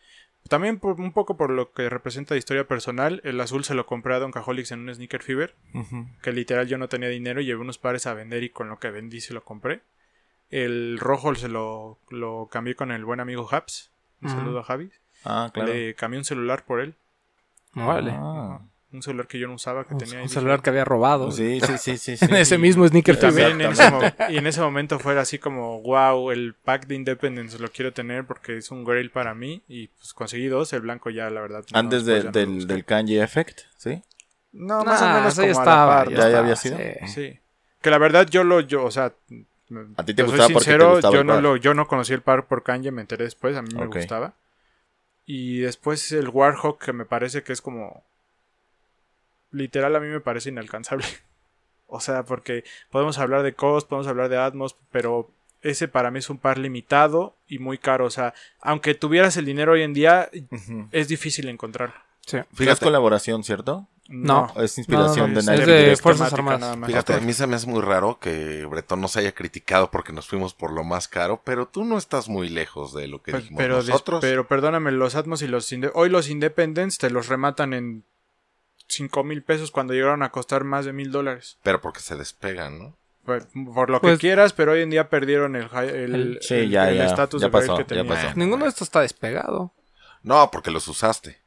También 0.49 0.79
por, 0.79 1.01
un 1.01 1.13
poco 1.13 1.37
por 1.37 1.51
lo 1.51 1.73
que 1.73 1.89
representa 1.89 2.35
de 2.35 2.39
historia 2.39 2.67
personal, 2.67 3.21
el 3.25 3.41
azul 3.41 3.65
se 3.65 3.75
lo 3.75 3.87
compré 3.87 4.15
a 4.15 4.19
Don 4.21 4.33
Cajolix 4.33 4.73
en 4.73 4.81
un 4.81 4.95
Sneaker 4.95 5.23
Fever, 5.23 5.55
que 6.23 6.33
literal 6.33 6.67
yo 6.67 6.79
no 6.79 6.89
tenía 6.89 7.09
dinero 7.09 7.41
y 7.41 7.47
llevé 7.47 7.61
unos 7.61 7.79
pares 7.79 8.07
a 8.07 8.15
vender 8.15 8.43
y 8.45 8.51
con 8.51 8.69
lo 8.69 8.79
que 8.79 8.91
vendí 8.91 9.21
se 9.21 9.35
lo 9.35 9.45
compré. 9.45 9.83
El 10.51 10.99
rojo 10.99 11.35
se 11.35 11.49
lo, 11.49 11.99
lo 12.11 12.49
cambié 12.51 12.75
con 12.75 12.91
el 12.91 13.05
buen 13.05 13.21
amigo 13.21 13.49
Haps. 13.51 13.91
Un 14.23 14.31
saludo 14.31 14.61
a 14.61 14.65
Javi. 14.65 14.91
Ah, 15.25 15.51
claro. 15.53 15.73
Le 15.73 15.95
cambié 15.95 16.19
un 16.19 16.25
celular 16.25 16.65
por 16.65 16.81
él. 16.81 16.95
No 17.75 17.89
vale. 17.89 18.13
Ah. 18.15 18.61
Un 18.97 19.03
celular 19.03 19.27
que 19.27 19.39
yo 19.39 19.47
no 19.47 19.55
usaba, 19.55 19.85
que 19.85 19.93
un, 19.93 19.99
tenía 20.01 20.17
ahí 20.19 20.23
un 20.23 20.29
celular 20.31 20.63
que 20.63 20.71
había 20.71 20.85
robado. 20.87 21.31
Sí, 21.31 21.61
sí, 21.61 21.77
sí, 21.79 21.99
sí. 21.99 22.17
sí. 22.17 22.25
en 22.31 22.35
ese 22.37 22.57
mismo 22.57 22.89
sneaker 22.89 23.19
También 23.19 23.61
en 23.61 23.73
ese 23.73 23.85
y 24.31 24.39
en 24.39 24.47
ese 24.47 24.61
momento 24.63 24.99
fue 24.99 25.19
así 25.19 25.39
como, 25.39 25.83
wow, 25.83 26.31
el 26.31 26.55
pack 26.55 26.87
de 26.87 26.95
Independence 26.95 27.59
lo 27.59 27.69
quiero 27.69 27.93
tener 27.93 28.25
porque 28.25 28.57
es 28.57 28.71
un 28.71 28.85
grail 28.85 29.11
para 29.11 29.35
mí. 29.35 29.63
Y 29.69 29.89
pues 29.89 30.15
conseguí 30.15 30.47
dos, 30.47 30.73
el 30.73 30.81
blanco 30.81 31.11
ya, 31.11 31.29
la 31.31 31.43
verdad. 31.43 31.65
no, 31.73 31.79
Antes 31.79 32.07
de- 32.07 32.25
no 32.25 32.31
del, 32.33 32.67
del 32.67 32.85
Kanye 32.87 33.23
Effect, 33.23 33.61
¿sí? 33.77 34.03
No, 34.53 34.83
más 34.85 35.03
o 35.03 35.05
Nah, 35.05 35.15
menos 35.19 35.33
eso 35.35 35.43
ya 35.43 35.53
como 35.53 35.61
a 35.61 35.65
la 35.67 35.71
estaba, 35.73 35.97
par, 35.97 36.09
ya- 36.09 36.11
¿no? 36.11 36.17
ya 36.21 36.27
estaba, 36.27 36.43
había 36.43 36.57
sido. 36.57 36.79
sí. 36.79 37.09
Sí. 37.13 37.39
Que 37.83 37.91
la 37.91 37.99
verdad 37.99 38.27
yo 38.31 38.43
lo, 38.45 38.61
yo, 38.61 38.85
o 38.85 38.91
sea... 38.91 39.13
A 39.97 40.05
ti 40.05 40.15
te 40.15 40.23
soy 40.23 40.31
gustaba 40.31 40.49
porque 40.49 40.53
te 40.53 40.61
sincero, 40.65 40.91
gustaba 40.93 41.15
yo 41.15 41.25
no 41.25 41.41
lo, 41.41 41.57
yo 41.57 41.75
no 41.75 41.87
conocí 41.87 42.13
el 42.15 42.23
par 42.23 42.47
por 42.47 42.63
Kanye, 42.63 42.91
me 42.93 43.03
enteré 43.03 43.25
después, 43.25 43.55
a 43.57 43.63
mí 43.63 43.75
me 43.75 43.87
gustaba. 43.87 44.33
Y 45.27 45.59
después 45.59 46.13
el 46.13 46.29
Warhawk, 46.29 46.83
que 46.83 46.93
me 46.93 47.05
parece 47.05 47.43
que 47.43 47.53
es 47.53 47.61
como... 47.61 48.05
Literal 49.51 49.95
a 49.97 50.01
mí 50.01 50.09
me 50.09 50.21
parece 50.21 50.49
inalcanzable. 50.51 51.05
o 51.87 52.01
sea, 52.01 52.25
porque 52.25 52.65
podemos 52.91 53.19
hablar 53.19 53.43
de 53.43 53.55
Cost, 53.55 53.89
podemos 53.89 54.07
hablar 54.09 54.29
de 54.29 54.39
Atmos, 54.39 54.77
pero 54.91 55.31
ese 55.63 55.89
para 55.89 56.11
mí 56.11 56.19
es 56.21 56.31
un 56.31 56.39
par 56.39 56.59
limitado 56.59 57.37
y 57.49 57.59
muy 57.59 57.79
caro. 57.79 58.05
O 58.07 58.11
sea, 58.11 58.35
aunque 58.61 58.95
tuvieras 58.95 59.37
el 59.37 59.45
dinero 59.47 59.73
hoy 59.73 59.83
en 59.83 59.95
día, 59.95 60.29
es 60.93 61.09
difícil 61.09 61.49
encontrar. 61.49 62.05
Sí. 62.27 62.39
Fíjate, 62.55 62.85
colaboración, 62.85 63.45
¿cierto? 63.45 63.87
No. 64.09 64.53
Es 64.57 64.79
inspiración 64.79 65.33
No, 65.33 65.41
no, 65.41 65.47
de 65.47 65.55
es 65.55 65.61
Nike. 65.61 65.71
de. 65.91 65.97
Fuerzas 65.97 66.33
Armadas. 66.33 66.61
nada 66.61 66.77
más. 66.77 66.89
fíjate, 66.89 67.15
a 67.15 67.21
mí 67.21 67.33
se 67.33 67.47
me 67.47 67.57
hace 67.57 67.67
muy 67.67 67.81
raro 67.81 68.19
que 68.21 68.65
Bretón 68.67 69.01
nos 69.01 69.17
haya 69.17 69.33
criticado 69.33 69.91
porque 69.91 70.13
nos 70.13 70.27
fuimos 70.29 70.55
por 70.55 70.73
lo 70.73 70.85
más 70.85 71.09
caro, 71.09 71.41
pero 71.45 71.67
tú 71.67 71.85
no 71.85 71.99
estás 71.99 72.29
muy 72.29 72.49
lejos 72.49 72.93
de 72.93 73.09
lo 73.09 73.23
que 73.23 73.33
Pues, 73.33 73.45
dijimos 73.45 73.63
pero, 73.63 73.77
nosotros. 73.77 74.21
pero 74.21 74.47
perdóname, 74.47 74.91
los 74.93 75.15
Atmos 75.17 75.43
y 75.43 75.49
los 75.49 75.73
hoy 75.95 76.09
los 76.09 76.29
Independents 76.29 76.99
te 76.99 77.11
los 77.11 77.29
rematan 77.29 77.75
en 77.75 78.05
5 78.89 79.25
mil 79.25 79.43
pesos 79.43 79.71
cuando 79.71 79.93
llegaron 79.95 80.23
a 80.23 80.31
costar 80.31 80.65
más 80.65 80.85
de 80.85 80.93
mil 80.93 81.11
dólares. 81.13 81.59
Pero 81.63 81.81
porque 81.81 82.01
se 82.01 82.17
despegan, 82.17 82.79
¿no? 82.79 82.97
Por, 83.25 83.47
por 83.75 83.91
lo 83.91 84.01
Pues- 84.01 84.15
que 84.15 84.21
quieras, 84.21 84.53
pero 84.53 84.73
hoy 84.73 84.83
en 84.83 84.91
día 84.91 85.09
perdieron 85.11 85.57
el 85.57 85.69
el 85.75 86.15
El- 86.15 86.39
Sí, 86.43 86.55
el- 86.55 86.71
ya, 86.71 86.89
el 86.91 86.99
ya, 86.99 87.07
estatus 87.07 87.41
ya 87.43 87.49
de 87.49 87.53
pasó, 87.53 87.77
que 87.77 87.83
ya 87.83 87.87
tenía. 88.03 88.07
pasó. 88.07 88.29
Ninguno 88.37 88.65
de 88.65 88.69
estos 88.71 88.87
está 88.87 89.01
despegado. 89.01 89.73
No, 90.23 90.51
porque 90.51 90.71
los 90.71 90.87
usaste. 90.89 91.39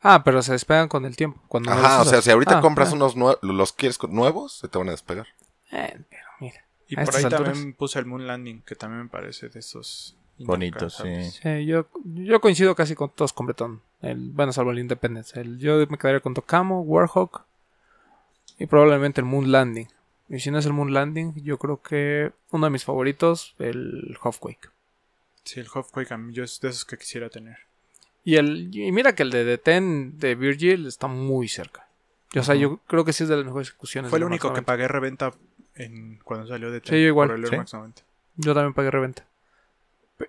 Ah, 0.00 0.22
pero 0.22 0.42
se 0.42 0.52
despegan 0.52 0.86
con 0.88 1.04
el 1.04 1.16
tiempo. 1.16 1.42
Cuando 1.48 1.72
Ajá, 1.72 2.02
o 2.02 2.04
sea, 2.04 2.22
si 2.22 2.30
ahorita 2.30 2.58
Ah, 2.58 2.60
compras 2.60 2.90
ah. 2.92 2.94
unos 2.94 3.16
nue- 3.16 3.38
los 3.42 3.72
quieres 3.72 3.98
nuevos, 4.08 4.58
se 4.58 4.68
te 4.68 4.78
van 4.78 4.88
a 4.88 4.92
despegar. 4.92 5.26
Eh, 5.72 5.98
pero 6.08 6.22
mira. 6.38 6.64
Y 6.86 6.94
por 6.94 7.16
ahí 7.16 7.24
alturas. 7.24 7.44
también 7.52 7.74
puse 7.74 7.98
el 7.98 8.06
Moon 8.06 8.26
Landing, 8.28 8.62
que 8.62 8.76
también 8.76 9.02
me 9.02 9.08
parece 9.08 9.48
de 9.48 9.58
esos 9.58 10.16
Bonitos, 10.38 10.96
sí. 11.02 11.66
yo, 11.66 11.86
yo 12.04 12.40
coincido 12.40 12.74
casi 12.74 12.94
con 12.94 13.10
todos 13.10 13.32
con 13.32 13.46
Bretón. 13.46 13.80
El, 14.02 14.30
bueno, 14.30 14.52
salvo 14.52 14.70
el 14.70 14.78
Independence. 14.78 15.38
El, 15.40 15.58
yo 15.58 15.78
me 15.88 15.98
quedaría 15.98 16.20
con 16.20 16.34
Tocamo, 16.34 16.82
Warhawk 16.82 17.42
y 18.58 18.66
probablemente 18.66 19.20
el 19.20 19.24
Moon 19.26 19.50
Landing. 19.50 19.88
Y 20.28 20.40
si 20.40 20.50
no 20.50 20.58
es 20.58 20.66
el 20.66 20.72
Moon 20.72 20.92
Landing, 20.92 21.34
yo 21.42 21.58
creo 21.58 21.80
que 21.82 22.32
uno 22.50 22.66
de 22.66 22.70
mis 22.70 22.84
favoritos, 22.84 23.54
el 23.58 24.16
Halfquake. 24.22 24.70
Sí, 25.44 25.60
el 25.60 25.66
Halfquake 25.72 26.12
a 26.12 26.18
mí 26.18 26.32
yo 26.32 26.44
es 26.44 26.60
de 26.60 26.68
esos 26.68 26.84
que 26.84 26.98
quisiera 26.98 27.30
tener. 27.30 27.56
Y, 28.24 28.36
el, 28.36 28.68
y 28.74 28.92
mira 28.92 29.14
que 29.14 29.22
el 29.22 29.30
de 29.30 29.44
Deten 29.44 30.18
de 30.18 30.34
Virgil 30.34 30.86
está 30.86 31.06
muy 31.06 31.48
cerca. 31.48 31.88
O 32.36 32.42
sea, 32.42 32.54
yo 32.54 32.76
creo 32.86 33.04
que 33.06 33.14
sí 33.14 33.22
es 33.22 33.30
de 33.30 33.36
las 33.36 33.46
mejores 33.46 33.68
ejecuciones. 33.68 34.10
Fue 34.10 34.18
el 34.18 34.24
único 34.24 34.48
Max 34.48 34.54
que 34.60 34.60
90. 34.60 34.66
pagué 34.72 34.86
reventa 34.88 35.32
en, 35.76 36.18
cuando 36.24 36.46
salió 36.46 36.70
de 36.70 36.80
Sí, 36.80 36.90
yo 36.90 36.96
igual. 36.98 37.28
por 37.28 37.36
el 37.38 37.44
Air 37.44 37.50
Sí. 37.52 37.56
Max 37.56 37.72
90. 37.74 38.02
Yo 38.36 38.52
también 38.54 38.74
pagué 38.74 38.90
reventa. 38.90 39.24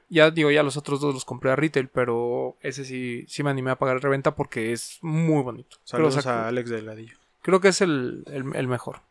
Ya 0.10 0.30
digo, 0.32 0.52
ya 0.52 0.62
los 0.64 0.78
otros 0.78 1.00
dos 1.02 1.14
los 1.14 1.26
compré 1.26 1.52
a 1.52 1.56
retail, 1.56 1.88
pero 1.88 2.56
ese 2.62 2.86
sí, 2.86 3.26
sí 3.28 3.42
me 3.44 3.50
animé 3.50 3.72
a 3.72 3.76
pagar 3.78 4.00
reventa 4.02 4.36
porque 4.36 4.72
es 4.72 5.00
muy 5.02 5.42
bonito. 5.42 5.78
Creo, 5.78 5.88
Saludos 6.12 6.18
o 6.18 6.22
sea, 6.22 6.44
a 6.46 6.48
Alex 6.50 6.70
Delgadillo. 6.70 7.18
creo 7.42 7.60
que 7.60 7.70
es 7.70 7.82
el, 7.82 8.24
el- 8.28 8.56
el 8.56 8.68
mejor. 8.68 9.02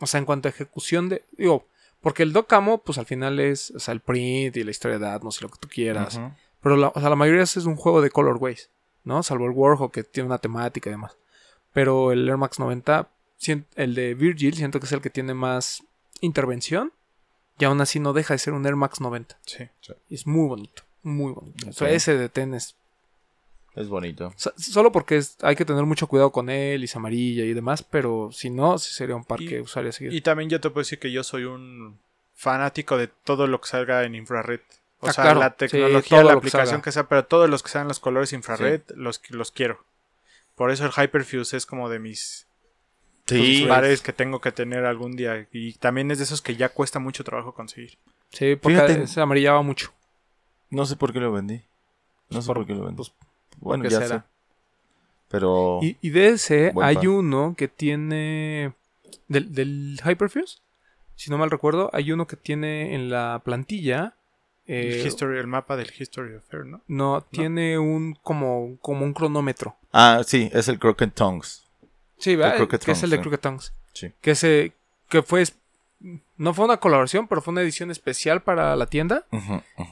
O 0.00 0.06
sea, 0.06 0.18
en 0.18 0.24
cuanto 0.24 0.48
a 0.48 0.50
ejecución 0.50 1.08
de... 1.08 1.24
Digo, 1.38 1.66
porque 2.00 2.24
el 2.24 2.32
Doc 2.32 2.48
Camo, 2.48 2.78
pues 2.78 2.98
al 2.98 3.06
final 3.06 3.38
es 3.38 3.70
o 3.70 3.78
sea, 3.78 3.92
el 3.92 4.00
print 4.00 4.56
y 4.56 4.64
la 4.64 4.72
historia 4.72 4.98
de 4.98 5.06
Atmos 5.08 5.38
y 5.40 5.44
lo 5.44 5.48
que 5.50 5.58
tú 5.60 5.68
quieras. 5.68 6.18
Pero 6.60 6.76
la, 6.76 6.88
o 6.88 6.98
sea, 7.00 7.08
la 7.10 7.16
mayoría 7.16 7.42
es 7.42 7.56
un 7.58 7.76
juego 7.76 8.00
de 8.02 8.10
colorways, 8.10 8.70
¿no? 9.04 9.22
Salvo 9.22 9.46
el 9.46 9.52
Warhol 9.52 9.92
que 9.92 10.02
tiene 10.02 10.26
una 10.26 10.38
temática 10.38 10.90
y 10.90 10.92
demás. 10.94 11.16
Pero 11.72 12.10
el 12.10 12.28
Air 12.28 12.36
Max 12.38 12.58
90, 12.58 13.08
sien- 13.38 13.66
el 13.76 13.94
de 13.94 14.14
Virgil, 14.14 14.54
siento 14.56 14.80
que 14.80 14.86
es 14.86 14.92
el 14.92 15.00
que 15.00 15.10
tiene 15.10 15.34
más 15.34 15.84
intervención. 16.20 16.92
Y 17.62 17.64
aún 17.64 17.80
así 17.80 18.00
no 18.00 18.12
deja 18.12 18.34
de 18.34 18.38
ser 18.38 18.54
un 18.54 18.66
Air 18.66 18.74
Max 18.74 19.00
90. 19.00 19.38
Sí. 19.46 19.68
Es 20.10 20.26
muy 20.26 20.48
bonito, 20.48 20.82
muy 21.04 21.32
bonito. 21.32 21.70
O 21.70 21.72
sea, 21.72 21.90
ese 21.90 22.16
de 22.16 22.28
tenis. 22.28 22.74
Es 23.76 23.88
bonito. 23.88 24.32
so- 24.36 24.52
Solo 24.56 24.90
porque 24.90 25.16
es- 25.18 25.36
hay 25.42 25.54
que 25.54 25.64
tener 25.64 25.84
mucho 25.84 26.08
cuidado 26.08 26.32
con 26.32 26.50
él 26.50 26.80
y 26.82 26.86
es 26.86 26.96
amarilla 26.96 27.44
y 27.44 27.54
demás. 27.54 27.84
Pero 27.84 28.30
si 28.32 28.50
no, 28.50 28.78
sí 28.78 28.92
sería 28.92 29.14
un 29.14 29.24
par 29.24 29.38
que 29.38 29.60
usaría 29.60 29.92
seguido. 29.92 30.12
Y 30.12 30.22
también 30.22 30.50
yo 30.50 30.60
te 30.60 30.70
puedo 30.70 30.82
decir 30.82 30.98
que 30.98 31.12
yo 31.12 31.22
soy 31.22 31.44
un 31.44 32.00
fanático 32.34 32.96
de 32.98 33.06
todo 33.06 33.46
lo 33.46 33.60
que 33.60 33.68
salga 33.68 34.02
en 34.02 34.16
infrared. 34.16 34.58
O 34.98 35.06
Ah, 35.06 35.12
sea, 35.12 35.22
claro. 35.22 35.38
la 35.38 35.54
tecnología, 35.54 36.24
la 36.24 36.32
que 36.32 36.38
aplicación 36.38 36.82
que 36.82 36.90
sea, 36.90 37.08
pero 37.08 37.24
todos 37.26 37.48
los 37.48 37.62
que 37.62 37.70
sean 37.70 37.86
los 37.86 38.00
colores 38.00 38.32
infrared, 38.32 38.82
los, 38.96 39.20
los 39.30 39.52
quiero. 39.52 39.84
Por 40.56 40.72
eso 40.72 40.84
el 40.84 40.90
Hyperfuse 40.90 41.56
es 41.56 41.64
como 41.64 41.88
de 41.88 42.00
mis 42.00 42.48
Sí. 43.26 43.64
pares 43.68 44.02
que 44.02 44.12
tengo 44.12 44.40
que 44.40 44.52
tener 44.52 44.84
algún 44.84 45.16
día. 45.16 45.46
Y 45.52 45.74
también 45.74 46.10
es 46.10 46.18
de 46.18 46.24
esos 46.24 46.42
que 46.42 46.56
ya 46.56 46.68
cuesta 46.70 46.98
mucho 46.98 47.24
trabajo 47.24 47.54
conseguir. 47.54 47.96
Sí, 48.30 48.56
porque 48.56 48.76
Fíjate. 48.78 49.06
se 49.06 49.20
amarillaba 49.20 49.62
mucho. 49.62 49.92
No 50.70 50.86
sé 50.86 50.96
por 50.96 51.12
qué 51.12 51.20
lo 51.20 51.32
vendí. 51.32 51.62
No 52.30 52.40
sé 52.42 52.46
Por- 52.46 52.56
por, 52.58 52.66
qué 52.66 52.74
lo 52.74 52.80
vendí. 52.84 52.96
pues, 52.96 53.12
bueno, 53.58 53.84
¿qué 53.84 53.90
ya 53.90 53.98
será? 54.00 54.18
sé. 54.20 54.24
Pero. 55.28 55.78
Y, 55.82 55.96
y 56.00 56.10
de 56.10 56.28
ese 56.30 56.72
hay 56.82 56.96
par. 56.96 57.08
uno 57.08 57.54
que 57.56 57.68
tiene. 57.68 58.72
Del, 59.28 59.52
del 59.54 60.00
Hyperfuse, 60.04 60.58
si 61.16 61.30
no 61.30 61.38
mal 61.38 61.50
recuerdo, 61.50 61.90
hay 61.92 62.12
uno 62.12 62.26
que 62.26 62.36
tiene 62.36 62.94
en 62.94 63.08
la 63.10 63.40
plantilla. 63.44 64.14
eh, 64.66 64.98
el, 65.00 65.06
history, 65.06 65.38
el 65.38 65.46
mapa 65.46 65.76
del 65.76 65.90
History 65.96 66.34
of 66.34 66.52
Air, 66.52 66.66
¿no? 66.66 66.80
no, 66.88 67.20
tiene 67.30 67.78
un 67.78 68.14
como, 68.22 68.76
como 68.80 69.04
un 69.04 69.12
cronómetro. 69.12 69.76
Ah, 69.92 70.22
sí, 70.26 70.50
es 70.52 70.68
el 70.68 70.78
Crooked 70.78 71.10
Tongues. 71.12 71.64
Sí, 72.22 72.36
¿verdad? 72.36 72.56
Crooked 72.56 72.78
Que 72.80 72.92
es 72.92 73.02
el 73.02 73.10
de. 73.10 73.20
Crooked 73.20 73.40
Tongues. 73.40 73.72
Sí. 73.92 74.12
Que, 74.20 74.34
se, 74.34 74.72
que 75.08 75.22
fue. 75.22 75.44
No 76.36 76.52
fue 76.52 76.64
una 76.64 76.78
colaboración, 76.78 77.28
pero 77.28 77.40
fue 77.42 77.52
una 77.52 77.60
edición 77.62 77.92
especial 77.92 78.42
para 78.42 78.74
la 78.74 78.86
tienda. 78.86 79.24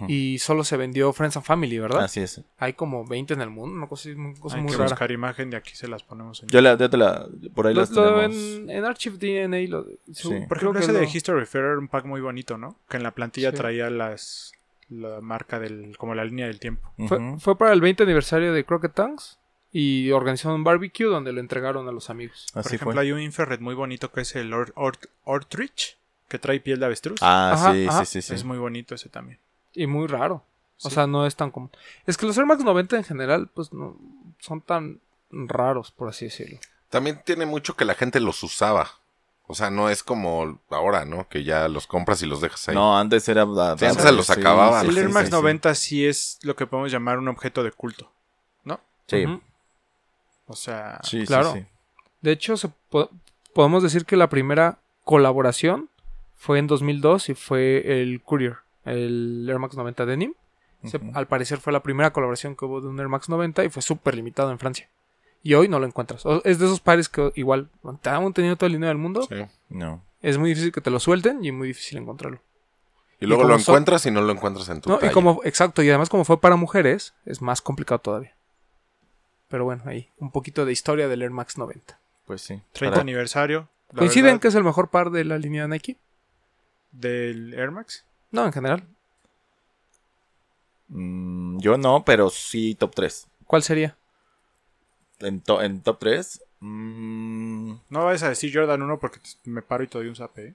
Y 0.08 0.38
solo 0.40 0.64
se 0.64 0.76
vendió 0.76 1.12
Friends 1.12 1.36
and 1.36 1.46
Family, 1.46 1.78
¿verdad? 1.78 2.02
Así 2.02 2.18
es. 2.20 2.40
Hay 2.58 2.72
como 2.72 3.04
20 3.06 3.34
en 3.34 3.40
el 3.42 3.50
mundo, 3.50 3.76
una 3.76 3.86
cosa, 3.86 4.08
una 4.16 4.34
cosa 4.40 4.56
Hay 4.56 4.62
muy 4.62 4.72
que 4.72 4.78
rara. 4.78 4.90
buscar 4.90 5.12
imagen 5.12 5.52
y 5.52 5.54
aquí 5.56 5.76
se 5.76 5.86
las 5.86 6.02
ponemos 6.02 6.42
en 6.42 6.48
Yo 6.48 6.60
la, 6.60 6.76
yo 6.76 6.90
te 6.90 6.96
la, 6.96 7.28
por 7.54 7.68
ahí 7.68 7.74
Lo- 7.74 7.82
las 7.82 7.90
lo 7.92 8.02
tenemos. 8.16 8.36
en, 8.36 8.70
en 8.70 8.84
Archive 8.84 9.18
DNA. 9.18 9.68
Lo, 9.68 9.84
su- 10.12 10.30
Sí. 10.30 10.40
Por 10.48 10.56
ejemplo, 10.56 10.72
que 10.72 10.78
ese 10.80 10.92
de 10.92 11.04
History 11.04 11.42
of 11.42 11.54
Air 11.54 11.64
era 11.64 11.78
un 11.78 11.86
pack 11.86 12.04
muy 12.06 12.20
bonito, 12.20 12.58
¿no? 12.58 12.76
Que 12.88 12.96
en 12.96 13.04
la 13.04 13.12
plantilla 13.12 13.50
Sí. 13.52 13.56
traía 13.58 13.88
las 13.90 14.52
la 14.88 15.20
marca 15.20 15.60
del 15.60 15.96
como 15.96 16.16
la 16.16 16.24
línea 16.24 16.46
del 16.48 16.58
tiempo. 16.58 16.92
Fue 17.38 17.56
para 17.56 17.72
el 17.72 17.80
20 17.80 18.02
aniversario 18.02 18.52
de 18.52 18.64
Crockett 18.64 18.94
Tanks 18.94 19.38
y 19.72 20.10
organizaron 20.10 20.56
un 20.56 20.64
barbecue 20.64 21.06
donde 21.06 21.32
lo 21.32 21.40
entregaron 21.40 21.88
a 21.88 21.92
los 21.92 22.10
amigos. 22.10 22.46
Por 22.52 22.66
ejemplo, 22.66 22.92
fue. 22.92 23.02
hay 23.02 23.12
un 23.12 23.20
infrared 23.20 23.60
muy 23.60 23.74
bonito 23.74 24.10
que 24.12 24.22
es 24.22 24.34
el 24.36 24.52
Or- 24.52 24.72
Or- 24.76 24.98
Ortrich, 25.24 25.96
que 26.28 26.38
trae 26.38 26.60
piel 26.60 26.80
de 26.80 26.86
avestruz. 26.86 27.18
Ah, 27.22 27.52
Ajá, 27.54 27.72
sí, 27.72 27.86
ajá. 27.88 28.04
sí, 28.04 28.22
sí, 28.22 28.28
sí. 28.28 28.34
Es 28.34 28.44
muy 28.44 28.58
bonito 28.58 28.94
ese 28.94 29.08
también. 29.08 29.38
Y 29.74 29.86
muy 29.86 30.06
raro. 30.06 30.44
O 30.82 30.88
Sí. 30.88 30.94
sea, 30.94 31.06
no 31.06 31.26
es 31.26 31.36
tan 31.36 31.50
común. 31.50 31.70
Es 32.06 32.16
que 32.16 32.26
los 32.26 32.36
Air 32.38 32.46
Max 32.46 32.64
90 32.64 32.96
en 32.96 33.04
general, 33.04 33.48
pues 33.52 33.72
no 33.72 33.96
son 34.38 34.60
tan 34.62 35.00
raros, 35.30 35.90
por 35.90 36.08
así 36.08 36.24
decirlo. 36.24 36.58
También 36.88 37.20
tiene 37.24 37.46
mucho 37.46 37.76
que 37.76 37.84
la 37.84 37.94
gente 37.94 38.18
los 38.18 38.42
usaba. 38.42 38.90
O 39.46 39.54
sea, 39.54 39.70
no 39.70 39.90
es 39.90 40.02
como 40.02 40.60
ahora, 40.70 41.04
¿no? 41.04 41.28
Que 41.28 41.44
ya 41.44 41.68
los 41.68 41.86
compras 41.86 42.22
y 42.22 42.26
los 42.26 42.40
dejas 42.40 42.68
ahí. 42.68 42.74
No, 42.74 42.96
antes 42.98 43.28
era. 43.28 43.44
Sí, 43.44 43.84
antes 43.84 44.02
se 44.02 44.12
los 44.12 44.30
acababan. 44.30 44.86
el 44.86 44.92
sí, 44.92 44.98
Air 45.00 45.06
sí, 45.08 45.12
Max 45.12 45.26
sí. 45.26 45.32
90 45.32 45.74
sí 45.74 46.06
es 46.06 46.38
lo 46.42 46.54
que 46.56 46.66
podemos 46.66 46.90
llamar 46.90 47.18
un 47.18 47.28
objeto 47.28 47.62
de 47.62 47.72
culto. 47.72 48.10
Sí, 49.06 49.26
Ujú. 49.26 49.40
O 50.50 50.56
sea, 50.56 50.98
sí, 51.04 51.24
Claro. 51.26 51.52
sí. 51.52 51.64
De 52.22 52.32
hecho, 52.32 52.56
se 52.56 52.68
po- 52.90 53.08
podemos 53.54 53.82
decir 53.82 54.04
que 54.04 54.16
la 54.16 54.28
primera 54.28 54.78
colaboración 55.04 55.88
fue 56.36 56.58
en 56.58 56.66
2002 56.66 57.28
y 57.28 57.34
fue 57.34 58.00
el 58.02 58.20
Courier, 58.22 58.56
el 58.84 59.46
Air 59.48 59.58
Max 59.58 59.76
90 59.76 60.06
Denim. 60.06 60.34
Se- 60.84 60.96
Ujú. 60.96 61.10
Al 61.14 61.26
parecer 61.28 61.58
fue 61.58 61.72
la 61.72 61.82
primera 61.82 62.12
colaboración 62.12 62.56
que 62.56 62.64
hubo 62.64 62.80
de 62.80 62.88
un 62.88 62.98
Air 62.98 63.08
Max 63.08 63.28
90 63.28 63.64
y 63.64 63.68
fue 63.68 63.82
súper 63.82 64.14
limitado 64.14 64.50
en 64.50 64.58
Francia. 64.58 64.88
Y 65.42 65.54
hoy 65.54 65.68
no 65.68 65.78
lo 65.78 65.86
encuentras. 65.86 66.24
O- 66.26 66.42
Es 66.44 66.58
de 66.58 66.66
esos 66.66 66.80
pares 66.80 67.08
que 67.08 67.32
igual, 67.36 67.68
te 68.02 68.10
han 68.10 68.32
tenido 68.32 68.56
todo 68.56 68.66
el 68.66 68.72
dinero 68.72 68.88
del 68.88 68.98
mundo, 68.98 69.22
Sí. 69.28 69.36
No. 69.68 70.02
es 70.22 70.36
muy 70.38 70.50
difícil 70.50 70.72
que 70.72 70.80
te 70.80 70.90
lo 70.90 70.98
suelten 71.00 71.44
y 71.44 71.52
muy 71.52 71.68
difícil 71.68 71.98
encontrarlo. 71.98 72.40
Y 73.20 73.26
luego 73.26 73.44
Y 73.44 73.48
lo 73.48 73.56
encuentras 73.56 74.04
y 74.06 74.10
no 74.10 74.22
lo 74.22 74.32
encuentras 74.32 74.68
en 74.70 74.80
tu 74.80 74.88
No, 74.90 74.98
y 75.02 75.10
como, 75.10 75.40
exacto, 75.44 75.82
y 75.82 75.88
además 75.90 76.08
como 76.08 76.24
fue 76.24 76.40
para 76.40 76.56
mujeres, 76.56 77.12
es 77.26 77.40
más 77.42 77.60
complicado 77.60 77.98
todavía. 78.00 78.34
Pero 79.50 79.64
bueno, 79.64 79.82
ahí, 79.84 80.08
un 80.18 80.30
poquito 80.30 80.64
de 80.64 80.72
historia 80.72 81.08
del 81.08 81.20
Air 81.20 81.30
Max 81.32 81.58
90. 81.58 81.98
Pues 82.24 82.40
sí. 82.40 82.62
30 82.72 82.92
Para- 82.94 83.02
aniversario. 83.02 83.68
¿Coinciden 83.94 84.24
verdad, 84.26 84.40
que 84.40 84.48
es 84.48 84.54
el 84.54 84.64
mejor 84.64 84.88
par 84.88 85.10
de 85.10 85.24
la 85.24 85.36
línea 85.36 85.68
Nike? 85.68 85.98
del 86.92 87.52
Air 87.54 87.70
Max. 87.70 88.04
No, 88.30 88.46
en 88.46 88.52
general. 88.52 88.84
Mm, 90.88 91.58
yo 91.60 91.78
no, 91.78 92.04
pero 92.04 92.30
sí 92.30 92.74
top 92.74 92.94
3. 92.94 93.26
¿Cuál 93.46 93.62
sería? 93.62 93.96
En, 95.20 95.40
to- 95.40 95.62
en 95.62 95.82
top 95.82 95.98
3. 96.00 96.42
mm, 96.60 97.72
No 97.90 98.04
vayas 98.04 98.22
a 98.24 98.28
decir 98.30 98.50
Jordan 98.54 98.82
1 98.82 98.98
porque 98.98 99.20
me 99.44 99.62
paro 99.62 99.84
y 99.84 99.86
te 99.88 99.98
doy 99.98 100.08
un 100.08 100.16
zape. 100.16 100.46
¿eh? 100.48 100.54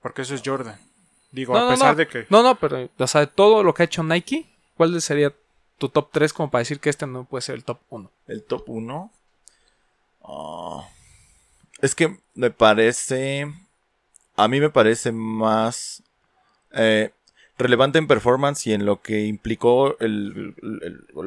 Porque 0.00 0.22
eso 0.22 0.34
es 0.34 0.42
Jordan. 0.44 0.78
Digo, 1.32 1.52
No, 1.54 1.60
a 1.60 1.62
no, 1.64 1.70
pesar 1.70 1.90
no. 1.92 1.94
de 1.96 2.08
que 2.08 2.26
No, 2.30 2.42
no, 2.42 2.54
pero, 2.58 2.88
o 2.96 3.06
sea, 3.06 3.22
de 3.22 3.26
todo 3.26 3.62
lo 3.62 3.74
que 3.74 3.82
ha 3.82 3.86
hecho 3.86 4.02
Nike, 4.02 4.48
¿cuál 4.76 5.00
sería 5.02 5.34
tu 5.78 5.88
top 5.88 6.10
3 6.12 6.32
como 6.32 6.50
para 6.50 6.60
decir 6.60 6.80
que 6.80 6.90
este 6.90 7.06
no 7.06 7.24
puede 7.24 7.42
ser 7.42 7.54
el 7.54 7.64
top 7.64 7.78
1? 7.90 8.10
el 8.26 8.42
top 8.44 8.64
1. 8.68 9.12
es 11.80 11.94
que 11.94 12.18
me 12.34 12.50
parece. 12.50 13.46
A 14.36 14.48
mí 14.48 14.60
me 14.60 14.70
parece 14.70 15.12
más. 15.12 16.02
eh, 16.72 17.12
relevante 17.56 17.98
en 17.98 18.06
performance 18.06 18.66
y 18.66 18.72
en 18.74 18.84
lo 18.86 19.00
que 19.00 19.24
implicó 19.26 19.98
el- 20.00 20.54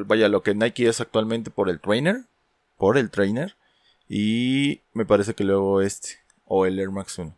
vaya 0.06 0.28
lo 0.28 0.42
que 0.42 0.54
Nike 0.54 0.88
es 0.88 1.00
actualmente 1.00 1.50
por 1.50 1.68
el 1.68 1.78
trainer 1.80 2.22
por 2.78 2.96
el 2.96 3.10
trainer 3.10 3.54
y 4.08 4.80
me 4.94 5.04
parece 5.04 5.34
que 5.34 5.44
luego 5.44 5.82
este 5.82 6.20
o 6.46 6.64
el 6.64 6.78
Air 6.78 6.90
Max 6.90 7.18
1 7.18 7.36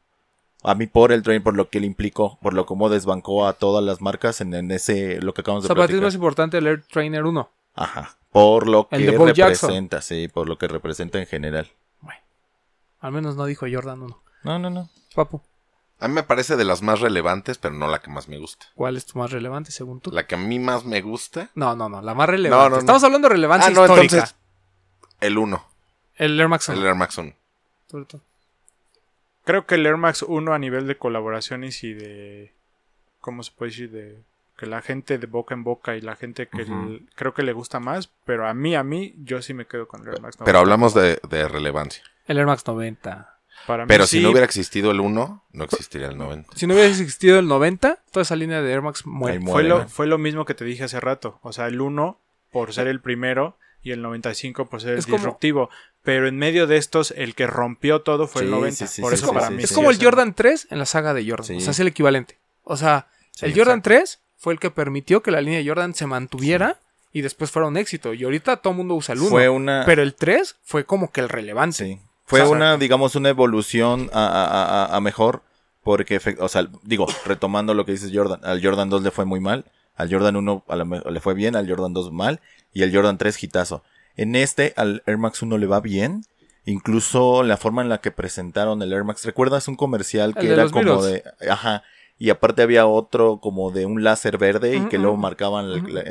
a 0.65 0.75
mí 0.75 0.87
por 0.87 1.12
el 1.12 1.23
trainer 1.23 1.43
por 1.43 1.55
lo 1.55 1.69
que 1.69 1.79
le 1.81 1.87
implicó 1.87 2.39
por 2.43 2.55
lo 2.55 2.67
como 2.67 2.89
desbancó 2.89 3.47
a 3.47 3.53
todas 3.53 3.85
las 3.85 4.01
marcas 4.01 4.41
en, 4.41 4.53
en 4.55 4.71
ese 4.73 5.21
lo 5.21 5.33
que 5.35 5.43
acabamos 5.43 5.62
de 5.65 5.69
sea, 5.69 5.77
para 5.77 5.87
ti 5.87 5.93
es 5.93 5.99
platicar 6.01 6.07
más 6.09 6.15
importante 6.15 6.59
el 6.59 6.67
Air 6.67 6.85
Trainer 6.91 7.25
1. 7.25 7.51
ajá 7.75 8.17
por 8.33 8.67
lo 8.67 8.89
El 8.91 9.05
que 9.07 9.33
Jackson. 9.35 9.69
representa 9.71 10.01
sí 10.03 10.27
por 10.29 10.49
lo 10.49 10.59
que 10.59 10.67
representa 10.67 11.19
en 11.21 11.27
general 11.27 11.71
Bueno, 12.01 12.21
al 13.01 13.12
menos 13.12 13.37
no 13.37 13.45
dijo 13.47 13.67
Jordan 13.71 14.03
1. 14.03 14.23
no 14.45 14.59
no 14.59 14.71
no 14.71 14.89
Papu, 15.15 15.41
A 16.01 16.09
mí 16.09 16.15
me 16.15 16.25
parece 16.25 16.57
de 16.57 16.65
las 16.65 16.83
más 16.83 16.99
relevantes, 17.01 17.59
pero 17.59 17.73
no 17.75 17.87
la 17.87 18.01
que 18.01 18.11
más 18.11 18.27
me 18.29 18.39
gusta. 18.39 18.67
¿cuál 18.75 18.97
es 18.97 19.07
tu 19.07 19.17
más 19.19 19.31
relevante 19.31 19.71
según 19.71 20.01
tú? 20.01 20.11
La 20.11 20.27
que 20.27 20.35
a 20.35 20.39
mí 20.39 20.59
más 20.59 20.85
me 20.85 21.01
gusta. 21.03 21.51
No, 21.55 21.77
no, 21.77 21.89
no, 21.89 22.03
la 22.03 22.15
más 22.15 22.29
relevante. 22.29 22.65
No, 22.65 22.69
no, 22.69 22.75
no. 22.77 22.81
Estamos 22.81 23.05
hablando 23.05 23.29
de 23.29 23.35
relevancia 23.35 23.69
Ah, 23.69 23.73
no, 23.75 23.83
histórica. 23.83 24.15
entonces. 24.17 24.37
El 25.21 25.39
1. 25.39 25.65
El 26.17 26.41
Air 26.41 26.49
Max 26.49 26.69
1. 26.69 26.79
El 26.81 26.85
Air 26.87 26.95
Max 26.97 27.17
1. 27.19 27.33
Creo 29.45 29.66
que 29.66 29.76
el 29.76 29.86
Air 29.86 29.97
Max 29.97 30.22
1 30.26 30.53
a 30.53 30.59
nivel 30.59 30.86
de 30.86 30.97
colaboraciones 30.97 31.82
y 31.84 31.92
de 31.95 32.53
¿cómo 33.20 33.42
se 33.42 33.53
puede 33.53 33.70
decir? 33.70 33.90
de 33.90 34.18
que 34.57 34.66
la 34.66 34.82
gente 34.82 35.18
de 35.18 35.26
boca 35.26 35.55
en 35.55 35.64
boca 35.64 35.97
y 35.97 36.01
la 36.01 36.14
gente 36.16 36.47
que 36.49 36.62
Ujú. 36.62 36.72
el- 36.74 37.09
creo 37.16 37.34
que 37.34 37.42
le 37.42 37.53
gusta 37.53 37.80
más, 37.80 38.11
pero 38.24 38.47
a 38.47 38.55
mí 38.55 38.74
a 38.76 38.84
mí 38.84 39.14
yo 39.18 39.42
sí 39.42 39.53
me 39.55 39.66
quedo 39.66 39.88
con 39.88 40.03
el 40.03 40.09
Air 40.09 40.20
Max 40.20 40.36
90. 40.38 40.45
Pero 40.45 40.59
hablamos 40.59 40.95
de, 40.95 41.18
de 41.28 41.49
relevancia. 41.49 42.05
El 42.26 42.38
Air 42.38 42.47
Max 42.47 42.64
90. 42.66 43.30
Para 43.66 43.84
mí 43.84 43.88
Pero 43.88 44.07
si 44.07 44.18
sí, 44.18 44.22
no 44.22 44.30
hubiera 44.30 44.45
existido 44.45 44.90
el 44.90 45.01
1, 45.01 45.45
no 45.53 45.64
existiría 45.64 46.09
el 46.09 46.18
90. 46.18 46.51
Si 46.55 46.66
no 46.66 46.74
hubiera 46.74 46.88
existido 46.90 47.38
el 47.38 47.49
90, 47.49 47.99
toda 48.12 48.22
esa 48.22 48.36
línea 48.36 48.61
de 48.62 48.72
Air 48.72 48.82
Max 48.82 49.07
muere. 49.07 49.40
Fue 49.40 49.64
lo 49.64 49.88
fue 49.88 50.07
lo 50.07 50.18
mismo 50.18 50.45
que 50.45 50.55
te 50.55 50.64
dije 50.64 50.84
hace 50.84 51.01
rato, 51.01 51.38
o 51.42 51.53
sea, 51.53 51.66
el 51.66 51.80
1 51.80 52.20
por 52.53 52.72
ser 52.72 52.86
el 52.88 53.01
primero 53.01 53.57
y 53.82 53.90
el 53.92 54.03
95 54.03 54.66
por 54.66 54.80
ser 54.80 54.92
el 54.92 54.99
Es 54.99 55.07
como- 55.07 55.16
disruptivo, 55.16 55.70
pero 56.05 56.29
en 56.29 56.37
medio 56.37 56.67
de 56.69 56.77
estos 56.77 57.13
el 57.17 57.35
que 57.35 57.47
rompió 57.49 58.03
todo 58.03 58.29
fue 58.29 58.43
el 58.43 58.49
Sí, 58.49 58.55
90, 58.55 58.77
sí, 58.87 58.95
sí, 58.95 59.03
por 59.03 59.11
sí, 59.11 59.15
eso 59.17 59.27
sí, 59.27 59.33
para 59.35 59.49
sí, 59.49 59.55
mí 59.55 59.63
Es 59.65 59.71
sí, 59.71 59.75
como 59.75 59.91
el 59.91 59.99
Jordan 60.01 60.35
3 60.35 60.69
en 60.71 60.79
la 60.79 60.87
saga 60.87 61.13
de 61.15 61.29
Jordan. 61.29 61.47
Sí. 61.47 61.57
O 61.57 61.61
sea, 61.61 61.71
es 61.73 61.81
el 61.81 61.89
equivalente. 61.89 62.39
O 62.63 62.77
sea, 62.77 63.09
Sí, 63.33 63.47
el 63.47 63.53
Jordan 63.57 63.79
exacto. 63.81 64.01
3 64.01 64.21
fue 64.39 64.53
el 64.53 64.61
que 64.61 64.71
permitió 64.71 65.23
que 65.23 65.33
la 65.33 65.41
línea 65.41 65.59
de 65.59 65.67
Jordan 65.67 65.93
se 65.95 66.07
mantuviera 66.07 66.79
y 67.13 67.23
después 67.23 67.51
fuera 67.51 67.67
un 67.67 67.77
éxito. 67.77 68.15
Y 68.15 68.23
ahorita 68.25 68.59
todo 68.59 68.73
el 68.73 68.77
mundo 68.77 68.95
usa 68.95 69.15
el 69.15 69.21
1. 69.23 69.31
fue 69.31 69.49
una 69.49 69.83
Pero 69.87 70.03
el 70.03 70.15
3 70.15 70.57
fue 70.63 70.85
como 70.85 71.11
que 71.11 71.21
el 71.21 71.29
relevante. 71.29 71.77
Sí. 71.85 71.99
Fue 72.27 72.41
O 72.43 72.47
sea, 72.47 72.57
una, 72.57 72.77
digamos, 72.77 73.17
una 73.17 73.29
evolución 73.31 74.09
a, 74.13 74.27
a- 74.27 74.85
a- 74.87 74.97
a 74.97 75.01
mejor 75.01 75.43
Porque, 75.83 76.19
o 76.39 76.49
sea, 76.49 76.67
digo, 76.83 77.07
retomando 77.27 77.75
lo 77.75 77.85
que 77.85 77.93
dices 77.93 78.11
Jordan, 78.15 78.41
al 78.43 78.63
Jordan 78.65 78.89
2 78.89 79.03
le 79.03 79.11
fue 79.11 79.25
muy 79.27 79.39
mal, 79.41 79.67
al 79.97 80.11
Jordan 80.11 80.37
1 80.37 80.65
a 80.67 80.77
lo 80.77 80.87
me- 80.87 81.01
le 81.01 81.21
fue 81.21 81.35
bien, 81.35 81.57
al 81.57 81.69
Jordan 81.69 81.93
2 81.93 82.11
mal, 82.11 82.41
y 82.73 82.83
al 82.85 82.95
Jordan 82.95 83.19
3 83.19 83.43
hitazo. 83.43 83.83
En 84.17 84.37
este, 84.37 84.73
al 84.77 85.03
Air 85.07 85.19
Max 85.19 85.43
1 85.43 85.59
le 85.59 85.67
va 85.67 85.81
bien, 85.81 86.25
incluso 86.65 87.43
la 87.43 87.57
forma 87.57 87.83
en 87.83 87.89
la 87.89 88.01
que 88.01 88.11
presentaron 88.11 88.81
el 88.83 88.93
Air 88.93 89.05
Max. 89.05 89.25
¿Recuerdas 89.25 89.69
un 89.69 89.77
comercial 89.77 90.35
que 90.35 90.49
era 90.53 90.69
como 90.71 91.01
Beatles. 91.03 91.25
de... 91.41 91.51
Ajá, 91.51 91.83
y 92.19 92.31
aparte 92.31 92.62
había 92.62 92.87
otro 92.87 93.39
como 93.41 93.71
de 93.71 93.87
un 93.87 94.03
láser 94.05 94.39
verde 94.39 94.77
y 94.77 94.81
que 94.89 94.99
luego 94.99 95.17
marcaban... 95.17 95.71
la- 95.73 95.79
Ujú. 95.79 95.89
la- 95.89 96.05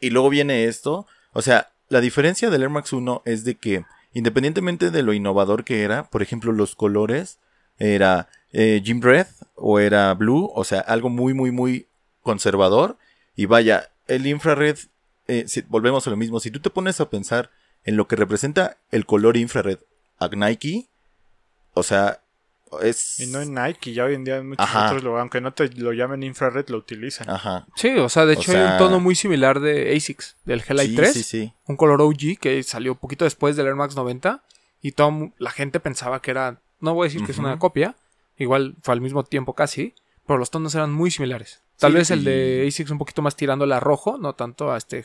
y 0.00 0.10
luego 0.10 0.30
viene 0.30 0.64
esto, 0.64 1.06
o 1.34 1.42
sea, 1.42 1.68
la 1.90 2.00
diferencia 2.00 2.48
del 2.48 2.62
Air 2.62 2.70
Max 2.70 2.92
1 2.94 3.20
es 3.26 3.44
de 3.44 3.56
que, 3.56 3.84
independientemente 4.14 4.90
de 4.90 5.02
lo 5.02 5.12
innovador 5.12 5.62
que 5.64 5.82
era, 5.82 6.04
por 6.04 6.22
ejemplo, 6.22 6.52
los 6.52 6.74
colores, 6.74 7.38
era 7.78 8.28
eh, 8.52 8.80
Jim 8.82 9.02
Red 9.02 9.26
o 9.56 9.78
era 9.78 10.12
Blue, 10.14 10.50
o 10.54 10.64
sea, 10.64 10.80
algo 10.80 11.10
muy, 11.10 11.34
muy, 11.34 11.50
muy 11.50 11.86
conservador. 12.22 12.96
Y 13.36 13.44
vaya, 13.46 13.90
el 14.06 14.26
infrared, 14.26 14.78
eh, 15.30 15.48
si, 15.48 15.62
volvemos 15.62 16.06
a 16.06 16.10
lo 16.10 16.16
mismo, 16.16 16.40
si 16.40 16.50
tú 16.50 16.60
te 16.60 16.70
pones 16.70 17.00
a 17.00 17.08
pensar 17.10 17.50
en 17.84 17.96
lo 17.96 18.06
que 18.08 18.16
representa 18.16 18.76
el 18.90 19.06
color 19.06 19.36
infrared 19.36 19.78
a 20.18 20.28
Nike, 20.28 20.88
o 21.74 21.82
sea, 21.82 22.20
es... 22.82 23.18
Y 23.20 23.26
no 23.26 23.40
en 23.40 23.54
Nike, 23.54 23.92
ya 23.92 24.04
hoy 24.04 24.14
en 24.14 24.24
día 24.24 24.36
en 24.36 24.48
muchos 24.50 24.64
Ajá. 24.64 24.86
otros 24.86 25.02
lugares, 25.02 25.22
aunque 25.22 25.40
no 25.40 25.52
te 25.52 25.68
lo 25.70 25.92
llamen 25.92 26.22
infrared, 26.22 26.68
lo 26.68 26.78
utilizan. 26.78 27.28
Ajá. 27.30 27.66
Sí, 27.74 27.88
o 27.96 28.08
sea, 28.08 28.26
de 28.26 28.34
O 28.36 28.38
hecho 28.38 28.52
hay 28.52 28.58
un 28.72 28.76
tono 28.78 29.00
muy 29.00 29.14
similar 29.14 29.60
de 29.60 29.94
ASICS, 29.96 30.36
del 30.44 30.60
Hellite 30.66 30.88
Sí, 30.88 30.94
3, 30.96 31.12
sí, 31.12 31.22
sí. 31.22 31.52
un 31.66 31.76
color 31.76 32.00
OG 32.02 32.38
que 32.40 32.62
salió 32.62 32.94
poquito 32.94 33.24
después 33.24 33.56
del 33.56 33.66
Air 33.66 33.74
Max 33.76 33.96
90 33.96 34.42
y 34.82 34.92
toda 34.92 35.30
la 35.38 35.50
gente 35.50 35.80
pensaba 35.80 36.20
que 36.22 36.30
era, 36.30 36.60
no 36.80 36.94
voy 36.94 37.06
a 37.06 37.08
decir 37.08 37.24
que 37.26 37.32
es 37.32 37.38
una 37.38 37.58
copia, 37.58 37.96
igual 38.36 38.76
fue 38.82 38.94
al 38.94 39.00
mismo 39.00 39.24
tiempo 39.24 39.54
casi, 39.54 39.94
pero 40.26 40.38
los 40.38 40.50
tonos 40.50 40.74
eran 40.74 40.92
muy 40.92 41.10
similares. 41.10 41.62
Tal 41.78 41.92
Sí, 41.92 41.98
vez 41.98 42.10
el 42.10 42.20
y- 42.20 42.24
de 42.24 42.64
ASICS 42.68 42.90
un 42.90 42.98
poquito 42.98 43.20
más 43.22 43.36
tirándole 43.36 43.74
a 43.74 43.80
rojo, 43.80 44.18
no 44.18 44.34
tanto 44.34 44.70
a 44.72 44.76
este... 44.76 45.04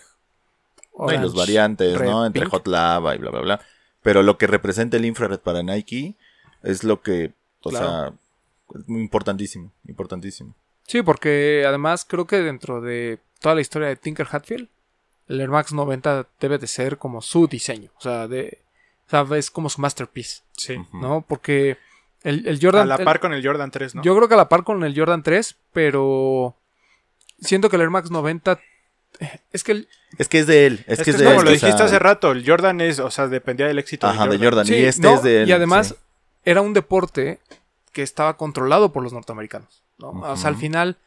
No, 0.98 1.06
y 1.12 1.18
los 1.18 1.34
orange, 1.34 1.38
variantes, 1.38 1.98
red, 1.98 2.10
¿no? 2.10 2.26
Entre 2.26 2.42
pink. 2.44 2.52
Hot 2.52 2.68
Lava 2.68 3.16
y 3.16 3.18
bla, 3.18 3.32
bla, 3.32 3.42
bla. 3.42 3.62
Pero 4.02 4.24
lo 4.24 4.38
que 4.38 4.48
representa 4.48 4.98
el 4.98 5.06
infrared 5.06 5.40
para 5.40 5.64
Nike 5.64 6.16
es 6.64 6.84
lo 6.84 7.02
que, 7.02 7.34
o 7.64 7.70
Claro. 7.70 7.86
sea, 7.88 8.14
es 8.80 8.88
muy 8.88 9.02
importantísimo, 9.02 9.72
importantísimo. 9.88 10.56
Sí, 10.88 11.02
porque 11.02 11.66
además 11.68 12.06
creo 12.08 12.26
que 12.28 12.38
dentro 12.42 12.82
de 12.82 13.20
toda 13.40 13.56
la 13.56 13.62
historia 13.62 13.88
de 13.88 13.96
Tinker 13.96 14.28
Hatfield, 14.32 14.68
el 15.28 15.42
Air 15.42 15.50
Max 15.50 15.74
90 15.74 16.28
debe 16.40 16.58
de 16.60 16.68
ser 16.68 16.98
como 16.98 17.22
su 17.22 17.48
diseño. 17.48 17.90
O 17.98 18.02
sea, 18.02 18.28
de, 18.28 18.60
o 19.08 19.10
sea, 19.10 19.38
es 19.38 19.50
como 19.50 19.70
su 19.70 19.82
masterpiece, 19.82 20.42
Sí. 20.56 20.78
¿no? 20.94 21.26
Porque 21.28 21.78
el, 22.24 22.48
el 22.48 22.60
Jordan... 22.62 22.84
a 22.84 22.86
la 22.86 22.96
el- 22.96 23.04
par 23.06 23.20
con 23.20 23.34
el 23.34 23.44
Jordan 23.46 23.72
3, 23.72 23.96
¿no? 23.96 24.04
Yo 24.04 24.16
creo 24.16 24.28
que 24.28 24.36
a 24.36 24.38
la 24.38 24.50
par 24.50 24.64
con 24.64 24.84
el 24.84 24.96
Jordan 24.98 25.24
3, 25.24 25.56
pero 25.74 26.56
siento 27.40 27.70
que 27.70 27.76
el 27.76 27.82
Air 27.82 27.90
Max 27.90 28.12
90... 28.12 28.60
Es 29.52 29.64
que 29.64 29.72
el, 29.72 29.88
Es 30.18 30.28
que 30.28 30.40
es 30.40 30.48
de 30.48 30.66
él, 30.66 30.84
es, 30.88 31.00
es 31.00 31.06
que 31.06 31.12
es 31.12 31.18
de 31.18 31.26
como 31.26 31.40
él. 31.40 31.46
lo 31.46 31.52
o 31.52 31.56
sea, 31.56 31.68
dijiste 31.68 31.84
hace 31.84 32.00
rato, 32.00 32.32
el 32.32 32.46
Jordan 32.46 32.82
es, 32.82 33.00
o 33.00 33.10
sea, 33.12 33.28
dependía 33.28 33.68
del 33.68 33.80
éxito 33.80 34.08
Ajá, 34.08 34.28
de 34.28 34.38
Jordan. 34.38 34.66
Sí, 34.66 34.76
y 34.76 34.86
este 34.86 35.02
no, 35.02 35.16
es 35.16 35.24
de 35.24 35.44
él. 35.44 35.50
Y 35.50 35.52
además 35.52 35.90
sí. 35.90 35.96
era 36.44 36.62
un 36.62 36.74
deporte 36.74 37.40
que 37.92 38.04
estaba 38.04 38.38
controlado 38.38 38.92
por 38.92 39.04
los 39.04 39.14
norteamericanos. 39.14 39.84
¿no? 39.98 40.10
O 40.10 40.36
sea, 40.38 40.50
al 40.50 40.58
final 40.58 40.98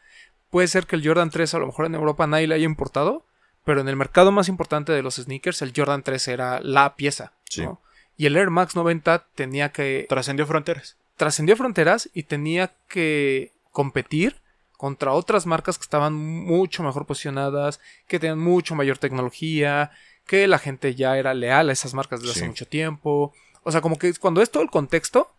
puede 0.49 0.67
ser 0.67 0.87
que 0.87 0.95
el 0.95 1.05
Jordan 1.05 1.29
3 1.29 1.53
a 1.53 1.59
lo 1.59 1.67
mejor 1.67 1.85
en 1.85 1.95
Europa 1.95 2.25
nadie 2.27 2.47
le 2.47 2.55
haya 2.55 2.65
importado, 2.65 3.25
pero 3.63 3.81
en 3.81 3.87
el 3.87 3.95
mercado 3.95 4.31
más 4.31 4.47
importante 4.49 4.91
de 4.91 5.03
los 5.03 5.15
sneakers 5.15 5.61
el 5.61 5.73
Jordan 5.75 6.03
3 6.03 6.27
era 6.27 6.59
la 6.61 6.95
pieza. 6.95 7.33
Sí. 7.47 7.61
¿no? 7.61 7.79
Y 8.17 8.25
el 8.25 8.35
Air 8.35 8.49
Max 8.49 8.75
90 8.75 9.25
tenía 9.35 9.71
que... 9.71 10.05
Trascendió 10.09 10.45
fronteras. 10.45 10.97
trascendió 11.15 11.55
fronteras 11.55 12.09
y 12.13 12.23
tenía 12.23 12.73
que 12.87 13.53
competir 13.71 14.41
contra 14.79 15.11
otras 15.11 15.45
marcas 15.45 15.77
que 15.77 15.83
estaban 15.83 16.13
mucho 16.15 16.83
mejor 16.83 17.05
posicionadas, 17.05 17.81
que 18.07 18.17
tenían 18.17 18.39
mucho 18.39 18.75
mayor 18.75 18.97
tecnología, 18.97 19.91
que 20.25 20.47
la 20.47 20.57
gente 20.57 20.95
ya 20.95 21.17
era 21.17 21.33
leal 21.33 21.69
a 21.69 21.73
esas 21.73 21.93
marcas 21.93 22.21
desde 22.21 22.33
Sí. 22.35 22.39
hace 22.39 22.47
mucho 22.47 22.65
tiempo. 22.65 23.33
O 23.63 23.73
sea, 23.73 23.81
como 23.81 23.99
que 23.99 24.13
cuando 24.13 24.41
es 24.41 24.49
todo 24.49 24.63
el 24.63 24.69
contexto, 24.69 25.29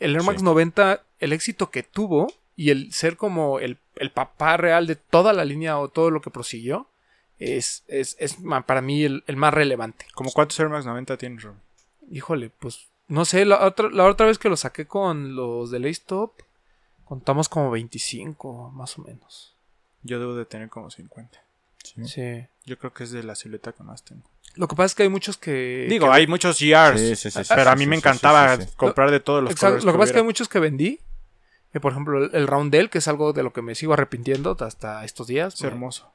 el 0.00 0.14
Air 0.16 0.22
Max 0.22 0.38
Sí. 0.38 0.44
90, 0.46 1.02
el 1.18 1.34
éxito 1.34 1.70
que 1.70 1.82
tuvo 1.82 2.32
y 2.56 2.70
el 2.70 2.90
ser 2.94 3.18
como 3.18 3.58
el, 3.58 3.76
el 3.96 4.10
papá 4.10 4.56
real 4.56 4.86
de 4.86 4.96
toda 4.96 5.34
la 5.34 5.44
línea 5.44 5.78
o 5.78 5.88
todo 5.88 6.10
lo 6.10 6.22
que 6.22 6.30
prosiguió, 6.30 6.88
es, 7.38 7.84
es, 7.88 8.16
es 8.18 8.38
para 8.66 8.80
mí 8.80 9.04
el, 9.04 9.24
el 9.26 9.36
más 9.36 9.52
relevante. 9.52 10.06
¿Como 10.14 10.32
cuántos 10.32 10.58
Air 10.58 10.70
Max 10.70 10.86
90 10.86 11.18
tienes, 11.18 11.42
Rob? 11.42 11.56
Híjole, 12.10 12.48
pues 12.58 12.86
no 13.08 13.26
sé, 13.26 13.44
la 13.44 13.66
otra, 13.66 13.90
la 13.90 14.04
otra 14.06 14.24
vez 14.26 14.38
que 14.38 14.48
lo 14.48 14.56
saqué 14.56 14.86
con 14.86 15.36
los 15.36 15.70
de 15.70 15.86
Stop, 15.90 16.32
contamos 17.14 17.48
como 17.48 17.70
25, 17.70 18.70
más 18.74 18.98
o 18.98 19.02
menos. 19.02 19.54
Yo 20.02 20.18
debo 20.18 20.34
de 20.34 20.44
tener 20.44 20.68
como 20.68 20.90
50. 20.90 21.38
Sí. 22.06 22.46
Yo 22.64 22.78
creo 22.78 22.92
que 22.92 23.04
es 23.04 23.10
de 23.12 23.22
la 23.22 23.34
silueta 23.34 23.72
que 23.72 23.82
más 23.82 24.02
tengo. 24.02 24.22
Lo 24.56 24.66
que 24.68 24.74
pasa 24.76 24.86
es 24.86 24.94
que 24.94 25.02
hay 25.04 25.08
muchos 25.08 25.36
que. 25.36 25.86
Digo, 25.88 26.06
que- 26.06 26.12
hay 26.12 26.26
muchos 26.26 26.58
GRs, 26.60 27.00
Sí, 27.00 27.16
sí, 27.16 27.30
sí, 27.30 27.44
sí, 27.44 27.52
pero 27.54 27.70
a 27.70 27.74
mí 27.76 27.84
sí, 27.84 27.90
me 27.90 27.96
encantaba 27.96 28.56
sí, 28.56 28.62
sí, 28.62 28.68
sí. 28.68 28.74
comprar 28.76 29.10
de 29.10 29.20
todos 29.20 29.42
los 29.42 29.50
Exacto, 29.52 29.66
colores 29.80 29.84
Lo 29.84 29.92
que 29.92 29.98
pasa 29.98 30.08
es 30.08 30.12
que 30.12 30.18
hay 30.18 30.24
muchos 30.24 30.48
que 30.48 30.58
vendí. 30.60 31.00
Que, 31.72 31.80
por 31.80 31.92
ejemplo, 31.92 32.24
el, 32.24 32.30
el 32.34 32.46
Roundel, 32.46 32.88
que 32.90 32.98
es 32.98 33.08
algo 33.08 33.32
de 33.32 33.42
lo 33.42 33.52
que 33.52 33.62
me 33.62 33.74
sigo 33.74 33.92
arrepintiendo 33.94 34.56
hasta 34.60 35.04
estos 35.04 35.26
días. 35.26 35.54
Es 35.54 35.62
Me- 35.62 35.68
hermoso. 35.68 36.10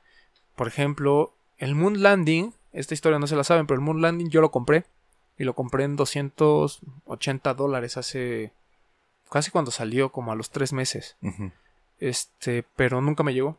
Por 0.55 0.67
ejemplo, 0.67 1.33
el 1.57 1.75
Moon 1.75 2.01
Landing. 2.01 2.53
Esta 2.73 2.93
historia 2.93 3.19
no 3.19 3.27
se 3.27 3.35
la 3.35 3.43
saben, 3.43 3.65
pero 3.67 3.79
el 3.79 3.85
Moon 3.85 4.01
Landing 4.01 4.29
yo 4.29 4.41
lo 4.41 4.51
compré. 4.51 4.85
Y 5.37 5.43
lo 5.45 5.53
compré 5.55 5.83
en 5.85 5.95
280 5.95 7.53
dólares 7.53 7.97
hace. 7.97 8.51
Casi 9.29 9.51
cuando 9.51 9.71
salió, 9.71 10.11
como 10.11 10.31
a 10.31 10.35
los 10.35 10.49
tres 10.49 10.73
meses. 10.73 11.15
Este, 11.99 12.63
pero 12.75 13.01
nunca 13.01 13.23
me 13.23 13.33
llegó. 13.33 13.57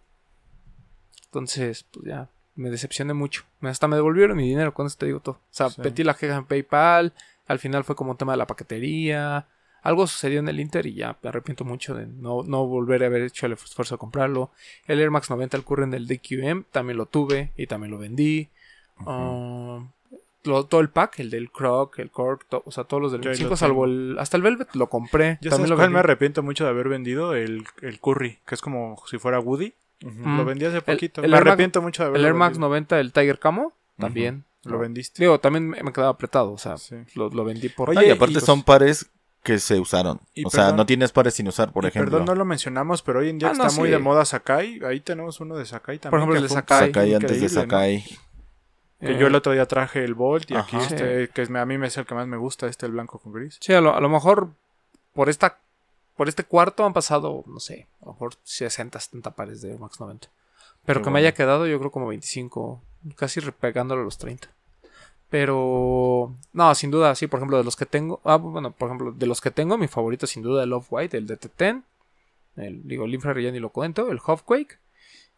Entonces, 1.27 1.85
pues 1.93 2.07
ya, 2.07 2.29
me 2.57 2.71
decepcioné 2.71 3.15
mucho. 3.15 3.45
Me- 3.61 3.71
Hasta 3.71 3.87
me 3.89 3.97
devolvieron 3.97 4.37
mi 4.37 4.49
dinero, 4.49 4.75
con 4.75 4.87
eso 4.87 4.97
te 4.99 5.07
digo 5.07 5.21
todo. 5.21 5.35
O 5.37 5.41
sea, 5.51 5.71
Sí. 5.71 5.81
metí 5.83 6.03
la 6.03 6.15
queja 6.15 6.37
en 6.37 6.45
PayPal, 6.47 7.13
al 7.47 7.59
final 7.59 7.85
fue 7.85 7.95
como 7.97 8.13
un 8.13 8.17
tema 8.17 8.33
de 8.33 8.39
la 8.39 8.47
paquetería. 8.47 9.47
Algo 9.83 10.07
sucedió 10.07 10.41
en 10.41 10.49
el 10.49 10.61
Inter 10.61 10.85
y 10.87 10.95
ya 10.95 11.17
me 11.23 11.29
arrepiento 11.29 11.65
mucho 11.65 11.95
de 11.95 12.07
no, 12.07 12.43
no 12.43 12.67
volver 12.67 13.03
a 13.03 13.07
haber 13.07 13.23
hecho 13.23 13.47
el 13.47 13.53
esfuerzo 13.53 13.95
de 13.95 13.99
comprarlo. 13.99 14.51
El 14.87 15.01
Air 15.01 15.11
Max 15.11 15.31
90 15.31 15.57
el 15.57 15.65
Current 15.65 15.93
del 15.93 16.07
DQM 16.07 16.65
también 16.71 16.99
lo 16.99 17.07
tuve 17.07 17.53
y 17.57 17.67
también 17.67 17.91
lo 17.93 17.99
vendí. 17.99 18.49
Lo- 20.45 20.65
todo 20.65 20.81
el 20.81 20.89
pack, 20.91 21.19
el 21.21 21.31
del 21.31 21.51
Croc, 21.51 21.99
el 21.99 22.11
Cork, 22.11 22.47
to- 22.49 22.63
o 22.65 22.71
sea, 22.71 22.85
todos 22.85 23.03
los 23.03 23.13
del 23.13 23.21
Yo 23.21 23.31
ahí 23.31 23.37
lo 23.37 23.51
25, 23.51 23.57
salvo 23.57 23.85
el. 23.85 24.17
Hasta 24.19 24.37
el 24.37 24.43
Velvet 24.43 24.75
lo 24.75 24.89
compré. 24.89 25.39
Ya 25.41 25.51
también 25.51 25.51
sabes 25.51 25.71
lo 25.71 25.77
cuál 25.77 25.91
me 25.91 25.99
arrepiento 25.99 26.43
mucho 26.43 26.65
de 26.65 26.71
haber 26.71 26.89
vendido 26.89 27.35
el, 27.35 27.65
el 27.83 28.01
Curry, 28.01 28.39
que 28.47 28.55
es 28.55 28.61
como 28.61 28.97
si 29.11 29.19
fuera 29.19 29.39
Woody. 29.41 29.73
Lo 30.01 30.45
vendí 30.47 30.65
hace 30.65 30.81
poquito. 30.81 31.23
el 31.23 31.31
me 31.31 31.37
Air 31.37 31.45
Max- 31.45 31.53
arrepiento 31.53 31.83
mucho 31.83 32.03
de 32.03 32.09
haberlo 32.09 32.27
El 32.27 32.33
Air 32.33 32.35
Max 32.39 32.53
vendido. 32.55 32.69
90, 32.69 33.01
el 33.01 33.13
Tiger 33.13 33.39
Camo, 33.39 33.75
también. 33.99 34.45
Lo 34.65 34.79
vendiste. 34.79 35.23
Digo, 35.23 35.41
también 35.41 35.69
me 35.69 35.83
me 35.83 35.93
quedaba 35.93 36.11
apretado, 36.11 36.53
o 36.53 36.59
sea, 36.59 36.77
Sí. 36.77 36.97
lo, 37.15 37.29
lo 37.31 37.45
vendí 37.45 37.69
por... 37.71 37.91
Oye, 37.91 38.09
y 38.09 38.11
aparte 38.11 38.39
y- 38.39 38.41
son 38.41 38.63
pares 38.63 39.11
que 39.43 39.59
se 39.59 39.79
usaron. 39.81 40.21
Y 40.35 40.45
o 40.47 40.51
sea, 40.51 40.73
no 40.73 40.85
tienes 40.85 41.13
pares 41.13 41.33
sin 41.35 41.49
usar, 41.49 41.73
por 41.73 41.87
ejemplo. 41.87 42.11
Perdón, 42.11 42.27
no 42.27 42.35
lo 42.35 42.45
mencionamos, 42.45 43.01
pero 43.03 43.21
hoy 43.21 43.31
en 43.31 43.39
día 43.39 43.49
Ah, 43.49 43.53
está 43.53 43.67
no, 43.69 43.73
muy 43.73 43.89
sí. 43.89 43.93
de 43.93 43.99
moda 43.99 44.25
Sakai. 44.27 44.81
Ahí 44.87 45.01
tenemos 45.01 45.41
uno 45.41 45.57
de 45.57 45.65
Sakai 45.65 45.99
también. 45.99 46.21
ejemplo, 46.21 46.35
que 46.35 46.39
el 46.45 46.49
de 46.49 46.55
Sakai. 46.55 46.87
Sakai 46.89 47.15
antes 47.15 47.41
de 47.41 47.49
¿no? 47.49 47.63
Que 49.01 49.13
eh, 49.13 49.19
yo 49.19 49.27
el 49.27 49.35
otro 49.35 49.53
día 49.53 49.67
traje 49.67 50.05
el 50.05 50.15
Bolt 50.15 50.51
y 50.51 50.55
aquí 50.55 50.77
este, 50.77 51.29
que 51.29 51.43
es, 51.43 51.51
a 51.51 51.67
mí 51.67 51.79
me 51.79 51.87
es 51.87 51.97
el 51.97 52.07
que 52.07 52.15
más 52.15 52.27
me 52.27 52.37
gusta, 52.37 52.67
este 52.67 52.87
el 52.87 52.93
blanco 52.93 53.19
con 53.19 53.33
gris. 53.33 53.59
Sí, 53.61 53.73
a 53.73 53.81
lo, 53.81 53.95
a 53.95 54.01
lo 54.01 54.09
mejor 54.09 54.51
por 55.15 55.29
esta 55.29 55.59
por 56.17 56.29
este 56.29 56.45
cuarto 56.45 56.85
han 56.85 56.93
pasado, 56.93 57.45
no 57.47 57.61
sé, 57.61 57.87
a 58.03 58.05
lo 58.05 58.13
mejor 58.13 58.35
60, 58.43 59.01
70 59.01 59.31
pares 59.31 59.63
de 59.63 59.79
Max 59.79 59.99
90. 60.01 60.29
Pero 60.85 61.01
Qué 61.01 61.05
que 61.05 61.11
me 61.11 61.19
haya 61.19 61.33
quedado, 61.33 61.67
yo 61.67 61.79
creo 61.79 61.91
como 61.91 62.09
25, 62.09 62.83
casi 63.17 63.41
pegándolo 63.53 64.03
a 64.03 64.05
los 64.05 64.19
30. 64.19 64.49
Pero, 65.31 66.35
no, 66.53 66.75
sin 66.75 66.91
duda, 66.91 67.15
sí, 67.15 67.27
por 67.27 67.39
ejemplo, 67.39 67.57
de 67.57 67.65
los 67.65 67.75
que 67.75 67.87
tengo, 67.87 68.21
ah, 68.25 68.37
bueno, 68.37 68.73
por 68.73 68.89
ejemplo, 68.89 69.13
de 69.13 69.27
los 69.27 69.41
que 69.41 69.51
tengo, 69.51 69.79
mi 69.79 69.89
favorito 69.89 70.27
sin 70.27 70.43
duda 70.43 70.65
el 70.65 70.73
Off-White, 70.75 71.17
el 71.17 71.27
DT10, 71.27 71.85
el, 72.57 72.87
digo, 72.87 73.07
el 73.07 73.15
Infrared 73.15 73.43
ya 73.43 73.51
ni 73.51 73.61
lo 73.61 73.71
cuento, 73.71 74.11
el 74.11 74.21
Halfquake. 74.23 74.79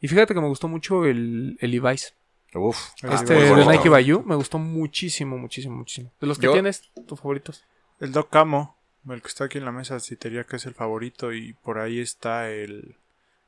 Y 0.01 0.09
fíjate 0.09 0.34
que 0.34 0.40
me 0.40 0.48
gustó 0.48 0.66
mucho 0.66 1.05
el, 1.05 1.59
el 1.60 1.70
Levi's. 1.70 2.14
Uf. 2.55 2.91
Ah, 3.03 3.15
este 3.15 3.35
de. 3.35 3.66
Nike 3.66 3.89
Bayou 3.89 4.23
me 4.24 4.35
gustó 4.35 4.59
muchísimo, 4.59 5.39
muchísimo, 5.39 5.77
muchísimo. 5.77 6.12
De 6.20 6.27
los 6.27 6.39
que 6.39 6.47
Yo- 6.47 6.53
tienes, 6.53 6.91
tus 7.07 7.19
favoritos. 7.19 7.65
El 8.01 8.12
Doc 8.12 8.31
Camo, 8.31 8.77
el 9.09 9.23
que 9.23 9.29
está 9.29 9.45
aquí 9.45 9.59
en 9.59 9.65
la 9.65 9.73
mesa, 9.73 9.99
sí 10.01 10.16
te 10.16 10.29
diría 10.29 10.45
que 10.45 10.57
es 10.57 10.66
el 10.66 10.74
favorito. 10.74 11.33
Y 11.33 11.55
por 11.55 11.79
ahí 11.79 12.01
está 12.01 12.51
el, 12.51 12.97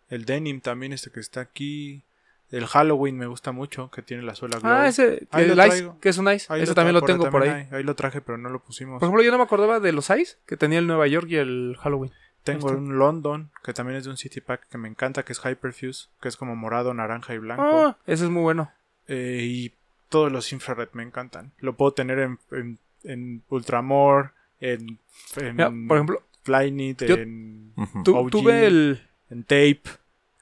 el 0.09 0.25
Denim 0.25 0.61
también, 0.61 0.93
este 0.93 1.11
que 1.11 1.21
está 1.21 1.41
aquí. 1.41 2.05
El 2.51 2.67
Halloween 2.67 3.19
me 3.19 3.27
gusta 3.27 3.51
mucho, 3.51 3.91
que 3.91 4.03
tiene 4.03 4.23
la 4.23 4.35
suela 4.35 4.59
glow. 4.61 4.73
Ah, 4.73 4.87
ese, 4.87 5.27
Ahí 5.33 5.51
el 5.51 5.59
Ice, 5.67 5.91
que 6.01 6.09
es 6.09 6.19
un 6.19 6.31
Ice. 6.31 6.47
Ahí 6.51 6.63
ese 6.63 6.71
lo 6.71 6.75
también 6.75 6.95
lo 6.95 7.03
tengo 7.03 7.29
por 7.29 7.43
ahí. 7.43 7.67
Ahí 7.73 7.83
lo 7.83 7.97
traje, 7.97 8.21
pero 8.21 8.39
no 8.39 8.49
lo 8.49 8.61
pusimos. 8.61 9.01
Por 9.01 9.09
ejemplo, 9.09 9.25
yo 9.25 9.33
no 9.33 9.39
me 9.39 9.45
acordaba 9.45 9.81
de 9.81 9.93
los 9.93 10.09
Ice 10.11 10.37
que 10.47 10.57
tenía 10.57 10.79
el 10.79 10.87
Nueva 10.87 11.07
York 11.09 11.27
y 11.31 11.37
el 11.37 11.77
Halloween. 11.81 12.13
Tengo 12.45 12.69
está. 12.69 12.79
un 12.79 12.99
London, 12.99 13.51
que 13.65 13.73
también 13.73 13.97
es 13.97 14.05
de 14.05 14.11
un 14.11 14.19
City 14.19 14.41
Pack 14.41 14.69
que 14.69 14.79
me 14.79 14.87
encanta, 14.87 15.25
que 15.25 15.33
es 15.33 15.41
Hyperfuse, 15.41 16.09
que 16.21 16.29
es 16.29 16.37
como 16.37 16.55
morado, 16.55 16.93
naranja 16.93 17.35
y 17.35 17.39
blanco. 17.39 17.65
Ah, 17.65 17.97
ese 18.07 18.25
es 18.25 18.31
muy 18.31 18.43
bueno. 18.43 18.71
Eh, 19.09 19.41
y 19.43 19.73
todos 20.09 20.31
los 20.33 20.53
infrared 20.53 20.89
me 20.93 21.03
encantan. 21.03 21.53
Lo 21.59 21.77
puedo 21.77 21.93
tener 21.93 22.19
en, 22.19 22.39
en, 22.53 22.79
en 23.05 23.43
Ultramore, 23.49 24.31
en, 24.61 24.99
en 25.37 25.57
Mira, 25.57 25.73
por 25.89 25.97
ejemplo, 25.99 26.23
Flyknit, 26.43 27.03
Yo- 27.05 27.17
en, 27.17 27.73
Ujú. 27.77 28.03
Tu- 28.03 28.17
OG. 28.17 28.31
tuve 28.31 28.67
el. 28.67 29.09
en 29.31 29.43
Tape. 29.45 29.83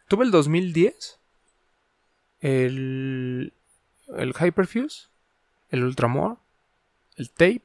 Tuve 0.09 0.25
el 0.25 0.31
2010. 0.31 1.19
El. 2.41 3.53
El 4.17 4.35
Hyperfuse. 4.35 5.09
El 5.71 5.85
Ultramore. 5.85 6.37
El 7.17 7.31
Tape. 7.31 7.65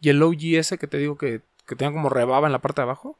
Y 0.00 0.08
el 0.10 0.22
OGS 0.22 0.76
que 0.78 0.86
te 0.86 0.98
digo 0.98 1.16
que, 1.18 1.42
que 1.68 1.76
tenía 1.76 1.92
como 1.92 2.08
rebaba 2.08 2.46
en 2.48 2.52
la 2.52 2.60
parte 2.60 2.80
de 2.80 2.84
abajo. 2.86 3.16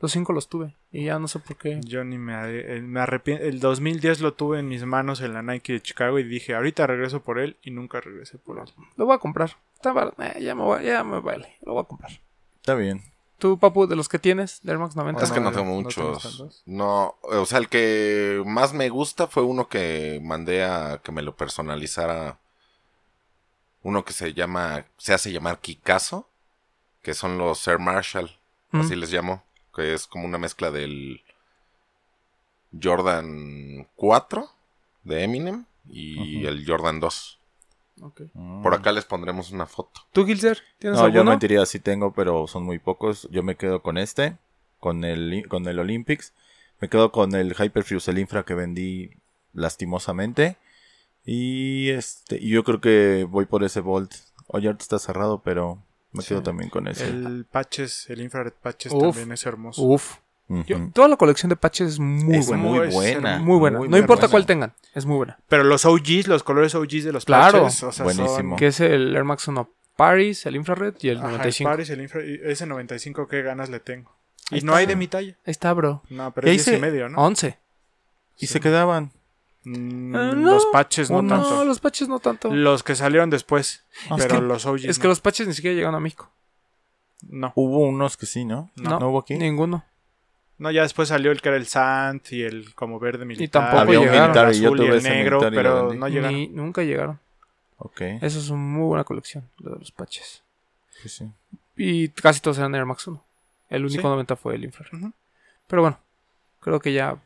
Los 0.00 0.12
cinco 0.12 0.32
los 0.32 0.48
tuve. 0.48 0.74
Y 0.90 1.04
ya 1.04 1.18
no 1.18 1.28
sé 1.28 1.38
por 1.38 1.56
qué. 1.56 1.80
Yo 1.84 2.02
ni 2.04 2.18
me, 2.18 2.34
eh, 2.44 2.82
me 2.82 3.00
arrepiento. 3.00 3.44
El 3.44 3.60
2010 3.60 4.20
lo 4.20 4.34
tuve 4.34 4.58
en 4.58 4.68
mis 4.68 4.84
manos 4.84 5.20
en 5.20 5.32
la 5.32 5.42
Nike 5.42 5.74
de 5.74 5.80
Chicago 5.82 6.18
y 6.18 6.24
dije, 6.24 6.54
ahorita 6.54 6.86
regreso 6.86 7.20
por 7.20 7.38
él 7.38 7.56
y 7.62 7.70
nunca 7.70 8.00
regresé 8.00 8.38
por 8.38 8.58
él. 8.58 8.64
Lo 8.96 9.06
voy 9.06 9.14
a 9.14 9.18
comprar. 9.18 9.56
Está 9.76 9.94
eh, 10.18 10.42
ya, 10.42 10.54
me 10.54 10.62
voy- 10.62 10.84
ya 10.84 11.04
me 11.04 11.20
vale. 11.20 11.56
Lo 11.62 11.74
voy 11.74 11.82
a 11.82 11.86
comprar. 11.86 12.10
Está 12.56 12.74
bien. 12.74 13.02
¿Tú, 13.38 13.58
Papu, 13.58 13.86
de 13.86 13.96
los 13.96 14.08
que 14.08 14.18
tienes? 14.18 14.60
De 14.62 14.72
Air 14.72 14.78
Max 14.78 14.94
90. 14.94 15.22
Es 15.24 15.32
que 15.32 15.40
no 15.40 15.50
tengo 15.52 15.64
muchos. 15.64 16.62
No, 16.66 17.16
o 17.22 17.46
sea, 17.46 17.58
el 17.58 17.68
que 17.68 18.42
más 18.46 18.72
me 18.72 18.88
gusta 18.88 19.26
fue 19.26 19.42
uno 19.42 19.68
que 19.68 20.20
mandé 20.22 20.64
a 20.64 21.00
que 21.02 21.10
me 21.12 21.22
lo 21.22 21.34
personalizara. 21.34 22.38
Uno 23.82 24.04
que 24.04 24.12
se 24.12 24.32
llama, 24.32 24.84
se 24.96 25.12
hace 25.12 25.32
llamar 25.32 25.58
Kikazo, 25.58 26.28
que 27.02 27.14
son 27.14 27.38
los 27.38 27.66
Air 27.68 27.78
Marshall, 27.78 28.30
Mm. 28.70 28.80
así 28.80 28.96
les 28.96 29.12
llamo, 29.12 29.42
que 29.74 29.92
es 29.92 30.06
como 30.06 30.24
una 30.24 30.38
mezcla 30.38 30.70
del 30.70 31.20
Jordan 32.80 33.86
4 33.96 34.48
de 35.04 35.24
Eminem 35.24 35.64
y 35.88 36.46
el 36.46 36.64
Jordan 36.66 37.00
2. 37.00 37.38
Ok. 38.00 38.22
Por 38.62 38.74
acá 38.74 38.92
les 38.92 39.04
pondremos 39.04 39.50
una 39.50 39.66
foto. 39.66 40.00
¿Tú, 40.12 40.24
Gilser? 40.24 40.58
¿Tienes 40.78 40.98
No, 40.98 41.08
yo 41.08 41.24
mentiría, 41.24 41.66
sí 41.66 41.78
tengo, 41.78 42.12
pero 42.12 42.46
son 42.46 42.64
muy 42.64 42.78
pocos. 42.78 43.28
Yo 43.30 43.42
me 43.42 43.56
quedo 43.56 43.82
con 43.82 43.98
este, 43.98 44.38
con 44.80 45.04
el, 45.04 45.46
con 45.48 45.66
el 45.68 45.78
Olympics. 45.78 46.32
Me 46.80 46.88
quedo 46.88 47.12
con 47.12 47.34
el 47.34 47.54
Hyperfuse, 47.54 48.10
el 48.10 48.18
Infra 48.18 48.44
que 48.44 48.54
vendí 48.54 49.10
lastimosamente. 49.52 50.56
Y 51.24 51.90
este, 51.90 52.38
y 52.40 52.48
yo 52.50 52.64
creo 52.64 52.80
que 52.80 53.24
voy 53.28 53.44
por 53.46 53.62
ese 53.62 53.80
Volt. 53.80 54.12
Oye, 54.48 54.66
ahorita 54.68 54.82
está 54.82 54.98
cerrado, 54.98 55.42
pero 55.44 55.78
me 56.12 56.22
Sí. 56.22 56.28
quedo 56.28 56.42
también 56.42 56.70
con 56.70 56.86
ese. 56.88 57.08
El 57.08 57.46
Patches, 57.50 58.08
el 58.10 58.20
Infrared 58.20 58.52
Patches 58.60 58.92
Uf. 58.92 59.02
también 59.02 59.32
es 59.32 59.44
hermoso. 59.46 59.82
Uf. 59.82 60.16
Yo- 60.66 60.90
toda 60.92 61.08
la 61.08 61.16
colección 61.16 61.48
de 61.48 61.56
patches 61.56 61.92
es 61.92 61.98
muy 61.98 62.36
es 62.36 62.46
buena. 62.46 62.62
muy 62.62 62.78
Es 62.88 62.92
buena. 62.94 63.38
muy 63.38 63.58
buena. 63.58 63.78
no 63.78 63.96
importa 63.96 64.28
cuál 64.28 64.44
tengan, 64.44 64.74
es 64.94 65.06
muy 65.06 65.16
buena. 65.16 65.38
Pero 65.48 65.64
los 65.64 65.86
OGs, 65.86 66.26
los 66.28 66.42
colores 66.42 66.74
OGs 66.74 67.04
de 67.04 67.12
los 67.12 67.24
Claro. 67.24 67.62
patches, 67.62 67.82
o 67.84 67.92
sea, 67.92 68.04
Buenísimo. 68.04 68.36
son... 68.36 68.56
Que 68.56 68.66
es 68.66 68.80
el 68.80 69.16
Air 69.16 69.24
Max 69.24 69.48
1 69.48 69.70
Paris, 69.96 70.44
el 70.44 70.56
Infrared 70.56 70.94
y 71.00 71.08
el 71.08 71.18
Ajá, 71.18 71.26
el 71.26 71.32
95. 71.32 71.70
Paris, 71.70 71.88
el 71.90 72.00
infra- 72.02 72.24
y 72.26 72.38
ese 72.44 72.66
95, 72.66 73.26
qué 73.28 73.40
ganas 73.42 73.70
le 73.70 73.80
tengo. 73.80 74.14
Y 74.50 74.56
Ahí 74.56 74.60
no 74.62 74.72
está. 74.72 74.78
hay 74.80 74.86
de 74.86 74.96
mi 74.96 75.06
talla. 75.08 75.32
Ahí 75.46 75.50
está, 75.52 75.72
bro. 75.72 76.02
No, 76.10 76.30
pero 76.34 76.48
es 76.48 76.64
10 76.66 76.76
y 76.76 76.80
medio, 76.82 77.08
¿no? 77.08 77.18
11. 77.22 77.58
Y 78.38 78.48
se 78.48 78.60
quedaban. 78.60 79.10
Mm, 79.64 80.10
no, 80.10 80.32
los 80.34 80.66
patches 80.72 81.10
no 81.10 81.18
uno. 81.20 81.28
tanto. 81.36 81.50
No, 81.50 81.64
los 81.64 81.78
patches 81.80 82.08
no 82.08 82.18
tanto. 82.18 82.52
Los 82.52 82.82
que 82.82 82.94
salieron 82.94 83.30
después. 83.30 83.84
Ah, 84.10 84.16
pero 84.18 84.34
es 84.34 84.40
que- 84.40 84.46
los 84.46 84.66
OGs 84.66 84.84
es 84.86 84.98
que 84.98 85.04
no. 85.04 85.08
los 85.10 85.20
patches 85.20 85.46
ni 85.46 85.54
siquiera 85.54 85.74
llegaron 85.74 85.94
a 85.94 86.00
México. 86.00 86.30
no. 87.28 87.52
Hubo 87.54 87.78
unos 87.86 88.16
que 88.16 88.26
sí, 88.26 88.44
¿no? 88.44 88.70
No, 88.76 88.98
¿No 88.98 89.08
hubo 89.10 89.20
aquí? 89.20 89.34
Ninguno. 89.36 89.84
No, 90.58 90.70
ya 90.70 90.82
después 90.82 91.08
salió 91.08 91.30
el 91.32 91.40
que 91.40 91.48
era 91.48 91.56
el 91.56 91.66
Sant 91.66 92.32
y 92.32 92.42
el 92.42 92.74
como 92.74 92.98
verde 93.00 93.24
militar. 93.24 93.62
tampoco 93.62 93.80
Había 93.82 93.98
un 94.00 94.04
llegaron. 94.06 94.30
militar 94.30 94.48
el 94.48 94.56
y 94.56 94.60
yo 94.60 94.68
azul 94.68 94.80
y 94.80 94.86
el 94.88 95.02
negro, 95.02 95.38
y 95.38 95.50
pero 95.54 95.92
no 95.94 96.08
llegaron. 96.08 96.36
Ni- 96.36 96.48
nunca 96.48 96.82
llegaron. 96.82 97.18
Ok, 97.78 98.00
Eso 98.00 98.38
es 98.38 98.48
una 98.48 98.62
muy 98.62 98.84
buena 98.86 99.04
colección, 99.04 99.48
lo 99.58 99.72
de 99.72 99.78
los 99.80 99.90
patches. 99.92 100.42
sí, 100.90 101.08
sí. 101.08 101.30
Y 101.76 102.08
casi 102.10 102.40
todos 102.40 102.58
eran 102.58 102.74
Air 102.74 102.84
Max 102.86 103.06
1. 103.08 103.22
El 103.70 103.84
único 103.84 104.02
Sí. 104.02 104.06
90 104.08 104.36
fue 104.36 104.54
el 104.56 104.64
Infrared. 104.64 105.10
Pero 105.66 105.82
bueno, 105.82 105.98
creo 106.60 106.78
que 106.80 106.92
ya 106.92 107.16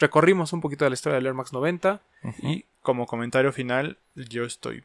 recorrimos 0.00 0.52
un 0.52 0.60
poquito 0.60 0.84
de 0.84 0.90
la 0.90 0.94
historia 0.94 1.16
del 1.16 1.26
Air 1.26 1.34
Max 1.34 1.52
90. 1.52 2.00
Ujú. 2.24 2.46
Y 2.48 2.64
como 2.82 3.06
comentario 3.06 3.52
final, 3.52 3.98
yo 4.16 4.44
estoy 4.44 4.82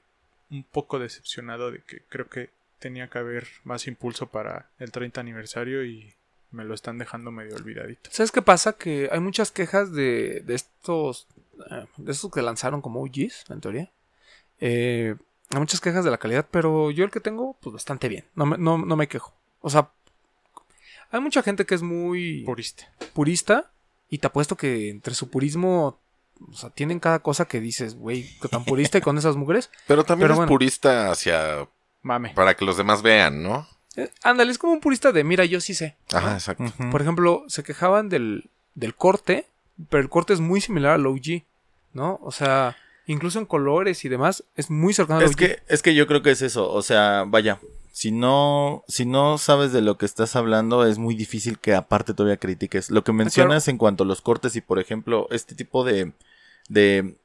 un 0.52 0.64
poco 0.64 1.00
decepcionado 1.00 1.72
de 1.72 1.80
que 1.82 2.02
creo 2.10 2.30
que 2.30 2.52
tenía 2.78 3.08
que 3.10 3.18
haber 3.18 3.48
más 3.64 3.88
impulso 3.88 4.28
para 4.28 4.70
el 4.78 4.92
30 4.92 5.22
aniversario 5.22 5.84
y 5.84 6.14
me 6.52 6.64
lo 6.64 6.76
están 6.76 7.00
dejando 7.00 7.32
medio 7.32 7.56
olvidadito. 7.56 8.10
¿Sabes 8.14 8.32
qué 8.32 8.42
pasa? 8.42 8.74
Que 8.74 9.10
hay 9.12 9.20
muchas 9.20 9.52
quejas 9.52 9.92
de, 9.92 10.42
de 10.46 10.54
estos 10.54 11.28
eh, 11.72 11.86
de 11.98 12.12
estos 12.12 12.32
que 12.32 12.42
lanzaron 12.42 12.82
como 12.82 13.02
OGs, 13.02 13.50
en 13.50 13.62
teoría. 13.62 13.92
Eh, 14.60 15.16
hay 15.50 15.60
muchas 15.60 15.82
quejas 15.82 16.04
de 16.04 16.12
la 16.12 16.18
calidad, 16.18 16.48
pero 16.52 16.92
yo 16.92 17.06
el 17.06 17.12
que 17.12 17.20
tengo, 17.20 17.58
pues 17.62 17.74
bastante 17.74 18.10
bien. 18.10 18.26
No 18.36 18.46
me, 18.46 18.58
no, 18.58 18.78
no 18.78 18.96
me 18.96 19.08
quejo. 19.08 19.34
O 19.62 19.70
sea, 19.70 19.90
hay 21.12 21.22
mucha 21.22 21.42
gente 21.44 21.66
que 21.66 21.76
es 21.76 21.82
muy 21.82 22.44
Purista. 22.46 22.92
purista 23.14 23.72
y 24.10 24.18
te 24.20 24.28
apuesto 24.28 24.56
que 24.56 24.90
entre 24.90 25.14
su 25.16 25.30
purismo, 25.30 26.00
o 26.50 26.54
sea, 26.54 26.70
tienen 26.70 27.00
cada 27.00 27.20
cosa 27.20 27.46
que 27.46 27.60
dices, 27.60 27.96
güey, 27.96 28.28
que 28.40 28.48
tan 28.48 28.66
purista 28.66 28.98
y 28.98 29.02
con 29.02 29.18
esas 29.18 29.36
mujeres. 29.36 29.70
Pero 29.88 30.04
también 30.04 30.26
Pero 30.26 30.34
es 30.34 30.38
bueno. 30.38 30.50
purista 30.50 31.12
hacia... 31.12 31.68
Mame. 32.02 32.34
para 32.36 32.56
que 32.56 32.66
los 32.66 32.78
demás 32.78 33.02
vean, 33.02 33.42
¿no? 33.42 33.68
Eh, 33.96 34.12
ándale, 34.22 34.52
es 34.52 34.60
como 34.60 34.74
un 34.74 34.80
purista 34.80 35.12
de, 35.12 35.24
mira, 35.24 35.44
yo 35.46 35.60
sí 35.60 35.74
sé. 35.74 35.96
Ajá, 36.14 36.34
exacto. 36.34 36.66
Por 36.92 37.02
ejemplo, 37.02 37.44
se 37.48 37.64
quejaban 37.64 38.10
del, 38.10 38.52
del 38.76 38.94
corte, 38.94 39.48
pero 39.90 40.04
el 40.04 40.10
corte 40.10 40.34
es 40.34 40.40
muy 40.40 40.62
similar 40.62 40.92
al 40.92 41.08
OG, 41.08 41.42
¿no? 41.94 42.20
O 42.22 42.32
sea, 42.32 42.78
incluso 43.08 43.40
en 43.40 43.46
colores 43.48 44.06
y 44.06 44.10
demás, 44.10 44.44
es 44.56 44.70
muy 44.70 44.94
cercano 44.94 45.20
al 45.22 45.26
Es 45.26 45.32
OG. 45.32 45.38
que, 45.38 45.60
es 45.68 45.82
que 45.82 45.96
yo 45.96 46.06
creo 46.06 46.22
que 46.22 46.30
es 46.30 46.44
eso, 46.44 46.72
o 46.72 46.84
sea, 46.84 47.24
vaya, 47.26 47.60
si 47.96 48.12
no, 48.12 48.84
si 48.90 49.06
no 49.06 49.38
sabes 49.38 49.72
de 49.72 49.82
lo 49.82 49.98
que 49.98 50.06
estás 50.06 50.36
hablando, 50.36 50.86
es 50.86 50.98
muy 50.98 51.16
difícil 51.16 51.60
que 51.60 51.74
aparte 51.74 52.14
todavía 52.14 52.36
critiques. 52.36 52.92
Lo 52.92 53.06
que 53.06 53.14
mencionas 53.14 53.70
en 53.70 53.78
cuanto 53.78 54.04
a 54.04 54.06
los 54.06 54.20
cortes 54.20 54.58
y, 54.58 54.60
por 54.60 54.80
ejemplo, 54.80 55.28
este 55.32 55.56
tipo 55.56 55.86
de, 55.86 56.12
de, 56.68 57.16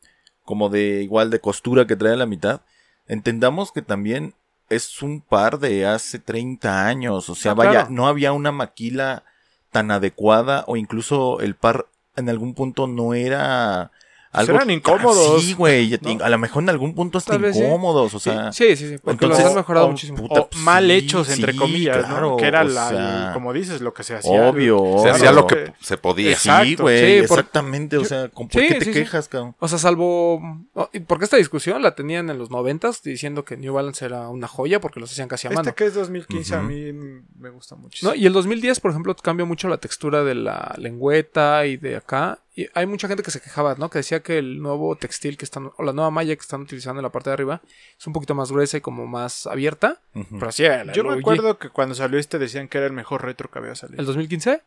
como 0.44 0.68
de 0.68 1.02
igual 1.02 1.30
de 1.30 1.40
costura 1.40 1.88
que 1.88 1.96
trae 1.96 2.12
a 2.12 2.16
la 2.16 2.26
mitad, 2.26 2.60
entendamos 3.08 3.72
que 3.72 3.82
también 3.82 4.34
es 4.68 5.02
un 5.02 5.22
par 5.22 5.58
de 5.58 5.86
hace 5.86 6.20
30 6.20 6.86
años, 6.86 7.28
o 7.28 7.34
sea, 7.34 7.50
Ah, 7.50 7.54
vaya, 7.56 7.70
claro. 7.72 7.88
no 7.90 8.06
había 8.06 8.30
una 8.30 8.52
maquila 8.52 9.24
tan 9.72 9.90
adecuada 9.90 10.62
o 10.68 10.76
incluso 10.76 11.40
el 11.40 11.56
par 11.56 11.88
en 12.14 12.28
algún 12.28 12.54
punto 12.54 12.86
no 12.86 13.14
era 13.14 13.90
algo 14.32 14.54
eran 14.54 14.70
incómodos, 14.70 15.42
Sí, 15.44 15.54
güey, 15.54 15.98
¿no? 16.02 16.24
a 16.24 16.28
lo 16.28 16.38
mejor 16.38 16.62
en 16.62 16.68
algún 16.70 16.94
punto 16.94 17.18
hasta 17.18 17.36
sí. 17.52 17.58
incómodos, 17.58 18.14
o 18.14 18.20
sea, 18.20 18.52
sí, 18.52 18.76
sí, 18.76 18.88
sí, 18.90 18.98
porque 19.02 19.24
entonces- 19.24 19.40
los 19.44 19.50
han 19.52 19.56
mejorado 19.56 19.86
o- 19.86 19.90
muchísimo. 19.90 20.18
puta, 20.18 20.42
O 20.42 20.48
mal 20.58 20.86
sí, 20.86 20.92
hechos, 20.92 21.30
entre 21.30 21.52
sí, 21.52 21.58
comillas, 21.58 21.98
claro, 22.06 22.30
¿no? 22.30 22.36
Que 22.36 22.44
era 22.46 22.60
o 22.60 22.64
la, 22.64 22.88
sea, 22.88 23.30
como 23.34 23.52
dices, 23.52 23.80
lo 23.80 23.92
que 23.92 24.02
se 24.04 24.14
hacía. 24.14 24.48
obvio, 24.48 24.98
Se 25.02 25.10
hacía 25.10 25.32
lo 25.32 25.46
que- 25.46 25.72
se 25.80 25.96
podía. 25.96 26.30
Exacto. 26.30 26.64
Sí, 26.66 26.74
güey, 26.76 27.26
por- 27.26 27.38
exactamente, 27.38 27.96
o 27.98 28.04
sea, 28.04 28.28
¿con 28.28 28.48
¿por 28.48 28.60
Sí, 28.60 28.68
qué 28.68 28.74
te 28.76 28.84
sí, 28.84 28.92
sí. 28.92 28.98
quejas, 29.00 29.28
cabrón? 29.28 29.54
O 29.58 29.66
sea, 29.68 29.78
salvo... 29.78 30.40
oh, 30.74 30.90
Porque 31.06 31.24
esta 31.24 31.36
discusión 31.36 31.82
la 31.82 31.94
tenían 31.94 32.30
en 32.30 32.38
los 32.38 32.50
noventas 32.50 33.02
diciendo 33.02 33.44
que 33.44 33.56
New 33.56 33.74
Balance 33.74 34.04
era 34.04 34.28
una 34.28 34.46
joya 34.48 34.80
porque 34.80 35.00
los 35.00 35.10
hacían 35.10 35.28
casi 35.28 35.48
a 35.48 35.50
mano. 35.50 35.62
Este 35.62 35.74
que 35.74 35.86
es 35.86 35.94
2015 35.94 36.54
a 36.54 36.58
Ujú. 36.58 36.68
mí 36.68 36.92
me 37.38 37.50
gusta 37.50 37.74
mucho. 37.74 38.06
¿No? 38.06 38.14
Y 38.14 38.26
el 38.26 38.32
2010, 38.32 38.78
por 38.80 38.90
ejemplo, 38.92 39.14
cambia 39.16 39.44
mucho 39.44 39.68
la 39.68 39.78
textura 39.78 40.22
de 40.24 40.34
la 40.36 40.74
lengüeta 40.78 41.66
y 41.66 41.76
de 41.76 41.96
acá. 41.96 42.38
Y 42.60 42.68
hay 42.74 42.86
mucha 42.86 43.08
gente 43.08 43.22
que 43.22 43.30
se 43.30 43.40
quejaba, 43.40 43.74
¿no? 43.76 43.88
Que 43.90 43.98
decía 44.00 44.20
que 44.20 44.38
el 44.38 44.60
nuevo 44.60 44.96
textil 44.96 45.36
que 45.38 45.44
están, 45.44 45.70
o 45.76 45.82
la 45.82 45.92
nueva 45.92 46.10
malla 46.10 46.34
que 46.34 46.40
están 46.42 46.60
utilizando 46.62 47.00
en 47.00 47.04
la 47.04 47.10
parte 47.12 47.30
de 47.30 47.34
arriba 47.34 47.60
es 47.98 48.06
un 48.06 48.12
poquito 48.12 48.34
más 48.34 48.50
gruesa 48.52 48.76
y 48.76 48.80
como 48.80 49.06
más 49.06 49.46
abierta. 49.46 50.00
Pero 50.12 50.48
así 50.48 50.64
era. 50.64 50.92
Yo 50.92 51.04
me 51.04 51.14
acuerdo 51.14 51.58
que 51.58 51.70
cuando 51.70 51.94
salió 51.94 52.18
este 52.18 52.38
decían 52.38 52.68
que 52.68 52.78
era 52.78 52.86
el 52.86 52.92
mejor 52.92 53.22
retro 53.24 53.50
que 53.50 53.58
había 53.60 53.74
salido. 53.74 54.00
¿El 54.00 54.06
2015? 54.06 54.62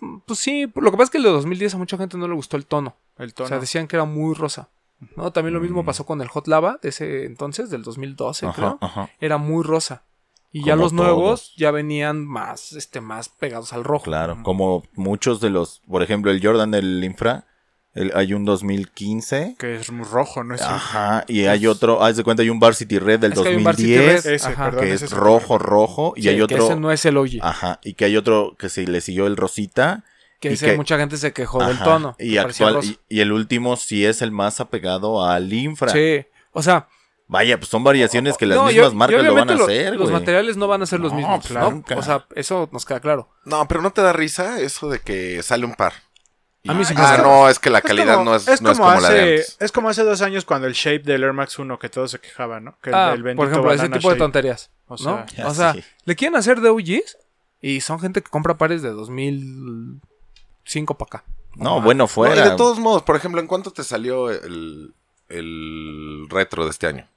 Mm, 0.00 0.18
Pues 0.26 0.38
sí, 0.38 0.70
lo 0.76 0.90
que 0.90 0.96
pasa 0.96 1.04
es 1.04 1.10
que 1.10 1.18
el 1.18 1.24
de 1.24 1.30
2010 1.30 1.74
a 1.74 1.78
mucha 1.78 1.96
gente 1.98 2.16
no 2.18 2.28
le 2.28 2.34
gustó 2.34 2.56
el 2.56 2.66
tono. 2.66 2.94
El 3.18 3.30
O 3.30 3.32
tono. 3.32 3.48
sea, 3.48 3.58
decían 3.58 3.88
que 3.88 3.96
era 3.96 4.04
muy 4.04 4.34
rosa. 4.34 4.68
¿no? 5.16 5.30
También 5.32 5.54
lo 5.54 5.60
mismo 5.60 5.82
Mm. 5.82 5.86
pasó 5.86 6.04
con 6.06 6.20
el 6.22 6.28
Hot 6.28 6.48
Lava 6.48 6.78
de 6.82 6.88
ese 6.88 7.24
entonces, 7.24 7.70
del 7.70 7.82
2012, 7.82 8.46
Ajá, 8.46 8.54
creo. 8.56 8.78
ajá, 8.80 9.10
Era 9.20 9.38
muy 9.38 9.62
rosa. 9.64 10.02
Y 10.50 10.64
ya 10.64 10.76
los 10.76 10.92
nuevos 10.92 11.52
ya 11.56 11.70
venían 11.70 12.26
más, 12.26 12.72
este, 12.72 13.00
más 13.00 13.28
pegados 13.28 13.72
al 13.72 13.84
rojo. 13.84 14.04
claro, 14.04 14.38
como 14.42 14.82
muchos 14.94 15.40
de 15.40 15.50
los, 15.50 15.80
por 15.88 16.02
ejemplo, 16.02 16.30
el 16.30 16.42
Jordan 16.42 16.70
del 16.70 17.02
Infra, 17.04 17.44
el- 17.94 18.12
hay 18.14 18.32
un 18.32 18.44
2015, 18.44 19.56
que 19.58 19.76
es 19.76 19.90
muy 19.92 20.06
rojo, 20.06 20.44
¿no 20.44 20.54
es? 20.54 20.62
ajá, 20.62 21.24
y 21.28 21.46
hay 21.46 21.66
otro, 21.66 22.02
haz 22.02 22.16
de 22.16 22.24
cuenta, 22.24 22.42
hay 22.42 22.50
un 22.50 22.60
Varsity 22.60 22.98
Red 22.98 23.20
del 23.20 23.32
Es 23.32 23.40
que 23.40 23.48
hay 23.48 23.56
un 23.56 23.64
Varsity 23.64 23.94
2010, 23.94 24.24
Red. 24.24 24.32
Ese, 24.34 24.46
Ajá. 24.48 24.64
perdón, 24.66 24.84
que 24.84 24.92
es 24.94 25.02
el 25.02 25.10
rojo, 25.10 25.58
que- 25.58 25.64
rojo, 25.64 26.12
y 26.16 26.22
Sí, 26.22 26.28
hay 26.28 26.36
que 26.36 26.42
otro, 26.44 26.64
ese 26.66 26.76
no 26.76 26.92
es 26.92 27.04
el 27.04 27.16
OG. 27.16 27.38
ajá, 27.42 27.80
y 27.82 27.94
que 27.94 28.04
hay 28.06 28.16
otro 28.16 28.56
que 28.58 28.68
se 28.68 28.86
le 28.86 29.00
siguió 29.00 29.26
el 29.26 29.36
Rosita, 29.36 30.04
que 30.40 30.52
ese 30.52 30.66
que- 30.70 30.76
mucha 30.76 30.96
gente 30.98 31.16
se 31.16 31.32
quejó 31.32 31.64
del 31.64 31.78
tono. 31.80 32.14
Y, 32.18 32.32
que 32.32 32.40
actual, 32.40 32.80
y, 32.84 32.98
y 33.08 33.20
el 33.20 33.32
último 33.32 33.76
sí 33.76 34.04
es 34.04 34.22
el 34.22 34.30
más 34.30 34.60
apegado 34.60 35.24
al 35.26 35.52
infra. 35.52 35.90
Sí. 35.92 36.24
O 36.52 36.62
sea, 36.62 36.88
Vaya, 37.30 37.58
pues 37.58 37.68
son 37.68 37.84
variaciones 37.84 38.38
que 38.38 38.46
las 38.46 38.56
no, 38.56 38.64
mismas 38.64 38.94
marcas 38.94 39.22
lo 39.22 39.34
van 39.34 39.50
a 39.50 39.54
hacer, 39.54 39.94
Los 39.96 40.10
materiales 40.10 40.56
no 40.56 40.66
van 40.66 40.82
a 40.82 40.86
ser 40.86 40.98
los 41.00 41.12
No, 41.12 41.18
mismos, 41.18 41.46
pues 41.46 41.58
¿no? 41.58 41.70
nunca. 41.70 41.96
O 41.96 42.02
sea, 42.02 42.26
eso 42.34 42.70
nos 42.72 42.86
queda 42.86 43.00
claro. 43.00 43.28
No, 43.44 43.68
pero 43.68 43.82
no 43.82 43.90
te 43.90 44.00
da 44.00 44.14
risa 44.14 44.60
eso 44.60 44.88
de 44.88 45.00
que 45.00 45.42
sale 45.42 45.66
un 45.66 45.74
par. 45.74 45.92
A 46.66 46.74
mí 46.74 46.84
sí 46.84 46.94
me 46.94 47.00
ah, 47.02 47.18
no, 47.22 47.48
es 47.48 47.58
que 47.58 47.70
la 47.70 47.78
Es 47.78 47.84
calidad 47.84 48.14
como- 48.16 48.30
no 48.30 48.36
es, 48.36 48.60
no 48.62 48.72
es 48.72 48.78
como 48.78 49.00
la 49.00 49.10
de 49.10 49.20
antes. 49.20 49.56
Es 49.60 49.72
como 49.72 49.88
hace 49.88 50.02
dos 50.04 50.20
años 50.22 50.44
cuando 50.44 50.66
el 50.66 50.72
shape 50.74 51.00
del 51.04 51.22
Air 51.22 51.32
Max 51.32 51.58
1 51.58 51.78
que 51.78 51.88
todos 51.88 52.10
se 52.10 52.18
quejaban, 52.18 52.64
¿no? 52.64 52.78
Que 52.82 52.90
Ah, 52.92 53.12
el 53.14 53.22
por 53.36 53.48
ejemplo, 53.48 53.72
ese 53.72 53.88
tipo 53.88 54.10
de 54.10 54.16
tonterías. 54.16 54.70
O 54.86 54.96
sea, 54.98 55.24
o 55.46 55.54
sea, 55.54 55.74
sí. 55.74 55.84
le 56.04 56.16
quieren 56.16 56.36
hacer 56.36 56.60
de 56.60 56.70
OGs 56.70 57.16
Y 57.60 57.80
son 57.82 58.00
gente 58.00 58.22
que 58.22 58.30
compra 58.30 58.56
pares 58.56 58.82
de 58.82 58.90
2005 58.90 60.96
para 60.98 61.06
acá. 61.20 61.24
No, 61.56 61.80
bueno, 61.80 62.04
No, 62.04 62.08
fuera. 62.08 62.46
y 62.46 62.50
de 62.50 62.56
todos 62.56 62.78
modos, 62.78 63.02
por 63.02 63.16
ejemplo, 63.16 63.40
¿en 63.40 63.46
cuánto 63.46 63.70
te 63.72 63.82
salió 63.82 64.30
el, 64.30 64.94
el 65.28 66.26
retro 66.30 66.64
de 66.64 66.70
este 66.70 66.86
año? 66.86 67.08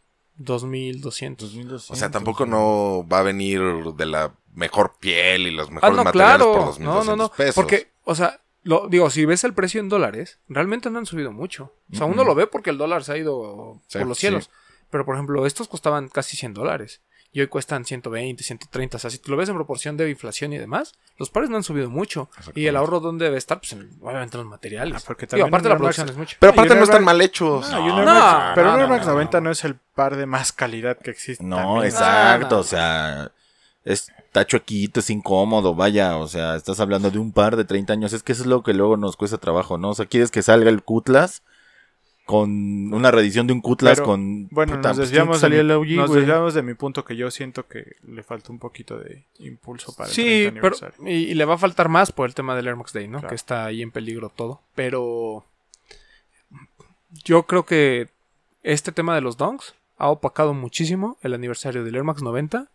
2200. 0.43 1.91
O 1.91 1.95
sea, 1.95 2.11
tampoco 2.11 2.45
no 2.45 3.05
va 3.11 3.19
a 3.19 3.23
venir 3.23 3.61
de 3.95 4.05
la 4.05 4.33
mejor 4.53 4.95
piel 4.99 5.47
y 5.47 5.51
los 5.51 5.69
Ah, 5.69 5.73
mejores 5.73 5.95
no, 5.97 6.03
materiales 6.03 6.45
por 6.45 6.53
claro. 6.55 6.73
2.200 6.73 6.79
No, 6.79 7.03
no, 7.03 7.15
no. 7.15 7.29
pesos. 7.31 7.55
Porque, 7.55 7.91
o 8.03 8.15
sea, 8.15 8.41
lo, 8.63 8.87
digo, 8.87 9.09
si 9.09 9.25
ves 9.25 9.43
el 9.43 9.53
precio 9.53 9.79
en 9.79 9.89
dólares, 9.89 10.39
realmente 10.47 10.89
no 10.89 10.99
han 10.99 11.05
subido 11.05 11.31
mucho. 11.31 11.73
O 11.91 11.95
sea, 11.95 12.05
uno 12.05 12.23
lo 12.23 12.35
ve 12.35 12.47
porque 12.47 12.69
el 12.69 12.77
dólar 12.77 13.03
se 13.03 13.13
ha 13.13 13.17
ido 13.17 13.79
Sí, 13.87 13.99
por 13.99 14.07
los 14.07 14.17
sí. 14.17 14.21
cielos. 14.27 14.49
Pero, 14.89 15.05
por 15.05 15.15
ejemplo, 15.15 15.45
estos 15.45 15.67
costaban 15.69 16.09
casi 16.09 16.35
100 16.35 16.53
dólares. 16.53 17.01
Y 17.33 17.39
hoy 17.39 17.47
cuestan 17.47 17.85
120, 17.85 18.43
130. 18.43 18.97
O 18.97 18.99
sea, 18.99 19.09
si 19.09 19.17
tú 19.17 19.31
lo 19.31 19.37
ves 19.37 19.47
en 19.47 19.55
proporción 19.55 19.95
de 19.95 20.09
inflación 20.09 20.51
y 20.51 20.57
demás, 20.57 20.95
los 21.17 21.29
pares 21.29 21.49
no 21.49 21.55
han 21.55 21.63
subido 21.63 21.89
mucho. 21.89 22.29
Y 22.55 22.65
el 22.67 22.75
ahorro, 22.75 22.99
¿dónde 22.99 23.23
debe 23.25 23.37
estar? 23.37 23.59
Pues, 23.59 23.71
en- 23.71 23.89
obviamente, 24.01 24.35
en 24.37 24.43
los 24.43 24.49
materiales. 24.51 24.95
Ah, 24.97 25.03
porque 25.07 25.25
Digo, 25.27 25.29
también 25.29 25.47
aparte 25.47 25.69
la 25.69 25.77
producción 25.77 26.05
Max- 26.07 26.11
es 26.11 26.17
mucho. 26.17 26.37
Pero 26.39 26.51
aparte 26.51 26.75
no 26.75 26.83
están 26.83 27.03
mal 27.05 27.21
hechos. 27.21 27.69
No, 27.71 27.85
pero 28.53 28.69
un 28.71 28.75
no, 28.75 28.81
Air 28.81 28.89
Max 28.89 29.05
no, 29.05 29.13
90 29.13 29.39
no. 29.41 29.51
es 29.51 29.63
el 29.63 29.75
par 29.95 30.17
de 30.17 30.25
más 30.25 30.51
calidad 30.51 30.97
que 30.97 31.11
existe. 31.11 31.41
No, 31.43 31.55
también. 31.55 31.85
exacto, 31.85 32.55
no. 32.55 32.61
o 32.61 32.63
sea, 32.65 33.31
está 33.85 34.45
chuequito, 34.45 34.99
es 34.99 35.09
incómodo, 35.09 35.73
vaya, 35.73 36.17
o 36.17 36.27
sea, 36.27 36.55
estás 36.55 36.79
hablando 36.79 37.09
de 37.11 37.19
un 37.19 37.31
par 37.31 37.55
de 37.55 37.63
30 37.65 37.93
años, 37.93 38.13
es 38.13 38.23
que 38.23 38.33
eso 38.33 38.41
es 38.43 38.47
lo 38.47 38.61
que 38.63 38.73
luego 38.73 38.97
nos 38.97 39.15
cuesta 39.17 39.37
trabajo, 39.37 39.77
¿no? 39.77 39.89
O 39.89 39.95
sea, 39.95 40.05
quieres 40.05 40.31
que 40.31 40.41
salga 40.41 40.69
el 40.69 40.83
Cutlass 40.83 41.43
con 42.25 42.93
una 42.93 43.11
reedición 43.11 43.47
de 43.47 43.53
un 43.53 43.61
Cutlass 43.61 43.95
Pero, 43.97 44.05
con... 44.05 44.47
Bueno, 44.49 44.75
puta, 44.75 44.89
nos 44.89 44.97
pues 44.97 45.09
desviamos, 45.09 45.43
el 45.43 45.71
OG, 45.71 45.87
nos 45.89 46.13
desviamos 46.13 46.53
de 46.53 46.61
mi 46.61 46.73
punto 46.75 47.03
que 47.03 47.15
yo 47.15 47.29
siento 47.31 47.67
que 47.67 47.95
le 48.07 48.23
falta 48.23 48.51
un 48.51 48.59
poquito 48.59 48.97
de 48.99 49.25
impulso 49.39 49.93
para 49.95 50.07
el 50.09 50.15
Sí, 50.15 50.23
30 50.23 50.61
pero 50.61 50.75
aniversario. 50.75 51.07
y, 51.07 51.31
y 51.31 51.33
le 51.33 51.45
va 51.45 51.55
a 51.55 51.57
faltar 51.57 51.89
más 51.89 52.11
por 52.11 52.27
el 52.29 52.35
tema 52.35 52.55
del 52.55 52.67
Air 52.67 52.75
Max 52.77 52.93
Day, 52.93 53.07
¿no? 53.07 53.19
Claro. 53.19 53.29
Que 53.29 53.35
está 53.35 53.65
ahí 53.65 53.81
en 53.81 53.91
peligro 53.91 54.29
todo. 54.29 54.61
Pero 54.75 55.45
yo 57.23 57.43
creo 57.43 57.65
que 57.65 58.09
este 58.63 58.91
tema 58.91 59.15
de 59.15 59.21
los 59.21 59.37
donks 59.37 59.75
ha 59.97 60.09
opacado 60.09 60.53
muchísimo 60.53 61.17
el 61.21 61.33
aniversario 61.33 61.83
del 61.83 61.95
Air 61.95 62.03
Max 62.03 62.21
90 62.21 62.69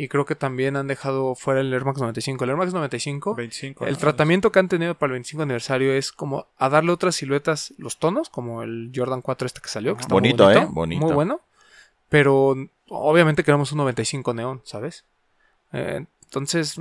y 0.00 0.06
creo 0.06 0.24
que 0.24 0.36
también 0.36 0.76
han 0.76 0.86
dejado 0.86 1.34
fuera 1.34 1.60
el 1.60 1.74
Air 1.74 1.84
Max 1.84 1.98
95. 2.00 2.44
El 2.44 2.50
Air 2.50 2.56
Max 2.56 2.72
95, 2.72 3.34
25. 3.34 3.84
el 3.84 3.92
¿no? 3.94 3.98
tratamiento 3.98 4.52
que 4.52 4.60
han 4.60 4.68
tenido 4.68 4.94
para 4.94 5.08
el 5.08 5.12
25 5.14 5.42
aniversario 5.42 5.92
es 5.92 6.12
como 6.12 6.46
a 6.56 6.68
darle 6.68 6.92
otras 6.92 7.16
siluetas, 7.16 7.74
los 7.78 7.98
tonos, 7.98 8.28
como 8.30 8.62
el 8.62 8.92
Jordan 8.94 9.22
4 9.22 9.46
este 9.46 9.60
que 9.60 9.68
salió, 9.68 9.96
que 9.96 10.02
está 10.02 10.14
Bonito, 10.14 10.44
muy 10.44 10.54
¿eh? 10.54 10.66
bonito, 10.70 11.04
muy 11.04 11.14
bueno. 11.14 11.40
Pero 12.08 12.54
obviamente 12.88 13.42
queremos 13.42 13.72
un 13.72 13.78
95 13.78 14.34
neón, 14.34 14.62
¿sabes? 14.64 15.04
Eh, 15.72 16.06
entonces, 16.22 16.80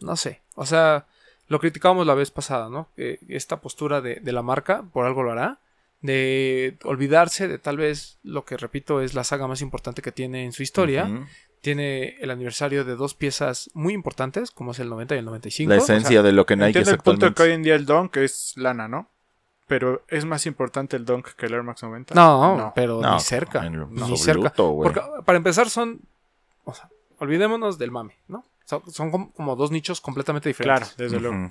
no 0.00 0.16
sé. 0.16 0.42
O 0.54 0.66
sea, 0.66 1.06
lo 1.48 1.58
criticábamos 1.58 2.06
la 2.06 2.14
vez 2.14 2.30
pasada, 2.30 2.68
¿no? 2.68 2.88
Que 2.94 3.20
esta 3.26 3.62
postura 3.62 4.02
de, 4.02 4.16
de 4.16 4.32
la 4.32 4.42
marca, 4.42 4.84
por 4.92 5.06
algo 5.06 5.22
lo 5.22 5.32
hará, 5.32 5.60
de 6.02 6.76
olvidarse 6.84 7.48
de 7.48 7.56
tal 7.56 7.78
vez 7.78 8.18
lo 8.22 8.44
que, 8.44 8.58
repito, 8.58 9.00
es 9.00 9.14
la 9.14 9.24
saga 9.24 9.46
más 9.46 9.62
importante 9.62 10.02
que 10.02 10.12
tiene 10.12 10.44
en 10.44 10.52
su 10.52 10.62
historia. 10.62 11.08
Tiene 11.64 12.18
el 12.20 12.30
aniversario 12.30 12.84
de 12.84 12.94
dos 12.94 13.14
piezas 13.14 13.70
muy 13.72 13.94
importantes, 13.94 14.50
como 14.50 14.72
es 14.72 14.80
el 14.80 14.90
90 14.90 15.14
y 15.14 15.18
el 15.18 15.24
95. 15.24 15.70
La 15.70 15.78
O 15.78 15.80
sea, 15.80 15.96
esencia 15.96 16.22
de 16.22 16.32
lo 16.32 16.44
que 16.44 16.56
Nike 16.56 16.68
es 16.68 16.76
Entiendo 16.88 16.90
el 16.90 16.98
punto 16.98 17.34
que 17.34 17.42
hoy 17.42 17.52
en 17.52 17.62
día 17.62 17.74
el 17.74 17.86
Dunk 17.86 18.18
es 18.18 18.52
lana, 18.56 18.86
¿no? 18.86 19.08
Pero 19.66 20.02
es 20.08 20.26
más 20.26 20.44
importante 20.44 20.94
el 20.94 21.06
Dunk 21.06 21.28
que 21.36 21.46
el 21.46 21.54
Air 21.54 21.62
Max 21.62 21.82
90. 21.82 22.14
no, 22.14 22.72
pero 22.74 23.00
No, 23.00 23.14
ni 23.14 23.20
cerca. 23.20 23.64
en 23.66 23.78
lo 23.80 23.86
ni 23.86 24.02
absoluto, 24.02 24.18
cerca. 24.18 24.52
Porque 24.54 25.00
para 25.24 25.38
empezar 25.38 25.70
son... 25.70 26.02
O 26.64 26.74
sea, 26.74 26.90
olvidémonos 27.18 27.78
del 27.78 27.90
mame, 27.90 28.18
¿no? 28.28 28.44
Son, 28.66 28.82
son 28.90 29.10
como, 29.10 29.32
como 29.32 29.56
dos 29.56 29.70
nichos 29.70 30.02
completamente 30.02 30.50
diferentes. 30.50 30.90
Claro, 30.90 30.94
desde 30.98 31.18
luego. 31.18 31.50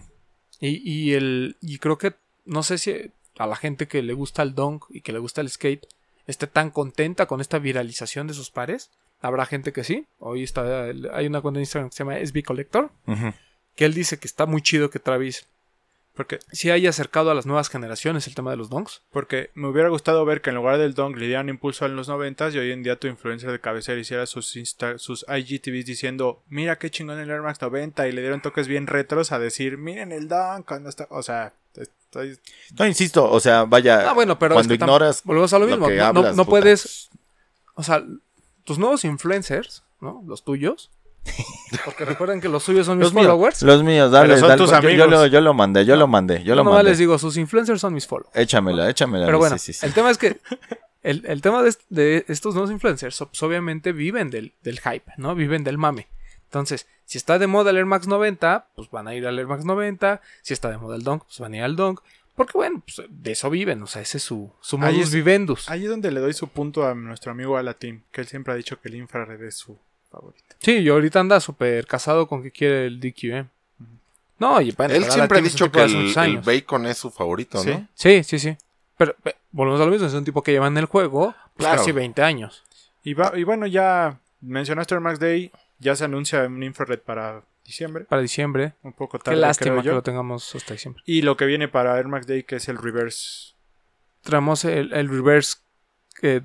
Y, 0.60 0.92
y 0.92 1.14
el, 1.16 1.58
y 1.60 1.80
creo 1.80 1.98
que, 1.98 2.14
no 2.46 2.62
sé 2.62 2.78
si 2.78 3.12
a 3.40 3.48
la 3.48 3.56
gente 3.56 3.88
que 3.88 4.04
le 4.04 4.14
gusta 4.14 4.44
el 4.44 4.54
dunk 4.54 4.86
y 4.92 5.02
que 5.02 5.12
le 5.12 5.18
gusta 5.18 5.42
el 5.42 5.50
skate 5.50 5.88
esté 6.28 6.46
tan 6.46 6.70
contenta 6.70 7.26
con 7.26 7.42
esta 7.42 7.58
viralización 7.58 8.28
de 8.28 8.36
sus 8.36 8.52
pares. 8.52 8.92
Habrá 9.24 9.46
gente 9.48 9.72
que 9.74 9.84
sí. 9.84 10.06
Hoy 10.20 10.44
está, 10.44 10.84
hay 10.84 11.26
una 11.26 11.42
cuenta 11.42 11.58
de 11.58 11.64
Instagram 11.64 11.90
que 11.90 11.96
se 11.96 12.04
llama 12.04 12.18
SB 12.20 12.44
Collector, 12.44 12.92
que 13.76 13.86
él 13.86 13.94
dice 13.96 14.20
que 14.20 14.28
está 14.28 14.46
muy 14.46 14.62
chido 14.62 14.90
que 14.92 15.00
Travis 15.00 15.48
Porque, 16.14 16.38
sí 16.52 16.70
haya 16.70 16.90
acercado 16.92 17.32
a 17.32 17.34
las 17.34 17.48
nuevas 17.48 17.70
generaciones 17.70 18.28
el 18.28 18.36
tema 18.36 18.52
de 18.52 18.58
los 18.58 18.70
dunks. 18.70 19.02
porque 19.12 19.50
me 19.56 19.68
hubiera 19.70 19.90
gustado 19.90 20.24
ver 20.26 20.42
que 20.42 20.52
en 20.52 20.58
lugar 20.58 20.78
del 20.78 20.94
Dunk 20.94 21.18
le 21.18 21.26
dieran 21.26 21.50
impulso 21.50 21.88
en 21.88 21.96
los 21.96 22.08
90 22.08 22.50
y 22.52 22.58
hoy 22.60 22.72
en 22.72 22.84
día 22.84 22.98
tu 22.98 23.08
influencer 23.08 23.50
de 23.52 23.60
cabecera 23.60 24.00
hiciera 24.00 24.28
sus, 24.28 24.56
Insta, 24.56 25.00
sus 25.00 25.26
IGTVs 25.28 25.86
diciendo, 25.88 26.44
mira 26.50 26.78
qué 26.78 26.92
chingón 26.92 27.18
el 27.18 27.32
Air 27.32 27.42
Max 27.42 27.60
90 27.62 28.08
y 28.08 28.12
le 28.12 28.22
dieron 28.22 28.42
toques 28.44 28.68
bien 28.68 28.86
retros 28.86 29.32
a 29.32 29.40
decir, 29.40 29.78
miren 29.80 30.12
el 30.12 30.28
Dunk 30.28 30.68
cuando 30.68 30.90
está... 30.90 31.08
O 31.10 31.24
sea, 31.24 31.54
estoy... 31.76 32.38
No, 32.78 32.86
insisto, 32.86 33.28
o 33.32 33.40
sea, 33.40 33.64
vaya, 33.64 34.08
Ah, 34.08 34.14
bueno, 34.14 34.38
pero 34.38 34.54
cuando 34.54 34.72
es 34.72 34.78
que 34.78 34.84
tam- 34.84 34.88
ignoras 34.88 35.24
Volvemos 35.24 35.52
a 35.54 35.58
lo 35.58 35.66
lo 35.66 35.72
mismo. 35.72 35.88
que 35.88 35.96
no, 35.96 36.14
no- 36.14 36.20
hablas, 36.20 36.36
no 36.36 36.46
puedes. 36.46 37.10
O 37.74 37.82
sea, 37.82 38.04
tus 38.64 38.78
nuevos 38.80 39.04
influencers, 39.06 39.84
¿no? 40.02 40.24
Los 40.28 40.44
tuyos. 40.44 40.92
Porque 41.86 42.04
recuerden 42.06 42.42
que 42.42 42.50
los 42.50 42.64
suyos 42.64 42.86
son 42.86 42.98
mis 42.98 43.06
Los 43.06 43.14
míos, 43.14 43.28
followers. 43.28 43.62
los 43.64 43.82
míos, 43.84 44.12
dale, 44.12 44.28
Pero 44.28 44.40
son 44.42 44.50
dale, 44.50 44.62
tus 44.62 44.70
yo- 44.72 44.80
Yo, 44.82 44.88
amigos. 44.90 45.10
lo, 45.10 45.26
yo 45.28 45.42
lo 45.42 45.54
mandé, 45.54 45.86
yo 45.86 45.96
lo 45.96 46.08
mandé, 46.08 46.40
yo 46.40 46.44
Yo 46.48 46.56
lo 46.56 46.64
mandé. 46.66 46.84
les 46.84 46.98
digo, 46.98 47.18
sus 47.18 47.38
influencers 47.38 47.80
son 47.80 47.94
mis 47.94 48.06
followers. 48.08 48.36
Échamela, 48.36 48.90
échamela. 48.90 49.26
Pero 49.26 49.38
bueno, 49.38 49.58
sí, 49.58 49.72
sí, 49.72 49.80
sí. 49.80 49.86
el 49.86 49.94
tema 49.94 50.10
es 50.12 50.18
que 50.18 50.40
el, 51.02 51.26
el 51.26 51.42
tema 51.42 51.62
de, 51.64 51.70
est- 51.70 51.82
de 51.90 52.26
estos 52.28 52.56
nuevos 52.56 52.72
influencers 52.72 53.18
pues, 53.18 53.42
obviamente 53.42 53.94
viven 53.94 54.30
del, 54.32 54.54
del 54.64 54.80
hype, 54.82 55.14
¿no? 55.18 55.34
Viven 55.34 55.64
del 55.64 55.78
mame. 55.78 56.08
Entonces, 56.46 56.88
si 57.06 57.18
está 57.18 57.40
de 57.40 57.48
moda 57.48 57.72
el 57.72 57.78
Air 57.78 57.86
Max 57.86 58.06
90, 58.06 58.68
pues 58.76 58.90
van 58.92 59.08
a 59.08 59.16
ir 59.16 59.26
al 59.26 59.40
Air 59.40 59.48
Max 59.48 59.64
90. 59.66 60.22
Si 60.42 60.54
está 60.54 60.70
de 60.70 60.78
moda 60.78 60.96
el 60.98 61.04
Dunk, 61.04 61.24
pues 61.24 61.40
van 61.40 61.54
a 61.54 61.58
ir 61.58 61.64
al 61.64 61.76
Dunk. 61.78 62.02
Porque 62.36 62.54
bueno, 62.58 62.82
pues 62.86 63.08
de 63.10 63.32
eso 63.32 63.50
viven, 63.50 63.82
o 63.84 63.88
sea, 63.88 64.02
ese 64.02 64.18
es 64.18 64.24
su, 64.24 64.52
su 64.60 64.78
Ahí 64.78 64.94
modus 64.94 65.10
es- 65.10 65.14
vivendus. 65.14 65.70
Ahí 65.70 65.84
es 65.84 65.90
donde 65.90 66.12
le 66.12 66.20
doy 66.20 66.34
su 66.34 66.48
punto 66.48 66.88
a 66.88 66.96
nuestro 66.96 67.32
amigo 67.32 67.58
Alatim, 67.58 68.02
que 68.12 68.22
él 68.22 68.28
siempre 68.28 68.54
ha 68.54 68.56
dicho 68.56 68.80
que 68.82 68.90
el 68.90 68.96
infrared 68.96 69.42
es 69.44 69.56
su 69.56 69.78
favorito. 70.12 70.44
Sí, 70.60 70.78
y 70.80 70.90
ahorita 70.90 71.20
anda 71.20 71.40
súper 71.40 71.86
casado 71.86 72.28
con 72.28 72.42
que 72.42 72.52
quiere 72.52 72.88
el 72.88 73.00
DQM. 73.00 73.48
No, 74.40 74.60
y 74.62 74.72
bueno, 74.72 74.94
Él 74.94 75.02
pero 75.02 75.14
siempre 75.14 75.38
ha 75.38 75.42
dicho 75.42 75.72
que 75.72 75.84
el, 75.84 76.18
el 76.18 76.38
bacon 76.40 76.86
es 76.88 76.98
su 76.98 77.12
favorito, 77.12 77.60
Sí. 77.62 77.70
¿no? 77.70 77.88
Sí, 77.94 78.24
sí, 78.24 78.40
sí. 78.40 78.58
Pero 78.98 79.16
eh, 79.26 79.36
volvemos 79.52 79.80
a 79.80 79.86
lo 79.86 79.92
mismo, 79.92 80.08
es 80.08 80.14
un 80.14 80.26
tipo 80.26 80.42
que 80.42 80.52
lleva 80.52 80.68
en 80.68 80.78
el 80.78 80.86
juego 80.86 81.34
pues, 81.56 81.68
Claro. 81.68 81.78
casi 81.78 81.92
20 81.92 82.22
años. 82.24 82.64
Y, 83.04 83.14
va- 83.14 83.32
y 83.36 83.44
bueno, 83.44 83.68
ya 83.68 84.18
mencionaste 84.42 84.96
Air 84.96 85.02
Max 85.02 85.20
Day, 85.20 85.52
ya 85.80 85.96
se 85.96 86.06
anuncia 86.06 86.44
un 86.46 86.64
infrared 86.64 87.00
para 87.00 87.44
diciembre, 87.66 88.06
Para 88.06 88.22
diciembre. 88.22 88.74
un 88.84 88.94
poco 88.94 89.18
Qué 89.20 89.26
tarde, 89.26 89.40
lástima 89.40 89.72
creo 89.82 89.84
que 89.84 89.90
lo 89.96 90.04
tengamos 90.04 90.54
hasta 90.56 90.74
diciembre. 90.74 91.02
Y 91.06 91.22
lo 91.22 91.38
que 91.38 91.46
viene 91.46 91.68
para 91.68 91.98
Air 91.98 92.08
Max 92.08 92.28
Day, 92.28 92.44
que 92.44 92.58
es 92.58 92.68
el 92.70 92.78
reverse 92.78 93.54
Traemos 94.22 94.64
el, 94.66 94.94
el 94.94 95.10
reverse 95.10 95.58
eh, 96.22 96.42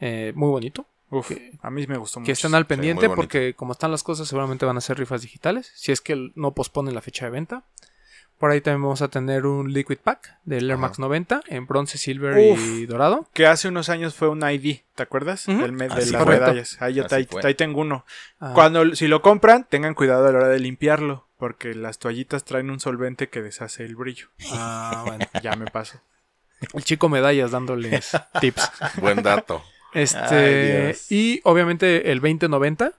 eh, 0.00 0.32
muy 0.34 0.48
bonito. 0.50 0.86
Uf, 1.10 1.28
Que- 1.28 1.52
a 1.62 1.70
mí 1.70 1.86
me 1.86 1.96
gustó 1.96 2.20
mucho. 2.20 2.26
Que 2.26 2.32
estén 2.32 2.54
al 2.54 2.66
pendiente 2.66 3.08
porque 3.08 3.54
como 3.54 3.72
están 3.72 3.90
las 3.90 4.02
cosas 4.02 4.28
seguramente 4.28 4.66
van 4.66 4.76
a 4.76 4.80
ser 4.82 4.98
rifas 4.98 5.22
digitales. 5.22 5.72
Si 5.74 5.92
es 5.92 6.00
que 6.02 6.30
no 6.34 6.52
posponen 6.54 6.94
la 6.94 7.00
fecha 7.00 7.24
de 7.24 7.30
venta. 7.30 7.64
Por 8.38 8.52
ahí 8.52 8.60
también 8.60 8.82
vamos 8.82 9.02
a 9.02 9.08
tener 9.08 9.46
un 9.46 9.72
Liquid 9.72 9.98
Pack 9.98 10.36
del 10.44 10.64
Air 10.70 10.74
Ajá. 10.74 10.80
Max 10.82 10.98
90 11.00 11.42
en 11.48 11.66
bronce, 11.66 11.98
silver 11.98 12.36
Uf. 12.52 12.58
y 12.60 12.86
dorado. 12.86 13.28
Que 13.32 13.46
hace 13.46 13.66
unos 13.68 13.88
años 13.88 14.14
fue 14.14 14.28
un 14.28 14.48
ID, 14.48 14.78
¿te 14.94 15.02
acuerdas? 15.02 15.48
El 15.48 15.72
mes 15.72 15.92
de 15.94 16.06
las 16.12 16.26
medallas. 16.26 16.76
Ahí, 16.80 16.94
yo 16.94 17.04
ahí- 17.10 17.26
ahí 17.42 17.54
tengo 17.54 17.80
uno. 17.80 18.04
Ah, 18.38 18.52
Cuando 18.54 18.94
si 18.94 19.08
lo 19.08 19.22
compran, 19.22 19.66
tengan 19.68 19.94
cuidado 19.94 20.28
a 20.28 20.32
la 20.32 20.38
hora 20.38 20.48
de 20.48 20.60
limpiarlo, 20.60 21.26
porque 21.36 21.74
las 21.74 21.98
toallitas 21.98 22.44
traen 22.44 22.70
un 22.70 22.78
solvente 22.78 23.28
que 23.28 23.42
deshace 23.42 23.84
el 23.84 23.96
brillo. 23.96 24.28
ah, 24.52 25.02
bueno. 25.04 25.26
Ya 25.42 25.56
me 25.56 25.66
paso. 25.66 26.00
El 26.74 26.84
chico 26.84 27.08
medallas 27.08 27.50
dándoles 27.50 28.10
tips. 28.40 28.70
Buen 29.00 29.22
dato. 29.22 29.62
Este, 29.94 30.88
Ay, 30.88 30.96
y 31.08 31.40
obviamente 31.44 32.12
el 32.12 32.20
2090, 32.20 32.92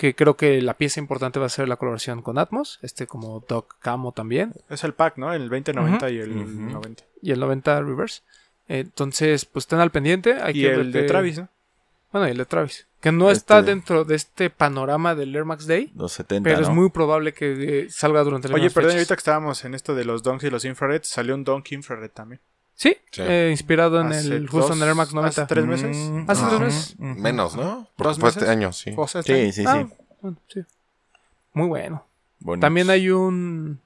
que 0.00 0.14
creo 0.14 0.34
que 0.34 0.62
la 0.62 0.74
pieza 0.78 0.98
importante 0.98 1.38
va 1.38 1.44
a 1.44 1.50
ser 1.50 1.68
la 1.68 1.76
colaboración 1.76 2.22
con 2.22 2.38
Atmos, 2.38 2.78
este 2.80 3.06
como 3.06 3.44
Doc 3.46 3.76
Camo 3.80 4.12
también, 4.12 4.54
Es 4.70 4.82
el 4.82 4.94
pack, 4.94 5.18
¿no? 5.18 5.34
El 5.34 5.50
2090 5.50 6.08
y 6.08 6.18
el 6.18 6.30
Ujú. 6.38 6.48
90. 6.72 7.04
y 7.20 7.32
el 7.32 7.38
90 7.40 7.82
Reverse. 7.82 8.22
Entonces, 8.66 9.44
pues 9.44 9.64
estén 9.64 9.78
al 9.80 9.90
pendiente. 9.90 10.40
Hay 10.40 10.58
Y 10.58 10.62
que 10.62 10.72
el 10.72 10.90
de 10.90 11.02
Travis, 11.02 11.38
¿no? 11.38 11.48
Bueno, 12.12 12.28
y 12.28 12.30
el 12.30 12.38
de 12.38 12.46
Travis. 12.46 12.86
Que 13.00 13.12
no 13.12 13.30
Este- 13.30 13.38
está 13.40 13.62
dentro 13.62 14.04
de 14.04 14.14
este 14.14 14.48
panorama 14.48 15.14
del 15.14 15.36
Air 15.36 15.44
Max 15.44 15.66
Day, 15.66 15.92
Los 15.94 16.12
70, 16.12 16.48
pero 16.48 16.62
¿no? 16.62 16.68
es 16.68 16.72
muy 16.74 16.88
probable 16.90 17.32
que 17.34 17.82
eh, 17.82 17.90
salga 17.90 18.22
durante 18.24 18.48
las 18.48 18.54
Oye, 18.54 18.70
perdón, 18.70 18.90
fechas. 18.92 18.94
ahorita 19.00 19.14
que 19.16 19.20
estábamos 19.20 19.64
en 19.66 19.74
esto 19.74 19.94
de 19.94 20.04
los 20.06 20.22
donks 20.22 20.44
y 20.44 20.50
los 20.50 20.64
infrared, 20.64 21.02
salió 21.04 21.34
un 21.34 21.44
donk 21.44 21.70
infrared 21.72 22.10
también. 22.10 22.40
Sí, 22.80 22.96
Sí. 23.10 23.20
eh, 23.22 23.48
inspirado 23.50 24.00
en 24.00 24.06
Hace 24.06 24.36
el 24.36 24.48
justo 24.48 24.72
en 24.72 24.80
el 24.80 24.88
Air 24.88 24.94
Max 24.94 25.08
dos- 25.10 25.14
90. 25.16 25.42
hace 25.42 25.54
tres 25.54 25.66
meses. 25.66 25.94
Mm, 25.98 26.24
¿Hace 26.30 26.42
tres 26.46 26.52
ujú, 26.54 26.60
meses? 26.64 26.98
Menos, 26.98 27.54
¿no? 27.54 27.86
¿Dos 27.98 28.16
fue 28.18 28.28
meses? 28.28 28.42
este 28.42 28.50
año, 28.50 28.72
sí. 28.72 28.94
O 28.96 29.06
sea, 29.06 29.20
está- 29.20 29.34
Sí, 29.34 29.52
sí, 29.52 29.64
Ah, 29.66 29.84
sí. 29.86 29.94
bueno, 30.22 30.36
sí. 30.48 30.60
Muy 31.52 31.66
bueno. 31.68 32.06
Bonitos. 32.38 32.62
También 32.66 32.88
hay 32.88 33.10
un 33.10 33.80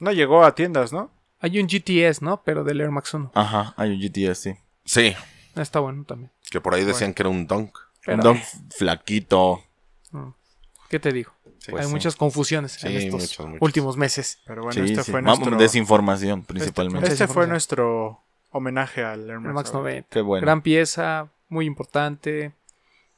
No 0.00 0.10
llegó 0.10 0.42
a 0.44 0.52
tiendas, 0.56 0.92
¿no? 0.92 1.12
hay 1.38 1.60
un 1.60 1.68
GTS, 1.68 2.22
¿no? 2.22 2.42
Pero 2.42 2.64
del 2.64 2.80
Air 2.80 2.90
Max 2.90 3.14
1. 3.14 3.30
Ajá, 3.36 3.72
hay 3.76 3.90
un 3.92 4.00
GTS, 4.00 4.34
sí. 4.42 4.56
Sí, 4.84 5.14
Está 5.54 5.78
bueno 5.78 6.02
también. 6.04 6.32
que 6.50 6.60
por 6.60 6.74
ahí 6.74 6.84
decían 6.84 7.14
que 7.14 7.22
era 7.22 7.30
un 7.30 7.46
dunk. 7.46 7.78
Pero, 8.04 8.16
un 8.16 8.20
dog 8.22 8.36
flaquito. 8.76 9.62
mm, 10.10 10.28
¿Qué 10.88 10.98
te 10.98 11.12
digo? 11.12 11.30
Pues 11.68 11.82
Hay 11.82 11.86
sí. 11.86 11.92
muchas 11.92 12.16
confusiones 12.16 12.82
en 12.82 12.96
estos 12.96 13.38
últimos 13.60 13.96
meses. 13.96 14.40
Pero 14.44 14.62
bueno, 14.64 14.72
Sí, 14.84 14.90
este 14.92 15.04
sí. 15.04 15.12
fue 15.12 15.20
Vamos, 15.20 15.38
nuestro... 15.38 15.58
desinformación 15.58 16.42
principalmente. 16.42 17.06
Este 17.08 17.28
fue 17.28 17.46
nuestro 17.46 18.22
homenaje 18.50 19.04
al 19.04 19.28
Air 19.30 19.40
Max 19.40 19.54
Max 19.54 19.74
90. 19.74 20.08
Qué 20.10 20.20
bueno. 20.20 20.44
Gran 20.44 20.62
pieza, 20.62 21.28
muy 21.48 21.66
importante. 21.66 22.52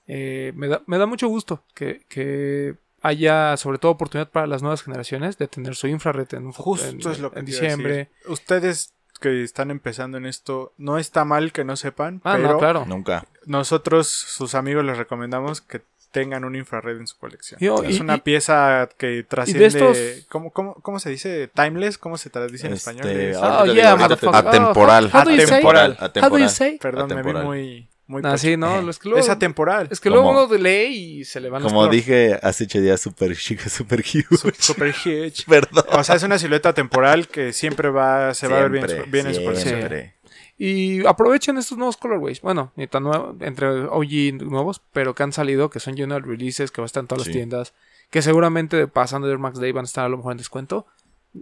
Eh, 0.07 0.53
me, 0.57 0.69
da, 0.69 0.83
me 0.87 0.99
da 0.99 1.07
mucho 1.07 1.29
gusto 1.29 1.63
que, 1.75 2.03
que 2.09 2.75
haya, 3.03 3.57
sobre 3.57 3.79
todo, 3.79 3.93
oportunidad 3.93 4.31
para 4.31 4.47
las 4.47 4.63
nuevas 4.63 4.83
generaciones 4.83 5.39
de 5.39 5.49
tener 5.49 5.75
su 5.75 5.87
infrared 5.89 6.27
en, 6.35 6.47
un 6.47 6.53
Justo 6.53 6.89
en- 6.89 7.01
es 7.11 7.19
lo 7.21 7.33
que 7.33 7.39
en 7.41 7.47
decir. 7.47 7.61
diciembre. 7.63 8.11
Ustedes 8.27 8.95
que 9.21 9.43
están 9.45 9.71
empezando 9.71 10.19
en 10.19 10.27
esto, 10.27 10.73
no 10.79 10.99
está 10.99 11.25
mal 11.25 11.53
que 11.53 11.65
no 11.65 11.77
sepan, 11.77 12.21
Ah, 12.25 12.35
pero 12.37 12.53
no, 12.55 12.59
claro. 12.59 12.85
Nunca. 12.87 13.25
nosotros, 13.47 14.09
sus 14.09 14.55
amigos, 14.57 14.85
les 14.85 14.99
recomendamos 14.99 15.61
que 15.61 15.81
tengan 16.13 16.45
un 16.45 16.55
infrared 16.55 16.97
en 16.99 17.07
su 17.09 17.19
colección. 17.19 17.59
Yo- 17.61 17.83
es 17.83 17.97
y- 17.97 18.01
una 18.01 18.17
y- 18.17 18.21
pieza 18.21 18.89
que 18.99 19.25
trasciende... 19.29 19.67
estos- 19.67 19.99
¿cómo, 20.29 20.53
cómo, 20.53 20.75
cómo 20.75 21.01
se 21.01 21.11
dice? 21.11 21.49
¿Timeless? 21.53 21.99
¿Cómo 21.99 22.17
se 22.19 22.31
traduce 22.31 22.67
en 22.67 22.75
Este, 22.75 22.91
español? 22.91 23.35
Oh, 23.43 23.65
yeah. 23.67 23.93
Atemporal. 23.95 25.11
Say? 25.11 25.19
Atemporal. 25.21 25.97
Atemporal. 25.99 26.79
Perdón, 26.81 27.09
me 27.09 27.15
vi 27.15 27.21
atemporal. 27.21 27.45
muy... 27.45 27.89
muy 28.07 28.23
Ah, 28.25 28.37
sí, 28.37 28.57
no, 28.59 28.89
es 28.91 28.99
que 28.99 29.09
luego, 29.09 29.25
Es 29.25 29.31
atemporal. 29.31 29.89
es 29.91 30.01
que 30.01 30.11
luego 30.11 30.27
Como- 30.33 30.45
uno 30.45 30.55
lee 30.59 30.87
y 31.21 31.25
se 31.25 31.41
le 31.41 31.49
van 31.49 31.63
los 31.63 31.73
Como 31.73 31.81
colores. 31.83 32.05
dije 32.07 32.39
hace 32.43 32.65
ocho 32.65 32.81
días, 32.81 33.01
super 33.01 33.35
chica, 33.37 33.69
super 33.71 34.01
huge. 34.01 34.27
Su- 34.37 34.53
Super 34.59 34.89
huge. 34.91 35.33
Perdón. 35.49 35.85
O 35.93 36.05
sea, 36.05 36.17
es 36.17 36.23
una 36.23 36.39
silueta 36.39 36.73
temporal 36.75 37.27
que 37.29 37.53
siempre 37.55 37.89
va, 37.91 38.35
se 38.35 38.49
va 38.49 38.59
a 38.59 38.63
ver 38.63 38.71
bien, 38.71 38.87
Siempre, 38.87 39.11
bien 39.11 39.27
en 39.29 39.35
su 39.35 39.43
colección. 39.45 39.75
siempre. 39.79 40.15
Y 40.59 41.05
aprovechen 41.07 41.57
estos 41.59 41.79
nuevos 41.79 41.97
colorways. 41.97 42.41
Bueno, 42.41 42.73
ni 42.77 42.87
tan 42.87 43.03
nuevos, 43.05 43.35
entre 43.41 43.69
OG 43.87 44.45
nuevos, 44.45 44.81
pero 44.93 45.15
que 45.15 45.23
han 45.23 45.33
salido, 45.33 45.71
que 45.71 45.81
son 45.81 45.97
general 45.97 46.23
releases, 46.23 46.71
que 46.71 46.81
van 46.81 46.85
a 46.85 46.87
estar 46.87 47.03
en 47.03 47.09
todas 47.09 47.25
Sí. 47.25 47.31
las 47.31 47.37
tiendas. 47.37 47.75
Que 48.11 48.23
seguramente 48.23 48.87
pasando 48.89 49.27
de 49.27 49.39
Max 49.39 49.59
Day 49.59 49.73
van 49.73 49.85
a 49.85 49.87
estar 49.87 50.05
a 50.05 50.09
lo 50.09 50.19
mejor 50.19 50.33
en 50.33 50.39
descuento. 50.39 50.87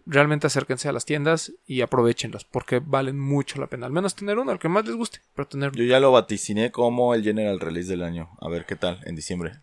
Realmente 0.06 0.46
acérquense 0.46 0.88
a 0.88 0.92
las 0.92 1.04
tiendas 1.04 1.52
y 1.66 1.80
aprovechenlos, 1.80 2.44
porque 2.44 2.78
valen 2.78 3.18
mucho 3.18 3.58
la 3.60 3.66
pena. 3.66 3.86
Al 3.86 3.92
menos 3.92 4.14
tener 4.14 4.38
uno, 4.38 4.52
el 4.52 4.60
que 4.60 4.68
más 4.68 4.86
les 4.86 4.94
guste, 4.94 5.18
pero 5.34 5.48
tener 5.48 5.72
Yo 5.72 5.82
ya 5.82 5.98
lo 5.98 6.12
vaticiné 6.12 6.70
como 6.70 7.12
el 7.12 7.24
general 7.24 7.58
release 7.58 7.88
del 7.90 8.04
año. 8.04 8.30
A 8.40 8.48
ver 8.48 8.66
qué 8.66 8.76
tal 8.76 9.00
en 9.04 9.16
diciembre. 9.16 9.54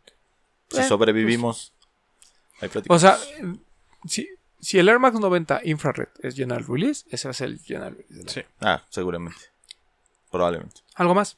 Si 0.69 0.81
Eh, 0.81 0.83
sobrevivimos. 0.83 1.73
Ahí 2.59 2.69
O 2.89 2.99
sea, 2.99 3.17
eh, 3.39 3.53
si, 4.59 4.79
el 4.79 4.89
Air 4.89 4.99
Max 4.99 5.19
90 5.19 5.61
Infrared 5.65 6.07
es 6.21 6.35
general 6.35 6.65
release, 6.67 7.05
ese 7.09 7.27
va 7.27 7.31
a 7.31 7.33
ser 7.33 7.49
el 7.49 7.59
general 7.59 7.91
release. 7.95 8.13
del. 8.13 8.29
Sí, 8.29 8.41
Ah, 8.61 8.81
seguramente. 8.89 9.39
Probablemente. 10.31 10.81
¿Algo 10.95 11.15
más? 11.15 11.37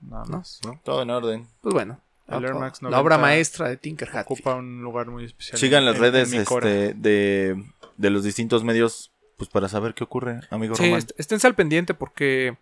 nada 0.00 0.24
¿No? 0.28 0.38
más. 0.38 0.60
Todo 0.84 1.02
en 1.02 1.10
orden. 1.10 1.46
Pues 1.60 1.72
bueno. 1.74 2.00
El 2.28 2.44
Air 2.44 2.54
la- 2.54 2.60
Max 2.60 2.82
la 2.82 2.88
90 2.90 3.00
obra 3.02 3.18
maestra 3.18 3.68
de 3.68 3.76
Tinker 3.76 4.08
Hat. 4.16 4.24
Ocupa 4.26 4.54
un 4.54 4.82
lugar 4.82 5.06
muy 5.08 5.24
especial. 5.24 5.58
Sigan 5.58 5.80
en- 5.80 5.86
las 5.86 5.96
en- 5.96 6.00
redes 6.02 6.32
en 6.32 6.40
este, 6.40 6.94
de, 6.94 7.64
de 7.96 8.10
los 8.10 8.24
distintos 8.24 8.64
medios 8.64 9.10
pues 9.36 9.50
para 9.50 9.68
saber 9.68 9.92
qué 9.94 10.04
ocurre, 10.04 10.40
amigo 10.50 10.74
Sí, 10.76 10.92
est- 10.92 11.12
esténse 11.18 11.46
al 11.48 11.54
pendiente 11.56 11.94
porque 11.94 12.56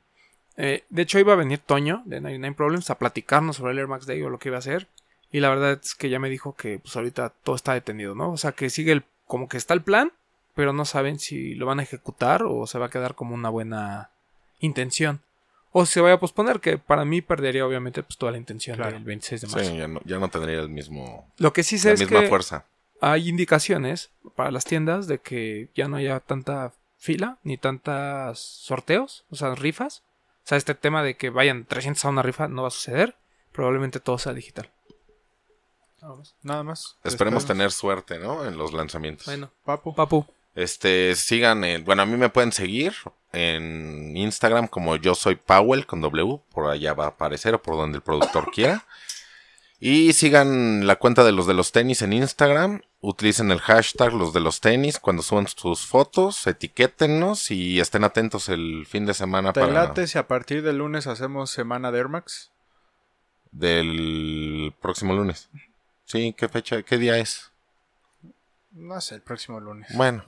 eh, 0.56 0.84
de 0.88 1.02
hecho 1.02 1.18
iba 1.18 1.34
a 1.34 1.36
venir 1.36 1.58
Toño 1.58 2.02
de 2.06 2.20
99 2.20 2.56
Problems 2.56 2.88
a 2.90 2.98
platicarnos 2.98 3.56
sobre 3.56 3.72
el 3.72 3.78
Air 3.78 3.86
Max 3.88 4.06
Day 4.06 4.20
o 4.22 4.30
lo 4.30 4.38
que 4.38 4.48
iba 4.48 4.56
a 4.56 4.60
hacer. 4.60 4.88
Y 5.30 5.40
la 5.40 5.48
verdad 5.50 5.78
es 5.82 5.94
que 5.94 6.08
ya 6.10 6.18
me 6.18 6.28
dijo 6.30 6.54
que 6.56 6.78
pues 6.80 6.96
ahorita 6.96 7.32
todo 7.44 7.54
está 7.54 7.74
detenido, 7.74 8.14
¿no? 8.14 8.32
O 8.32 8.36
sea 8.38 8.52
que 8.52 8.68
sigue 8.70 8.92
el, 8.92 9.04
como 9.30 9.48
que 9.48 9.56
está 9.56 9.72
el 9.74 9.82
plan, 9.82 10.12
pero 10.56 10.72
no 10.72 10.84
saben 10.84 11.20
si 11.20 11.54
lo 11.54 11.64
van 11.66 11.78
a 11.78 11.84
ejecutar 11.84 12.42
o 12.42 12.66
se 12.66 12.78
va 12.80 12.86
a 12.86 12.90
quedar 12.90 13.14
como 13.14 13.34
una 13.34 13.48
buena 13.48 14.10
intención. 14.58 15.20
O 15.72 15.86
se 15.86 16.00
vaya 16.00 16.14
a 16.16 16.20
posponer, 16.20 16.58
que 16.58 16.78
para 16.78 17.04
mí 17.04 17.22
perdería 17.22 17.64
obviamente 17.64 18.02
pues 18.02 18.18
toda 18.18 18.32
la 18.32 18.38
intención 18.38 18.76
Claro. 18.76 18.92
del 18.94 19.04
26 19.04 19.40
de 19.42 19.46
marzo. 19.46 19.70
Sí, 19.70 19.76
ya 19.76 19.86
no, 19.86 20.00
ya 20.04 20.18
no 20.18 20.28
tendría 20.28 20.58
el 20.58 20.68
mismo, 20.68 21.32
Lo 21.38 21.52
que 21.52 21.62
sí 21.62 21.78
sé 21.78 21.88
la 21.88 21.94
es 21.94 22.00
misma 22.00 22.20
que 22.22 22.28
fuerza. 22.28 22.64
hay 23.00 23.28
indicaciones 23.28 24.10
para 24.34 24.50
las 24.50 24.64
tiendas 24.64 25.06
de 25.06 25.18
que 25.20 25.68
ya 25.76 25.86
no 25.86 25.96
haya 25.96 26.18
tanta 26.18 26.72
fila 26.98 27.38
ni 27.44 27.56
tantas 27.56 28.40
sorteos, 28.40 29.24
o 29.30 29.36
sea, 29.36 29.54
rifas. 29.54 30.02
O 30.44 30.48
sea, 30.50 30.58
este 30.58 30.74
tema 30.74 31.04
de 31.04 31.14
que 31.16 31.30
vayan 31.30 31.64
300 31.66 32.04
a 32.04 32.08
una 32.08 32.22
rifa 32.22 32.48
no 32.48 32.62
va 32.62 32.68
a 32.68 32.72
suceder. 32.72 33.14
Probablemente 33.52 34.00
todo 34.00 34.18
sea 34.18 34.32
digital. 34.34 34.70
Nada 36.42 36.62
más. 36.62 36.96
Esperemos 37.04 37.46
tener 37.46 37.72
suerte, 37.72 38.18
¿no? 38.18 38.44
En 38.46 38.56
los 38.58 38.72
lanzamientos. 38.72 39.26
Bueno, 39.26 39.50
Papu. 39.64 39.94
Papu, 39.94 40.26
Este, 40.54 41.14
sigan, 41.14 41.62
en- 41.64 41.84
bueno, 41.84 42.02
a 42.02 42.06
mí 42.06 42.16
me 42.16 42.28
pueden 42.28 42.52
seguir 42.52 42.94
en 43.32 44.16
Instagram 44.16 44.66
como 44.66 44.96
yo 44.96 45.14
soy 45.14 45.36
Powell 45.36 45.86
con 45.86 46.00
W, 46.00 46.40
por 46.52 46.70
allá 46.70 46.94
va 46.94 47.04
a 47.04 47.08
aparecer 47.08 47.54
o 47.54 47.62
por 47.62 47.76
donde 47.76 47.96
el 47.98 48.02
productor 48.02 48.50
quiera. 48.54 48.84
Y 49.82 50.12
sigan 50.12 50.86
la 50.86 50.96
cuenta 50.96 51.24
de 51.24 51.32
los 51.32 51.46
de 51.46 51.54
los 51.54 51.72
tenis 51.72 52.02
en 52.02 52.12
Instagram, 52.12 52.82
utilicen 53.00 53.50
el 53.50 53.60
hashtag 53.60 54.12
los 54.12 54.34
de 54.34 54.40
los 54.40 54.60
tenis 54.60 54.98
cuando 54.98 55.22
suban 55.22 55.46
sus 55.46 55.86
fotos, 55.86 56.46
etiquétennos 56.46 57.50
y 57.50 57.80
estén 57.80 58.04
atentos 58.04 58.50
el 58.50 58.84
fin 58.86 59.06
de 59.06 59.14
semana 59.14 59.54
¿Te 59.54 59.60
para 59.60 59.72
late 59.72 60.06
si 60.06 60.18
a 60.18 60.26
partir 60.28 60.62
del 60.62 60.76
lunes 60.78 61.06
hacemos 61.06 61.50
semana 61.50 61.90
de 61.92 61.98
Air 61.98 62.08
Max? 62.08 62.50
del 63.52 64.74
próximo 64.80 65.12
lunes. 65.14 65.48
Sí, 66.10 66.34
¿qué 66.36 66.48
fecha, 66.48 66.82
qué 66.82 66.98
día 66.98 67.18
es? 67.18 67.50
No 68.72 69.00
sé, 69.00 69.16
el 69.16 69.22
próximo 69.22 69.60
lunes. 69.60 69.88
Bueno, 69.94 70.24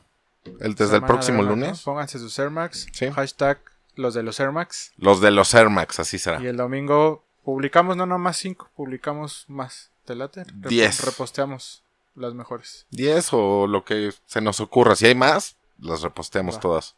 el, 0.60 0.74
desde 0.74 0.96
el 0.96 1.02
próximo 1.02 1.42
lunes. 1.42 1.78
¿no? 1.78 1.92
Pónganse 1.92 2.18
sus 2.18 2.38
Air 2.38 2.50
Max. 2.50 2.86
Sí. 2.92 3.10
Hashtag 3.10 3.60
los 3.96 4.14
de 4.14 4.22
los 4.22 4.38
Air 4.40 4.52
Max. 4.52 4.92
Los 4.96 5.20
de 5.20 5.30
los 5.30 5.52
Air 5.54 5.70
Max, 5.70 6.00
así 6.00 6.18
será. 6.18 6.40
Y 6.40 6.46
el 6.46 6.56
domingo 6.56 7.24
publicamos, 7.44 7.96
no 7.96 8.06
nomás 8.06 8.36
cinco, 8.36 8.68
publicamos 8.76 9.44
más. 9.48 9.90
¿Te 10.04 10.14
late? 10.14 10.44
Rep- 10.44 10.68
Diez. 10.68 11.04
Reposteamos 11.04 11.82
las 12.14 12.34
mejores. 12.34 12.86
10 12.90 13.28
o 13.32 13.66
lo 13.66 13.84
que 13.84 14.12
se 14.26 14.40
nos 14.40 14.60
ocurra. 14.60 14.96
Si 14.96 15.06
hay 15.06 15.14
más, 15.14 15.56
las 15.78 16.02
reposteamos 16.02 16.56
Va. 16.56 16.60
todas. 16.60 16.96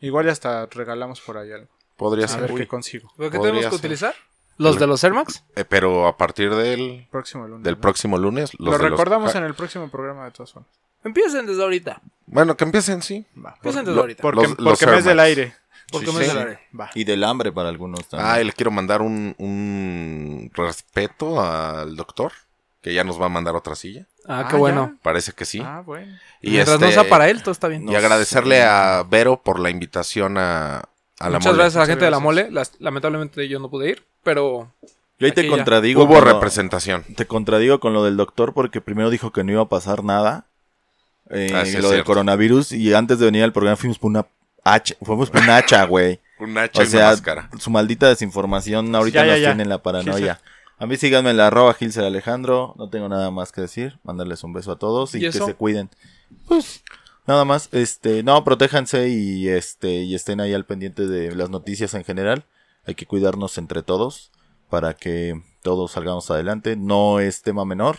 Igual 0.00 0.26
y 0.26 0.28
hasta 0.30 0.66
regalamos 0.66 1.20
por 1.20 1.38
ahí 1.38 1.50
algo. 1.52 1.68
Podría 1.96 2.26
A 2.26 2.28
ser. 2.28 2.42
ver 2.42 2.52
Uy. 2.52 2.60
qué 2.60 2.68
consigo. 2.68 3.10
¿pero 3.16 3.30
qué 3.30 3.38
tenemos 3.38 3.64
que 3.64 3.70
ser. 3.70 3.78
utilizar? 3.78 4.14
¿Los 4.56 4.74
El- 4.74 4.80
de 4.80 4.86
los 4.86 5.02
Air 5.04 5.12
Max? 5.14 5.44
Eh, 5.56 5.64
pero 5.64 6.06
a 6.06 6.16
partir 6.16 6.54
del, 6.54 7.06
Próximo 7.10 7.46
lunes. 7.46 7.64
del 7.64 7.74
¿no? 7.74 7.80
próximo 7.80 8.18
lunes. 8.18 8.50
Los 8.58 8.72
Lo 8.72 8.78
de 8.78 8.88
recordamos 8.90 9.34
en 9.34 9.44
el 9.44 9.54
próximo 9.54 9.88
programa 9.90 10.24
de 10.26 10.30
todas 10.30 10.52
formas. 10.52 10.70
Empiecen 11.02 11.46
desde 11.46 11.62
ahorita. 11.62 12.00
Bueno, 12.26 12.56
que 12.56 12.64
empiecen, 12.64 13.02
sí. 13.02 13.26
Va. 13.36 13.54
Empiecen 13.56 13.84
desde 13.84 13.94
lo- 13.96 14.00
ahorita. 14.02 14.22
Porque, 14.22 14.42
Los- 14.48 14.58
los 14.58 14.78
porque 14.78 14.86
mes 14.86 15.04
del 15.04 15.20
aire. 15.20 15.54
Porque 15.92 16.06
sí, 16.06 16.30
haré. 16.30 16.60
Va. 16.78 16.90
Y 16.94 17.04
del 17.04 17.22
hambre 17.24 17.52
para 17.52 17.68
algunos 17.68 18.08
también. 18.08 18.30
Ah, 18.30 18.40
y 18.40 18.44
le 18.44 18.52
quiero 18.52 18.70
mandar 18.70 19.02
un, 19.02 19.34
un 19.38 20.50
respeto 20.54 21.40
al 21.42 21.94
doctor, 21.96 22.32
que 22.80 22.94
ya 22.94 23.04
nos 23.04 23.20
va 23.20 23.26
a 23.26 23.28
mandar 23.28 23.54
otra 23.54 23.74
silla. 23.74 24.06
Ah, 24.26 24.46
qué 24.48 24.56
Ah, 24.56 24.58
bueno. 24.58 24.98
Parece 25.02 25.32
que 25.32 25.44
sí. 25.44 25.60
Ah, 25.64 25.82
bueno. 25.84 26.16
y 26.40 26.50
Mientras 26.52 26.80
no 26.80 26.86
este- 26.86 27.00
sea 27.00 27.08
para 27.10 27.28
él, 27.28 27.42
todo 27.42 27.52
está 27.52 27.68
bien. 27.68 27.86
Y 27.88 27.94
agradecerle 27.94 28.62
a 28.62 29.04
Vero 29.08 29.42
por 29.42 29.60
la 29.60 29.68
invitación 29.68 30.38
a, 30.38 30.78
a 30.78 30.84
la 31.28 31.38
Muchas 31.38 31.44
mole. 31.52 31.58
gracias 31.58 31.76
a 31.76 31.80
la 31.80 31.86
gente 31.86 32.04
de 32.06 32.10
la 32.10 32.18
mole. 32.18 32.50
Las- 32.50 32.72
lamentablemente 32.80 33.46
yo 33.48 33.58
no 33.60 33.68
pude 33.68 33.90
ir, 33.90 34.06
pero 34.24 34.72
Yo 35.20 35.26
ahí 35.26 35.32
te 35.32 35.46
contradigo. 35.46 36.02
Hubo 36.04 36.14
con 36.14 36.24
lo- 36.24 36.32
representación. 36.32 37.04
Te 37.16 37.26
contradigo 37.26 37.78
con 37.80 37.92
lo 37.92 38.02
del 38.04 38.16
doctor 38.16 38.52
porque 38.54 38.80
primero 38.80 39.10
dijo 39.10 39.30
que 39.32 39.44
no 39.44 39.52
iba 39.52 39.62
a 39.62 39.68
pasar 39.68 40.02
nada. 40.02 40.46
eh, 41.30 41.52
Ah, 41.54 41.64
sí, 41.64 41.76
lo 41.78 41.90
del 41.90 42.04
coronavirus. 42.04 42.72
Y 42.72 42.92
antes 42.94 43.18
de 43.18 43.26
venir 43.26 43.44
al 43.44 43.52
programa 43.52 43.76
fuimos 43.76 43.98
por 43.98 44.10
una 44.10 44.26
hacha. 44.64 44.94
Fuimos 45.02 45.30
por 45.30 45.40
una 45.42 45.56
hacha, 45.58 45.84
güey. 45.84 46.18
Un 46.40 46.58
hacha 46.58 46.80
O 46.80 46.84
y 46.84 46.86
una 46.88 46.90
sea, 46.98 47.06
máscara. 47.10 47.48
su 47.60 47.70
maldita 47.70 48.08
desinformación 48.08 48.92
ahorita 48.94 49.20
Ya, 49.20 49.26
ya, 49.26 49.32
nos 49.32 49.40
ya. 49.40 49.48
tiene 49.50 49.62
en 49.62 49.68
la 49.68 49.82
paranoia. 49.82 50.40
A 50.78 50.86
mí 50.86 50.96
síganme 50.96 51.30
en 51.30 51.36
la 51.36 51.46
arroba 51.46 51.72
Gilser 51.74 52.02
Alejandro. 52.04 52.74
No 52.76 52.90
tengo 52.90 53.08
nada 53.08 53.30
más 53.30 53.52
que 53.52 53.60
decir. 53.60 53.98
Mandarles 54.02 54.42
un 54.42 54.52
beso 54.52 54.72
a 54.72 54.78
todos 54.78 55.14
y, 55.14 55.18
¿Y 55.18 55.30
que 55.30 55.32
se 55.32 55.54
cuiden. 55.54 55.88
Pues 56.48 56.82
nada 57.28 57.44
más. 57.44 57.68
Este, 57.72 58.24
no, 58.24 58.42
protéjanse 58.42 59.08
y 59.08 59.48
este 59.48 59.90
y 60.02 60.14
estén 60.16 60.40
ahí 60.40 60.52
al 60.52 60.64
pendiente 60.66 61.06
de 61.06 61.34
las 61.36 61.48
noticias 61.50 61.94
en 61.94 62.02
general. 62.04 62.44
Hay 62.86 62.94
que 62.94 63.06
cuidarnos 63.06 63.58
entre 63.58 63.82
todos 63.82 64.30
para 64.68 64.94
que 64.94 65.40
todos 65.62 65.92
salgamos 65.92 66.30
adelante. 66.30 66.76
No 66.76 67.20
es 67.20 67.42
tema 67.42 67.64
menor. 67.64 67.98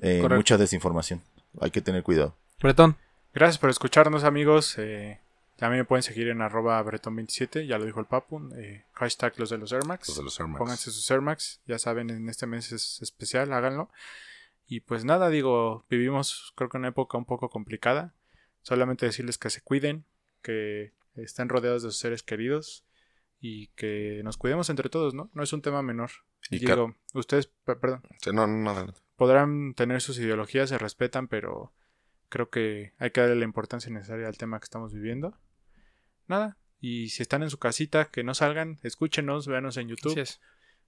Eh, 0.00 0.26
mucha 0.28 0.58
desinformación. 0.58 1.22
Hay 1.60 1.70
que 1.70 1.80
tener 1.80 2.02
cuidado. 2.02 2.36
Bretón. 2.60 2.96
Gracias 3.32 3.58
por 3.58 3.70
escucharnos, 3.70 4.24
amigos. 4.24 4.76
Eh, 4.78 5.20
también 5.56 5.80
me 5.80 5.84
pueden 5.84 6.02
seguir 6.02 6.28
en 6.28 6.42
arroba 6.42 6.82
bretón27, 6.82 7.66
ya 7.66 7.78
lo 7.78 7.84
dijo 7.84 8.00
el 8.00 8.06
Papu. 8.06 8.50
eh, 8.56 8.86
hashtag 8.92 9.38
los 9.38 9.50
de 9.50 9.58
los 9.58 9.72
Air 9.72 9.84
Max. 9.84 10.08
Los 10.08 10.16
de 10.16 10.24
los 10.24 10.40
Air 10.40 10.48
Max. 10.48 10.58
Pónganse 10.58 10.90
sus 10.90 11.10
Air 11.10 11.20
Max. 11.20 11.60
Ya 11.66 11.78
saben, 11.78 12.10
en 12.10 12.28
este 12.28 12.46
mes 12.46 12.72
es 12.72 13.00
especial, 13.02 13.52
háganlo. 13.52 13.90
Y 14.66 14.80
pues 14.80 15.04
nada, 15.04 15.28
digo, 15.28 15.84
vivimos 15.90 16.52
creo 16.56 16.68
que 16.70 16.76
una 16.76 16.88
época 16.88 17.18
un 17.18 17.24
poco 17.24 17.50
complicada. 17.50 18.14
Solamente 18.62 19.06
decirles 19.06 19.38
que 19.38 19.50
se 19.50 19.62
cuiden, 19.62 20.04
que 20.42 20.92
estén 21.14 21.48
rodeados 21.48 21.82
de 21.82 21.90
sus 21.90 21.98
seres 21.98 22.22
queridos 22.22 22.84
y 23.40 23.68
que 23.68 24.20
nos 24.22 24.36
cuidemos 24.36 24.68
entre 24.70 24.88
todos, 24.90 25.14
¿no? 25.14 25.30
No 25.32 25.42
es 25.42 25.52
un 25.52 25.62
tema 25.62 25.82
menor. 25.82 26.10
Y 26.50 26.60
que- 26.60 26.66
digo, 26.66 26.94
ustedes, 27.14 27.46
pe- 27.46 27.76
perdón, 27.76 28.02
Sí, 28.22 28.30
no, 28.32 28.46
no, 28.46 28.84
no, 28.84 28.94
podrán 29.16 29.74
tener 29.74 30.00
sus 30.02 30.18
ideologías, 30.18 30.68
se 30.68 30.78
respetan, 30.78 31.26
pero 31.28 31.72
creo 32.28 32.50
que 32.50 32.92
hay 32.98 33.10
que 33.10 33.20
darle 33.20 33.36
la 33.36 33.44
importancia 33.44 33.90
necesaria 33.92 34.28
al 34.28 34.36
tema 34.38 34.58
que 34.60 34.64
estamos 34.64 34.92
viviendo. 34.92 35.36
Nada. 36.28 36.56
Y 36.80 37.08
si 37.10 37.22
están 37.22 37.42
en 37.42 37.50
su 37.50 37.58
casita, 37.58 38.06
que 38.06 38.24
no 38.24 38.34
salgan, 38.34 38.78
escúchenos, 38.82 39.46
véanos 39.46 39.76
en 39.76 39.88
YouTube. 39.88 40.12
Así 40.12 40.20
es. 40.20 40.40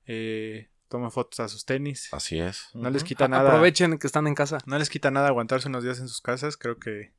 Eh, 0.06 0.70
tomen 0.88 1.10
fotos 1.10 1.40
a 1.40 1.48
sus 1.48 1.64
tenis. 1.66 2.08
Así 2.12 2.38
es. 2.38 2.68
No 2.74 2.88
les 2.90 3.04
quita 3.04 3.28
nada. 3.28 3.50
Aprovechen 3.50 3.98
que 3.98 4.06
están 4.06 4.26
en 4.26 4.34
casa. 4.34 4.58
No 4.66 4.78
les 4.78 4.88
quita 4.88 5.10
nada 5.10 5.28
aguantarse 5.28 5.68
unos 5.68 5.84
días 5.84 5.98
en 6.00 6.08
sus 6.08 6.20
casas. 6.20 6.56
Creo 6.56 6.78
que, 6.78 7.12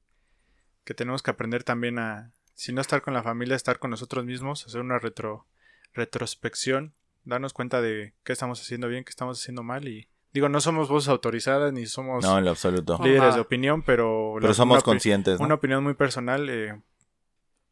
que 0.85 0.93
tenemos 0.93 1.21
que 1.21 1.31
aprender 1.31 1.63
también 1.63 1.99
a, 1.99 2.31
si 2.53 2.71
no 2.73 2.81
estar 2.81 3.01
con 3.01 3.13
la 3.13 3.23
familia, 3.23 3.55
estar 3.55 3.79
con 3.79 3.91
nosotros 3.91 4.25
mismos, 4.25 4.65
hacer 4.65 4.81
una 4.81 4.99
retro, 4.99 5.45
retrospección, 5.93 6.93
darnos 7.23 7.53
cuenta 7.53 7.81
de 7.81 8.13
qué 8.23 8.33
estamos 8.33 8.61
haciendo 8.61 8.87
bien, 8.87 9.03
qué 9.03 9.09
estamos 9.09 9.39
haciendo 9.41 9.63
mal 9.63 9.87
y 9.87 10.07
digo, 10.33 10.49
no 10.49 10.59
somos 10.61 10.89
voces 10.89 11.09
autorizadas 11.09 11.71
ni 11.73 11.85
somos 11.85 12.23
No, 12.23 12.37
en 12.37 12.45
lo 12.45 12.51
absoluto. 12.51 12.97
No. 12.97 13.05
líderes 13.05 13.23
Ajá. 13.29 13.35
de 13.35 13.41
opinión, 13.41 13.81
pero, 13.83 14.33
Pero 14.35 14.47
la- 14.47 14.53
somos 14.53 14.75
una 14.77 14.81
conscientes, 14.83 15.39
¿no? 15.39 15.45
Una 15.45 15.55
opinión 15.55 15.83
muy 15.83 15.93
personal, 15.93 16.49
eh, 16.49 16.79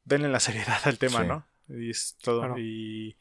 denle 0.05 0.29
la 0.29 0.39
seriedad 0.39 0.79
al 0.85 0.97
tema, 0.97 1.21
Sí. 1.21 1.27
¿no? 1.27 1.45
Y 1.69 1.89
es 1.89 2.17
todo. 2.21 2.39
Claro. 2.41 2.57
Y 2.57 3.15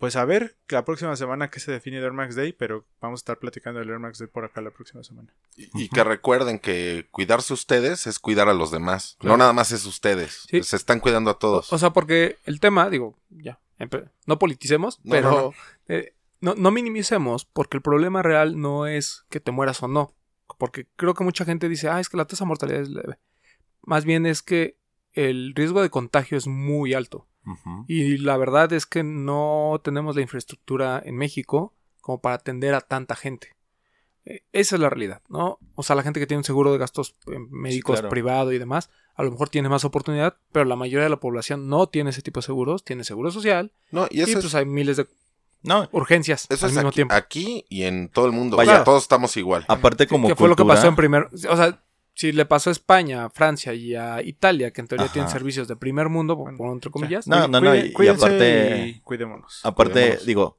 pues 0.00 0.16
a 0.16 0.24
ver 0.24 0.56
la 0.70 0.82
próxima 0.86 1.14
semana 1.14 1.50
qué 1.50 1.60
se 1.60 1.70
define 1.70 1.98
de 1.98 2.04
Air 2.06 2.14
Max 2.14 2.34
Day, 2.34 2.54
pero 2.54 2.86
vamos 3.02 3.18
a 3.18 3.20
estar 3.20 3.38
platicando 3.38 3.80
del 3.80 3.90
Air 3.90 3.98
Max 3.98 4.18
Day 4.18 4.28
por 4.28 4.46
acá 4.46 4.62
la 4.62 4.70
próxima 4.70 5.04
semana. 5.04 5.32
Y, 5.56 5.68
y 5.74 5.88
que 5.90 6.02
recuerden 6.02 6.58
que 6.58 7.06
cuidarse 7.10 7.52
ustedes 7.52 8.06
es 8.06 8.18
cuidar 8.18 8.48
a 8.48 8.54
los 8.54 8.70
demás. 8.70 9.16
Claro. 9.20 9.34
No 9.34 9.36
nada 9.36 9.52
más 9.52 9.72
es 9.72 9.84
ustedes. 9.84 10.46
Sí. 10.48 10.62
Se 10.62 10.76
están 10.76 11.00
cuidando 11.00 11.30
a 11.30 11.38
todos. 11.38 11.70
O 11.70 11.76
sea, 11.78 11.90
porque 11.90 12.38
el 12.46 12.60
tema, 12.60 12.88
digo, 12.88 13.18
ya, 13.28 13.60
no 14.24 14.38
politicemos, 14.38 15.00
No, 15.04 15.10
pero 15.10 15.30
no, 15.30 15.36
no. 15.42 15.52
eh, 15.88 16.14
no, 16.40 16.54
no 16.54 16.70
minimicemos, 16.70 17.44
porque 17.44 17.76
el 17.76 17.82
problema 17.82 18.22
real 18.22 18.58
no 18.58 18.86
es 18.86 19.26
que 19.28 19.38
te 19.40 19.52
mueras 19.52 19.82
o 19.82 19.88
no. 19.88 20.14
Porque 20.56 20.86
creo 20.96 21.12
que 21.12 21.24
mucha 21.24 21.44
gente 21.44 21.68
dice, 21.68 21.90
ah, 21.90 22.00
es 22.00 22.08
que 22.08 22.16
la 22.16 22.24
tasa 22.24 22.44
de 22.44 22.48
mortalidad 22.48 22.80
es 22.80 22.88
leve. 22.88 23.18
Más 23.82 24.06
bien 24.06 24.24
es 24.24 24.40
que 24.40 24.78
el 25.12 25.52
riesgo 25.54 25.82
de 25.82 25.90
contagio 25.90 26.38
es 26.38 26.46
muy 26.46 26.94
alto. 26.94 27.26
Y 27.88 28.18
la 28.18 28.36
verdad 28.36 28.72
es 28.72 28.86
que 28.86 29.02
no 29.02 29.80
tenemos 29.82 30.14
la 30.16 30.22
infraestructura 30.22 31.02
en 31.04 31.16
México 31.16 31.74
como 32.00 32.20
para 32.20 32.36
atender 32.36 32.74
a 32.74 32.80
tanta 32.80 33.16
gente. 33.16 33.56
Eh, 34.24 34.42
Esa 34.52 34.76
es 34.76 34.80
la 34.80 34.90
realidad, 34.90 35.22
¿no? 35.28 35.58
O 35.74 35.82
sea, 35.82 35.96
la 35.96 36.02
gente 36.02 36.20
que 36.20 36.26
tiene 36.26 36.38
un 36.40 36.44
seguro 36.44 36.72
de 36.72 36.78
gastos 36.78 37.16
eh, 37.26 37.38
médicos 37.50 37.96
claro. 37.96 38.08
privado 38.10 38.52
y 38.52 38.58
demás, 38.58 38.90
a 39.14 39.22
lo 39.22 39.30
mejor 39.30 39.48
tiene 39.48 39.68
más 39.68 39.84
oportunidad, 39.84 40.36
pero 40.52 40.64
la 40.66 40.76
mayoría 40.76 41.04
de 41.04 41.10
la 41.10 41.20
población 41.20 41.68
no 41.68 41.88
tiene 41.88 42.10
ese 42.10 42.22
tipo 42.22 42.40
de 42.40 42.46
seguros, 42.46 42.84
tiene 42.84 43.04
seguro 43.04 43.30
social 43.30 43.72
No, 43.90 44.06
y 44.10 44.18
y, 44.18 44.22
eso 44.22 44.34
pues 44.34 44.44
es, 44.46 44.54
hay 44.54 44.66
miles 44.66 44.96
de 44.98 45.06
No, 45.62 45.88
urgencias 45.92 46.46
eso 46.50 46.66
al 46.66 46.70
es 46.70 46.76
mismo 46.76 46.88
aquí, 46.90 46.94
tiempo. 46.96 47.14
aquí 47.14 47.64
y 47.68 47.82
en 47.84 48.08
todo 48.10 48.26
el 48.26 48.32
mundo. 48.32 48.56
Vaya. 48.58 48.72
O 48.72 48.74
sea, 48.76 48.84
todos 48.84 49.02
estamos 49.02 49.36
igual. 49.38 49.64
aparte 49.68 50.06
como 50.06 50.28
que 50.28 50.36
fue 50.36 50.48
lo 50.48 50.56
que 50.56 50.64
pasó 50.64 50.86
en 50.86 50.96
primer, 50.96 51.28
o 51.32 51.56
sea, 51.56 51.82
si 52.20 52.32
le 52.32 52.44
pasó 52.44 52.68
a 52.68 52.72
España, 52.72 53.24
a 53.24 53.30
Francia 53.30 53.72
y 53.72 53.94
a 53.94 54.20
Italia, 54.20 54.72
que 54.72 54.82
en 54.82 54.88
teoría 54.88 55.06
Ajá. 55.06 55.12
tienen 55.14 55.30
servicios 55.30 55.68
de 55.68 55.76
primer 55.76 56.10
mundo, 56.10 56.34
por, 56.36 56.44
Bueno, 56.44 56.58
por 56.58 56.72
entre 56.72 56.90
comillas, 56.90 57.26
No, 57.26 57.48
no, 57.48 57.60
no, 57.62 57.74
y- 57.74 57.78
y 57.78 57.92
cuídense 57.94 58.26
aparte- 58.26 58.86
y 58.88 59.00
cuidémonos. 59.00 59.60
Aparte, 59.64 59.92
Cuidémonos. 59.94 60.26
digo, 60.26 60.58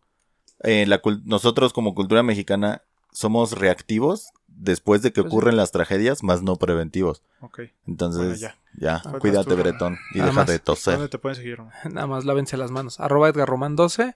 eh, 0.63 0.85
la 0.88 1.01
cul- 1.03 1.21
nosotros 1.23 1.71
como 1.71 1.93
cultura 1.93 2.23
mexicana 2.23 2.81
somos 3.11 3.51
reactivos 3.59 4.31
después 4.47 5.03
de 5.03 5.11
que 5.13 5.21
Pues 5.21 5.31
sí. 5.31 5.38
ocurren 5.38 5.55
las 5.55 5.71
tragedias, 5.71 6.23
más 6.23 6.41
no 6.41 6.55
preventivos. 6.55 7.21
Ok. 7.41 7.59
Entonces, 7.88 8.21
Bueno, 8.23 8.35
ya. 8.35 8.57
ya, 9.03 9.03
cuídate, 9.19 9.51
tú. 9.51 9.57
Bretón, 9.57 9.97
y 10.13 10.17
Nada 10.17 10.29
deja 10.31 10.41
más. 10.41 10.47
de 10.47 10.57
toser. 10.59 10.93
¿Dónde 10.95 11.09
te 11.09 11.19
pueden 11.19 11.35
seguir? 11.35 11.59
Nada 11.91 12.07
más 12.07 12.25
lávense 12.25 12.57
las 12.57 12.71
manos. 12.71 12.99
Arroba 12.99 13.29
Edgar 13.29 13.47
Román 13.47 13.75
12. 13.75 14.15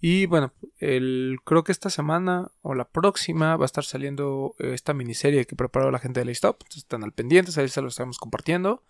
Y 0.00 0.26
bueno, 0.26 0.52
el, 0.78 1.38
creo 1.44 1.62
que 1.62 1.72
esta 1.72 1.90
semana 1.90 2.50
o 2.62 2.74
la 2.74 2.88
próxima 2.88 3.56
va 3.56 3.64
a 3.64 3.66
estar 3.66 3.84
saliendo 3.84 4.54
eh, 4.58 4.72
esta 4.72 4.94
miniserie 4.94 5.46
que 5.46 5.56
preparó 5.56 5.90
la 5.90 5.98
gente 5.98 6.20
de 6.20 6.26
la 6.26 6.32
Stop. 6.32 6.56
Entonces 6.60 6.84
están 6.84 7.04
al 7.04 7.12
pendiente, 7.12 7.52
ahí 7.60 7.68
se 7.68 7.82
lo 7.82 7.88
estamos 7.88 8.18
compartiendo. 8.18 8.82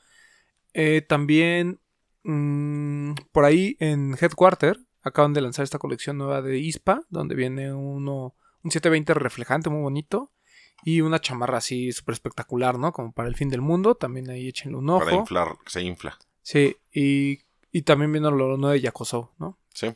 Eh, 0.72 1.02
también 1.02 1.80
mm, 2.22 3.14
por 3.32 3.44
ahí 3.44 3.76
en 3.80 4.16
Headquarter 4.20 4.78
acaban 5.02 5.32
de 5.32 5.40
lanzar 5.40 5.64
esta 5.64 5.80
colección 5.80 6.16
nueva 6.16 6.42
de 6.42 6.58
ISPA, 6.58 7.02
donde 7.08 7.34
viene 7.34 7.72
uno, 7.72 8.36
un 8.62 8.70
720 8.70 9.14
reflejante 9.14 9.68
muy 9.68 9.82
bonito. 9.82 10.30
Y 10.82 11.02
una 11.02 11.20
chamarra 11.20 11.58
así 11.58 11.92
súper 11.92 12.14
espectacular, 12.14 12.78
¿no? 12.78 12.92
Como 12.92 13.12
para 13.12 13.28
el 13.28 13.36
fin 13.36 13.50
del 13.50 13.60
mundo. 13.60 13.96
También 13.96 14.30
ahí 14.30 14.48
échenle 14.48 14.78
un 14.78 14.88
ojo. 14.88 15.04
Para 15.04 15.16
inflar, 15.16 15.48
se 15.66 15.82
infla. 15.82 16.18
Sí, 16.40 16.76
y, 16.90 17.40
y 17.70 17.82
también 17.82 18.12
viene 18.12 18.30
lo 18.30 18.56
nuevo 18.56 18.70
de 18.70 18.80
Yakoso, 18.80 19.34
¿no? 19.38 19.58
Sí. 19.74 19.94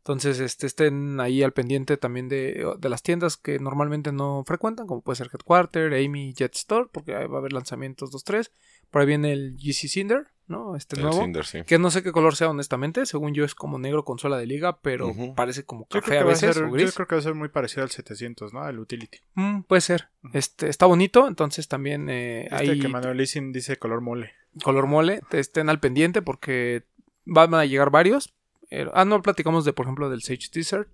Entonces, 0.00 0.40
este, 0.40 0.66
estén 0.66 1.20
ahí 1.20 1.42
al 1.42 1.52
pendiente 1.52 1.98
también 1.98 2.28
de, 2.28 2.66
de 2.78 2.88
las 2.88 3.02
tiendas 3.02 3.36
que 3.36 3.58
normalmente 3.58 4.12
no 4.12 4.42
frecuentan, 4.46 4.86
como 4.86 5.02
puede 5.02 5.16
ser 5.16 5.28
Headquarter, 5.30 5.92
Amy, 5.92 6.32
Jet 6.32 6.54
Store, 6.54 6.88
porque 6.90 7.14
ahí 7.14 7.26
va 7.26 7.36
a 7.36 7.38
haber 7.40 7.52
lanzamientos 7.52 8.10
2-3. 8.10 8.50
Por 8.90 9.02
ahí 9.02 9.06
viene 9.06 9.32
el 9.32 9.56
GC 9.58 9.88
Cinder, 9.88 10.28
¿no? 10.46 10.74
Este 10.74 10.96
El 10.96 11.02
nuevo. 11.02 11.20
Cinder, 11.20 11.44
sí. 11.44 11.64
Que 11.64 11.78
no 11.78 11.90
sé 11.90 12.02
qué 12.02 12.12
color 12.12 12.34
sea, 12.34 12.48
honestamente. 12.48 13.04
Según 13.04 13.34
yo, 13.34 13.44
es 13.44 13.54
como 13.54 13.78
negro 13.78 14.06
con 14.06 14.18
suela 14.18 14.38
de 14.38 14.46
liga, 14.46 14.80
pero 14.80 15.14
parece 15.36 15.64
como 15.64 15.86
café 15.86 16.02
creo, 16.02 16.18
que 16.18 16.18
a 16.18 16.24
va 16.24 16.30
a 16.30 16.32
veces 16.32 16.54
ser, 16.54 16.64
o 16.64 16.76
yo 16.76 16.92
creo 16.92 17.06
que 17.06 17.14
va 17.14 17.18
a 17.20 17.24
ser 17.24 17.34
muy 17.34 17.48
parecido 17.50 17.82
al 17.82 17.90
700, 17.90 18.54
¿no? 18.54 18.62
Al 18.62 18.78
Utility. 18.78 19.18
Mm, 19.34 19.62
puede 19.62 19.82
ser. 19.82 20.08
Este, 20.32 20.68
está 20.68 20.86
bonito, 20.86 21.28
entonces 21.28 21.68
también 21.68 22.08
eh, 22.08 22.44
Este 22.44 22.56
ahí 22.56 22.80
que 22.80 22.88
Manuel 22.88 23.18
Leasing 23.18 23.52
dice 23.52 23.78
color 23.78 24.00
mole. 24.00 24.32
color 24.64 24.86
mole, 24.86 25.20
te 25.28 25.38
estén 25.38 25.68
al 25.68 25.78
pendiente 25.78 26.22
porque 26.22 26.84
van 27.26 27.54
a 27.54 27.66
llegar 27.66 27.90
varios. 27.90 28.34
Eh, 28.70 28.86
ah, 28.94 29.04
no 29.04 29.20
platicamos 29.22 29.64
de, 29.64 29.72
por 29.72 29.86
ejemplo, 29.86 30.08
del 30.10 30.22
Sage 30.22 30.48
Desert. 30.52 30.88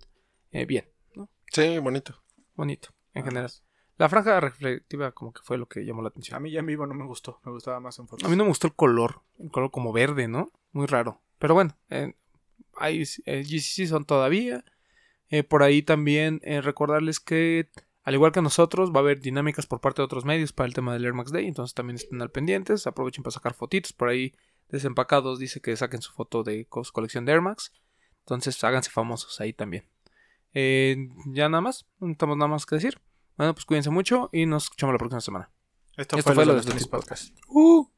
Eh, 0.51 0.65
bien, 0.66 0.86
Sí, 1.53 1.78
bonito. 1.78 2.23
bonito, 2.55 2.89
en 3.15 3.23
Ah. 3.23 3.24
general. 3.27 3.51
La 3.98 4.09
franja 4.11 4.39
reflectiva 4.40 5.12
como 5.12 5.32
que 5.32 5.40
fue 5.43 5.57
lo 5.57 5.66
que 5.69 5.85
llamó 5.85 6.03
la 6.03 6.09
A 6.09 6.11
atención. 6.11 6.43
mí 6.43 6.51
ya 6.51 6.61
en 6.61 6.66
vivo 6.66 6.86
no 6.86 6.93
me 6.94 7.07
gustó. 7.07 7.40
Me 7.44 7.53
gustaba 7.53 7.81
más 7.81 7.98
en 7.98 8.07
fotos. 8.09 8.27
A 8.27 8.31
mí 8.31 8.36
no 8.36 8.44
me 8.44 8.48
gustó 8.51 8.66
el 8.66 8.74
color, 8.74 9.23
el 9.39 9.51
color 9.51 9.70
como 9.70 9.93
verde, 9.93 10.28
¿no? 10.28 10.53
Muy 10.73 10.86
raro. 10.86 11.23
Pero 11.39 11.55
bueno, 11.55 11.77
eh, 11.89 12.15
hay 12.77 13.05
eh, 13.24 13.43
GCC 13.43 13.86
son 13.86 14.05
todavía. 14.05 14.65
Eh, 15.31 15.43
por 15.44 15.62
ahí 15.62 15.82
también 15.82 16.40
eh, 16.44 16.61
recordarles 16.61 17.20
que, 17.20 17.70
al 18.03 18.15
igual 18.15 18.32
que 18.32 18.43
nosotros, 18.43 18.90
va 18.93 18.97
a 18.97 19.01
haber 19.01 19.20
dinámicas 19.20 19.66
por 19.66 19.81
parte 19.81 20.03
de 20.03 20.05
otros 20.05 20.24
medios 20.27 20.53
para 20.53 20.66
el 20.66 20.74
tema 20.74 20.93
del 20.93 21.05
Air 21.07 21.15
Max 21.15 21.32
Day. 21.32 21.47
Entonces 21.47 21.73
también 21.74 21.97
estén 21.97 22.20
al 22.20 22.31
pendientes. 22.31 22.86
Aprovechen 22.86 23.23
para 23.24 23.32
sacar 23.32 23.55
fotitos. 23.55 23.93
Por 23.94 24.09
ahí, 24.11 24.35
desempacados, 24.68 25.38
dice 25.38 25.60
que 25.60 25.76
saquen 25.76 26.02
su 26.02 26.12
foto 26.12 26.43
de 26.43 26.66
su 26.82 26.93
colección 26.93 27.24
de 27.24 27.32
Air 27.32 27.43
Max. 27.43 27.72
Entonces 28.20 28.62
háganse 28.64 28.90
famosos 28.90 29.40
ahí 29.40 29.52
también. 29.52 29.84
Eh, 30.55 31.09
ya 31.26 31.48
nada 31.48 31.60
más, 31.60 31.86
no 32.01 32.14
tenemos 32.16 32.38
nada 32.38 32.48
más 32.48 32.66
que 32.66 32.76
decir. 32.76 33.01
Bueno, 33.36 33.55
pues 33.55 33.66
cuídense 33.66 33.90
mucho 33.90 34.30
y 34.32 34.47
nos 34.47 34.64
escuchamos 34.64 34.94
la 34.94 34.98
próxima 34.98 35.20
semana. 35.20 35.51
Esto, 35.97 36.16
Esto 36.16 36.28
fue, 36.28 36.34
fue 36.34 36.47
lo 36.47 36.55
de 36.55 36.60
de 36.60 36.66
Tenis 36.66 36.74
Tenis 36.84 36.88
Podcast. 36.88 37.36
Uh. 37.48 37.88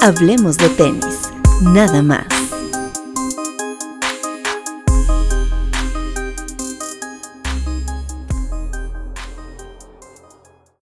Hablemos 0.00 0.56
de 0.56 0.68
tenis, 0.70 1.32
nada 1.60 2.02
más. 2.02 2.37